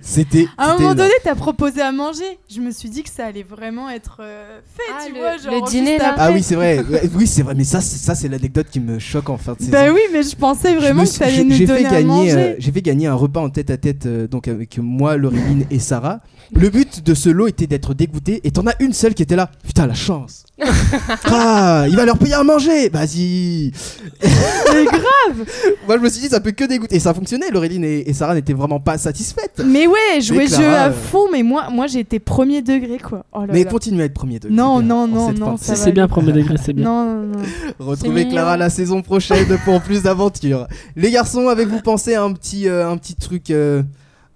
C'était. 0.00 0.46
À 0.56 0.64
un 0.70 0.72
moment 0.74 0.78
énorme. 0.92 0.96
donné, 0.96 1.10
t'as 1.24 1.34
proposé 1.34 1.80
à 1.80 1.92
manger. 1.92 2.24
Je 2.48 2.60
me 2.60 2.70
suis 2.70 2.88
dit 2.88 3.02
que 3.02 3.10
ça 3.10 3.26
allait 3.26 3.42
vraiment 3.42 3.90
être 3.90 4.18
euh, 4.20 4.60
fait, 4.76 4.82
Ah, 4.90 5.02
tu 5.06 5.12
le- 5.12 5.18
vois. 5.20 5.36
le 5.36 5.42
Genre, 5.42 5.68
dîner, 5.68 5.86
juste 5.92 6.02
là. 6.02 6.14
Ah 6.18 6.30
oui, 6.32 6.42
c'est 6.42 6.54
vrai. 6.54 6.82
Oui, 7.14 7.26
c'est 7.26 7.42
vrai. 7.42 7.54
Mais 7.54 7.64
ça, 7.64 7.80
c'est- 7.80 7.98
ça 7.98 8.14
c'est 8.14 8.28
l'anecdote 8.28 8.68
qui 8.70 8.80
me 8.80 8.98
choque 8.98 9.28
en 9.28 9.36
fin 9.36 9.52
de 9.54 9.58
saison. 9.58 9.72
Bah 9.72 9.92
oui, 9.92 10.00
mais 10.12 10.22
je 10.22 10.34
pensais 10.36 10.72
Je 10.72 10.76
vraiment 10.78 11.02
me 11.02 11.06
que 11.08 11.18
t'allais 11.18 11.44
nous 11.44 11.54
j'ai 11.54 11.66
donner 11.66 11.80
fait 11.80 11.86
à 11.86 11.90
gagner, 11.90 12.06
manger. 12.06 12.32
euh, 12.38 12.54
j'ai 12.58 12.72
fait 12.72 12.82
gagner 12.82 13.06
un 13.06 13.14
repas 13.14 13.40
en 13.40 13.50
tête 13.50 13.70
à 13.70 13.76
tête 13.76 14.06
euh, 14.06 14.26
donc 14.26 14.48
avec 14.48 14.78
moi, 14.78 15.16
Laureline 15.16 15.66
et 15.70 15.78
Sarah. 15.78 16.20
Le 16.54 16.68
but 16.68 17.04
de 17.04 17.14
ce 17.14 17.30
lot 17.30 17.46
était 17.46 17.66
d'être 17.66 17.94
dégoûté 17.94 18.40
et 18.44 18.50
t'en 18.50 18.66
as 18.66 18.74
une 18.80 18.92
seule 18.92 19.14
qui 19.14 19.22
était 19.22 19.36
là. 19.36 19.50
Putain 19.64 19.86
la 19.86 19.94
chance. 19.94 20.44
ah, 21.24 21.86
il 21.88 21.96
va 21.96 22.04
leur 22.04 22.18
payer 22.18 22.34
à 22.34 22.44
manger. 22.44 22.90
Vas-y. 22.90 23.72
C'est 24.20 24.84
grave. 24.84 25.46
Moi 25.86 25.96
je 25.96 26.02
me 26.02 26.08
suis 26.10 26.20
dit 26.20 26.28
ça 26.28 26.40
peut 26.40 26.50
que 26.50 26.64
dégoûter 26.64 26.96
et 26.96 27.00
ça 27.00 27.14
fonctionnait. 27.14 27.50
Laureline 27.50 27.84
et, 27.84 28.08
et 28.08 28.12
Sarah 28.12 28.34
n'étaient 28.34 28.52
vraiment 28.52 28.80
pas 28.80 28.98
satisfaites. 28.98 29.62
Mais 29.64 29.86
ouais, 29.86 30.20
jouer 30.20 30.44
Clara, 30.44 30.62
jeu 30.62 30.68
à 30.68 30.86
euh, 30.88 30.92
fond, 30.92 31.28
mais 31.32 31.42
moi, 31.42 31.70
moi 31.70 31.86
j'ai 31.86 32.00
été 32.00 32.18
premier 32.18 32.60
degré 32.60 32.98
quoi. 32.98 33.24
Oh 33.32 33.40
là 33.40 33.52
Mais 33.52 33.64
là. 33.64 33.70
continue 33.70 34.02
à 34.02 34.04
être 34.04 34.14
premier 34.14 34.38
degré. 34.38 34.54
Non, 34.54 34.82
non, 34.82 35.08
non, 35.08 35.32
non, 35.32 35.56
ça 35.56 35.74
Si 35.74 35.82
c'est 35.82 35.92
bien, 35.92 36.06
premier 36.06 36.32
degré, 36.32 36.56
c'est 36.62 36.74
bien. 36.74 36.84
Non, 36.84 37.04
non, 37.06 37.38
non. 37.38 37.38
Retrouvez 37.78 38.28
Clara 38.28 38.58
la 38.58 38.68
saison 38.68 39.00
prochaine 39.00 39.58
pour 39.64 39.80
plus 39.80 40.02
d'aventures. 40.02 40.66
Les 40.96 41.10
garçons, 41.10 41.48
avez-vous 41.48 41.80
pensé 41.80 42.14
à 42.14 42.22
un 42.22 42.32
petit, 42.34 42.68
euh, 42.68 42.90
un 42.90 42.98
petit 42.98 43.14
truc 43.14 43.50
euh, 43.50 43.82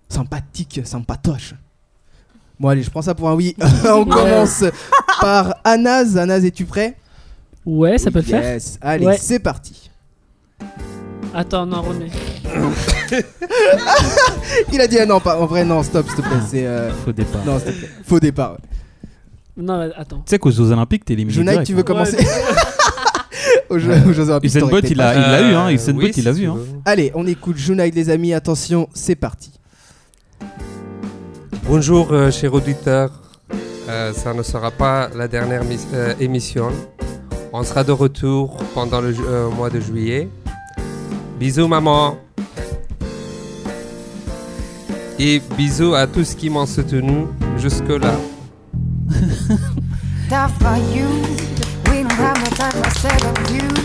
sympathique, 0.09 0.81
sympatoche? 0.85 1.55
Bon 2.59 2.69
allez, 2.69 2.83
je 2.83 2.91
prends 2.91 3.03
ça 3.03 3.15
pour 3.15 3.29
un 3.29 3.35
oui. 3.35 3.55
On 3.85 4.05
commence 4.05 4.65
par 5.21 5.57
Anas. 5.65 6.17
Anas, 6.17 6.41
es-tu 6.41 6.65
prêt? 6.65 6.97
Ouais, 7.65 7.99
ça 7.99 8.11
peut 8.11 8.21
le 8.21 8.25
faire. 8.25 8.43
Yes. 8.43 8.79
Allez, 8.81 9.07
Ouais. 9.07 9.19
c'est 9.21 9.39
parti. 9.41 9.91
Attends, 11.35 11.67
non, 11.67 11.83
remets. 11.83 12.11
Il 14.73 14.81
a 14.81 14.87
dit 14.87 14.99
ah 14.99 15.07
non, 15.07 15.21
pas 15.21 15.39
en 15.39 15.47
vrai 15.47 15.65
non, 15.65 15.83
stop, 15.83 16.07
s'il 16.07 16.17
te 16.17 16.23
plaît. 16.23 16.31
C'est 16.49 16.67
euh, 16.67 16.91
Faux 17.05 17.13
départ. 17.13 17.45
non, 17.45 17.59
s'il 17.59 17.73
te 17.75 17.79
plaît. 17.79 17.89
Faux 18.05 18.21
départ. 18.21 18.53
ouais. 18.53 18.59
Non, 19.59 19.79
mais 19.79 19.91
attends. 19.97 20.19
Tu 20.19 20.23
sais 20.31 20.39
qu'aux 20.39 20.51
Jeux 20.51 20.71
Olympiques, 20.71 21.05
t'es 21.05 21.13
éliminé. 21.15 21.43
Direct, 21.43 21.67
tu 21.67 21.73
veux 21.75 21.81
hein. 21.81 21.83
commencer 21.83 22.25
aux 23.69 23.79
Jeux, 23.79 23.93
aux 24.09 24.13
Jeux 24.13 24.29
Olympiques, 24.29 24.51
Usain 24.51 24.61
t'aurais 24.61 24.73
Bolt, 24.73 24.85
été 24.85 24.95
il 24.95 25.01
a, 25.01 25.13
pas- 25.13 25.15
il 25.15 25.21
l'a 25.21 25.41
eu, 25.51 25.55
hein. 25.55 25.67
Euh, 25.67 25.71
Usain 25.73 25.93
oui, 25.95 26.05
Bolt, 26.05 26.17
il 26.17 26.25
l'a 26.25 26.33
vu, 26.33 26.47
hein. 26.47 26.57
Allez, 26.85 27.11
on 27.15 27.27
écoute 27.27 27.57
Junaid 27.57 27.95
les 27.95 28.11
amis. 28.11 28.33
Attention, 28.35 28.89
c'est 28.95 29.17
parti. 29.17 29.51
Bonjour, 31.65 32.13
euh, 32.13 32.31
chers 32.31 32.53
auditeurs. 32.55 33.11
Euh, 33.89 34.13
ça 34.13 34.35
ne 34.35 34.43
sera 34.43 34.71
pas 34.71 35.09
la 35.15 35.29
dernière 35.29 35.63
euh, 35.95 36.15
émission. 36.21 36.69
On 37.53 37.63
sera 37.63 37.85
de 37.85 37.93
retour 37.93 38.57
pendant 38.75 39.01
le 39.01 39.15
mois 39.51 39.71
de 39.71 39.81
juillet. 39.81 40.29
Bisous, 41.39 41.69
maman. 41.69 42.19
Et 45.19 45.41
bisous 45.57 45.95
à 45.95 46.07
tous 46.07 46.35
qui 46.35 46.51
m'ont 46.51 46.67
soutenu 46.67 47.27
jusque-là. 47.57 48.15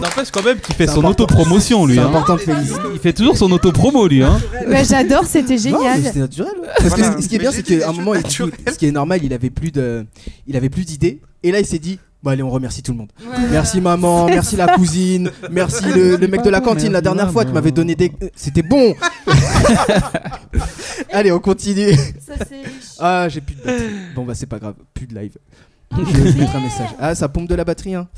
N'empêche 0.00 0.30
quand 0.30 0.44
même 0.44 0.58
qu'il 0.60 0.74
fait 0.74 0.86
son 0.86 1.04
autopromotion, 1.04 1.86
lui. 1.86 1.94
C'est 1.94 2.00
hein. 2.00 2.06
important 2.06 2.34
de 2.36 2.40
féliciter. 2.40 2.78
Il 2.94 2.98
fait 3.00 3.12
toujours 3.12 3.36
son 3.36 3.50
autopromo, 3.52 4.06
lui. 4.06 4.22
Hein. 4.22 4.38
Bah, 4.68 4.82
J'adore, 4.84 5.24
c'était 5.26 5.58
génial. 5.58 6.02
c'était 6.02 6.20
naturel. 6.20 6.52
ouais. 6.60 6.68
Parce 6.76 6.88
Voilà. 6.90 7.08
que 7.14 7.22
ce 7.22 7.28
qui 7.28 7.36
est 7.36 7.38
bien, 7.38 7.52
c'est 7.52 7.62
qu'à 7.62 7.88
un 7.88 7.92
moment, 7.92 8.14
il, 8.14 8.22
ce 8.30 8.78
qui 8.78 8.86
est 8.86 8.92
normal, 8.92 9.20
il 9.22 9.32
avait 9.32 9.50
plus 9.50 9.70
de, 9.72 10.06
il 10.46 10.56
avait 10.56 10.68
plus 10.70 10.84
d'idées. 10.84 11.20
Et 11.42 11.52
là, 11.52 11.60
il 11.60 11.66
s'est 11.66 11.78
dit, 11.78 11.98
bon 12.22 12.30
allez, 12.30 12.42
on 12.42 12.50
remercie 12.50 12.82
tout 12.82 12.92
le 12.92 12.98
monde. 12.98 13.10
Merci 13.50 13.80
maman, 13.80 14.26
merci 14.28 14.56
la 14.56 14.68
cousine, 14.68 15.30
merci 15.50 15.84
le, 15.84 16.16
le 16.16 16.26
mec 16.28 16.42
de 16.42 16.50
la 16.50 16.60
cantine 16.60 16.92
la 16.92 17.00
dernière 17.00 17.30
fois 17.32 17.44
qui 17.44 17.52
m'avait 17.52 17.70
donné 17.72 17.94
des, 17.94 18.12
c'était 18.34 18.62
bon. 18.62 18.94
allez, 21.12 21.32
on 21.32 21.38
continue. 21.40 21.94
Ça, 21.94 22.34
c'est- 22.48 22.62
Ah, 22.98 23.28
j'ai 23.28 23.40
plus 23.40 23.54
de 23.54 23.62
batterie. 23.62 23.84
Bon 24.14 24.24
bah 24.24 24.34
c'est 24.34 24.46
pas 24.46 24.58
grave, 24.58 24.74
plus 24.94 25.06
de 25.06 25.14
live. 25.14 25.36
Je 25.96 26.02
vais 26.02 26.40
mettre 26.40 26.56
un 26.56 26.60
message. 26.60 26.88
Ah, 26.98 27.14
ça 27.14 27.28
pompe 27.28 27.48
de 27.48 27.54
la 27.54 27.64
batterie, 27.64 27.94
hein. 27.94 28.08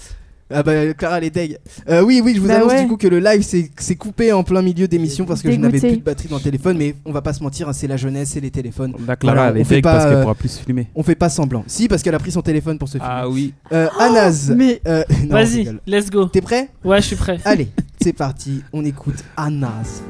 Ah 0.51 0.62
bah 0.62 0.92
Clara 0.94 1.18
elle 1.18 1.24
est 1.24 1.30
deg. 1.30 1.59
Euh, 1.88 2.03
oui 2.03 2.20
oui 2.24 2.34
je 2.34 2.40
vous 2.40 2.48
Bah 2.48 2.57
annonce 2.57 2.72
ouais. 2.72 2.82
du 2.82 2.88
coup 2.88 2.96
que 2.96 3.07
le 3.09 3.18
live 3.20 3.42
s'est 3.42 3.94
coupé 3.96 4.32
en 4.32 4.42
plein 4.42 4.62
milieu 4.62 4.88
d'émission 4.88 5.24
parce 5.24 5.42
que 5.42 5.51
je 5.51 5.57
n'avais 5.57 5.78
plus 5.78 5.96
de 5.96 6.03
batterie 6.03 6.28
dans 6.28 6.36
le 6.36 6.42
téléphone 6.42 6.76
mais 6.76 6.94
on 7.05 7.12
va 7.12 7.22
pas 7.22 7.32
se 7.32 7.42
mentir 7.42 7.68
hein, 7.68 7.72
c'est 7.72 7.86
la 7.86 7.96
jeunesse 7.96 8.30
c'est 8.30 8.40
les 8.40 8.51
téléphones. 8.51 8.94
La 9.07 9.16
Clara, 9.16 9.36
Voilà, 9.36 9.51
elle 9.51 9.57
on 9.57 9.61
est 9.61 9.64
fait 9.64 9.74
deg 9.76 9.84
pas, 9.84 9.92
parce 9.92 10.05
qu'elle 10.07 10.14
euh, 10.16 10.22
pourra 10.22 10.34
plus 10.34 10.48
se 10.48 10.62
filmer. 10.62 10.88
On 10.94 11.03
fait 11.03 11.14
pas 11.14 11.28
semblant. 11.28 11.64
Si 11.66 11.88
parce 11.88 12.03
qu'elle 12.03 12.14
a 12.14 12.18
pris 12.18 12.32
son 12.32 12.42
téléphone 12.42 12.78
pour 12.78 12.88
se 12.88 12.98
filmer. 12.98 13.07
Ah 13.09 13.28
oui. 13.28 13.55
Euh, 13.72 13.88
Anas. 13.98 14.51
Mais 14.57 14.80
euh, 14.86 15.05
Vas-y, 15.28 15.68
let's 15.86 16.11
go. 16.11 16.26
T'es 16.26 16.40
prêt? 16.40 16.68
Ouais, 16.84 17.01
je 17.01 17.07
suis 17.07 17.16
prêt. 17.16 17.38
Allez 17.44 17.68
c'est 18.03 18.14
parti 18.14 18.62
on 18.72 18.84
écoute 18.84 19.22
Anas. 19.36 20.01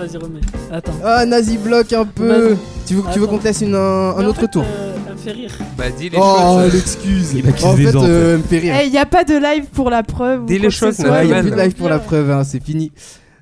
Vas-y, 0.00 0.16
remets. 0.16 0.40
Attends. 0.72 0.92
Ah 1.04 1.24
Nazi 1.26 1.58
bloque 1.58 1.92
un 1.92 2.04
peu. 2.04 2.56
Tu 2.86 2.94
veux, 2.94 3.02
tu 3.12 3.18
veux 3.18 3.26
qu'on 3.26 3.38
te 3.38 3.44
laisse 3.44 3.60
une- 3.60 3.74
un, 3.74 4.24
autre 4.24 4.40
fait, 4.40 4.48
tour 4.48 4.64
euh, 4.66 4.96
elle 5.06 5.12
me 5.14 5.18
fait 5.18 5.32
rire. 5.32 5.50
Bah, 5.78 5.84
dis 5.90 6.08
les 6.08 6.18
Oh 6.20 6.60
choses. 6.62 6.72
l'excuse. 6.74 7.32
Il 7.34 7.48
accuse 7.48 7.64
En 7.64 7.74
les 7.76 7.84
fait 7.86 7.92
gens, 7.92 8.00
en 8.00 8.04
fait. 8.04 8.08
euh, 8.10 8.32
elle 8.34 8.38
me 8.38 8.42
fait 8.44 8.58
rire. 8.58 8.74
il 8.84 8.90
n'y 8.90 8.98
a 8.98 9.06
pas 9.06 9.24
de 9.24 9.34
live 9.34 9.66
pour 9.72 9.90
la 9.90 10.02
preuve. 10.02 10.46
Dis 10.46 10.58
les 10.58 10.70
choses, 10.70 10.96
il 10.98 11.06
y 11.06 11.32
a 11.32 11.40
plus 11.42 11.50
de 11.50 11.56
live 11.56 11.74
pour 11.74 11.88
la 11.88 11.98
preuve, 11.98 12.30
hein, 12.30 12.44
c'est 12.44 12.62
fini. 12.62 12.90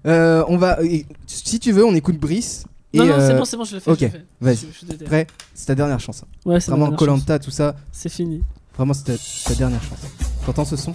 Euh, 0.07 0.45
on 0.49 0.57
va, 0.57 0.79
et- 0.83 1.07
si 1.27 1.59
tu 1.59 1.73
veux, 1.73 1.85
on 1.85 1.95
écoute 1.95 2.19
Brice. 2.19 2.65
Et 2.95 2.99
Non, 2.99 3.05
non, 3.07 3.15
c'est 3.19 3.33
euh, 3.35 3.39
bon, 3.39 3.45
c'est 3.45 3.57
bon, 3.59 3.65
je 3.65 3.75
le 3.75 3.81
fais. 3.81 3.91
ok, 3.91 3.99
je 4.01 4.05
le 4.07 4.11
fais. 4.11 4.23
vas-y. 4.41 4.97
Prêt? 5.05 5.27
C'est 5.55 5.67
ta 5.67 5.75
dernière 5.75 6.01
chance. 6.01 6.23
Ouais, 6.47 6.59
c'est 6.59 6.71
Vraiment, 6.71 6.87
dernière 6.87 6.99
chance. 6.99 7.07
Colanta, 7.07 7.39
tout 7.39 7.51
ça, 7.51 7.75
C'est 7.93 8.09
fini. 8.09 8.43
vraiment, 8.77 8.95
c'est 8.95 9.05
ta, 9.05 9.13
ta 9.51 9.55
dernière 9.55 9.83
chance. 9.83 9.99
T'entends 10.47 10.65
ce 10.65 10.77
son? 10.77 10.95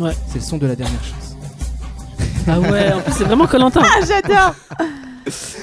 Ouais. 0.00 0.12
C'est 0.28 0.36
le 0.36 0.40
son 0.44 0.56
de 0.56 0.66
la 0.66 0.74
dernière 0.76 1.04
chance. 1.04 1.27
Ah 2.50 2.60
ouais, 2.60 2.92
en 2.92 3.00
plus, 3.00 3.12
c'est 3.12 3.24
vraiment 3.24 3.46
Colantin. 3.46 3.82
Ah, 3.84 4.00
j'adore. 4.06 4.54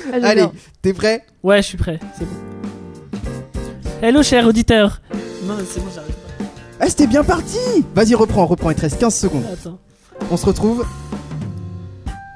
Ah, 0.07 0.19
j'adore. 0.21 0.29
Allez, 0.29 0.45
t'es 0.83 0.93
prêt? 0.93 1.25
Ouais, 1.41 1.57
je 1.63 1.67
suis 1.69 1.77
prêt. 1.77 1.99
C'est 2.19 2.25
bon. 2.25 2.35
Hello, 4.03 4.21
cher 4.21 4.45
auditeur. 4.45 5.01
Non, 5.43 5.55
c'est 5.67 5.79
bon, 5.79 5.87
j'arrive 5.93 6.13
pas. 6.13 6.45
Ah, 6.79 6.85
c'était 6.87 7.07
bien 7.07 7.23
parti 7.23 7.57
Vas-y, 7.95 8.13
reprends, 8.13 8.45
reprends, 8.45 8.69
il 8.69 8.75
te 8.75 8.81
reste 8.81 8.99
15 8.99 9.15
secondes. 9.15 9.43
Attends. 9.51 9.79
On 10.29 10.37
se 10.37 10.45
retrouve. 10.45 10.85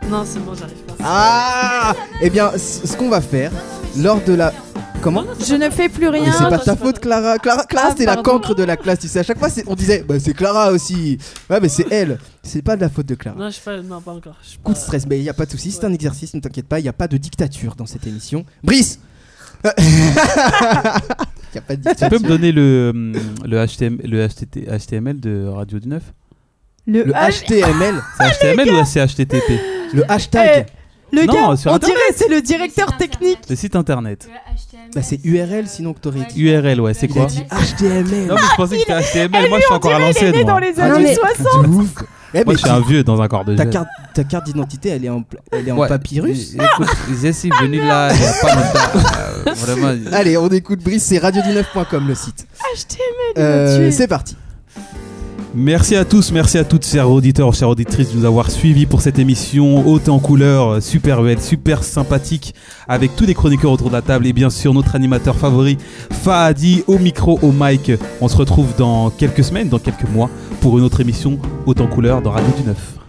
Non, 0.10 0.24
c'est 0.26 0.39
bon, 0.39 0.56
j'arrive 0.56 0.78
pas. 0.78 0.95
Ah 1.04 1.93
Eh 2.22 2.32
bien, 2.32 2.52
ce 2.58 2.97
qu'on 2.97 3.10
va 3.10 3.22
faire, 3.22 3.52
lors 3.95 4.20
de 4.22 4.34
la... 4.34 4.52
Comment 5.02 5.24
Je 5.47 5.56
ne 5.56 5.70
fais 5.70 5.88
plus 5.88 6.10
Mais 6.12 6.20
rien. 6.20 6.32
c'est 6.34 6.43
pas 6.50 6.58
ta 6.58 6.74
c'est 6.74 6.80
faute. 6.80 7.00
Clara. 7.00 7.38
Clara, 7.38 7.64
Clara 7.66 7.88
Ah, 7.88 7.91
c'était 7.91 8.06
la 8.06 8.18
cancre 8.18 8.54
de 8.54 8.64
la 8.64 8.76
classe, 8.76 9.00
tu 9.00 9.08
sais. 9.08 9.20
À 9.20 9.24
chaque 9.24 9.39
fois, 9.39 9.50
c'est- 9.50 9.64
on 9.68 9.76
disait, 9.76 10.04
bah, 10.08 10.16
c'est 10.20 10.34
Clara 10.34 10.72
aussi. 10.72 11.18
Ouais, 11.50 11.60
mais 11.62 11.70
c'est 11.70 11.86
elle. 11.91 12.20
C'est 12.43 12.62
pas 12.62 12.76
de 12.76 12.82
la 12.82 12.89
faute 12.89 13.06
de 13.06 13.16
Clara. 13.16 13.38
Non, 13.38 13.45
je 13.47 13.54
suis 13.54 13.64
pas. 13.64 13.82
Non, 13.82 14.02
pas 14.02 14.12
encore. 14.12 14.36
Je 14.43 14.50
suis 14.50 14.58
Coup 14.60 14.74
de 14.74 14.78
stress, 14.78 15.08
mais 15.08 15.18
il 15.18 15.24
y 15.24 15.30
a 15.30 15.34
pas 15.34 15.45
de 15.45 15.52
souci, 15.52 15.72
c'est 15.72 15.86
un 15.86 15.93
exercice, 15.93 16.34
ne 16.34 16.39
t'inquiète 16.41 16.68
pas, 16.68 16.80
il 16.80 16.86
y 16.86 16.89
a 16.89 16.93
pas 16.93 17.08
de 17.08 17.16
dictature 17.18 17.76
dans 17.76 17.86
cette 17.86 18.06
émission. 18.08 18.45
Brice 18.64 19.00
Il 19.78 21.56
y 21.56 21.58
a 21.58 21.62
pas 21.62 21.76
de 21.76 21.82
Tu 21.82 21.84
peux 21.84 21.89
dictature. 21.91 22.22
me 22.22 22.28
donner 22.28 22.52
le, 22.52 22.91
hum, 22.93 23.14
le, 23.45 23.66
HTML, 23.66 24.00
le 24.04 24.28
HTT 24.28 24.68
HTML 24.70 25.20
de 25.20 25.47
Radio 25.47 25.80
du 25.80 25.88
9 25.88 26.04
Le, 26.88 27.04
Le 27.04 27.14
H- 27.14 27.43
HTML, 27.45 27.95
C'est 28.18 28.54
HTML 28.54 28.70
ou 28.74 28.86
c'est 28.86 29.06
HTTP 29.06 29.60
le 29.93 30.04
hashtag, 30.12 30.68
le 31.12 31.26
Non, 31.26 31.34
gars, 31.51 31.57
sur 31.57 31.72
on 31.72 31.76
Internet. 31.76 31.97
dirait 31.97 32.14
c'est 32.16 32.30
le 32.30 32.41
directeur 32.41 32.97
technique. 32.97 33.39
Le 33.49 33.55
site 33.55 33.76
internet. 33.76 34.28
bah, 34.95 35.01
c'est 35.01 35.20
URL 35.24 35.68
sinon 35.68 35.93
que 35.93 35.99
t'aurais 35.99 36.26
dit. 36.34 36.41
URL, 36.41 36.80
ouais, 36.82 36.93
c'est 36.93 37.07
Il 37.07 37.12
a 37.12 37.22
quoi 37.22 37.26
dit 37.26 37.43
HTML. 37.49 38.28
Non, 38.28 38.36
mais 38.36 38.41
je 38.41 38.55
pensais 38.55 38.76
que 38.78 38.82
c'était 38.82 39.28
HTML. 39.28 39.49
Moi, 39.49 39.60
je 39.60 39.66
suis 39.66 39.74
encore 39.74 39.91
à 39.93 39.97
Il 39.99 40.01
est 40.01 40.05
l'ancienne. 40.07 40.36
né 40.36 40.43
dans 40.43 40.60
les 40.60 40.74
Ah 40.78 40.88
non, 40.89 40.95
années 40.95 41.03
mais- 41.05 41.16
60. 41.16 41.64
De 41.64 41.68
ouf. 41.70 41.89
Eh, 42.32 42.43
Moi, 42.43 42.43
mais 42.47 42.53
je 42.53 42.60
suis 42.60 42.70
un 42.70 42.80
vieux 42.82 43.03
dans 43.03 43.20
un 43.24 43.28
corps 43.28 43.43
de 43.43 43.55
ta 43.55 43.66
carte, 43.66 43.88
ta 44.14 44.24
carte 44.24 44.45
d'identité, 44.45 44.89
elle 44.89 45.03
est 45.03 45.10
en, 45.10 45.24
pla- 45.24 45.39
elle 45.51 45.68
est 45.68 45.72
en 45.72 45.78
Ouais. 45.80 45.88
papyrus. 45.88 46.53
É- 46.53 46.64
Écoute, 46.64 46.88
je 47.24 47.32
suis 47.32 47.49
venu 47.60 47.80
là 47.80 48.12
il 48.14 48.22
y 48.22 48.24
a 48.24 48.34
pas 48.34 48.55
longtemps. 48.55 49.10
euh, 49.47 49.53
Vraiment. 49.55 49.95
Allez, 50.12 50.38
on 50.38 50.47
écoute 50.49 50.80
Brice, 50.84 51.03
c'est 51.05 51.18
radio19.com 51.18 52.07
le 52.07 52.14
site. 52.14 52.45
HTML, 52.76 53.34
il 53.36 53.41
Euh, 53.41 53.78
tué. 53.80 53.91
c'est 53.91 54.07
parti. 54.07 54.36
Merci 55.56 55.95
à 55.95 56.06
tous, 56.06 56.32
merci 56.32 56.60
à 56.60 56.64
toutes, 56.64 56.86
chers 56.86 57.10
auditeurs, 57.10 57.52
chères 57.56 57.70
auditrices, 57.70 58.12
de 58.12 58.18
nous 58.18 58.26
avoir 58.26 58.52
suivis 58.52 58.86
pour 58.86 59.02
cette 59.02 59.18
émission 59.18 59.88
haute 59.88 60.08
en 60.08 60.20
couleur, 60.20 60.68
euh, 60.68 60.80
super 60.80 61.24
belle, 61.24 61.41
super 61.41 61.84
sympathique, 61.84 62.54
avec 62.88 63.16
tous 63.16 63.26
les 63.26 63.34
chroniqueurs 63.34 63.72
autour 63.72 63.88
de 63.88 63.93
la 63.93 64.04
table 64.04 64.28
et 64.28 64.34
bien 64.34 64.52
sûr 64.52 64.76
notre 64.76 64.95
animateur 64.95 65.36
favori, 65.36 65.80
Fahadi, 66.12 66.84
au 66.86 67.00
micro, 67.00 67.39
au 67.41 67.52
mic. 67.52 67.91
On 68.22 68.28
se 68.28 68.38
retrouve 68.38 68.76
dans 68.78 69.10
quelques 69.10 69.43
semaines, 69.43 69.70
dans 69.70 69.80
quelques 69.80 70.08
mois, 70.08 70.30
pour 70.62 70.78
une 70.78 70.84
autre 70.84 71.02
émission 71.02 71.39
haute 71.66 71.82
en 71.82 71.88
couleur 71.88 72.22
dans 72.22 72.30
Radio 72.30 72.52
du 72.56 72.68
Neuf. 72.68 73.00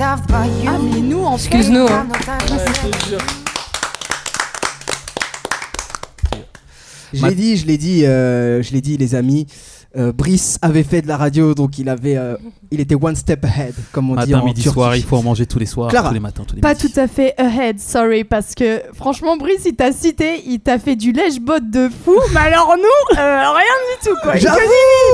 Ah, 0.00 0.16
mais 0.82 1.00
nous, 1.00 1.22
en. 1.22 1.36
Excuse-nous. 1.36 1.86
Hein. 1.86 2.08
Ouais. 7.12 7.20
Je 7.20 7.26
l'ai 7.26 7.34
dit, 7.36 7.56
je 7.56 7.66
l'ai 7.66 7.78
dit, 7.78 8.04
euh, 8.04 8.62
je 8.62 8.72
l'ai 8.72 8.80
dit, 8.80 8.96
les 8.96 9.14
amis. 9.14 9.46
Euh, 9.96 10.12
Brice 10.12 10.58
avait 10.62 10.82
fait 10.82 11.02
de 11.02 11.08
la 11.08 11.16
radio, 11.16 11.54
donc 11.54 11.78
il 11.78 11.88
avait, 11.88 12.16
euh, 12.16 12.36
il 12.70 12.80
était 12.80 12.94
one 12.94 13.14
step 13.16 13.44
ahead, 13.44 13.74
comme 13.92 14.10
on 14.10 14.14
dit 14.14 14.30
Matin, 14.32 14.40
en 14.40 14.44
midi, 14.46 14.62
Turquie. 14.62 14.74
soir, 14.74 14.96
il 14.96 15.02
faut 15.02 15.16
en 15.16 15.22
manger 15.22 15.46
tous 15.46 15.58
les 15.58 15.66
soirs, 15.66 15.90
Clara. 15.90 16.08
tous 16.08 16.14
les 16.14 16.20
matins, 16.20 16.44
tous 16.46 16.54
les 16.54 16.60
Pas 16.62 16.74
midis. 16.74 16.90
tout 16.92 17.00
à 17.00 17.08
fait 17.08 17.34
ahead, 17.38 17.78
sorry, 17.80 18.24
parce 18.24 18.54
que 18.54 18.80
franchement, 18.94 19.36
Brice, 19.36 19.62
il 19.66 19.74
t'a 19.74 19.92
cité, 19.92 20.42
il 20.46 20.60
t'a 20.60 20.78
fait 20.78 20.96
du 20.96 21.12
lèche-bot 21.12 21.60
de 21.60 21.88
fou, 22.04 22.14
mais 22.34 22.40
alors 22.40 22.74
nous, 22.76 23.18
euh, 23.18 23.40
rien 23.50 23.64
du 24.00 24.08
tout, 24.08 24.16
quoi. 24.22 24.36
J'avoue. 24.36 24.58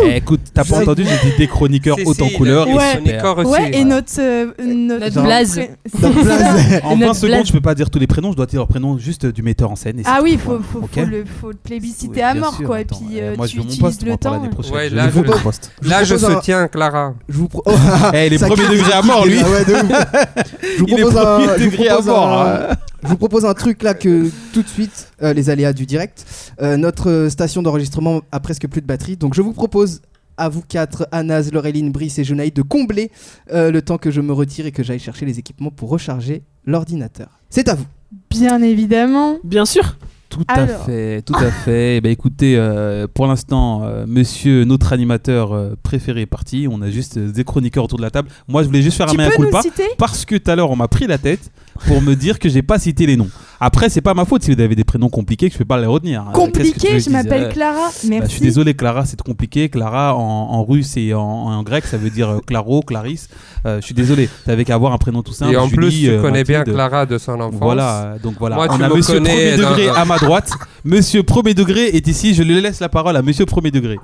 Eh, 0.07 0.17
écoute, 0.17 0.41
t'as 0.55 0.65
pas 0.65 0.81
entendu, 0.81 1.05
j'ai 1.05 1.31
dit 1.31 1.37
des 1.37 1.47
chroniqueurs 1.49 1.97
Si, 1.99 2.23
en 2.23 2.29
couleur. 2.37 2.67
dit 2.67 2.73
et 2.73 2.75
Ouais. 2.77 2.93
super. 2.97 3.23
chroniqueur 3.23 3.39
aussi. 3.39 3.51
Ouais, 3.63 3.71
et 3.75 3.85
notre. 3.85 4.13
euh, 4.21 4.47
notre, 4.65 5.05
Notre 5.07 5.23
blaze. 5.23 5.59
Notre. 6.01 6.19
En 6.85 6.97
Notre 6.97 7.07
20 7.09 7.15
secondes, 7.15 7.31
blague. 7.31 7.47
je 7.47 7.53
peux 7.53 7.61
pas 7.61 7.75
dire 7.75 7.91
tous 7.91 7.99
les 7.99 8.07
prénoms, 8.07 8.31
je 8.33 8.37
dois 8.37 8.47
dire 8.47 8.61
le 8.61 8.67
prénom 8.67 8.99
juste 8.99 9.27
du 9.27 9.43
metteur 9.43 9.71
en 9.71 9.77
scène. 9.77 9.99
et 9.99 10.03
Ah 10.07 10.21
oui, 10.23 10.39
faut, 10.43 10.59
faut, 10.61 10.79
Ok 10.81 10.91
faut 10.95 11.05
le, 11.05 11.25
faut 11.25 11.49
le 11.51 11.57
plébisciter 11.57 12.13
Oui, 12.17 12.23
à 12.23 12.33
bien 12.33 12.43
mort, 12.43 12.55
sûr, 12.55 12.67
quoi. 12.67 12.77
attends, 12.77 12.97
et 13.01 13.05
puis 13.09 13.21
euh, 13.21 13.33
euh, 13.33 13.37
moi, 13.37 13.47
tu 13.47 13.53
je 13.53 13.57
veux 13.59 13.63
mon 13.65 13.69
utilises 13.71 13.83
poste, 13.83 14.03
le 14.05 14.17
temps. 14.17 14.43
Ouais, 14.73 14.89
là, 14.91 15.09
je- 15.11 15.19
mon 15.19 15.39
poste. 15.39 15.71
Là, 15.83 16.05
je 16.05 16.15
propose 16.15 16.31
un- 16.31 16.35
soutiens 16.37 16.69
Clara. 16.69 17.15
Je 17.29 17.37
vous 17.39 17.49
pro- 17.49 17.63
les 18.13 18.39
premiers 18.39 18.69
degrés 18.69 18.93
à 18.93 19.03
mort, 19.03 19.27
lui. 19.27 19.39
ouais, 19.43 19.65
de. 19.65 19.75
Je 20.77 20.81
vous 20.81 20.87
Il 20.89 20.95
est 20.95 21.03
propose 21.03 21.17
un, 21.19 21.25
premier 21.25 21.47
je 21.59 21.65
vous 21.65 21.71
degré 21.71 21.89
à 21.89 21.95
propose 21.95 22.07
mort, 22.07 22.41
un- 22.43 22.53
hein. 22.71 22.75
je 23.03 23.09
vous 23.09 23.17
propose 23.17 23.45
un 23.45 23.55
truc 23.55 23.83
là 23.83 23.95
que 23.95 24.31
tout 24.53 24.63
de 24.63 24.69
suite, 24.69 25.09
euh, 25.23 25.33
les 25.33 25.51
aléas 25.51 25.73
du 25.73 25.87
direct. 25.87 26.25
Euh, 26.63 26.77
notre 26.77 27.29
station 27.31 27.63
d'enregistrement 27.63 28.21
a 28.33 28.41
presque 28.41 28.69
plus 28.69 28.81
de 28.81 28.87
batterie, 28.87 29.17
donc 29.17 29.35
je 29.35 29.43
vous 29.43 29.53
propose 29.53 30.01
à 30.37 30.49
vous 30.49 30.63
quatre, 30.63 31.09
Anas, 31.11 31.49
Laureline, 31.53 31.91
Brice 31.91 32.19
et 32.21 32.25
Junaïd, 32.25 32.55
de 32.55 32.63
combler 32.63 33.11
euh, 33.53 33.73
le 33.73 33.83
temps 33.83 33.99
que 33.99 34.11
je 34.13 34.21
me 34.21 34.33
retire 34.33 34.67
et 34.67 34.73
que 34.73 34.85
j'aille 34.85 35.01
chercher 35.01 35.27
les 35.27 35.39
équipements 35.41 35.71
pour 35.71 35.89
recharger 35.91 36.43
l'ordinateur. 36.65 37.29
C'est 37.51 37.69
à 37.69 37.75
vous. 37.75 37.87
Bien 38.31 38.63
évidemment. 38.63 39.39
Bien 39.43 39.65
sûr. 39.65 39.97
Tout 40.29 40.45
à 40.49 40.67
fait, 40.67 41.23
tout 41.23 41.35
à 41.35 41.51
fait. 41.51 41.97
Eh 41.97 42.01
ben, 42.01 42.13
écoutez, 42.13 42.57
euh, 42.57 43.07
pour 43.13 43.27
l'instant, 43.27 43.83
euh, 43.85 44.05
monsieur, 44.07 44.65
notre 44.65 44.93
animateur 44.93 45.53
euh, 45.53 45.75
préféré 45.83 46.23
est 46.23 46.27
parti. 46.27 46.67
On 46.71 46.83
a 46.83 46.91
juste 46.91 47.19
des 47.19 47.45
chroniqueurs 47.45 47.85
autour 47.85 47.99
de 47.99 48.03
la 48.03 48.11
table. 48.11 48.29
Moi, 48.47 48.63
je 48.63 48.69
voulais 48.69 48.83
juste 48.83 48.99
faire 48.99 49.07
Tu 49.07 49.19
un 49.19 49.25
mea 49.25 49.31
culpa 49.31 49.63
parce 49.97 50.25
que 50.25 50.37
tout 50.37 50.51
à 50.51 50.57
l'heure, 50.57 50.71
on 50.71 50.77
m'a 50.77 50.89
pris 50.89 51.07
la 51.07 51.19
tête 51.19 51.51
pour 51.87 52.03
me 52.03 52.15
dire 52.15 52.39
que 52.39 52.49
j'ai 52.49 52.63
pas 52.63 52.79
cité 52.79 53.07
les 53.07 53.17
noms. 53.17 53.31
Après, 53.61 53.89
c'est 53.89 54.01
pas 54.01 54.15
ma 54.15 54.25
faute 54.25 54.45
si 54.45 54.55
vous 54.55 54.61
avez 54.61 54.77
des 54.77 54.85
prénoms 54.85 55.09
compliqués 55.09 55.49
que 55.49 55.53
je 55.55 55.59
peux 55.59 55.65
pas 55.65 55.79
les 55.81 55.87
retenir. 55.87 56.25
Veux 56.27 56.33
Compliqué, 56.33 57.01
je 57.01 57.11
m'appelle 57.11 57.49
Clara. 57.53 57.89
bah, 57.89 58.09
Merci. 58.09 58.29
je 58.31 58.33
suis 58.37 58.41
désolé, 58.41 58.75
Clara, 58.75 59.05
c'est 59.05 59.21
compliqué. 59.21 59.69
Clara, 59.69 60.15
en, 60.15 60.21
en 60.21 60.65
russe 60.65 60.97
et 60.97 61.13
en, 61.15 61.21
en 61.21 61.63
grec, 61.65 61.85
ça 61.85 61.97
veut 61.97 62.11
dire 62.11 62.29
euh, 62.29 62.39
Claro, 62.47 62.83
Clarisse. 62.83 63.29
Euh, 63.67 63.81
je 63.81 63.87
suis 63.87 63.95
désolé, 63.95 64.29
t'avais 64.45 64.65
qu'à 64.65 64.75
avoir 64.75 64.93
un 64.93 64.99
prénom 64.99 65.23
tout 65.23 65.33
simple. 65.33 65.53
Et 65.55 65.57
en 65.57 65.69
plus, 65.69 65.91
tu 65.91 66.09
euh, 66.09 66.23
connais 66.23 66.45
bien. 66.45 66.63
Clara 66.63 67.05
de 67.07 67.19
son 67.19 67.41
enfance. 67.41 67.59
Voilà, 67.61 68.17
donc 68.23 68.35
voilà. 68.39 68.57
Moi, 68.57 68.67
on 68.71 68.81
a 68.81 68.89
Monsieur 68.89 69.21
Premier 69.21 69.57
Degré 69.57 69.89
à 69.89 70.05
ma 70.05 70.19
droite. 70.19 70.53
Monsieur 70.85 71.23
Premier 71.25 71.55
Degré 71.55 71.89
est 71.89 72.07
ici. 72.07 72.35
Je 72.35 72.43
lui 72.45 72.61
laisse 72.61 72.79
la 72.81 72.89
parole 72.89 73.17
à 73.17 73.23
Monsieur 73.23 73.45
Premier 73.47 73.71
Degré. 73.73 73.97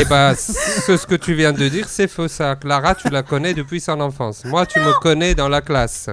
Et 0.00 0.04
bah, 0.04 0.34
ce, 0.36 0.96
ce 0.96 1.06
que 1.06 1.14
tu 1.14 1.34
viens 1.34 1.52
de 1.52 1.68
dire, 1.68 1.86
c'est 1.88 2.08
faux 2.08 2.26
ça. 2.28 2.56
Clara, 2.56 2.94
tu 2.94 3.08
la 3.10 3.22
connais 3.22 3.54
depuis 3.54 3.80
son 3.80 4.00
enfance. 4.00 4.42
Moi, 4.44 4.66
tu 4.66 4.78
me 4.80 4.92
connais 5.00 5.34
dans 5.34 5.48
la 5.48 5.60
classe. 5.60 6.08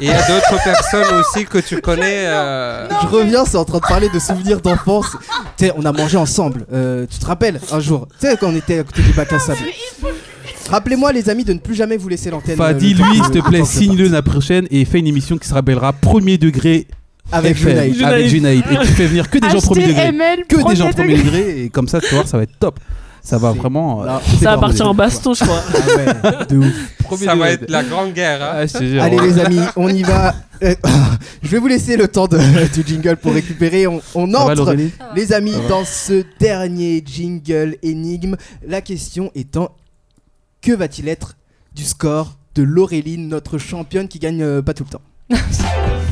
Et 0.00 0.06
il 0.06 0.08
y 0.08 0.12
a 0.12 0.26
d'autres 0.26 0.62
personnes 0.62 1.14
aussi 1.20 1.44
que 1.44 1.58
tu 1.58 1.80
connais. 1.80 2.26
euh, 2.26 2.88
Je 3.02 3.06
reviens, 3.06 3.44
c'est 3.44 3.56
en 3.58 3.64
train 3.64 3.78
de 3.78 3.86
parler 3.86 4.08
de 4.08 4.18
souvenirs 4.18 4.60
d'enfance. 4.60 5.16
Tu 5.56 5.66
sais, 5.66 5.72
on 5.76 5.84
a 5.84 5.92
mangé 5.92 6.16
ensemble. 6.16 6.66
Euh, 6.72 7.06
tu 7.10 7.18
te 7.18 7.26
rappelles 7.26 7.60
un 7.70 7.80
jour? 7.80 8.08
Tu 8.20 8.26
sais, 8.26 8.36
quand 8.36 8.48
on 8.48 8.56
était 8.56 8.80
à 8.80 8.84
côté 8.84 9.02
du 9.02 9.12
bac 9.12 9.32
à 9.32 9.38
sable. 9.38 9.58
Rappelez-moi, 10.68 11.12
les 11.12 11.28
amis, 11.28 11.44
de 11.44 11.52
ne 11.52 11.58
plus 11.58 11.74
jamais 11.74 11.96
vous 11.96 12.08
laisser 12.08 12.30
l'antenne. 12.30 12.60
Euh, 12.60 12.72
le 12.72 12.78
temps 12.96 13.04
lui, 13.10 13.18
que- 13.18 13.24
s'il 13.24 13.32
te 13.32 13.38
le 13.38 13.42
plaît, 13.42 13.58
temps 13.60 13.64
que 13.66 13.70
je 13.72 13.78
signe-le 13.78 14.08
la 14.08 14.22
prochaine 14.22 14.66
et 14.70 14.84
fais 14.84 14.98
une 15.00 15.06
émission 15.06 15.36
qui 15.38 15.48
se 15.48 15.54
rappellera 15.54 15.92
Premier 15.92 16.38
Degré 16.38 16.86
Avec 17.32 17.56
Junaïd. 17.56 18.64
Et 18.70 18.76
tu 18.86 18.92
fais 18.92 19.06
venir 19.06 19.30
que 19.30 19.38
des 19.38 19.50
gens 19.50 19.60
Premier 19.60 19.86
Degré. 19.86 20.12
Que 20.48 20.68
des 20.68 20.76
gens 20.76 20.90
premier 20.90 21.14
Premier 21.14 21.16
Degré. 21.18 21.64
Et 21.64 21.68
comme 21.70 21.88
ça, 21.88 22.00
tu 22.00 22.06
vas 22.06 22.14
voir, 22.16 22.28
ça 22.28 22.36
va 22.36 22.42
être 22.44 22.58
top. 22.58 22.78
Ça 23.22 23.36
va 23.36 23.52
vraiment. 23.52 24.02
euh, 24.02 24.18
Ça 24.42 24.52
va 24.52 24.58
partir 24.58 24.88
en 24.88 24.94
baston, 24.94 25.34
je 25.34 25.44
crois. 25.44 25.62
Ah 25.74 25.96
ouais, 25.96 26.46
de 26.48 26.56
ouf. 26.56 26.72
Premier 27.04 27.26
ça 27.26 27.34
va 27.34 27.50
être 27.50 27.68
la 27.70 27.82
grande 27.84 28.14
guerre. 28.14 28.42
hein. 28.42 28.64
Ah. 28.74 29.04
Allez 29.04 29.18
les 29.20 29.38
amis, 29.38 29.60
on 29.76 29.88
y 29.88 30.02
va. 30.02 30.34
Euh, 30.62 30.74
je 31.42 31.48
vais 31.48 31.58
vous 31.58 31.66
laisser 31.66 31.96
le 31.98 32.08
temps 32.08 32.26
de, 32.26 32.38
du 32.74 32.82
jingle 32.86 33.16
pour 33.18 33.34
récupérer. 33.34 33.86
On, 33.86 34.00
on 34.14 34.32
Ça 34.32 34.38
va, 34.46 34.52
entre, 34.52 34.74
les 35.14 35.32
amis, 35.34 35.52
dans 35.68 35.84
ce 35.84 36.24
dernier 36.40 37.02
jingle 37.04 37.76
énigme. 37.82 38.36
La 38.66 38.80
question 38.80 39.30
étant, 39.34 39.70
que 40.62 40.72
va-t-il 40.72 41.06
être 41.08 41.36
du 41.74 41.84
score 41.84 42.38
de 42.54 42.62
Laureline, 42.62 43.28
notre 43.28 43.58
championne 43.58 44.08
qui 44.08 44.18
gagne 44.18 44.42
euh, 44.42 44.62
pas 44.62 44.72
tout 44.72 44.84
le 44.84 44.90
temps? 44.90 45.02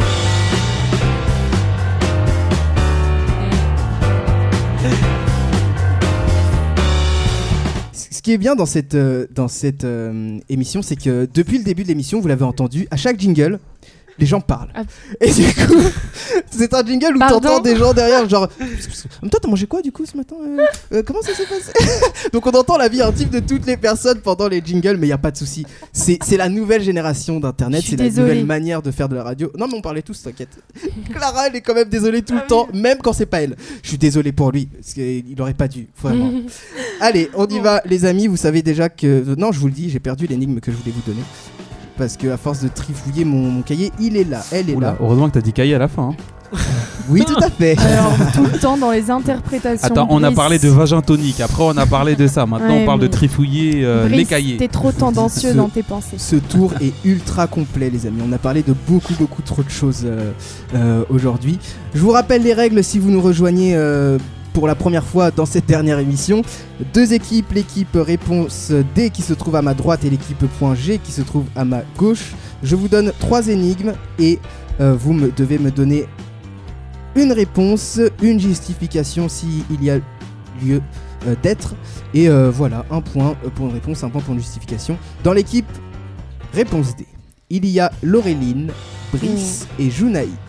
qui 8.29 8.35
est 8.35 8.37
bien 8.37 8.55
dans 8.55 8.67
cette, 8.67 8.95
euh, 8.95 9.27
euh, 9.85 10.39
émission, 10.51 10.83
c'est 10.83 10.97
que 10.97 11.27
depuis 11.33 11.57
le 11.57 11.65
début 11.65 11.83
de 11.83 11.89
l'émission, 11.89 12.21
vous 12.21 12.29
l'avez 12.29 12.45
entendu, 12.45 12.87
à 12.91 12.99
chaque 12.99 13.19
jingle, 13.19 13.59
les 14.19 14.27
gens 14.27 14.41
parlent. 14.41 14.71
Ah. 14.75 14.83
Et 15.21 15.33
du 15.33 15.45
coup, 15.55 15.81
c'est 16.51 16.75
un 16.75 16.85
jingle 16.85 17.17
où 17.17 17.19
t'entends 17.19 17.61
des 17.61 17.77
gens 17.77 17.93
derrière, 17.93 18.29
genre. 18.29 18.49
Toi, 18.49 19.41
t'as 19.41 19.49
mangé 19.49 19.67
quoi 19.67 19.83
du 19.83 19.93
coup 19.93 20.05
ce 20.07 20.17
matin 20.17 20.37
euh 20.45 20.59
Euh, 20.93 21.03
Comment 21.07 21.23
ça 21.23 21.35
s'est 21.35 21.47
passé 21.47 21.73
Donc, 22.33 22.47
on 22.47 22.51
entend 22.51 22.77
la 22.77 22.89
vie 22.89 23.03
intime 23.03 23.29
de 23.29 23.41
toutes 23.41 23.67
les 23.67 23.77
personnes 23.77 24.21
pendant 24.21 24.49
les 24.49 24.63
jingles, 24.65 24.97
mais 24.97 25.07
il 25.07 25.11
y 25.11 25.15
a 25.15 25.19
pas 25.19 25.31
de 25.31 25.37
souci. 25.37 25.67
C'est 25.93 26.37
la 26.37 26.49
nouvelle 26.49 26.83
génération 26.83 27.41
d'internet, 27.41 27.83
c'est 27.87 27.97
la 27.97 28.11
nouvelle 28.11 28.45
manière 28.45 28.83
de 28.83 28.91
faire 28.91 29.09
de 29.09 29.17
la 29.17 29.23
radio. 29.23 29.51
Non, 29.57 29.67
mais 29.69 29.75
on 29.77 29.81
parlait 29.81 30.03
tous, 30.03 30.23
t'inquiète. 30.23 30.51
Clara, 31.13 31.49
elle 31.49 31.57
est 31.57 31.61
quand 31.61 31.75
même 31.75 31.89
désolée 31.89 32.23
tout 32.23 32.35
le 32.35 32.47
temps, 32.47 32.69
même 32.75 32.99
quand 32.99 33.13
c'est 33.13 33.27
pas 33.27 33.43
elle. 33.43 33.57
Je 33.83 33.89
suis 33.89 33.99
désolé 33.99 34.33
pour 34.33 34.51
lui, 34.53 34.67
parce 34.67 34.95
qu'il 34.95 35.41
aurait 35.41 35.55
pas 35.55 35.69
dû, 35.69 35.89
vraiment. 36.01 36.33
Allez, 37.01 37.31
on 37.35 37.47
y 37.47 37.61
va, 37.61 37.83
les 37.85 38.05
amis. 38.05 38.27
Vous 38.27 38.37
savez 38.37 38.63
déjà 38.63 38.89
que. 38.89 39.35
Non, 39.37 39.53
je 39.53 39.61
vous 39.61 39.67
le 39.67 39.73
dis, 39.73 39.91
j'ai 39.91 40.01
perdu 40.01 40.27
l'énigme 40.27 40.61
que 40.61 40.73
je 40.73 40.77
voulais 40.77 40.93
vous 40.93 41.03
donner. 41.11 41.23
Parce 41.99 42.17
que 42.17 42.29
à 42.29 42.37
force 42.37 42.63
de 42.63 42.69
trifouiller 42.69 43.25
mon, 43.25 43.51
mon 43.51 43.63
cahier, 43.63 43.91
il 44.01 44.17
est 44.17 44.25
là, 44.25 44.41
elle 44.53 44.71
est 44.71 44.75
Oula, 44.75 44.89
là. 44.93 44.97
heureusement 45.01 45.29
que 45.29 45.35
t'as 45.35 45.41
dit 45.41 45.53
cahier 45.53 45.75
à 45.75 45.79
la 45.79 45.89
fin. 45.89 46.11
hein. 46.13 46.17
Oui, 47.11 47.25
tout 47.27 47.43
à 47.43 47.49
fait. 47.49 47.75
Alors, 47.79 48.13
tout 48.35 48.45
le 48.45 48.59
temps 48.59 48.77
dans 48.77 48.91
les 48.91 49.11
interprétations. 49.11 49.87
Attends, 49.87 50.07
on 50.11 50.23
a 50.23 50.27
Brice, 50.27 50.37
parlé 50.37 50.59
de 50.59 50.69
vagin 50.69 51.01
tonique, 51.01 51.41
après 51.41 51.63
on 51.63 51.77
a 51.79 51.87
parlé 51.87 52.17
de 52.17 52.27
ça, 52.27 52.45
maintenant 52.45 52.69
Ouais, 52.75 52.83
on 52.83 52.87
parle 52.87 53.01
de 53.01 53.07
mais- 53.07 53.11
trifouiller 53.11 53.83
euh, 53.85 54.09
les 54.09 54.27
cahiers. 54.27 54.59
T'es 54.59 54.69
trop 54.69 54.93
tendancieux 54.93 55.53
Ce- 55.53 55.57
dans 55.57 55.71
tes 55.71 55.83
pensées. 55.83 56.19
Ce 56.19 56.37
tour 56.37 56.75
est 56.83 56.93
ultra 57.07 57.47
complet, 57.47 57.89
les 57.91 58.07
amis. 58.07 58.21
On 58.29 58.33
a 58.33 58.39
parlé 58.39 58.63
de 58.63 58.75
beaucoup, 58.87 59.15
beaucoup 59.19 59.41
trop 59.41 59.63
de 59.63 59.71
choses 59.71 60.03
euh, 60.05 60.33
euh, 60.75 61.03
aujourd'hui. 61.09 61.59
Je 61.95 62.01
vous 62.01 62.11
rappelle 62.11 62.43
les 62.43 62.53
règles 62.53 62.85
si 62.85 62.99
vous 62.99 63.11
nous 63.11 63.23
rejoignez 63.23 63.73
euh, 63.75 64.19
pour 64.59 64.67
la 64.67 64.75
première 64.75 65.05
fois 65.05 65.31
dans 65.31 65.47
cette 65.47 65.67
dernière 65.67 66.01
émission. 66.01 66.43
Deux 66.93 67.13
équipes, 67.13 67.53
l'équipe 67.53 67.95
réponse 67.95 68.73
D 68.97 69.11
qui 69.11 69.23
se 69.23 69.33
trouve 69.33 69.55
à 69.55 69.63
ma 69.63 69.73
droite 69.73 70.05
et 70.05 70.11
l'équipe 70.11 70.45
point 70.59 70.75
G 70.75 70.99
qui 70.99 71.13
se 71.13 71.23
trouve 71.23 71.45
à 71.55 71.65
ma 71.65 71.83
gauche. 71.97 72.35
Je 72.65 72.75
vous 72.75 72.89
donne 72.89 73.13
trois 73.21 73.47
énigmes 73.47 73.93
et 74.19 74.41
euh, 74.81 74.97
vous 74.99 75.13
me, 75.13 75.31
devez 75.31 75.61
me 75.61 75.71
donner 75.71 76.07
une 77.15 77.31
réponse, 77.31 78.01
une 78.21 78.41
justification 78.41 79.29
s'il 79.29 79.63
y 79.81 79.91
a 79.91 79.99
lieu 80.61 80.83
euh, 81.29 81.37
d'être. 81.41 81.77
Et 82.13 82.29
euh, 82.29 82.51
voilà, 82.51 82.85
un 82.91 83.01
point 83.01 83.37
pour 83.55 83.67
une 83.67 83.75
réponse, 83.75 84.03
un 84.03 84.11
point 84.11 84.23
pour 84.23 84.35
une 84.35 84.41
justification. 84.41 84.99
Dans 85.23 85.35
l'équipe 85.35 85.71
Réponse 86.53 86.97
D. 86.97 87.07
Il 87.49 87.65
y 87.65 87.79
a 87.79 87.93
Laureline, 88.03 88.73
Brice 89.13 89.69
et 89.79 89.89
Junaïd. 89.89 90.48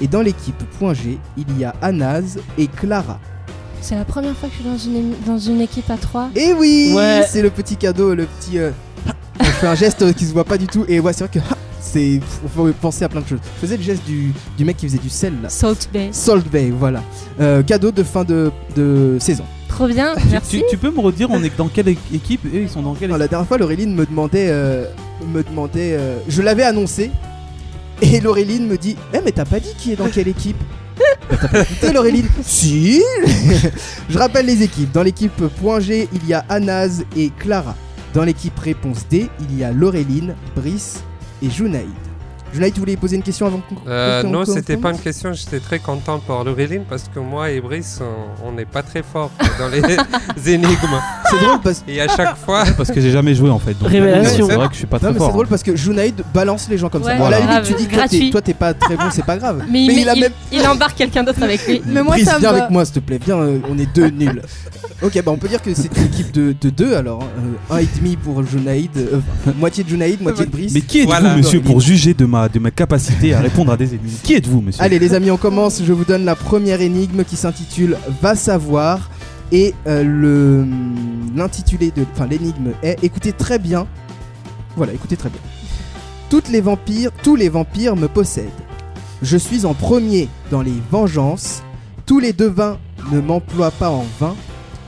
Et 0.00 0.06
dans 0.08 0.20
l'équipe 0.22 0.62
point 0.78 0.94
G, 0.94 1.18
il 1.36 1.58
y 1.58 1.64
a 1.64 1.74
Anaz 1.82 2.38
et 2.58 2.66
Clara. 2.66 3.18
C'est 3.80 3.94
la 3.94 4.04
première 4.04 4.34
fois 4.36 4.48
que 4.48 4.54
je 4.56 4.60
suis 4.60 4.68
dans 4.92 4.98
une, 5.00 5.12
dans 5.26 5.38
une 5.38 5.60
équipe 5.60 5.88
à 5.90 5.96
3. 5.96 6.30
Et 6.34 6.52
oui, 6.52 6.92
Ouais. 6.94 7.22
c'est 7.28 7.42
le 7.42 7.50
petit 7.50 7.76
cadeau, 7.76 8.14
le 8.14 8.26
petit. 8.26 8.58
euh, 8.58 8.70
On 9.40 9.44
fait 9.44 9.66
un 9.66 9.74
geste 9.74 10.14
qui 10.14 10.24
se 10.24 10.32
voit 10.32 10.44
pas 10.44 10.58
du 10.58 10.66
tout. 10.66 10.84
Et 10.88 10.98
ouais, 11.00 11.12
c'est 11.12 11.24
vrai 11.24 11.30
que 11.40 11.44
c'est. 11.80 12.20
Faut 12.54 12.66
penser 12.80 13.04
à 13.04 13.08
plein 13.08 13.20
de 13.20 13.26
choses. 13.28 13.38
Je 13.56 13.60
faisais 13.60 13.76
le 13.76 13.82
geste 13.82 14.04
du, 14.04 14.32
du 14.58 14.64
mec 14.64 14.76
qui 14.76 14.86
faisait 14.88 14.98
du 14.98 15.08
sel 15.10 15.34
là. 15.42 15.48
Salt 15.50 15.88
Bay. 15.92 16.08
Salt 16.12 16.44
Bay, 16.50 16.70
voilà. 16.76 17.02
Euh, 17.40 17.62
cadeau 17.62 17.90
de 17.92 18.02
fin 18.02 18.24
de, 18.24 18.50
de 18.74 19.16
saison. 19.20 19.44
Trop 19.68 19.86
bien, 19.88 20.14
Tu, 20.16 20.26
merci. 20.30 20.58
tu- 20.58 20.64
tu 20.70 20.76
peux 20.78 20.90
me 20.90 21.00
redire, 21.00 21.28
on 21.30 21.42
est 21.42 21.54
dans 21.56 21.68
quelle 21.68 21.88
équipe? 21.88 22.44
Eux, 22.46 22.62
ils 22.62 22.68
sont 22.68 22.80
dans 22.82 22.94
quelle 22.94 23.08
Non, 23.10 23.16
équipe? 23.16 23.20
la 23.24 23.28
dernière 23.28 23.46
fois, 23.46 23.58
Laureline 23.58 23.94
me 23.94 24.06
demandait. 24.06 24.46
euh, 24.48 24.86
me 25.32 25.42
demandait 25.42 25.94
euh, 25.98 26.16
je 26.28 26.40
l'avais 26.42 26.62
annoncé. 26.64 27.10
Et 28.02 28.20
Laureline 28.20 28.66
me 28.66 28.76
dit 28.76 28.96
Eh, 29.14 29.18
mais 29.24 29.32
t'as 29.32 29.44
pas 29.44 29.60
dit 29.60 29.74
qui 29.78 29.92
est 29.92 29.96
dans 29.96 30.08
quelle 30.08 30.28
équipe 30.28 30.56
T'as 31.28 31.48
pas 31.48 31.62
écouté, 31.62 32.22
Si 32.42 33.02
Je 34.08 34.18
rappelle 34.18 34.46
les 34.46 34.62
équipes. 34.62 34.92
Dans 34.92 35.02
l'équipe 35.02 35.46
point 35.60 35.80
G, 35.80 36.08
il 36.12 36.26
y 36.26 36.34
a 36.34 36.44
Anaz 36.48 37.04
et 37.16 37.30
Clara. 37.38 37.74
Dans 38.14 38.24
l'équipe 38.24 38.58
réponse 38.58 39.06
D, 39.08 39.28
il 39.40 39.58
y 39.58 39.64
a 39.64 39.72
Laureline, 39.72 40.34
Brice 40.54 41.02
et 41.42 41.50
Junaïd. 41.50 42.05
Junaïd, 42.54 42.72
tu 42.74 42.80
voulais 42.80 42.96
poser 42.96 43.16
une 43.16 43.22
question 43.22 43.46
avant 43.46 43.58
qu'on 43.58 43.74
Euh, 43.88 44.22
non, 44.22 44.44
c'était 44.44 44.76
pas 44.76 44.90
une 44.90 44.98
question. 44.98 45.32
J'étais 45.32 45.60
très 45.60 45.78
content 45.78 46.18
pour 46.20 46.42
Laureline 46.44 46.84
parce 46.88 47.04
que 47.12 47.18
moi 47.18 47.50
et 47.50 47.60
Brice, 47.60 48.00
on- 48.44 48.52
n'est 48.52 48.64
pas 48.64 48.82
très 48.82 49.02
forts 49.02 49.30
dans 49.58 49.68
les 49.68 49.80
énigmes. 50.54 51.00
C'est 51.30 51.38
drôle 51.44 51.60
parce 51.62 51.84
Et 51.86 52.00
à 52.00 52.08
chaque 52.08 52.36
fois, 52.38 52.64
Parce 52.76 52.90
que 52.90 53.00
j'ai 53.00 53.10
jamais 53.10 53.34
joué 53.34 53.50
en 53.50 53.58
fait. 53.58 53.74
donc, 53.78 53.88
Révélation. 53.90 54.46
C'est 54.48 54.54
vrai 54.54 54.68
que 54.68 54.72
je 54.72 54.78
suis 54.78 54.86
pas 54.86 54.96
Non 54.96 55.00
très 55.02 55.12
mais 55.12 55.18
fort. 55.18 55.26
c'est 55.26 55.32
drôle 55.32 55.46
parce 55.48 55.62
que 55.62 55.76
Junaïd 55.76 56.22
balance 56.32 56.68
les 56.70 56.78
gens 56.78 56.88
comme 56.88 57.02
ça. 57.02 57.10
Ouais, 57.10 57.18
Bon, 57.18 57.26
à 57.26 57.30
la 57.30 57.38
voilà. 57.40 57.60
limite, 57.60 57.76
tu 57.76 57.82
dis 57.82 57.88
que 57.88 57.94
toi, 57.94 58.04
t'es- 58.08 58.16
gratuit. 58.16 58.30
toi 58.30 58.40
t'es 58.40 58.54
pas 58.54 58.72
très 58.74 58.96
bon, 58.96 59.02
c'est 59.10 59.24
pas 59.24 59.36
grave. 59.36 59.64
Mais, 59.70 59.84
il, 59.84 59.88
met- 59.88 60.02
il 60.02 60.08
a 60.08 60.14
il- 60.14 60.20
même 60.20 60.32
il 60.52 60.66
embarque 60.66 60.96
quelqu'un 60.96 61.24
d'autre 61.24 61.42
avec 61.42 61.66
lui. 61.66 61.82
Mais 61.86 62.02
moi, 62.02 62.14
Brice, 62.14 62.24
ça 62.26 62.38
viens 62.38 62.52
va. 62.52 62.58
avec 62.58 62.70
moi, 62.70 62.84
s'il 62.86 62.94
te 62.94 63.00
plaît. 63.00 63.18
Viens, 63.24 63.38
euh, 63.38 63.58
on 63.68 63.76
est 63.78 63.92
deux 63.94 64.08
nuls. 64.08 64.40
Ok, 65.02 65.12
bah 65.22 65.30
on 65.30 65.36
peut 65.36 65.48
dire 65.48 65.60
que 65.60 65.74
c'est 65.74 65.94
une 65.94 66.04
équipe 66.06 66.32
de, 66.32 66.54
de 66.58 66.70
deux 66.70 66.94
alors. 66.94 67.22
hein. 67.22 67.26
Euh, 67.70 67.74
un 67.74 67.78
et 67.80 67.88
demi 67.98 68.16
pour 68.16 68.42
Junaïd, 68.46 68.90
euh, 68.96 69.20
moitié 69.58 69.84
de 69.84 69.88
Junaïd, 69.90 70.22
moitié 70.22 70.46
de 70.46 70.50
Brice. 70.50 70.72
Mais 70.72 70.80
qui 70.80 71.00
êtes-vous, 71.00 71.10
Voilà. 71.10 71.36
monsieur, 71.36 71.60
pour 71.60 71.80
juger 71.80 72.14
de 72.14 72.24
de 72.52 72.58
ma 72.58 72.70
capacité 72.70 73.34
à 73.34 73.40
répondre 73.40 73.72
à 73.72 73.76
des 73.76 73.94
énigmes 73.94 74.18
Qui 74.22 74.34
êtes-vous, 74.34 74.60
monsieur 74.60 74.82
Allez 74.82 74.98
les 74.98 75.14
amis, 75.14 75.30
on 75.30 75.36
commence. 75.36 75.82
Je 75.82 75.92
vous 75.92 76.04
donne 76.04 76.24
la 76.24 76.34
première 76.34 76.80
énigme 76.80 77.24
qui 77.24 77.36
s'intitule 77.36 77.96
Va 78.20 78.34
savoir. 78.34 79.10
Et 79.52 79.74
euh, 79.86 80.02
le 80.02 80.66
l'intitulé 81.36 81.92
de, 81.92 82.04
enfin 82.12 82.26
l'énigme 82.26 82.72
est 82.82 83.02
écoutez 83.04 83.32
très 83.32 83.58
bien. 83.58 83.86
Voilà, 84.76 84.92
écoutez 84.92 85.16
très 85.16 85.28
bien. 85.28 85.40
Toutes 86.30 86.48
les 86.48 86.60
vampires, 86.60 87.10
tous 87.22 87.36
les 87.36 87.48
vampires 87.48 87.94
me 87.94 88.08
possèdent. 88.08 88.48
Je 89.22 89.36
suis 89.36 89.64
en 89.64 89.74
premier 89.74 90.28
dans 90.50 90.62
les 90.62 90.74
vengeances. 90.90 91.62
Tous 92.04 92.18
les 92.18 92.32
devins 92.32 92.78
ne 93.12 93.20
m'emploient 93.20 93.70
pas 93.70 93.90
en 93.90 94.04
vain. 94.18 94.34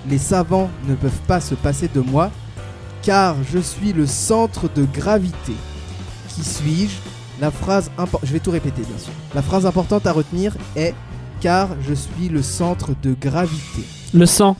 Les 0.09 0.19
savants 0.19 0.71
ne 0.89 0.95
peuvent 0.95 1.23
pas 1.27 1.41
se 1.41 1.55
passer 1.55 1.89
de 1.95 2.01
moi, 2.01 2.31
car 3.03 3.37
je 3.53 3.59
suis 3.59 3.93
le 3.93 4.07
centre 4.07 4.69
de 4.75 4.85
gravité. 4.85 5.55
Qui 6.29 6.45
suis-je? 6.45 6.97
La 7.41 7.51
phrase 7.51 7.91
importante, 7.99 8.23
je 8.29 8.33
vais 8.33 8.41
tout 8.41 8.51
répéter 8.51 8.83
bien 8.83 8.99
sûr. 8.99 9.13
La 9.35 9.43
phrase 9.43 9.65
importante 9.67 10.07
à 10.07 10.13
retenir 10.13 10.57
est 10.77 10.95
car 11.41 11.69
je 11.87 11.95
suis 11.95 12.29
le 12.29 12.43
centre 12.43 12.91
de 13.03 13.15
gravité. 13.15 13.85
Le 14.13 14.27
sang. 14.27 14.57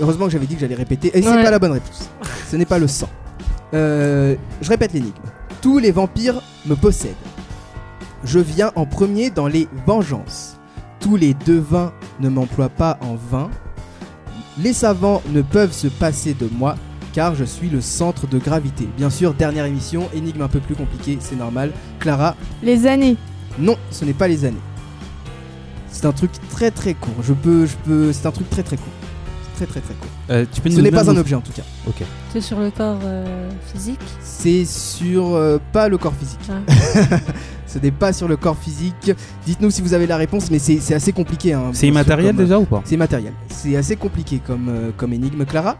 Heureusement 0.00 0.26
que 0.26 0.30
j'avais 0.32 0.46
dit 0.46 0.54
que 0.54 0.60
j'allais 0.60 0.74
répéter. 0.74 1.08
Et 1.16 1.20
c'est 1.22 1.28
Ouais. 1.28 1.42
pas 1.42 1.50
la 1.50 1.58
bonne 1.58 1.72
réponse. 1.72 2.08
Ce 2.50 2.56
n'est 2.56 2.64
pas 2.64 2.78
le 2.78 2.88
sang. 2.88 3.08
Euh, 3.74 4.36
je 4.62 4.68
répète 4.70 4.92
l'énigme. 4.94 5.12
Tous 5.60 5.78
les 5.78 5.90
vampires 5.90 6.40
me 6.66 6.76
possèdent. 6.76 7.14
Je 8.24 8.38
viens 8.38 8.72
en 8.74 8.86
premier 8.86 9.30
dans 9.30 9.46
les 9.48 9.68
vengeances. 9.86 10.56
Tous 11.00 11.16
les 11.16 11.34
devins 11.34 11.92
ne 12.20 12.28
m'emploient 12.28 12.68
pas 12.70 12.98
en 13.02 13.16
vain. 13.16 13.50
Les 14.58 14.72
savants 14.72 15.22
ne 15.30 15.42
peuvent 15.42 15.72
se 15.72 15.88
passer 15.88 16.32
de 16.34 16.48
moi 16.50 16.76
car 17.12 17.34
je 17.34 17.44
suis 17.44 17.68
le 17.68 17.80
centre 17.80 18.26
de 18.26 18.38
gravité. 18.38 18.88
Bien 18.96 19.10
sûr, 19.10 19.34
dernière 19.34 19.64
émission, 19.64 20.08
énigme 20.14 20.42
un 20.42 20.48
peu 20.48 20.60
plus 20.60 20.74
compliquée, 20.74 21.18
c'est 21.20 21.36
normal. 21.36 21.72
Clara, 21.98 22.36
Les 22.62 22.86
années. 22.86 23.16
non, 23.58 23.76
ce 23.90 24.04
n'est 24.04 24.12
pas 24.12 24.28
les 24.28 24.44
années. 24.44 24.56
C'est 25.90 26.06
un 26.06 26.12
truc 26.12 26.30
très 26.50 26.70
très 26.70 26.94
court. 26.94 27.14
Je 27.22 27.32
peux, 27.32 27.66
je 27.66 27.74
peux. 27.84 28.12
C'est 28.12 28.26
un 28.26 28.30
truc 28.30 28.48
très 28.50 28.62
très 28.62 28.76
court. 28.76 28.92
Très 29.56 29.66
très 29.66 29.80
très 29.80 29.94
court. 29.94 30.08
Euh, 30.30 30.44
tu 30.52 30.60
peux 30.60 30.70
Ce 30.70 30.76
nous 30.76 30.82
n'est 30.82 30.90
donner 30.90 31.04
pas 31.04 31.10
un 31.10 31.16
objet 31.16 31.34
en 31.34 31.40
tout 31.40 31.50
cas. 31.52 31.62
Ok. 31.88 32.02
C'est 32.32 32.40
sur 32.40 32.60
le 32.60 32.70
corps 32.70 33.00
euh, 33.02 33.50
physique. 33.72 33.98
C'est 34.20 34.64
sur 34.64 35.34
euh, 35.34 35.58
pas 35.72 35.88
le 35.88 35.98
corps 35.98 36.14
physique. 36.14 36.38
Ah. 36.48 37.16
Ce 37.66 37.78
n'est 37.78 37.90
pas 37.90 38.12
sur 38.12 38.28
le 38.28 38.36
corps 38.36 38.56
physique. 38.56 39.12
Dites-nous 39.44 39.70
si 39.70 39.82
vous 39.82 39.92
avez 39.94 40.06
la 40.06 40.16
réponse, 40.16 40.50
mais 40.50 40.58
c'est 40.60 40.78
c'est 40.78 40.94
assez 40.94 41.12
compliqué. 41.12 41.52
hein, 41.54 41.70
C'est 41.72 41.88
immatériel 41.88 42.36
comme, 42.36 42.44
déjà 42.44 42.58
ou 42.60 42.64
pas? 42.64 42.80
C'est 42.84 42.94
immatériel. 42.94 43.32
C'est 43.48 43.76
assez 43.76 43.96
compliqué 43.96 44.40
comme, 44.46 44.68
euh, 44.68 44.90
comme 44.96 45.12
énigme. 45.12 45.44
Clara 45.44 45.76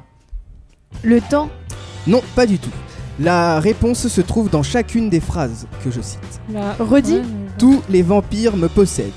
Le 1.03 1.21
temps. 1.21 1.49
Non, 2.07 2.23
pas 2.35 2.47
du 2.47 2.59
tout. 2.59 2.71
La 3.21 3.59
réponse 3.61 4.07
se 4.09 4.21
trouve 4.21 4.49
dans 4.51 4.63
chacune 4.63 5.11
des 5.11 5.21
phrases 5.21 5.67
que 5.85 5.91
je 5.91 6.01
cite. 6.01 6.41
Là. 6.53 6.75
Redis. 6.79 7.15
Ouais, 7.15 7.23
mais- 7.23 7.51
Tous 7.59 7.83
les 7.89 8.03
vampires 8.03 8.57
me 8.57 8.69
possèdent. 8.69 9.11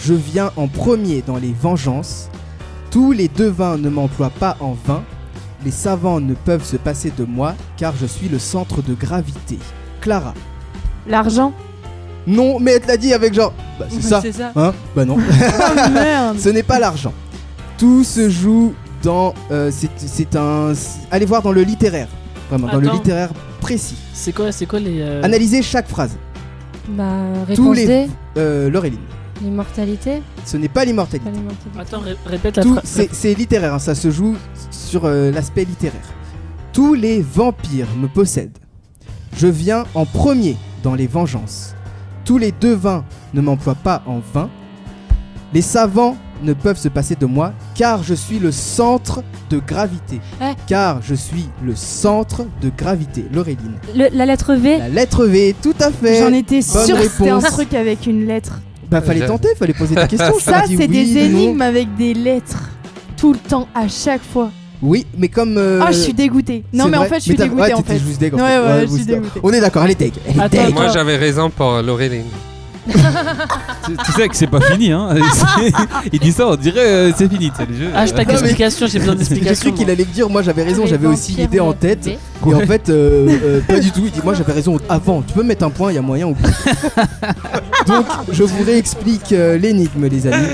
Je 0.00 0.14
viens 0.14 0.50
en 0.56 0.68
premier 0.68 1.22
dans 1.22 1.36
les 1.38 1.52
vengeances. 1.58 2.28
Tous 2.90 3.12
les 3.12 3.28
devins 3.28 3.78
ne 3.78 3.88
m'emploient 3.88 4.30
pas 4.38 4.56
en 4.60 4.76
vain. 4.86 5.02
Les 5.64 5.70
savants 5.70 6.20
ne 6.20 6.34
peuvent 6.34 6.64
se 6.64 6.76
passer 6.76 7.12
de 7.16 7.24
moi 7.24 7.54
car 7.76 7.94
je 7.98 8.04
suis 8.06 8.28
le 8.28 8.38
centre 8.38 8.82
de 8.82 8.94
gravité. 8.94 9.58
Clara. 10.00 10.34
L'argent. 11.06 11.52
Non, 12.26 12.58
mais 12.60 12.72
elle 12.72 12.80
te 12.82 12.88
l'a 12.88 12.96
dit 12.96 13.12
avec 13.14 13.32
genre. 13.34 13.54
Bah, 13.78 13.86
c'est 13.88 14.02
ça. 14.02 14.20
C'est 14.20 14.32
ça. 14.32 14.52
Hein? 14.54 14.74
Bah 14.94 15.04
non. 15.04 15.16
Oh 15.18 15.90
merde. 15.92 16.38
Ce 16.40 16.48
n'est 16.50 16.62
pas 16.62 16.78
l'argent. 16.78 17.12
Tout 17.78 18.04
se 18.04 18.28
joue 18.28 18.74
dans. 19.02 19.34
euh, 19.50 19.70
c'est- 19.70 20.36
un. 20.36 20.72
Allez 21.10 21.26
voir 21.26 21.42
dans 21.42 21.52
le 21.52 21.62
littéraire. 21.62 22.08
Vraiment, 22.50 22.68
dans 22.68 22.80
le 22.80 22.86
Attends. 22.88 22.96
littéraire 22.96 23.30
précis. 23.60 23.96
C'est 24.12 24.32
quoi, 24.32 24.52
c'est 24.52 24.66
quoi 24.66 24.78
les. 24.80 25.00
euh, 25.00 25.22
Analysez 25.22 25.62
chaque 25.62 25.88
phrase. 25.88 26.16
Bah, 26.88 27.04
Tous 27.46 27.62
réponse 27.62 27.76
les- 27.76 27.86
D. 27.86 28.06
Euh, 28.36 28.68
Laureline. 28.70 28.98
L'immortalité. 29.42 30.22
Ce 30.44 30.56
n'est 30.56 30.68
pas 30.68 30.84
l'immortalité. 30.84 31.28
Attends, 31.78 32.00
ré- 32.00 32.16
répète 32.26 32.56
la 32.56 32.62
phrase. 32.64 32.80
C'est 32.84 33.12
c'est 33.14 33.34
littéraire, 33.34 33.74
hein, 33.74 33.78
ça 33.78 33.94
se 33.94 34.10
joue 34.10 34.36
sur 34.70 35.04
euh, 35.04 35.30
l'aspect 35.32 35.64
littéraire. 35.64 36.00
Tous 36.72 36.94
les 36.94 37.20
vampires 37.22 37.88
me 37.98 38.06
possèdent. 38.08 38.58
Je 39.36 39.46
viens 39.46 39.84
en 39.94 40.04
premier 40.04 40.56
dans 40.82 40.94
les 40.94 41.06
vengeances. 41.06 41.74
Tous 42.24 42.38
les 42.38 42.52
devins 42.52 43.04
ne 43.34 43.40
m'emploient 43.40 43.74
pas 43.74 44.02
en 44.06 44.20
vain. 44.32 44.48
Les 45.52 45.62
savants 45.62 46.16
ne 46.42 46.52
peuvent 46.52 46.78
se 46.78 46.88
passer 46.88 47.14
de 47.14 47.26
moi 47.26 47.52
car 47.74 48.02
je 48.02 48.14
suis 48.14 48.38
le 48.38 48.52
centre 48.52 49.22
de 49.50 49.58
gravité. 49.58 50.20
Car 50.66 51.00
je 51.02 51.14
suis 51.14 51.48
le 51.64 51.74
centre 51.76 52.44
de 52.60 52.70
gravité. 52.76 53.24
Laureline. 53.32 53.74
Le- 53.94 54.08
la 54.12 54.26
lettre 54.26 54.54
V. 54.54 54.78
La 54.78 54.88
lettre 54.88 55.24
V, 55.26 55.54
tout 55.62 55.74
à 55.80 55.90
fait. 55.90 56.20
J'en 56.20 56.32
étais 56.32 56.60
Bonne 56.60 56.86
sûre 56.86 56.96
que 56.96 57.08
c'était 57.08 57.30
un 57.30 57.40
truc 57.40 57.74
avec 57.74 58.06
une 58.06 58.26
lettre. 58.26 58.60
Bah 58.90 59.00
fallait 59.00 59.26
tenter, 59.26 59.48
fallait 59.58 59.72
poser 59.72 59.94
des 59.94 60.06
questions. 60.08 60.38
Ça, 60.38 60.64
c'est 60.66 60.76
oui, 60.76 60.88
des 60.88 61.04
non. 61.06 61.20
énigmes 61.38 61.62
avec 61.62 61.94
des 61.96 62.12
lettres. 62.14 62.70
Tout 63.16 63.32
le 63.32 63.38
temps, 63.38 63.66
à 63.74 63.88
chaque 63.88 64.22
fois. 64.22 64.50
Oui, 64.82 65.06
mais 65.16 65.28
comme. 65.28 65.56
euh, 65.56 65.80
Ah, 65.80 65.92
je 65.92 65.98
suis 65.98 66.12
dégoûtée. 66.12 66.64
Non, 66.72 66.88
mais 66.88 66.96
en 66.96 67.04
fait, 67.04 67.14
je 67.14 67.20
suis 67.20 67.32
ouais, 67.40 67.72
en 67.72 67.82
fait. 67.82 67.98
juste 68.00 68.20
Ouais, 68.20 68.30
ouais, 68.32 68.86
je 68.86 68.92
suis 68.92 69.04
dégoûtée. 69.06 69.40
On 69.42 69.50
est 69.52 69.60
d'accord, 69.60 69.84
elle 69.84 69.92
est 69.92 69.98
deg. 69.98 70.12
Elle 70.28 70.36
est 70.36 70.40
Attends, 70.40 70.64
deg. 70.66 70.74
Moi, 70.74 70.88
j'avais 70.88 71.16
raison 71.16 71.48
pour 71.50 71.80
Laureline. 71.82 72.24
Tu, 72.90 73.96
tu 74.06 74.12
sais 74.12 74.28
que 74.28 74.36
c'est 74.36 74.46
pas 74.46 74.60
fini, 74.60 74.90
hein. 74.92 75.10
Il 76.12 76.18
dit 76.18 76.32
ça, 76.32 76.48
on 76.48 76.56
dirait 76.56 76.80
euh, 76.80 77.12
c'est 77.16 77.28
fini, 77.30 77.50
le 77.68 77.76
jeu. 77.76 77.90
Hashtag 77.94 78.26
Non, 78.28 78.32
explication, 78.34 78.86
j'ai 78.86 78.98
besoin 78.98 79.12
J'ai 79.18 79.18
d'explications. 79.18 79.70
cru 79.70 79.78
qu'il 79.78 79.90
allait 79.90 80.04
me 80.04 80.12
dire, 80.12 80.28
moi 80.28 80.42
j'avais 80.42 80.62
raison, 80.64 80.86
j'avais 80.86 81.06
aussi 81.06 81.32
l'idée 81.32 81.60
en 81.60 81.72
tête. 81.72 82.06
Et 82.06 82.18
en 82.54 82.60
fait, 82.60 82.88
euh, 82.88 83.28
euh, 83.44 83.60
pas 83.60 83.78
du 83.80 83.90
tout. 83.92 84.02
Il 84.04 84.10
dit, 84.10 84.20
moi 84.24 84.34
j'avais 84.34 84.52
raison 84.52 84.78
avant. 84.88 85.22
Tu 85.22 85.32
peux 85.34 85.42
me 85.42 85.48
mettre 85.48 85.64
un 85.64 85.70
point, 85.70 85.92
il 85.92 85.94
y 85.94 85.98
a 85.98 86.02
moyen 86.02 86.26
ou 86.26 86.34
pas. 86.34 86.48
Donc, 87.86 88.06
je 88.30 88.42
vous 88.42 88.64
réexplique 88.64 89.32
euh, 89.32 89.56
l'énigme, 89.58 90.06
les 90.06 90.26
amis. 90.26 90.46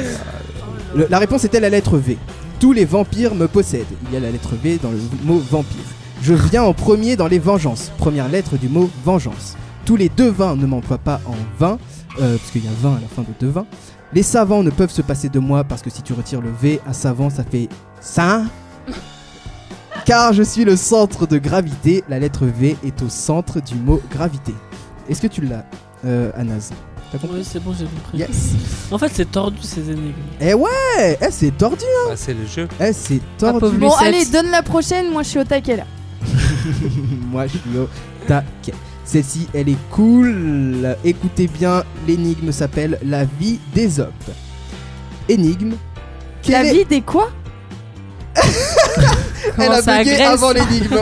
Le- 0.95 1.07
la 1.09 1.19
réponse 1.19 1.45
était 1.45 1.61
la 1.61 1.69
lettre 1.71 1.99
V. 1.99 2.17
Tous 2.61 2.73
les 2.73 2.85
vampires 2.85 3.35
me 3.35 3.47
possèdent. 3.47 3.85
Il 4.11 4.15
y 4.15 4.17
a 4.17 4.21
la 4.21 4.31
lettre 4.31 4.51
V 4.63 4.79
dans 4.83 4.91
le 4.91 4.99
mot 5.25 5.43
vampire. 5.51 5.79
Je 6.23 6.35
viens 6.35 6.65
en 6.65 6.73
premier 6.75 7.15
dans 7.17 7.29
les 7.29 7.39
vengeances. 7.39 7.93
Première 7.99 8.29
lettre 8.29 8.57
du 8.59 8.69
mot 8.69 8.91
vengeance. 9.05 9.57
Tous 9.85 9.95
les 9.97 10.11
devins 10.15 10.57
ne 10.57 10.67
m'emploient 10.67 10.99
pas 10.99 11.21
en 11.27 11.37
vin, 11.59 11.79
euh, 12.21 12.37
parce 12.37 12.51
qu'il 12.51 12.65
y 12.65 12.69
a 12.69 12.73
20 12.81 12.97
à 12.97 13.01
la 13.01 13.09
fin 13.09 13.23
de 13.23 13.29
devin. 13.47 13.67
Les 14.13 14.23
savants 14.23 14.63
ne 14.63 14.71
peuvent 14.71 14.91
se 14.91 15.03
passer 15.03 15.29
de 15.29 15.39
moi 15.39 15.65
parce 15.65 15.83
que 15.83 15.91
si 15.91 16.03
tu 16.03 16.13
retires 16.15 16.41
le 16.41 16.51
V 16.51 16.81
à 16.87 16.93
savant, 16.93 17.29
ça 17.31 17.45
fait 17.45 17.69
ça. 18.01 18.43
Car 20.05 20.33
je 20.33 20.43
suis 20.43 20.65
le 20.65 20.77
centre 20.77 21.27
de 21.27 21.37
gravité, 21.39 22.03
la 22.09 22.19
lettre 22.19 22.47
V 22.47 22.77
est 22.85 23.03
au 23.03 23.09
centre 23.11 23.61
du 23.61 23.75
mot 23.75 24.01
gravité. 24.11 24.55
Est-ce 25.09 25.21
que 25.21 25.27
tu 25.27 25.43
l'as, 25.43 25.65
euh, 26.07 26.31
Anas 26.35 26.71
T'as 27.13 27.19
compris? 27.19 27.39
Oui, 27.39 27.45
c'est 27.45 27.63
bon, 27.63 27.75
j'ai 27.79 27.87
compris. 27.87 28.19
Yes. 28.19 28.53
En 28.91 28.99
fait, 28.99 29.11
c'est 29.13 29.31
tordu 29.31 29.59
ces 29.63 29.91
énigmes. 29.91 30.13
Eh 30.41 30.53
ouais, 30.55 31.19
eh, 31.21 31.31
c'est 31.31 31.51
tordu, 31.57 31.85
Bah, 32.09 32.15
c'est 32.17 32.35
le 32.35 32.47
jeu. 32.47 32.69
eh, 32.81 32.93
c'est 32.93 33.21
pauvre 33.39 33.61
tordu. 33.61 33.79
Bon, 33.79 33.87
Lucette. 33.89 34.07
allez, 34.07 34.25
donne 34.27 34.51
la 34.51 34.63
prochaine. 34.63 35.11
Moi, 35.11 35.23
je 35.23 35.29
suis 35.29 35.39
au 35.39 35.45
taquet 35.45 35.77
là. 35.77 35.85
Moi, 37.31 37.47
je 37.47 37.57
suis 37.59 37.79
au 37.79 37.89
taquet. 38.27 38.75
Celle-ci, 39.09 39.49
elle 39.55 39.71
est 39.71 39.79
cool. 39.91 40.95
Écoutez 41.03 41.47
bien, 41.47 41.83
l'énigme 42.07 42.53
s'appelle 42.53 42.99
La 43.03 43.25
vie 43.25 43.59
d'Ésope. 43.75 44.13
Énigme. 45.31 45.73
La 46.47 46.63
est- 46.63 46.73
vie 46.75 46.85
des 46.85 47.01
quoi 47.01 47.31
Elle 49.59 49.73
a 49.73 49.81
bugué 49.81 50.21
avant 50.23 50.53
l'énigme. 50.53 50.95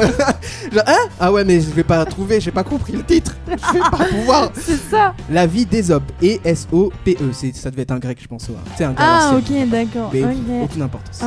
Hein 0.87 1.09
Ah 1.19 1.33
ouais, 1.33 1.45
mais 1.45 1.61
je 1.61 1.71
vais 1.71 1.83
pas 1.85 2.05
trouver, 2.05 2.41
j'ai 2.41 2.51
pas 2.53 2.63
compris 2.63 2.93
le 2.93 3.03
titre. 3.05 3.35
Je 3.49 3.73
vais 3.73 3.81
pas 3.81 4.05
pouvoir. 4.05 4.51
C'est 4.55 4.77
ça. 4.91 5.15
La 5.31 5.47
vie 5.47 5.65
d'Ésope. 5.67 6.05
E-S-O-P-E. 6.23 7.33
C'est- 7.33 7.57
Ça 7.57 7.71
devait 7.73 7.83
être 7.83 7.91
un 7.93 7.99
grec, 7.99 8.19
je 8.23 8.29
pense. 8.29 8.49
ouais. 8.49 8.55
C'est 8.77 8.85
un 8.85 8.93
grec. 8.93 9.07
Ah, 9.09 9.33
ok, 9.37 9.69
d'accord. 9.69 10.11
Mais 10.13 10.23
Ok. 10.25 10.31
aucune 10.65 10.83
importance. 10.83 11.23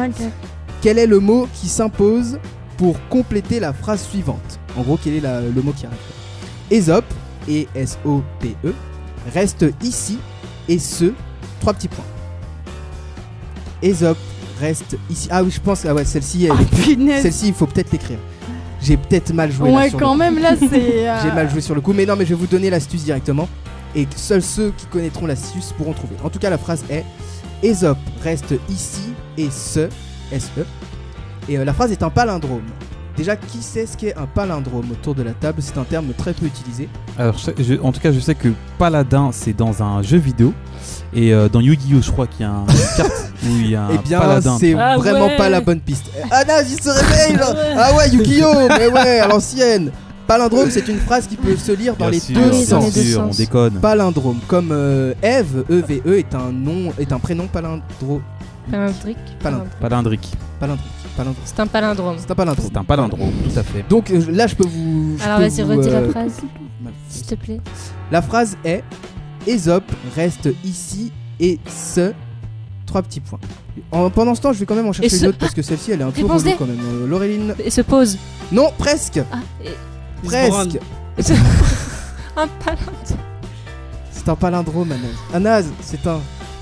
Quel 0.81 0.97
est 0.97 1.07
le 1.07 1.19
mot 1.19 1.47
qui 1.53 1.67
s'impose 1.67 2.39
pour 2.77 2.95
compléter 3.09 3.59
la 3.59 3.73
phrase 3.73 4.01
suivante? 4.03 4.59
En 4.77 4.81
gros, 4.83 4.97
quel 5.03 5.15
est 5.15 5.19
la- 5.21 5.41
le 5.41 5.61
mot 5.61 5.73
qui 5.73 5.85
arrive? 5.85 5.97
Ésope, 6.71 7.05
E-S-O-P-E, 7.47 8.73
reste 9.33 9.65
ici 9.83 10.19
et 10.67 10.79
ce, 10.79 11.13
trois 11.59 11.73
petits 11.73 11.87
points. 11.87 12.05
Ésope 13.81 14.17
reste 14.59 14.97
ici. 15.09 15.27
Ah 15.31 15.43
oui, 15.43 15.51
je 15.51 15.59
pense. 15.59 15.85
Ah 15.85 15.93
ouais, 15.93 16.05
celle-ci, 16.05 16.45
elle 16.45 16.51
Oh, 16.53 17.21
celle-ci, 17.21 17.47
il 17.47 17.53
faut 17.53 17.65
peut-être 17.65 17.91
l'écrire. 17.91 18.19
J'ai 18.81 18.97
peut-être 18.97 19.33
mal 19.33 19.51
joué. 19.51 19.69
là, 19.71 19.77
Ouais, 19.77 19.89
le 19.89 19.97
quand 19.97 20.11
coup. 20.11 20.17
même, 20.17 20.39
là, 20.39 20.55
c'est. 20.57 20.67
euh, 21.09 21.17
J'ai 21.23 21.31
mal 21.31 21.49
joué 21.49 21.61
sur 21.61 21.75
le 21.75 21.81
coup, 21.81 21.93
mais 21.93 22.05
non, 22.05 22.15
mais 22.15 22.25
je 22.25 22.29
vais 22.29 22.35
vous 22.39 22.47
donner 22.47 22.69
l'astuce 22.69 23.03
directement. 23.03 23.47
Et 23.95 24.07
seuls 24.15 24.43
ceux 24.43 24.71
qui 24.77 24.85
connaîtront 24.85 25.25
l'astuce 25.25 25.73
pourront 25.77 25.93
trouver. 25.93 26.15
En 26.23 26.29
tout 26.29 26.39
cas, 26.39 26.49
la 26.49 26.57
phrase 26.57 26.83
est 26.89 27.03
Ésope 27.63 27.97
reste 28.23 28.53
ici 28.69 29.13
et 29.37 29.49
ce, 29.49 29.89
S-E. 30.31 30.65
Et 31.49 31.57
euh, 31.57 31.65
la 31.65 31.73
phrase 31.73 31.91
est 31.91 32.03
un 32.03 32.09
palindrome. 32.09 32.61
Déjà, 33.19 33.35
qui 33.35 33.61
sait 33.61 33.85
ce 33.85 33.95
qu'est 33.97 34.15
un 34.17 34.25
palindrome 34.25 34.89
autour 34.91 35.13
de 35.13 35.23
la 35.23 35.33
table? 35.33 35.61
C'est 35.61 35.77
un 35.77 35.83
terme 35.83 36.07
très 36.17 36.33
peu 36.33 36.45
utilisé. 36.45 36.87
Alors, 37.17 37.37
je 37.37 37.43
sais- 37.43 37.55
je- 37.59 37.75
en 37.81 37.91
tout 37.91 37.99
cas, 37.99 38.11
je 38.11 38.19
sais 38.19 38.33
que 38.33 38.47
Paladin, 38.77 39.29
c'est 39.33 39.53
dans 39.55 39.83
un 39.83 40.01
jeu 40.01 40.17
vidéo. 40.17 40.53
Et 41.13 41.33
euh, 41.33 41.49
dans 41.49 41.59
Yu-Gi-Oh, 41.59 42.01
je 42.01 42.11
crois 42.11 42.27
qu'il 42.27 42.45
y 42.45 42.49
a 42.49 42.51
une 42.51 42.65
carte 42.97 43.11
où 43.43 43.47
il 43.59 43.71
y 43.71 43.75
a 43.75 43.83
un 43.85 43.89
Eh 43.93 43.97
bien, 43.99 44.19
Paladin. 44.19 44.57
c'est 44.59 44.73
Ah 44.73 44.95
vraiment 44.97 45.27
ouais. 45.27 45.37
pas 45.37 45.49
la 45.49 45.59
bonne 45.61 45.81
piste. 45.81 46.05
Euh, 46.17 46.21
Anna, 46.31 46.61
il 46.63 46.81
se 46.81 46.89
réveille 46.89 47.35
là. 47.35 47.47
Ah 47.49 47.53
ouais. 47.53 47.75
Ah 47.77 47.95
ouais, 47.97 48.09
Yu-Gi-Oh 48.09 48.67
Mais 48.77 48.87
ouais, 48.87 49.19
à 49.19 49.27
l'ancienne 49.27 49.91
Palindrome, 50.25 50.69
c'est 50.69 50.87
une 50.87 50.99
phrase 50.99 51.25
qui 51.27 51.35
peut 51.35 51.57
se 51.57 51.71
lire 51.71 51.95
dans 51.95 52.05
Bien 52.05 52.11
les 52.11 52.19
sûr, 52.19 52.35
deux 52.35 52.51
bien 52.51 52.61
sens. 52.63 52.91
sûr, 52.93 53.21
on 53.29 53.33
déconne. 53.35 53.73
Palindrome, 53.81 54.39
comme 54.47 54.69
euh, 54.71 55.13
Eve, 55.23 55.65
E-V-E, 55.69 56.19
est 56.19 56.35
un 56.35 56.51
nom, 56.51 56.93
est 56.99 57.11
un 57.11 57.17
prénom 57.19 57.47
palindro... 57.47 58.21
Palindrique. 58.71 59.17
Palindre. 59.41 59.65
Palindrique. 59.81 60.29
palindrique. 60.59 60.85
Palindrome. 61.23 61.43
C'est 61.45 61.59
un 61.59 61.67
palindrome. 61.67 62.15
C'est 62.19 62.31
un 62.31 62.35
palindrome. 62.35 62.67
C'est 62.71 62.77
un 62.77 62.83
palindrome, 62.83 63.31
tout 63.53 63.59
à 63.59 63.63
fait. 63.63 63.83
Donc 63.89 64.09
euh, 64.11 64.23
là, 64.31 64.47
je 64.47 64.55
peux 64.55 64.67
vous. 64.67 65.15
je 65.17 65.23
Alors 65.23 65.37
peux 65.39 65.43
vas-y, 65.47 65.61
vous, 65.63 65.69
redis 65.77 65.89
euh, 65.89 66.01
la 66.01 66.09
phrase, 66.11 66.37
ma- 66.81 66.89
s'il 67.09 67.25
te 67.25 67.35
plaît. 67.35 67.59
La 68.11 68.21
phrase 68.21 68.57
est 68.63 68.83
Ésope 69.47 69.91
reste 70.15 70.49
ici 70.63 71.11
et 71.39 71.59
ce. 71.67 72.13
Trois 72.85 73.01
petits 73.03 73.19
points. 73.19 73.39
En- 73.91 74.09
pendant 74.09 74.33
ce 74.35 74.41
temps, 74.41 74.51
je 74.53 74.59
vais 74.59 74.65
quand 74.65 74.75
même 74.75 74.87
en 74.87 74.91
chercher 74.93 75.09
ce- 75.09 75.23
une 75.23 75.29
autre 75.29 75.37
parce 75.37 75.53
que 75.53 75.61
celle-ci, 75.61 75.91
elle 75.91 76.01
est 76.01 76.03
un 76.03 76.11
peu 76.11 76.21
Réponse 76.21 76.41
relou 76.41 76.51
D. 76.51 76.55
quand 76.57 76.65
même. 76.65 76.79
Euh, 76.83 77.07
Laureline. 77.07 77.53
Et 77.63 77.69
se 77.69 77.81
pose. 77.81 78.17
Non, 78.51 78.71
presque. 78.77 79.21
Ah, 79.31 79.37
et- 79.63 79.69
Presque. 80.25 80.79
un 82.35 82.47
palindrome. 82.63 82.95
C'est 84.11 84.27
un 84.29 84.35
palindrome, 84.35 84.91
Anas. 84.91 85.33
Anas, 85.33 85.65
c'est 85.81 86.05
un. 86.07 86.19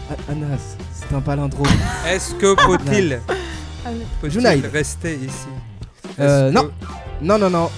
A- 0.09 0.31
Anas, 0.31 0.75
c'est 0.93 1.15
un 1.15 1.21
palindrome. 1.21 1.65
Est-ce 2.07 2.33
que 2.35 2.55
faut-il 2.55 3.19
Junaid. 4.23 4.65
rester 4.71 5.15
ici 5.15 5.47
Euh, 6.19 6.51
non. 6.51 6.63
que- 6.65 6.71
Non, 7.25 7.37
non, 7.39 7.49
non. 7.49 7.69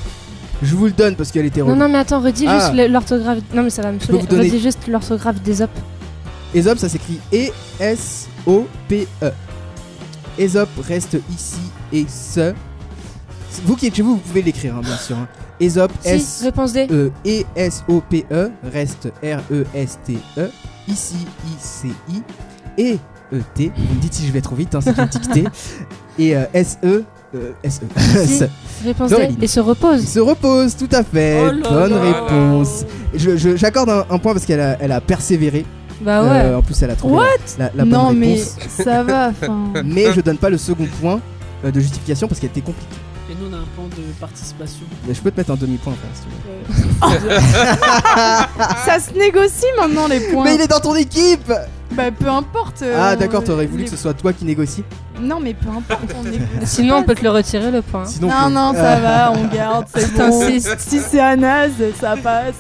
Je 0.62 0.76
vous 0.76 0.86
le 0.86 0.92
donne 0.92 1.16
parce 1.16 1.32
qu'elle 1.32 1.46
était 1.46 1.62
Non, 1.62 1.76
non, 1.76 1.88
mais 1.90 1.98
attends, 2.00 2.20
redis 2.22 2.46
Ah. 2.48 2.60
juste 2.60 2.74
le- 2.76 2.88
l'orthographe. 2.88 3.40
Non, 3.54 3.64
mais 3.64 3.70
ça 3.70 3.82
va 3.82 3.92
me 3.94 3.98
peux 3.98 4.06
saouler. 4.08 4.20
vous 4.20 4.28
donner- 4.28 4.44
Redis 4.50 4.60
juste 4.60 4.88
l'orthographe 4.88 5.42
des 5.42 5.62
op. 5.62 5.70
Ésope, 6.54 6.78
ça 6.80 6.90
s'écrit 6.90 7.20
E-S-O-P-E. 7.34 9.32
Ésope 10.38 10.70
reste 10.88 11.18
ici 11.34 11.60
et 11.94 12.06
ce. 12.08 12.54
Vous 13.66 13.76
qui 13.76 13.88
êtes 13.88 13.96
chez 13.96 14.02
vous, 14.02 14.16
vous 14.16 14.22
pouvez 14.22 14.42
l'écrire, 14.42 14.76
hein, 14.76 14.82
bien 14.84 14.98
sûr. 14.98 15.18
hein. 15.18 15.28
Si, 15.62 15.66
S. 16.10 16.42
réponse 16.44 16.72
D. 16.74 16.88
E 16.90 17.12
E 17.28 17.44
S 17.56 17.84
O 17.90 18.00
P 18.02 18.26
E 18.32 18.50
reste 18.72 19.12
R 19.22 19.40
E 19.52 19.66
S 19.74 20.00
T 20.06 20.18
E 20.38 20.50
ici 20.88 21.18
I 21.46 21.50
C 21.60 21.90
I 22.10 22.22
et 22.78 22.98
E 23.34 23.42
T 23.56 23.70
vous 23.76 23.96
me 23.96 24.00
dites 24.00 24.14
si 24.14 24.26
je 24.26 24.32
vais 24.32 24.40
trop 24.40 24.56
vite 24.56 24.74
hein, 24.74 24.80
c'est 24.82 24.98
une 24.98 25.06
dictée 25.08 25.44
et 26.20 26.36
euh, 26.36 26.44
S 26.54 26.78
E 26.84 27.04
euh, 27.36 27.52
S 27.64 27.82
E 27.84 28.00
Si. 28.26 28.38
Se- 28.38 28.44
Réponse. 28.86 29.12
Et 29.42 29.48
se 29.48 29.60
repose. 29.60 30.06
se 30.08 30.20
repose 30.20 30.76
tout 30.76 30.88
à 30.92 31.04
fait 31.04 31.40
Oh 31.42 31.52
là 31.52 31.70
bonne 31.70 31.92
là. 31.94 32.02
réponse 32.02 32.86
je- 33.14 33.36
je- 33.38 33.56
j'accorde 33.58 33.90
un, 33.90 34.06
un 34.10 34.18
point 34.20 34.34
parce 34.34 34.46
qu'elle 34.46 34.62
a, 34.62 34.78
elle 34.80 34.92
a 34.94 35.02
persévéré 35.02 35.66
Bah 36.02 36.22
ouais. 36.24 36.30
Euh, 36.30 36.58
en 36.58 36.62
plus 36.62 36.82
elle 36.82 36.92
a 36.92 36.96
trouvé 36.96 37.16
What? 37.16 37.24
la, 37.58 37.66
la- 37.66 37.72
la 37.76 37.84
bonne 37.84 37.92
non, 37.92 38.14
mais 38.14 38.36
réponse 38.36 38.56
ça 38.70 39.04
va. 39.04 39.32
mais 39.84 40.14
je 40.14 40.22
donne 40.22 40.38
pas 40.38 40.50
le 40.50 40.58
second 40.58 40.88
point 41.02 41.20
euh, 41.66 41.72
de 41.72 41.80
justification 41.80 42.28
parce 42.28 42.40
qu'elle 42.40 42.52
était 42.52 42.62
compliquée 42.62 42.96
Et 43.30 43.36
nous, 43.36 43.50
on 43.50 43.54
a 43.54 43.58
un 43.58 43.66
plan 43.76 43.84
de 43.88 44.02
participation. 44.20 44.86
Mais 45.08 45.14
je 45.14 45.20
peux 45.22 45.30
te 45.30 45.38
mettre 45.38 45.52
un 45.52 45.56
demi-point 45.58 45.94
si 46.16 46.22
tu 46.22 46.30
veux. 46.30 47.10
ça 48.86 49.00
se 49.00 49.12
négocie 49.18 49.66
maintenant 49.78 50.08
les 50.08 50.20
points. 50.22 50.46
mais 50.46 50.56
il 50.56 50.62
est 50.62 50.68
dans 50.68 50.80
ton 50.80 50.96
équipe 50.96 51.52
Bah 51.92 52.12
peu 52.12 52.28
importe. 52.30 52.82
euh, 52.84 52.96
ah 53.00 53.16
d'accord 53.16 53.44
t'aurais 53.44 53.66
voulu 53.66 53.84
les- 53.84 53.90
que 53.90 53.96
ce 53.96 53.98
soit 54.02 54.14
toi 54.14 54.32
qui 54.32 54.46
négocie 54.46 54.84
Non 55.20 55.40
mais 55.40 55.54
peu 55.54 55.70
importe. 55.70 56.16
On 56.22 56.26
est... 56.26 56.40
Sinon, 56.66 56.98
on 56.98 57.04
peut 57.04 57.16
te 57.16 57.24
le 57.24 57.32
retirer 57.32 57.72
le 57.72 57.82
point. 57.82 58.06
Sinon, 58.06 58.28
Non 58.30 58.50
non 58.50 58.74
ça 58.74 59.00
va, 59.00 59.32
on 59.36 59.48
garde, 59.48 59.86
c'est 59.96 60.12
bon. 60.14 60.18
T'insistes. 60.18 60.76
Si 60.80 61.00
c'est 61.00 61.20
Anas, 61.20 61.70
ça 62.00 62.16
passe. 62.16 62.56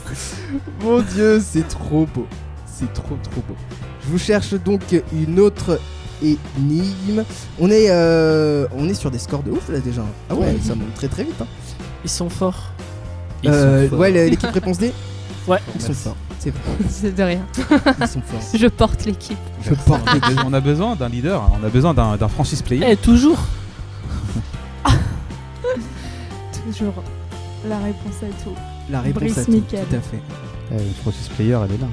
Mon 0.83 0.99
dieu, 1.01 1.39
c'est 1.45 1.67
trop 1.67 2.07
beau. 2.13 2.25
C'est 2.65 2.91
trop 2.93 3.17
trop 3.31 3.41
beau. 3.47 3.55
Je 4.03 4.09
vous 4.09 4.17
cherche 4.17 4.53
donc 4.55 4.81
une 5.13 5.39
autre 5.39 5.79
énigme. 6.23 7.23
On 7.59 7.69
est, 7.69 7.89
euh, 7.89 8.65
on 8.75 8.89
est 8.89 8.93
sur 8.93 9.11
des 9.11 9.19
scores 9.19 9.43
de 9.43 9.51
ouf 9.51 9.69
là 9.69 9.79
déjà. 9.79 10.01
Ah 10.29 10.35
ouais, 10.35 10.47
Ouais. 10.47 10.57
ça 10.63 10.75
monte 10.75 10.93
très 10.95 11.07
très 11.07 11.23
vite. 11.23 11.39
hein. 11.41 11.47
Ils 12.03 12.09
sont 12.09 12.29
forts. 12.29 12.71
Ils 13.43 13.49
sont 13.51 13.55
Euh, 13.55 13.89
forts. 13.89 13.99
ouais, 13.99 14.11
l'équipe 14.11 14.49
réponse 14.51 14.79
D 14.79 14.91
Ouais. 15.47 15.59
Ils 15.75 15.81
sont 15.81 15.93
forts. 15.93 16.15
C'est 16.39 16.51
vrai, 16.51 16.61
C'est 16.89 17.15
de 17.15 17.23
rien. 17.23 17.45
ils 18.01 18.07
sont 18.07 18.21
forts. 18.21 18.39
Je 18.53 18.67
porte 18.67 19.05
l'équipe. 19.05 19.37
Je 19.63 19.73
porte 19.73 20.01
On 20.05 20.11
a 20.15 20.19
besoin- 20.19 20.43
on 20.47 20.53
a 20.53 20.59
besoin 20.61 20.95
d'un 20.95 21.09
leader, 21.09 21.41
on 21.59 21.65
a 21.65 21.69
besoin 21.69 21.93
d'un 21.93 22.27
franchise 22.27 22.61
player. 22.61 22.85
Eh, 22.91 22.95
toujours. 22.97 23.37
Toujours. 26.65 26.93
La 27.67 27.77
réponse 27.79 28.15
à 28.21 28.43
tout. 28.43 28.53
la 28.89 29.01
réponse 29.01 29.23
Brice 29.23 29.37
à 29.39 29.45
tout. 29.45 29.51
Michael. 29.51 29.85
Tout 29.89 29.95
à 29.95 29.99
fait. 30.01 30.19
Eh, 30.71 30.75
le 30.77 30.93
franchise 31.01 31.27
player, 31.35 31.57
elle 31.65 31.71
est 31.75 31.77
là. 31.77 31.87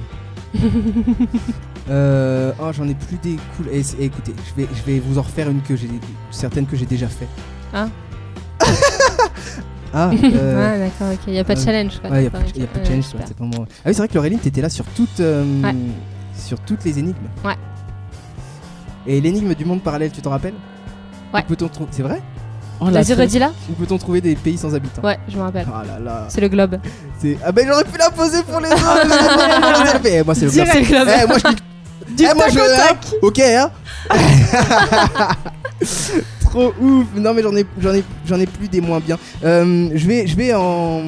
Euh, 1.89 2.53
oh, 2.61 2.71
j'en 2.73 2.87
ai 2.89 2.95
plus 2.95 3.17
des 3.23 3.37
cool. 3.57 3.69
Écoutez, 3.73 4.35
je 4.49 4.55
vais, 4.63 4.69
je 4.75 4.83
vais 4.83 4.99
vous 5.01 5.19
en 5.19 5.23
refaire 5.23 5.49
une 5.49 5.63
que 5.63 5.77
j'ai, 5.77 5.89
certaines 6.31 6.67
que 6.67 6.77
j'ai 6.77 6.85
déjà 6.87 7.09
fait. 7.09 7.29
Ah. 7.73 7.89
Ah. 9.95 10.11
euh, 10.25 10.75
Ah, 10.75 10.79
d'accord, 10.79 11.13
ok. 11.15 11.21
Il 11.27 11.33
n'y 11.35 11.39
a 11.39 11.45
pas 11.45 11.55
de 11.55 11.61
euh, 11.61 11.65
challenge, 11.65 12.01
quoi. 12.01 12.11
Ouais, 12.11 12.25
y 12.25 12.27
a, 12.27 12.31
D'accord, 12.31 12.41
pas- 12.53 12.59
y 12.59 12.63
a 12.63 12.67
pas 12.67 12.75
de 12.75 12.79
Ouais, 12.81 12.87
challenge. 12.87 13.05
ouais, 13.15 13.21
c'est 13.27 13.37
vraiment- 13.39 13.65
Ah 13.65 13.69
oui, 13.87 13.95
c'est 13.95 13.97
vrai 13.99 14.09
que 14.09 14.15
Laureline, 14.15 14.39
t'étais 14.39 14.61
là 14.63 14.69
sur 14.69 14.85
toutes, 14.87 15.21
euh, 15.21 15.63
Ouais. 15.63 15.75
sur 16.37 16.59
toutes 16.61 16.85
les 16.85 16.99
énigmes. 16.99 17.17
Ouais. 17.45 17.55
Et 19.07 19.21
l'énigme 19.21 19.55
du 19.55 19.65
monde 19.65 19.83
parallèle, 19.83 20.11
tu 20.11 20.21
t'en 20.21 20.31
rappelles? 20.31 20.55
Ouais. 21.35 21.43
Où 21.49 21.55
peut-on 21.55 21.69
trou- 21.69 21.87
C'est 21.91 22.03
vrai? 22.03 22.21
Oh, 22.81 22.91
la 22.91 23.01
Vas-y, 23.03 23.15
redis 23.15 23.39
là 23.39 23.53
Où 23.71 23.73
peut-on 23.73 23.97
trouver 23.97 24.21
des 24.21 24.35
pays 24.37 24.59
sans 24.59 24.75
habitants? 24.75 25.01
Ouais, 25.03 25.19
je 25.29 25.37
me 25.39 25.43
rappelle. 25.43 25.67
Ah 25.73 25.83
là 25.87 25.99
là. 25.99 26.25
C'est 26.29 26.43
le 26.43 26.49
globe. 26.49 26.77
C'est- 27.19 27.39
Ah 27.45 27.51
ben 27.51 27.67
j'aurais 27.67 27.85
pu 27.85 27.97
la 27.99 28.11
poser 28.11 28.43
pour 28.43 28.61
les 28.61 28.69
autres. 28.71 30.03
Eh, 30.05 30.23
moi 30.23 30.35
c'est 30.35 30.45
le 30.45 30.51
globe. 30.51 30.67
C'est 30.71 30.81
le 30.81 30.87
globe. 30.87 31.09
Eh, 31.23 31.27
moi 31.27 31.37
je 31.39 31.57
Du 32.17 32.23
Eh, 32.25 32.35
moi, 32.35 32.45
tac 32.45 32.53
je- 32.53 32.59
au 32.61 32.77
tac. 32.77 32.99
Ok, 33.23 33.39
hein 33.41 33.71
Trop 36.41 36.73
ouf 36.81 37.07
Non 37.17 37.35
mais 37.35 37.43
j'en 37.43 37.55
ai, 37.57 37.67
j'en 37.81 37.93
ai, 37.95 38.05
j'en 38.27 38.39
ai 38.41 38.47
plus 38.47 38.69
des 38.69 38.81
moins 38.81 39.01
bien. 39.01 39.19
Euh, 39.45 39.91
je 39.95 40.07
vais, 40.07 40.27
je 40.27 40.37
vais 40.37 40.55
en 40.55 41.03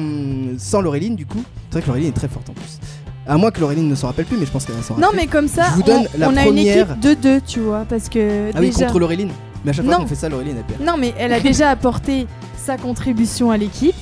sans 0.57 0.81
Laureline 0.81 1.15
du 1.15 1.25
coup. 1.25 1.43
C'est 1.69 1.73
vrai 1.77 1.81
que 1.81 1.87
Laureline 1.87 2.09
est 2.09 2.13
très 2.13 2.27
forte 2.27 2.49
en 2.49 2.53
plus. 2.53 2.79
À 3.27 3.37
moins 3.37 3.51
que 3.51 3.59
Laureline 3.59 3.87
ne 3.87 3.95
s'en 3.95 4.07
rappelle 4.07 4.25
plus, 4.25 4.37
mais 4.37 4.45
je 4.45 4.51
pense 4.51 4.65
qu'elle 4.65 4.75
s'en 4.83 4.95
Non, 4.95 5.07
rappeler. 5.07 5.21
mais 5.23 5.27
comme 5.27 5.47
ça, 5.47 5.65
Je 5.71 5.75
vous 5.75 5.83
donne 5.83 6.07
on, 6.15 6.19
la 6.19 6.29
on 6.29 6.37
a 6.37 6.45
une 6.47 6.57
équipe 6.57 6.99
de 6.99 7.13
deux, 7.13 7.41
tu 7.41 7.59
vois, 7.59 7.85
parce 7.87 8.09
que 8.09 8.49
Ah 8.55 8.59
oui, 8.59 8.71
contre 8.71 8.99
Laureline. 8.99 9.29
Mais 9.63 9.69
à 9.71 9.73
chaque 9.73 9.85
fois 9.85 9.93
Non. 9.95 10.01
qu'on 10.01 10.07
fait 10.07 10.15
ça, 10.15 10.29
Laureline 10.29 10.55
elle 10.57 10.63
perd. 10.63 10.81
Non, 10.81 10.97
mais 10.97 11.13
elle 11.17 11.33
a 11.33 11.39
déjà 11.39 11.69
apporté 11.69 12.25
sa 12.57 12.77
contribution 12.77 13.51
à 13.51 13.57
l'équipe. 13.57 13.95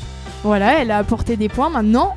Voilà, 0.43 0.79
elle 0.81 0.91
a 0.91 0.97
apporté 0.97 1.35
des 1.35 1.49
points. 1.49 1.69
Maintenant, 1.69 2.15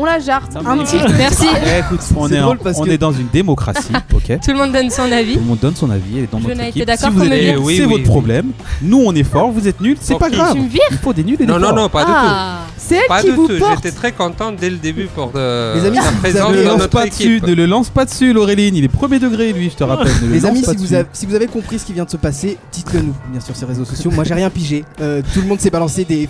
on 0.00 0.04
la 0.04 0.18
jarte 0.18 0.54
Non, 0.54 0.66
un 0.70 0.78
petit 0.78 0.96
peu. 0.98 1.12
Merci. 1.18 1.46
Écoute, 1.78 2.00
on, 2.16 2.28
est, 2.30 2.38
en- 2.38 2.42
drôle 2.44 2.58
parce 2.58 2.78
on 2.78 2.84
que- 2.84 2.90
est 2.90 2.98
dans 2.98 3.12
une 3.12 3.28
démocratie, 3.32 3.92
ok 4.14 4.38
Tout 4.44 4.50
le 4.52 4.56
monde 4.56 4.72
donne 4.72 4.90
son 4.90 5.10
avis. 5.12 5.34
Tout 5.34 5.40
le 5.40 5.46
monde 5.46 5.58
donne 5.60 5.76
son 5.76 5.90
avis, 5.90 6.02
elle 6.18 6.24
est 6.24 6.32
dans 6.32 6.40
Je 6.40 6.48
notre 6.48 6.60
équipe. 6.62 6.84
d'accord 6.86 7.10
Si 7.10 7.14
vous 7.16 7.24
êtes 7.24 7.30
nuls. 7.54 7.58
Oui, 7.62 7.76
c'est 7.76 7.82
oui, 7.84 7.88
votre 7.90 8.02
oui. 8.02 8.08
problème. 8.08 8.46
Nous, 8.82 9.02
on 9.04 9.14
est 9.14 9.22
forts, 9.24 9.50
vous 9.50 9.68
êtes 9.68 9.80
nuls, 9.80 9.96
c'est 10.00 10.18
pas 10.18 10.30
grave. 10.30 10.54
Tu 10.54 10.60
me 10.60 10.68
vires 10.68 10.80
Il 10.90 10.98
faut 10.98 11.12
des 11.12 11.24
nuls 11.24 11.34
et 11.34 11.38
des 11.38 11.46
Non, 11.46 11.58
non, 11.58 11.68
forts. 11.68 11.76
non, 11.76 11.88
pas 11.88 12.00
du 12.04 12.10
tout. 12.10 12.16
Ah 12.16 12.58
C'est 12.78 12.96
elle 12.96 13.02
Pas 13.08 13.20
qui 13.20 13.28
du 13.28 13.32
vous 13.34 13.46
tout. 13.48 13.58
porte. 13.58 13.76
J'étais 13.76 13.92
très 13.96 14.12
content 14.12 14.52
dès 14.52 14.70
le 14.70 14.76
début 14.76 15.06
pour 15.14 15.30
de... 15.30 15.74
Les 15.78 15.86
amis, 15.86 15.96
la 15.96 16.02
si 16.02 16.08
vous 16.14 16.20
présence 16.20 16.48
avez- 16.48 16.58
Ne 16.58 16.62
dans 16.64 16.70
lance 16.70 16.78
notre 16.80 16.98
pas 16.98 17.06
dessus, 17.06 17.36
équipe. 17.36 17.46
ne 17.46 17.54
le 17.54 17.66
lance 17.66 17.90
pas 17.90 18.04
dessus, 18.04 18.32
Laureline. 18.32 18.74
Il 18.74 18.84
est 18.84 18.88
premier 18.88 19.18
degré, 19.18 19.52
lui, 19.52 19.70
je 19.70 19.76
te 19.76 19.84
rappelle. 19.84 20.12
Les 20.30 20.44
amis, 20.46 20.62
pas 20.62 20.72
si 20.72 20.76
vous, 20.78 20.82
dessus. 20.84 20.94
avez, 20.96 21.06
si 21.12 21.26
vous 21.26 21.34
avez 21.34 21.46
compris 21.46 21.78
ce 21.78 21.84
qui 21.84 21.92
vient 21.92 22.04
de 22.04 22.10
se 22.10 22.16
passer, 22.16 22.56
dites-le 22.72 23.00
nous, 23.02 23.14
bien 23.30 23.40
sûr, 23.40 23.54
sur 23.56 23.66
les 23.66 23.74
réseaux 23.74 23.84
sociaux. 23.84 24.10
Moi, 24.10 24.24
j'ai 24.24 24.34
rien 24.34 24.50
pigé. 24.50 24.84
Euh, 25.00 25.22
tout 25.34 25.40
le 25.40 25.46
monde 25.46 25.60
s'est 25.60 25.70
balancé 25.70 26.04
des 26.04 26.26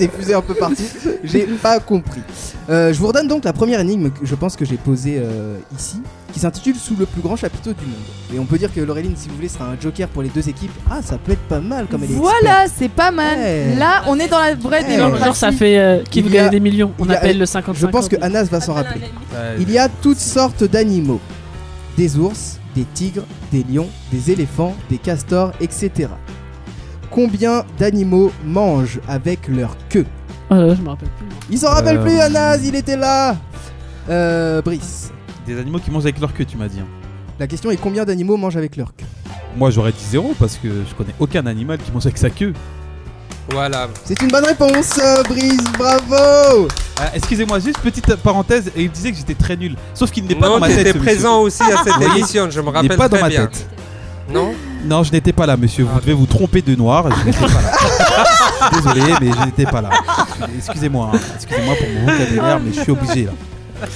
des 0.00 0.08
fusées 0.08 0.34
un 0.34 0.42
peu 0.42 0.54
partout. 0.54 0.82
J'ai 1.24 1.44
pas 1.62 1.78
compris. 1.80 2.20
Euh, 2.68 2.92
je 2.92 2.98
vous 2.98 3.06
redonne 3.06 3.28
donc 3.28 3.44
la 3.44 3.52
première 3.52 3.80
énigme 3.80 4.10
que 4.10 4.24
je 4.26 4.34
pense 4.34 4.56
que 4.56 4.64
j'ai 4.64 4.76
posée 4.76 5.18
euh, 5.18 5.56
ici, 5.78 6.02
qui 6.32 6.40
s'intitule 6.40 6.76
Sous 6.76 6.96
le 6.96 7.06
plus 7.06 7.20
grand 7.22 7.36
chapiteau 7.36 7.72
du 7.72 7.84
monde. 7.84 7.94
Et 8.34 8.38
on 8.38 8.44
peut 8.44 8.58
dire 8.58 8.72
que 8.72 8.80
Laureline, 8.80 9.14
si 9.16 9.28
vous 9.28 9.36
voulez, 9.36 9.48
sera 9.48 9.66
un 9.66 9.78
joker 9.80 10.08
pour 10.08 10.22
les 10.22 10.28
deux 10.28 10.48
équipes. 10.48 10.70
Ah, 10.90 11.00
ça 11.02 11.18
peut 11.18 11.32
être 11.32 11.42
pas 11.48 11.60
mal 11.60 11.86
comme 11.86 12.02
elle 12.04 12.10
est 12.12 12.14
Voilà, 12.14 12.66
c'est 12.74 12.88
pas 12.90 13.10
mal. 13.10 13.38
Ouais. 13.38 13.74
Là, 13.76 14.02
on 14.08 14.18
est 14.18 14.28
dans 14.28 14.38
la 14.40 14.54
vraie 14.54 14.82
Ouais. 14.82 14.96
Démocratie. 14.96 15.24
genre, 15.24 15.36
ça 15.36 15.52
fait 15.52 15.78
euh, 15.78 16.02
qui 16.10 16.22
veut 16.22 16.30
gagner 16.30 16.50
des 16.50 16.60
millions. 16.60 16.92
On 16.98 17.04
il 17.04 17.10
y 17.10 17.14
a- 17.14 17.18
appelle 17.18 17.38
le 17.38 17.46
50 17.46 17.76
Je 17.76 17.86
pense 17.86 18.08
que 18.08 18.16
Anas 18.20 18.44
va 18.44 18.60
s'en 18.60 18.74
rappeler. 18.74 19.00
Il 19.58 19.70
y 19.70 19.78
a 19.78 19.88
toutes 19.88 20.18
sortes 20.20 20.64
d'animaux. 20.64 21.20
Des 21.96 22.16
ours, 22.16 22.58
des 22.74 22.84
tigres, 22.94 23.24
des 23.52 23.64
lions, 23.68 23.88
des 24.12 24.30
éléphants, 24.30 24.74
des 24.88 24.96
castors, 24.98 25.52
etc. 25.60 26.08
Combien 27.10 27.64
d'animaux 27.78 28.30
mangent 28.44 29.00
avec 29.08 29.48
leur 29.48 29.76
queue 29.88 30.06
Oh 30.50 30.54
là 30.54 30.66
là, 30.66 30.74
je 30.74 30.80
me 30.82 30.88
rappelle 30.88 31.08
plus. 31.18 31.26
Il 31.50 31.58
s'en 31.58 31.68
rappelle 31.70 31.98
Euh, 31.98 32.02
plus, 32.04 32.18
Anas, 32.20 32.58
il 32.58 32.74
était 32.74 32.96
là 32.96 33.36
Euh, 34.08 34.62
Brice. 34.62 35.10
Des 35.46 35.58
animaux 35.58 35.78
qui 35.78 35.90
mangent 35.90 36.04
avec 36.04 36.20
leur 36.20 36.32
queue, 36.32 36.44
tu 36.44 36.56
m'as 36.56 36.68
dit. 36.68 36.80
hein. 36.80 36.86
La 37.38 37.46
question 37.46 37.70
est 37.70 37.76
combien 37.76 38.04
d'animaux 38.04 38.36
mangent 38.36 38.56
avec 38.56 38.76
leur 38.76 38.94
queue 38.94 39.06
Moi, 39.56 39.70
j'aurais 39.70 39.92
dit 39.92 40.04
zéro 40.10 40.34
parce 40.38 40.56
que 40.56 40.68
je 40.88 40.94
connais 40.94 41.14
aucun 41.18 41.46
animal 41.46 41.78
qui 41.78 41.90
mange 41.92 42.06
avec 42.06 42.18
sa 42.18 42.30
queue. 42.30 42.52
Voilà. 43.52 43.88
C'est 44.04 44.20
une 44.22 44.28
bonne 44.28 44.44
réponse, 44.44 44.98
euh, 45.02 45.22
Brice, 45.24 45.64
bravo 45.78 46.68
Ah, 47.00 47.10
Excusez-moi, 47.14 47.58
juste 47.58 47.78
petite 47.80 48.14
parenthèse. 48.16 48.70
Et 48.76 48.84
il 48.84 48.90
disait 48.90 49.10
que 49.10 49.16
j'étais 49.18 49.34
très 49.34 49.56
nul. 49.56 49.74
Sauf 49.94 50.10
qu'il 50.12 50.24
n'est 50.26 50.34
pas 50.36 50.46
Non, 50.46 50.54
dans 50.54 50.60
ma 50.60 50.68
tête. 50.68 50.80
étais 50.80 50.92
ce 50.92 50.98
présent 50.98 51.40
aussi 51.40 51.62
à 51.62 51.82
cette 51.82 52.00
émission, 52.14 52.48
je 52.50 52.60
me 52.60 52.68
rappelle 52.68 52.90
n'est 52.90 52.96
pas 52.96 53.08
dans 53.08 53.16
très 53.16 53.22
ma 53.24 53.28
bien. 53.28 53.46
tête. 53.46 53.68
Non 54.32 54.52
Non, 54.84 55.02
je 55.02 55.12
n'étais 55.12 55.32
pas 55.32 55.46
là, 55.46 55.56
monsieur. 55.56 55.84
Vous 55.84 55.90
Ah, 55.96 56.00
devez 56.00 56.12
vous 56.12 56.26
tromper 56.26 56.62
de 56.62 56.74
noir. 56.74 57.06
Je 57.10 57.26
n'étais 57.26 57.38
pas 57.38 57.46
là. 57.46 58.70
Désolé, 58.72 59.14
mais 59.20 59.30
je 59.32 59.44
n'étais 59.46 59.64
pas 59.64 59.80
là. 59.80 59.90
Excusez-moi. 60.56 61.10
hein. 61.14 61.18
Excusez-moi 61.36 61.74
pour 61.74 61.88
mon 61.88 62.12
vocabulaire, 62.12 62.60
mais 62.60 62.72
je 62.72 62.80
suis 62.80 62.92
obligé 62.92 63.24
là. 63.24 63.32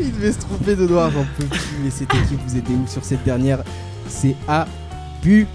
Il 0.00 0.12
devait 0.12 0.32
se 0.32 0.38
tromper 0.38 0.76
de 0.76 0.86
noir, 0.86 1.10
j'en 1.10 1.24
peux 1.38 1.44
plus. 1.46 1.60
Mais 1.82 1.90
c'était 1.90 2.18
qui 2.28 2.36
vous 2.46 2.56
aidez 2.56 2.72
où 2.72 2.86
sur 2.86 3.04
cette 3.04 3.24
dernière 3.24 3.58
C'est 4.08 4.36
Abu. 4.46 5.46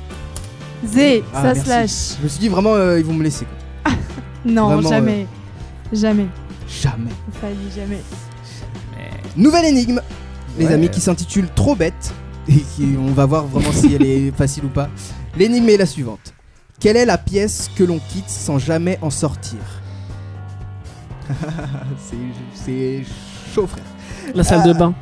Zé, 0.85 1.23
Ah, 1.33 1.38
ça 1.41 1.43
merci. 1.53 1.61
slash. 1.61 2.17
Je 2.19 2.23
me 2.23 2.27
suis 2.27 2.39
dit 2.39 2.47
vraiment, 2.49 2.73
euh, 2.73 2.99
ils 2.99 3.05
vont 3.05 3.13
me 3.13 3.23
laisser. 3.23 3.45
quoi. 3.45 3.93
Non, 4.45 4.69
Vraiment, 4.73 4.89
jamais. 4.89 5.27
Jamais. 5.93 6.25
Jamais. 6.67 7.11
Failli, 7.39 7.69
jamais. 7.75 8.01
Nouvelle 9.38 9.65
énigme, 9.65 10.01
les 10.57 10.65
Ouais. 10.65 10.73
amis, 10.73 10.89
qui 10.89 10.99
s'intitule 10.99 11.47
Trop 11.55 11.75
bête. 11.75 12.11
Et 12.51 12.61
qui, 12.75 12.95
on 12.99 13.11
va 13.13 13.25
voir 13.25 13.45
vraiment 13.45 13.71
si 13.71 13.93
elle 13.93 14.03
est 14.05 14.31
facile 14.31 14.65
ou 14.65 14.69
pas. 14.69 14.89
L'énigme 15.37 15.69
est 15.69 15.77
la 15.77 15.85
suivante. 15.85 16.33
Quelle 16.79 16.97
est 16.97 17.05
la 17.05 17.17
pièce 17.17 17.69
que 17.75 17.83
l'on 17.83 17.99
quitte 18.09 18.29
sans 18.29 18.57
jamais 18.59 18.97
en 19.01 19.09
sortir 19.09 19.59
C'est- 21.97 22.15
C'est 22.53 23.03
chaud, 23.53 23.67
frère. 23.67 23.83
La 24.35 24.43
salle 24.43 24.63
de 24.65 24.71
Ah. 24.71 24.73
bain. 24.79 24.93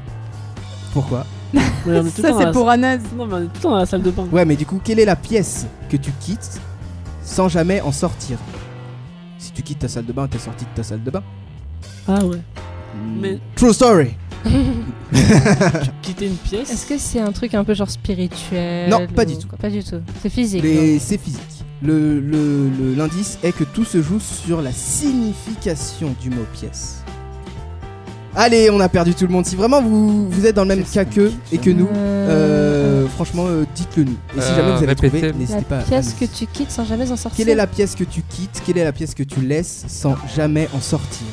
Pourquoi 0.93 1.25
Ça, 1.53 2.33
c'est 2.37 2.51
pour 2.51 2.69
Anas. 2.69 2.97
Non, 3.15 3.25
mais 3.25 3.33
on 3.35 3.37
est 3.39 3.45
tout 3.45 3.51
le 3.55 3.59
temps 3.61 3.71
dans 3.71 3.77
la 3.77 3.85
salle 3.85 4.03
de 4.03 4.11
bain. 4.11 4.27
Ouais, 4.31 4.45
mais 4.45 4.55
du 4.55 4.65
coup, 4.65 4.79
quelle 4.83 4.99
est 4.99 5.05
la 5.05 5.15
pièce 5.15 5.65
que 5.89 5.97
tu 5.97 6.11
quittes 6.19 6.59
sans 7.23 7.47
jamais 7.49 7.81
en 7.81 7.91
sortir 7.91 8.37
Si 9.39 9.51
tu 9.51 9.63
quittes 9.63 9.79
ta 9.79 9.87
salle 9.87 10.05
de 10.05 10.13
bain, 10.13 10.27
t'es 10.27 10.37
sorti 10.37 10.65
de 10.65 10.69
ta 10.75 10.83
salle 10.83 11.03
de 11.03 11.09
bain. 11.11 11.23
Ah 12.07 12.23
ouais. 12.25 12.37
Hmm. 12.95 13.19
Mais- 13.19 13.39
True 13.55 13.73
story. 13.73 14.15
Quitter 16.01 16.27
une 16.27 16.35
pièce. 16.35 16.69
Est-ce 16.71 16.85
que 16.85 16.97
c'est 16.97 17.19
un 17.19 17.31
truc 17.31 17.53
un 17.53 17.63
peu 17.63 17.73
genre 17.73 17.89
spirituel 17.89 18.89
Non, 18.89 19.07
pas 19.07 19.25
du 19.25 19.33
ou- 19.33 19.37
tout. 19.37 19.47
Pas 19.59 19.69
du 19.69 19.83
tout. 19.83 19.99
C'est 20.21 20.29
physique. 20.29 20.63
Les- 20.63 20.99
C'est 20.99 21.17
physique. 21.17 21.41
Le- 21.81 22.19
le- 22.19 22.69
le- 22.69 22.93
L'indice 22.95 23.37
est 23.43 23.51
que 23.55 23.63
tout 23.63 23.85
se 23.85 24.01
joue 24.01 24.19
sur 24.19 24.61
la 24.61 24.71
signification 24.71 26.13
du 26.21 26.29
mot 26.29 26.45
pièce. 26.53 26.97
Allez, 28.35 28.69
on 28.69 28.79
a 28.79 28.87
perdu 28.89 29.13
tout 29.15 29.25
le 29.25 29.31
monde. 29.33 29.45
Si 29.45 29.55
vraiment 29.55 29.81
vous, 29.81 30.29
vous 30.29 30.45
êtes 30.45 30.55
dans 30.55 30.61
le 30.63 30.67
même 30.75 30.83
cas 30.83 31.03
qu'eux 31.03 31.31
et 31.51 31.57
que 31.57 31.69
nous, 31.71 31.87
euh, 31.93 33.07
franchement, 33.07 33.45
euh, 33.47 33.65
dites-le 33.75 34.03
nous. 34.03 34.17
Et 34.37 34.41
si 34.41 34.51
Euh, 34.51 34.55
jamais 34.55 34.71
vous 34.71 34.77
avez 34.77 34.85
répétez. 34.87 35.07
trouvé, 35.09 35.21
La 35.31 35.33
n'hésitez 35.33 35.61
pas. 35.61 35.79
à 35.79 35.81
pièce 35.83 36.15
nous 36.21 36.27
que 36.27 36.31
tu 36.33 36.45
quittes 36.45 36.71
sans 36.71 36.85
jamais 36.85 37.11
en 37.11 37.17
sortir. 37.17 37.37
Quelle 37.37 37.49
est 37.51 37.55
la 37.55 37.65
pièce 37.67 37.95
que 37.95 38.03
tu 38.03 38.21
quittes? 38.21 38.61
Quelle 38.65 38.77
est 38.77 38.83
la 38.83 38.91
pièce 38.93 39.15
que 39.15 39.23
tu 39.23 39.41
laisses 39.41 39.85
sans 39.87 40.15
jamais 40.35 40.69
en 40.75 40.79
sortir? 40.79 41.25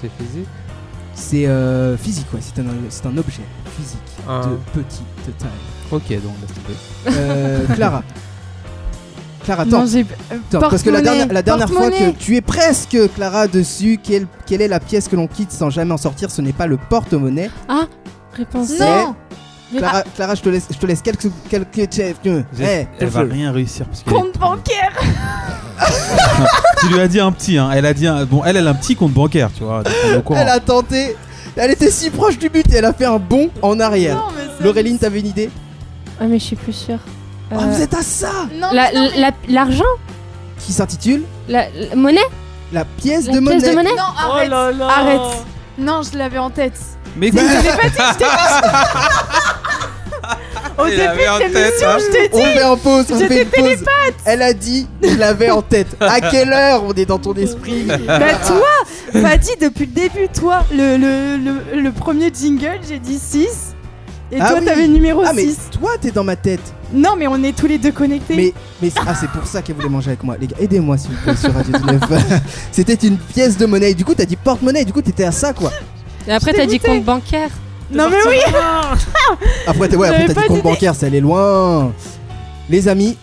C'est 0.00 0.10
physique 0.18 0.46
C'est 1.20 1.46
euh, 1.46 1.96
physique, 1.96 2.26
ouais. 2.32 2.40
C'est 2.42 2.60
un, 2.60 2.64
c'est 2.88 3.06
un 3.06 3.16
objet 3.16 3.42
physique 3.76 3.98
Ah. 4.28 4.42
de 4.46 4.80
petite 4.80 5.38
taille. 5.38 5.48
Ok, 5.92 6.08
donc 6.22 6.34
laisse 6.40 6.54
tomber. 6.54 7.18
Euh, 7.18 7.66
Clara. 7.74 8.02
Clara, 9.44 9.62
attends. 9.62 9.80
Non, 9.80 9.86
j'ai. 9.86 10.06
Attends, 10.30 10.60
parce 10.68 10.82
que 10.82 10.90
la 10.90 10.98
porte-monnaie, 11.00 11.02
dernière, 11.02 11.32
la 11.34 11.42
dernière 11.42 11.68
fois 11.68 11.86
que 11.86 11.90
porte-monnaie. 11.90 12.14
tu 12.18 12.36
es 12.36 12.40
presque 12.40 12.96
Clara 13.14 13.48
dessus, 13.48 13.98
quelle, 14.02 14.26
quelle 14.46 14.62
est 14.62 14.68
la 14.68 14.80
pièce 14.80 15.08
que 15.08 15.16
l'on 15.16 15.26
quitte 15.26 15.52
sans 15.52 15.70
jamais 15.70 15.92
en 15.92 15.98
sortir? 15.98 16.30
Ce 16.30 16.40
n'est 16.42 16.52
pas 16.52 16.66
le 16.66 16.78
porte-monnaie. 16.78 17.50
Réponse 18.34 18.78
Non 18.78 19.14
Clara, 19.76 20.02
Clara, 20.16 20.34
je 20.34 20.42
te 20.42 20.48
laisse, 20.48 20.66
je 20.70 20.76
te 20.78 20.86
laisse 20.86 21.00
quelques 21.02 21.28
quelques. 21.48 21.88
J'ai- 22.56 22.64
Eh, 22.64 22.86
Elle 22.98 23.08
va 23.08 23.20
rien 23.22 23.52
réussir 23.52 23.86
parce 23.86 24.00
est 24.00 24.10
Compte 24.10 24.38
bancaire 24.38 24.92
Tu 26.80 26.88
lui 26.88 27.00
as 27.00 27.08
dit 27.08 27.20
un 27.20 27.32
petit, 27.32 27.58
hein. 27.58 27.70
Elle 27.72 27.86
a 27.86 27.94
dit 27.94 28.06
un... 28.06 28.24
bon, 28.24 28.42
elle, 28.44 28.56
elle 28.56 28.66
a 28.66 28.70
un 28.70 28.74
petit 28.74 28.96
compte 28.96 29.12
bancaire, 29.12 29.50
tu 29.56 29.64
vois. 29.64 29.82
Elle 30.36 30.48
a 30.48 30.60
tenté. 30.60 31.16
Elle 31.56 31.70
était 31.72 31.90
si 31.90 32.10
proche 32.10 32.38
du 32.38 32.48
but 32.48 32.64
et 32.72 32.76
elle 32.76 32.84
a 32.84 32.92
fait 32.92 33.04
un 33.04 33.18
bond 33.18 33.50
en 33.62 33.78
arrière. 33.80 34.28
Laureline, 34.60 34.98
t'avais 34.98 35.20
une 35.20 35.26
idée? 35.26 35.50
Ah, 36.20 36.24
mais 36.26 36.38
je 36.38 36.44
suis 36.44 36.56
plus 36.56 36.72
sûre. 36.72 36.98
Oh, 37.52 37.56
Euh, 37.56 37.66
vous 37.66 37.80
êtes 37.80 37.94
à 37.94 38.02
ça 38.02 38.30
Non, 38.54 38.68
la- 38.72 38.90
L'argent? 39.48 39.84
Qui 40.58 40.72
s'intitule? 40.72 41.22
La, 41.48 41.64
la 41.70 41.96
monnaie? 41.96 42.20
La 42.72 42.84
pièce 42.84 43.26
La 43.26 43.32
de 43.34 43.38
pièce 43.40 43.54
monnaie. 43.54 43.70
de 43.70 43.74
monnaie? 43.74 43.90
Non, 43.90 44.04
Oh 44.16 44.30
arrête. 44.32 44.48
là 44.50 44.70
là. 44.72 44.88
Arrête. 44.88 45.44
Non, 45.78 46.02
je 46.02 46.16
l'avais 46.18 46.38
en 46.38 46.50
tête. 46.50 46.78
Mais 47.16 47.28
Je 47.28 47.32
l'ai 47.32 47.42
pas 47.42 47.88
dit, 47.88 47.96
je 48.12 48.18
t'ai 48.18 48.24
Au 50.78 50.86
Il 50.86 50.96
début 50.96 51.28
en 51.28 51.38
de 51.38 51.52
tête, 51.52 51.54
l'émission, 51.54 51.88
hein. 51.88 51.98
je 51.98 52.12
t'ai 52.12 52.30
On 52.32 52.38
dit. 52.38 52.44
fait 52.52 52.62
en 52.64 52.76
pause, 52.76 53.04
on 53.12 53.18
J'étais 53.18 53.44
fait 53.44 53.60
une 53.60 53.66
pause. 53.76 53.84
Elle 54.24 54.42
a 54.42 54.52
dit, 54.54 54.86
je 55.02 55.16
l'avais 55.16 55.50
en 55.50 55.60
tête. 55.62 55.88
À 56.00 56.20
quelle 56.22 56.52
heure 56.52 56.84
on 56.84 56.92
est 56.94 57.04
dans 57.04 57.18
ton 57.18 57.34
esprit 57.34 57.86
Bah 58.06 58.18
toi, 58.46 59.20
pas 59.20 59.36
dit 59.36 59.50
depuis 59.60 59.86
le 59.86 59.92
début, 59.92 60.28
toi, 60.28 60.64
le, 60.72 60.96
le, 60.96 61.36
le, 61.74 61.80
le 61.82 61.92
premier 61.92 62.30
jingle, 62.32 62.80
j'ai 62.88 62.98
dit 62.98 63.18
6. 63.18 63.74
Et 64.32 64.38
Ah 64.40 64.50
toi, 64.50 64.58
oui. 64.60 64.64
t'avais 64.64 64.86
le 64.86 64.92
numéro 64.92 65.22
Ah 65.26 65.32
mais 65.34 65.42
6. 65.42 65.58
toi 65.72 65.90
t'es 66.00 66.12
dans 66.12 66.24
ma 66.24 66.36
tête. 66.36 66.60
Non, 66.92 67.14
mais 67.16 67.26
on 67.26 67.42
est 67.42 67.54
tous 67.54 67.66
les 67.66 67.78
deux 67.78 67.92
connectés. 67.92 68.36
Mais, 68.36 68.54
mais 68.80 68.90
ah, 69.06 69.14
c'est 69.14 69.28
pour 69.30 69.46
ça 69.46 69.60
qu'elle 69.60 69.74
voulait 69.76 69.88
manger 69.88 70.10
avec 70.10 70.22
moi. 70.22 70.36
Les 70.40 70.46
gars, 70.46 70.56
aidez-moi 70.60 70.96
s'il 70.96 71.10
vous 71.10 71.16
plaît 71.22 71.36
sur 71.36 71.52
Radio 71.52 71.76
19. 71.76 72.00
C'était 72.72 72.94
une 72.94 73.18
pièce 73.18 73.56
de 73.58 73.66
monnaie. 73.66 73.92
Du 73.94 74.04
coup, 74.04 74.14
t'as 74.14 74.24
dit 74.24 74.36
porte-monnaie. 74.36 74.84
Du 74.84 74.92
coup, 74.92 75.02
t'étais 75.02 75.24
à 75.24 75.32
ça 75.32 75.52
quoi. 75.52 75.72
Et 76.28 76.32
après, 76.32 76.52
t'as 76.54 76.66
dit 76.66 76.78
compte 76.80 77.04
bancaire. 77.04 77.50
Non 77.92 78.08
mais 78.08 78.16
oui 78.28 78.36
Après, 79.66 79.80
ouais, 79.96 80.26
t'as 80.26 80.34
pas 80.34 80.42
dit 80.42 80.46
compte 80.48 80.62
bancaire, 80.62 80.94
c'est 80.94 81.06
aller 81.06 81.20
loin. 81.20 81.92
Les 82.68 82.86
amis, 82.86 83.16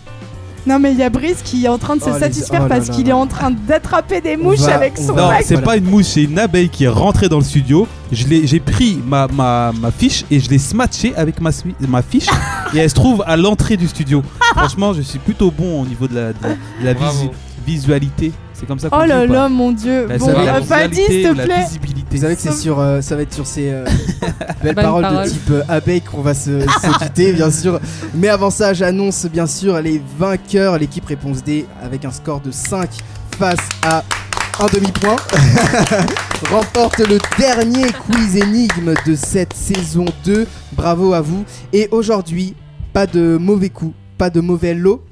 Non 0.66 0.78
mais 0.78 0.92
il 0.92 0.98
y 0.98 1.04
a 1.04 1.10
Brice 1.10 1.42
qui 1.42 1.64
est 1.64 1.70
en 1.70 1.78
train 1.78 1.96
de 1.96 2.02
se 2.02 2.10
Oh, 2.10 2.14
les- 2.16 2.20
satisfaire 2.20 2.60
oh 2.66 2.68
là 2.68 2.76
parce 2.76 2.90
là 2.90 2.94
qu'il 2.94 3.06
là. 3.06 3.12
est 3.12 3.14
en 3.14 3.28
train 3.28 3.50
d'attraper 3.52 4.20
des 4.20 4.36
mouches 4.36 4.60
va- 4.60 4.76
avec 4.76 4.96
on 5.00 5.08
son 5.08 5.14
va- 5.14 5.22
Non, 5.22 5.30
c'est 5.42 5.54
Voilà. 5.54 5.66
pas 5.66 5.78
une 5.78 5.86
mouche, 5.86 6.04
c'est 6.08 6.24
une 6.24 6.38
abeille 6.38 6.68
qui 6.68 6.84
est 6.84 6.90
rentrée 6.90 7.30
dans 7.30 7.38
le 7.38 7.46
studio. 7.46 7.88
Je 8.12 8.28
l'ai- 8.28 8.46
J'ai 8.46 8.60
pris 8.60 9.02
ma, 9.08 9.28
ma, 9.28 9.72
ma 9.80 9.92
fiche 9.92 10.26
et 10.30 10.42
je 10.42 10.50
l'ai 10.50 10.58
smatché 10.58 11.14
avec 11.16 11.40
ma, 11.40 11.52
ma 11.88 12.02
fiche 12.02 12.26
et 12.74 12.80
elle 12.80 12.90
se 12.90 12.96
trouve 12.96 13.24
à 13.26 13.38
l'entrée 13.38 13.78
du 13.78 13.88
studio. 13.88 14.22
Franchement, 14.54 14.92
je 14.94 15.02
suis 15.02 15.20
plutôt 15.20 15.50
bon 15.50 15.84
au 15.84 15.86
niveau 15.86 16.10
de 16.10 16.16
la, 16.16 16.34
de 16.34 16.38
la- 16.44 16.50
de 16.50 16.86
la 16.86 16.94
Bravo. 16.94 17.18
visi- 17.18 17.32
visualité. 17.66 18.34
C'est 18.54 18.66
comme 18.66 18.80
ça 18.80 18.90
qu'on 18.90 18.98
Oh 19.00 19.04
dit 19.04 19.08
là 19.10 19.24
ou 19.24 19.28
pas 19.28 19.34
là 19.34 19.48
mon 19.50 19.72
dieu. 19.72 20.08
Bah, 20.10 20.18
Bon, 20.18 20.26
ça 20.26 20.34
la 20.34 20.56
euh, 20.56 20.62
Fadi 20.64 20.96
s'il 21.06 21.24
te 21.24 21.28
la 21.38 21.44
plaît. 21.46 21.64
visibilité. 21.64 21.97
Vous 22.12 22.22
savez 22.22 22.36
que 22.36 22.42
c'est 22.42 22.54
sur, 22.54 22.80
euh, 22.80 23.02
ça 23.02 23.16
va 23.16 23.24
être 23.24 23.34
sur 23.34 23.46
ces 23.46 23.70
euh, 23.70 23.86
belles 24.64 24.76
Bonne 24.76 24.84
paroles 24.84 25.02
parole. 25.04 25.26
de 25.26 25.30
type 25.30 25.50
euh, 25.52 25.64
abeille 25.68 26.02
qu'on 26.02 26.22
va 26.22 26.34
se, 26.34 26.62
se 26.82 27.00
quitter, 27.04 27.34
bien 27.34 27.52
sûr. 27.52 27.80
Mais 28.16 28.30
avant 28.30 28.50
ça, 28.50 28.74
j'annonce 28.74 29.26
bien 29.26 29.48
sûr 29.48 29.80
les 29.82 30.02
vainqueurs. 30.18 30.78
L'équipe 30.78 31.06
Réponse 31.06 31.44
D 31.44 31.66
avec 31.84 32.06
un 32.06 32.12
score 32.12 32.40
de 32.40 32.52
5 32.52 32.90
face 33.38 33.60
à 33.84 34.04
un 34.60 34.66
demi-point. 34.68 35.18
remporte 36.52 37.00
le 37.00 37.20
dernier 37.38 37.92
quiz 37.92 38.38
énigme 38.38 38.94
de 39.06 39.16
cette 39.16 39.54
saison 39.54 40.06
2. 40.26 40.48
Bravo 40.74 41.14
à 41.14 41.22
vous. 41.22 41.44
Et 41.74 41.90
aujourd'hui, 41.92 42.56
pas 42.94 43.06
de 43.06 43.38
mauvais 43.38 43.70
coup, 43.70 43.94
pas 44.18 44.30
de 44.30 44.40
mauvais 44.40 44.74
lot. 44.74 45.04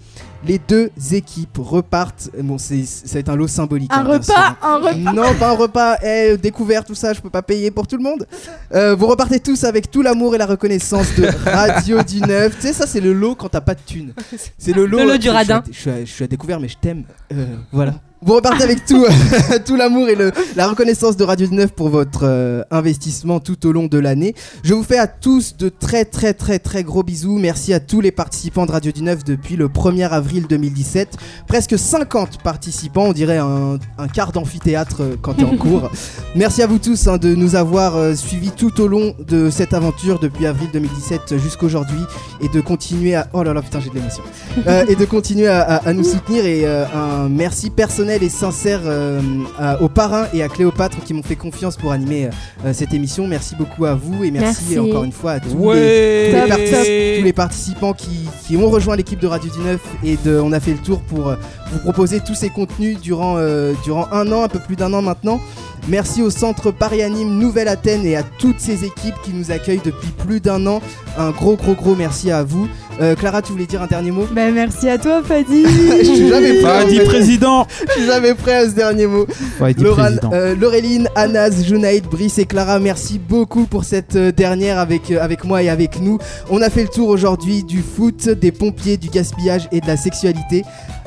Les 0.48 0.60
deux 0.60 0.92
équipes 1.12 1.58
repartent. 1.58 2.30
Bon, 2.42 2.58
c'est, 2.58 2.84
ça 2.86 3.14
va 3.16 3.20
être 3.20 3.30
un 3.30 3.36
lot 3.36 3.48
symbolique. 3.48 3.92
Un 3.92 3.98
hein, 4.00 4.04
bien 4.04 4.22
sûr, 4.22 4.34
repas, 4.36 4.58
un 4.62 4.78
repas. 4.78 5.14
Non, 5.14 5.34
pas 5.40 5.50
un 5.50 5.56
repas. 5.56 5.98
Eh, 6.04 6.38
découvert, 6.38 6.84
tout 6.86 6.96
ça, 6.96 7.14
je 7.14 7.22
peux 7.22 7.30
pas 7.30 7.42
payer 7.42 7.72
pour 7.72 7.88
tout 7.88 7.98
le 7.98 8.04
monde. 8.04 8.28
Euh, 8.74 8.96
vous 8.96 9.08
repartez 9.08 9.40
tous 9.40 9.64
avec 9.64 9.90
tout 9.90 10.02
l'amour 10.02 10.36
et 10.36 10.38
la 10.38 10.46
reconnaissance 10.46 11.16
de 11.16 11.28
Radio 11.50 12.04
du 12.04 12.22
Neuf. 12.22 12.56
Tu 12.56 12.68
sais, 12.68 12.74
ça, 12.74 12.86
c'est 12.88 13.02
le 13.02 13.14
lot 13.14 13.36
quand 13.36 13.50
t'as 13.50 13.62
pas 13.62 13.74
de 13.76 13.82
thunes. 13.86 14.14
C'est 14.58 14.74
le 14.74 14.86
lot. 14.86 15.00
Le 15.00 15.06
lot 15.06 15.18
du 15.18 15.18
je 15.18 15.22
suis 15.22 15.30
à- 15.30 15.34
radin. 15.34 15.64
Je 15.72 15.78
suis, 15.80 15.90
à, 15.90 16.00
je 16.06 16.12
suis 16.12 16.24
à 16.24 16.28
découvert, 16.28 16.60
mais 16.60 16.68
je 16.68 16.78
t'aime. 16.78 17.04
Euh, 17.34 17.46
voilà. 17.72 17.96
Vous 18.27 18.34
repartez 18.34 18.64
avec 18.64 18.85
tout, 18.88 19.06
tout 19.68 19.76
l'amour 19.76 20.10
et 20.10 20.15
le, 20.15 20.31
la 20.56 20.68
reconnaissance 20.68 21.15
de 21.15 21.23
Radio 21.23 21.45
du 21.45 21.53
Neuf 21.53 21.72
pour 21.73 21.89
votre 21.89 22.22
euh, 22.23 22.64
investissement 22.72 23.39
tout 23.39 23.68
au 23.68 23.72
long 23.72 23.85
de 23.85 23.99
l'année. 23.99 24.34
Je 24.64 24.73
vous 24.73 24.81
fais 24.81 24.97
à 24.97 25.06
tous 25.06 25.56
de 25.57 25.69
très 25.69 26.06
très 26.06 26.34
très 26.34 26.57
très 26.57 26.84
gros 26.84 27.03
bisous. 27.03 27.38
Merci 27.38 27.72
à 27.72 27.80
tous 27.80 28.02
les 28.02 28.11
participants 28.11 28.65
de 28.65 28.72
Radio 28.72 28.91
du 28.91 29.03
Neuf 29.03 29.23
depuis 29.23 29.56
le 29.56 29.68
1er 29.68 30.10
avril 30.10 30.47
2017. 30.49 31.18
Presque 31.47 31.77
50 31.77 32.41
participants, 32.41 33.03
on 33.03 33.14
dirait 33.14 33.38
un, 33.38 33.77
un 33.99 34.07
quart 34.07 34.31
d'amphithéâtre 34.31 35.02
euh, 35.02 35.15
quand 35.22 35.35
t'es 35.35 35.43
en 35.43 35.56
cours. 35.56 35.91
Merci 36.35 36.64
à 36.64 36.68
vous 36.68 36.80
tous 36.80 37.07
hein, 37.07 37.18
de 37.18 37.35
nous 37.35 37.56
avoir 37.56 37.95
euh, 37.95 38.15
suivis 38.15 38.49
tout 38.52 38.81
au 38.81 38.88
long 38.88 39.14
de 39.27 39.52
cette 39.52 39.73
aventure 39.76 40.18
depuis 40.18 40.47
avril 40.47 40.69
2017 40.73 41.38
jusqu'aujourd'hui 41.38 41.99
et 42.41 42.49
de 42.49 42.60
continuer 42.60 43.14
à... 43.14 43.27
Oh 43.34 43.43
là 43.43 43.53
là 43.53 43.61
putain 43.61 43.80
j'ai 43.81 43.91
de 43.91 43.95
l'émotion. 43.95 44.23
Euh, 44.65 44.84
et 44.88 44.95
de 44.95 45.06
continuer 45.06 45.47
à, 45.47 45.61
à- 45.61 45.89
à 45.89 45.93
nous 45.93 46.03
soutenir 46.03 46.43
et 46.43 46.65
euh, 46.65 46.85
un 46.91 47.30
merci 47.30 47.69
personnel 47.69 48.15
et 48.24 48.30
sincère 48.30 48.82
euh, 48.86 49.20
à- 49.60 49.82
aux 49.82 49.90
parrains 49.90 50.28
et 50.34 50.44
à 50.44 50.48
Cléopâtre 50.50 50.98
qui 51.06 51.14
m'ont 51.14 51.24
fait 51.24 51.36
confiance 51.36 51.76
pour 51.78 51.92
animer 51.92 52.30
euh, 52.66 52.74
cette 52.74 52.94
émission. 52.94 53.28
Merci 53.28 53.56
beaucoup 53.56 53.86
à 53.86 53.94
vous 53.96 54.24
et 54.24 54.32
merci, 54.32 54.64
Merci. 54.76 54.80
encore 54.80 55.04
une 55.04 55.12
fois 55.12 55.34
à 55.34 55.40
tous 55.40 55.50
les 55.50 55.56
Ouais 55.56 56.30
tous 56.32 56.36
les, 56.36 56.42
Top, 56.42 56.50
partic- 56.50 56.72
top. 56.72 56.80
tous 57.20 57.24
les 57.26 57.34
participants 57.34 57.94
qui, 57.94 58.28
qui 58.48 58.58
ont 58.58 58.70
rejoint 58.70 58.96
l'équipe 58.96 59.20
de 59.20 59.28
Radio 59.28 59.52
du 59.52 59.60
Neuf 59.60 59.82
et 60.04 60.18
de, 60.26 60.40
on 60.40 60.52
a 60.52 60.60
fait 60.60 60.72
le 60.72 60.78
tour 60.80 61.02
pour 61.02 61.28
euh, 61.30 61.36
vous 61.72 61.80
proposer 61.80 62.20
tous 62.20 62.36
ces 62.36 62.50
contenus 62.50 63.00
durant, 63.00 63.36
euh, 63.38 63.74
durant 63.84 64.08
un 64.12 64.32
an, 64.32 64.44
un 64.44 64.48
peu 64.50 64.60
plus 64.60 64.76
d'un 64.76 64.94
an 64.94 65.02
maintenant. 65.02 65.40
Merci 65.88 66.24
au 66.24 66.32
centre 66.32 66.72
Paris 66.72 67.04
Anime 67.04 67.38
Nouvelle 67.38 67.68
Athènes 67.68 68.08
et 68.08 68.16
à 68.16 68.24
toutes 68.24 68.60
ces 68.60 68.86
équipes 68.86 69.14
qui 69.24 69.32
nous 69.34 69.52
accueillent 69.52 69.82
depuis 69.86 70.10
plus 70.26 70.40
d'un 70.42 70.66
an. 70.66 70.82
Un 71.16 71.30
gros 71.30 71.56
gros 71.58 71.76
gros 71.76 71.94
merci 71.96 72.32
à 72.32 72.42
vous. 72.44 72.68
Euh, 73.02 73.14
Clara, 73.14 73.44
tu 73.44 73.52
voulais 73.52 73.68
dire 73.68 73.84
un 73.84 73.88
dernier 73.88 74.10
mot? 74.10 74.26
Bah 74.32 74.50
merci 74.52 74.90
à 74.90 74.98
toi 74.98 75.22
Fadi. 75.24 75.64
Je 76.00 76.04
suis 76.04 76.28
jamais 76.30 76.54
prêt. 76.62 76.72
en 76.72 76.80
Fadi 76.82 76.98
fait. 76.98 77.04
président 77.04 77.68
Je 77.88 77.92
suis 77.92 78.05
jamais 78.06 78.34
prêt 78.34 78.56
à 78.56 78.69
ce 78.69 78.76
dernier 78.76 79.07
mot. 79.07 79.26
Président. 79.57 80.32
euh, 80.34 80.56
Laureline, 80.56 81.10
Anas, 81.15 81.64
Junaïd, 81.64 82.06
Brice 82.06 82.38
et 82.38 82.45
Clara, 82.45 82.80
merci 82.80 83.19
beaucoup 83.19 83.65
pour 83.65 83.84
cette 83.84 84.15
euh, 84.15 84.32
dernière 84.32 84.80
avec, 84.80 85.11
euh, 85.11 85.22
avec 85.22 85.44
moi 85.44 85.61
et 85.64 85.69
avec 85.69 86.02
nous. 86.02 86.19
On 86.49 86.61
a 86.61 86.69
fait 86.69 86.84
le 86.84 86.90
tour 86.90 87.10
aujourd'hui 87.10 87.64
du 87.64 87.82
foot, 87.82 88.30
des 88.30 88.52
pompiers, 88.52 88.98
du 88.98 89.10
gaspillage 89.10 89.68
et 89.72 89.82
de 89.82 89.88
la 89.88 89.98
sexualité. 89.98 90.64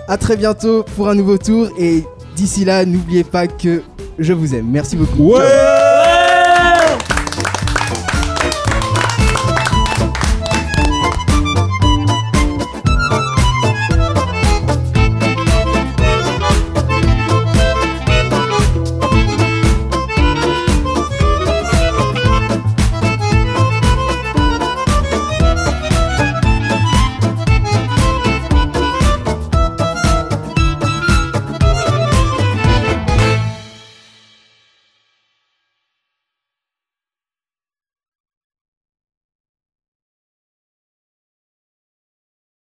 A 0.08 0.16
très 0.16 0.36
bientôt 0.36 0.84
pour 0.96 1.08
un 1.08 1.14
nouveau 1.14 1.38
tour 1.38 1.68
et 1.78 2.04
d'ici 2.36 2.64
là, 2.64 2.84
n'oubliez 2.84 3.24
pas 3.24 3.46
que 3.46 3.82
je 4.18 4.32
vous 4.32 4.54
aime. 4.54 4.66
Merci 4.70 4.96
beaucoup. 4.96 5.34
Ouais 5.34 5.97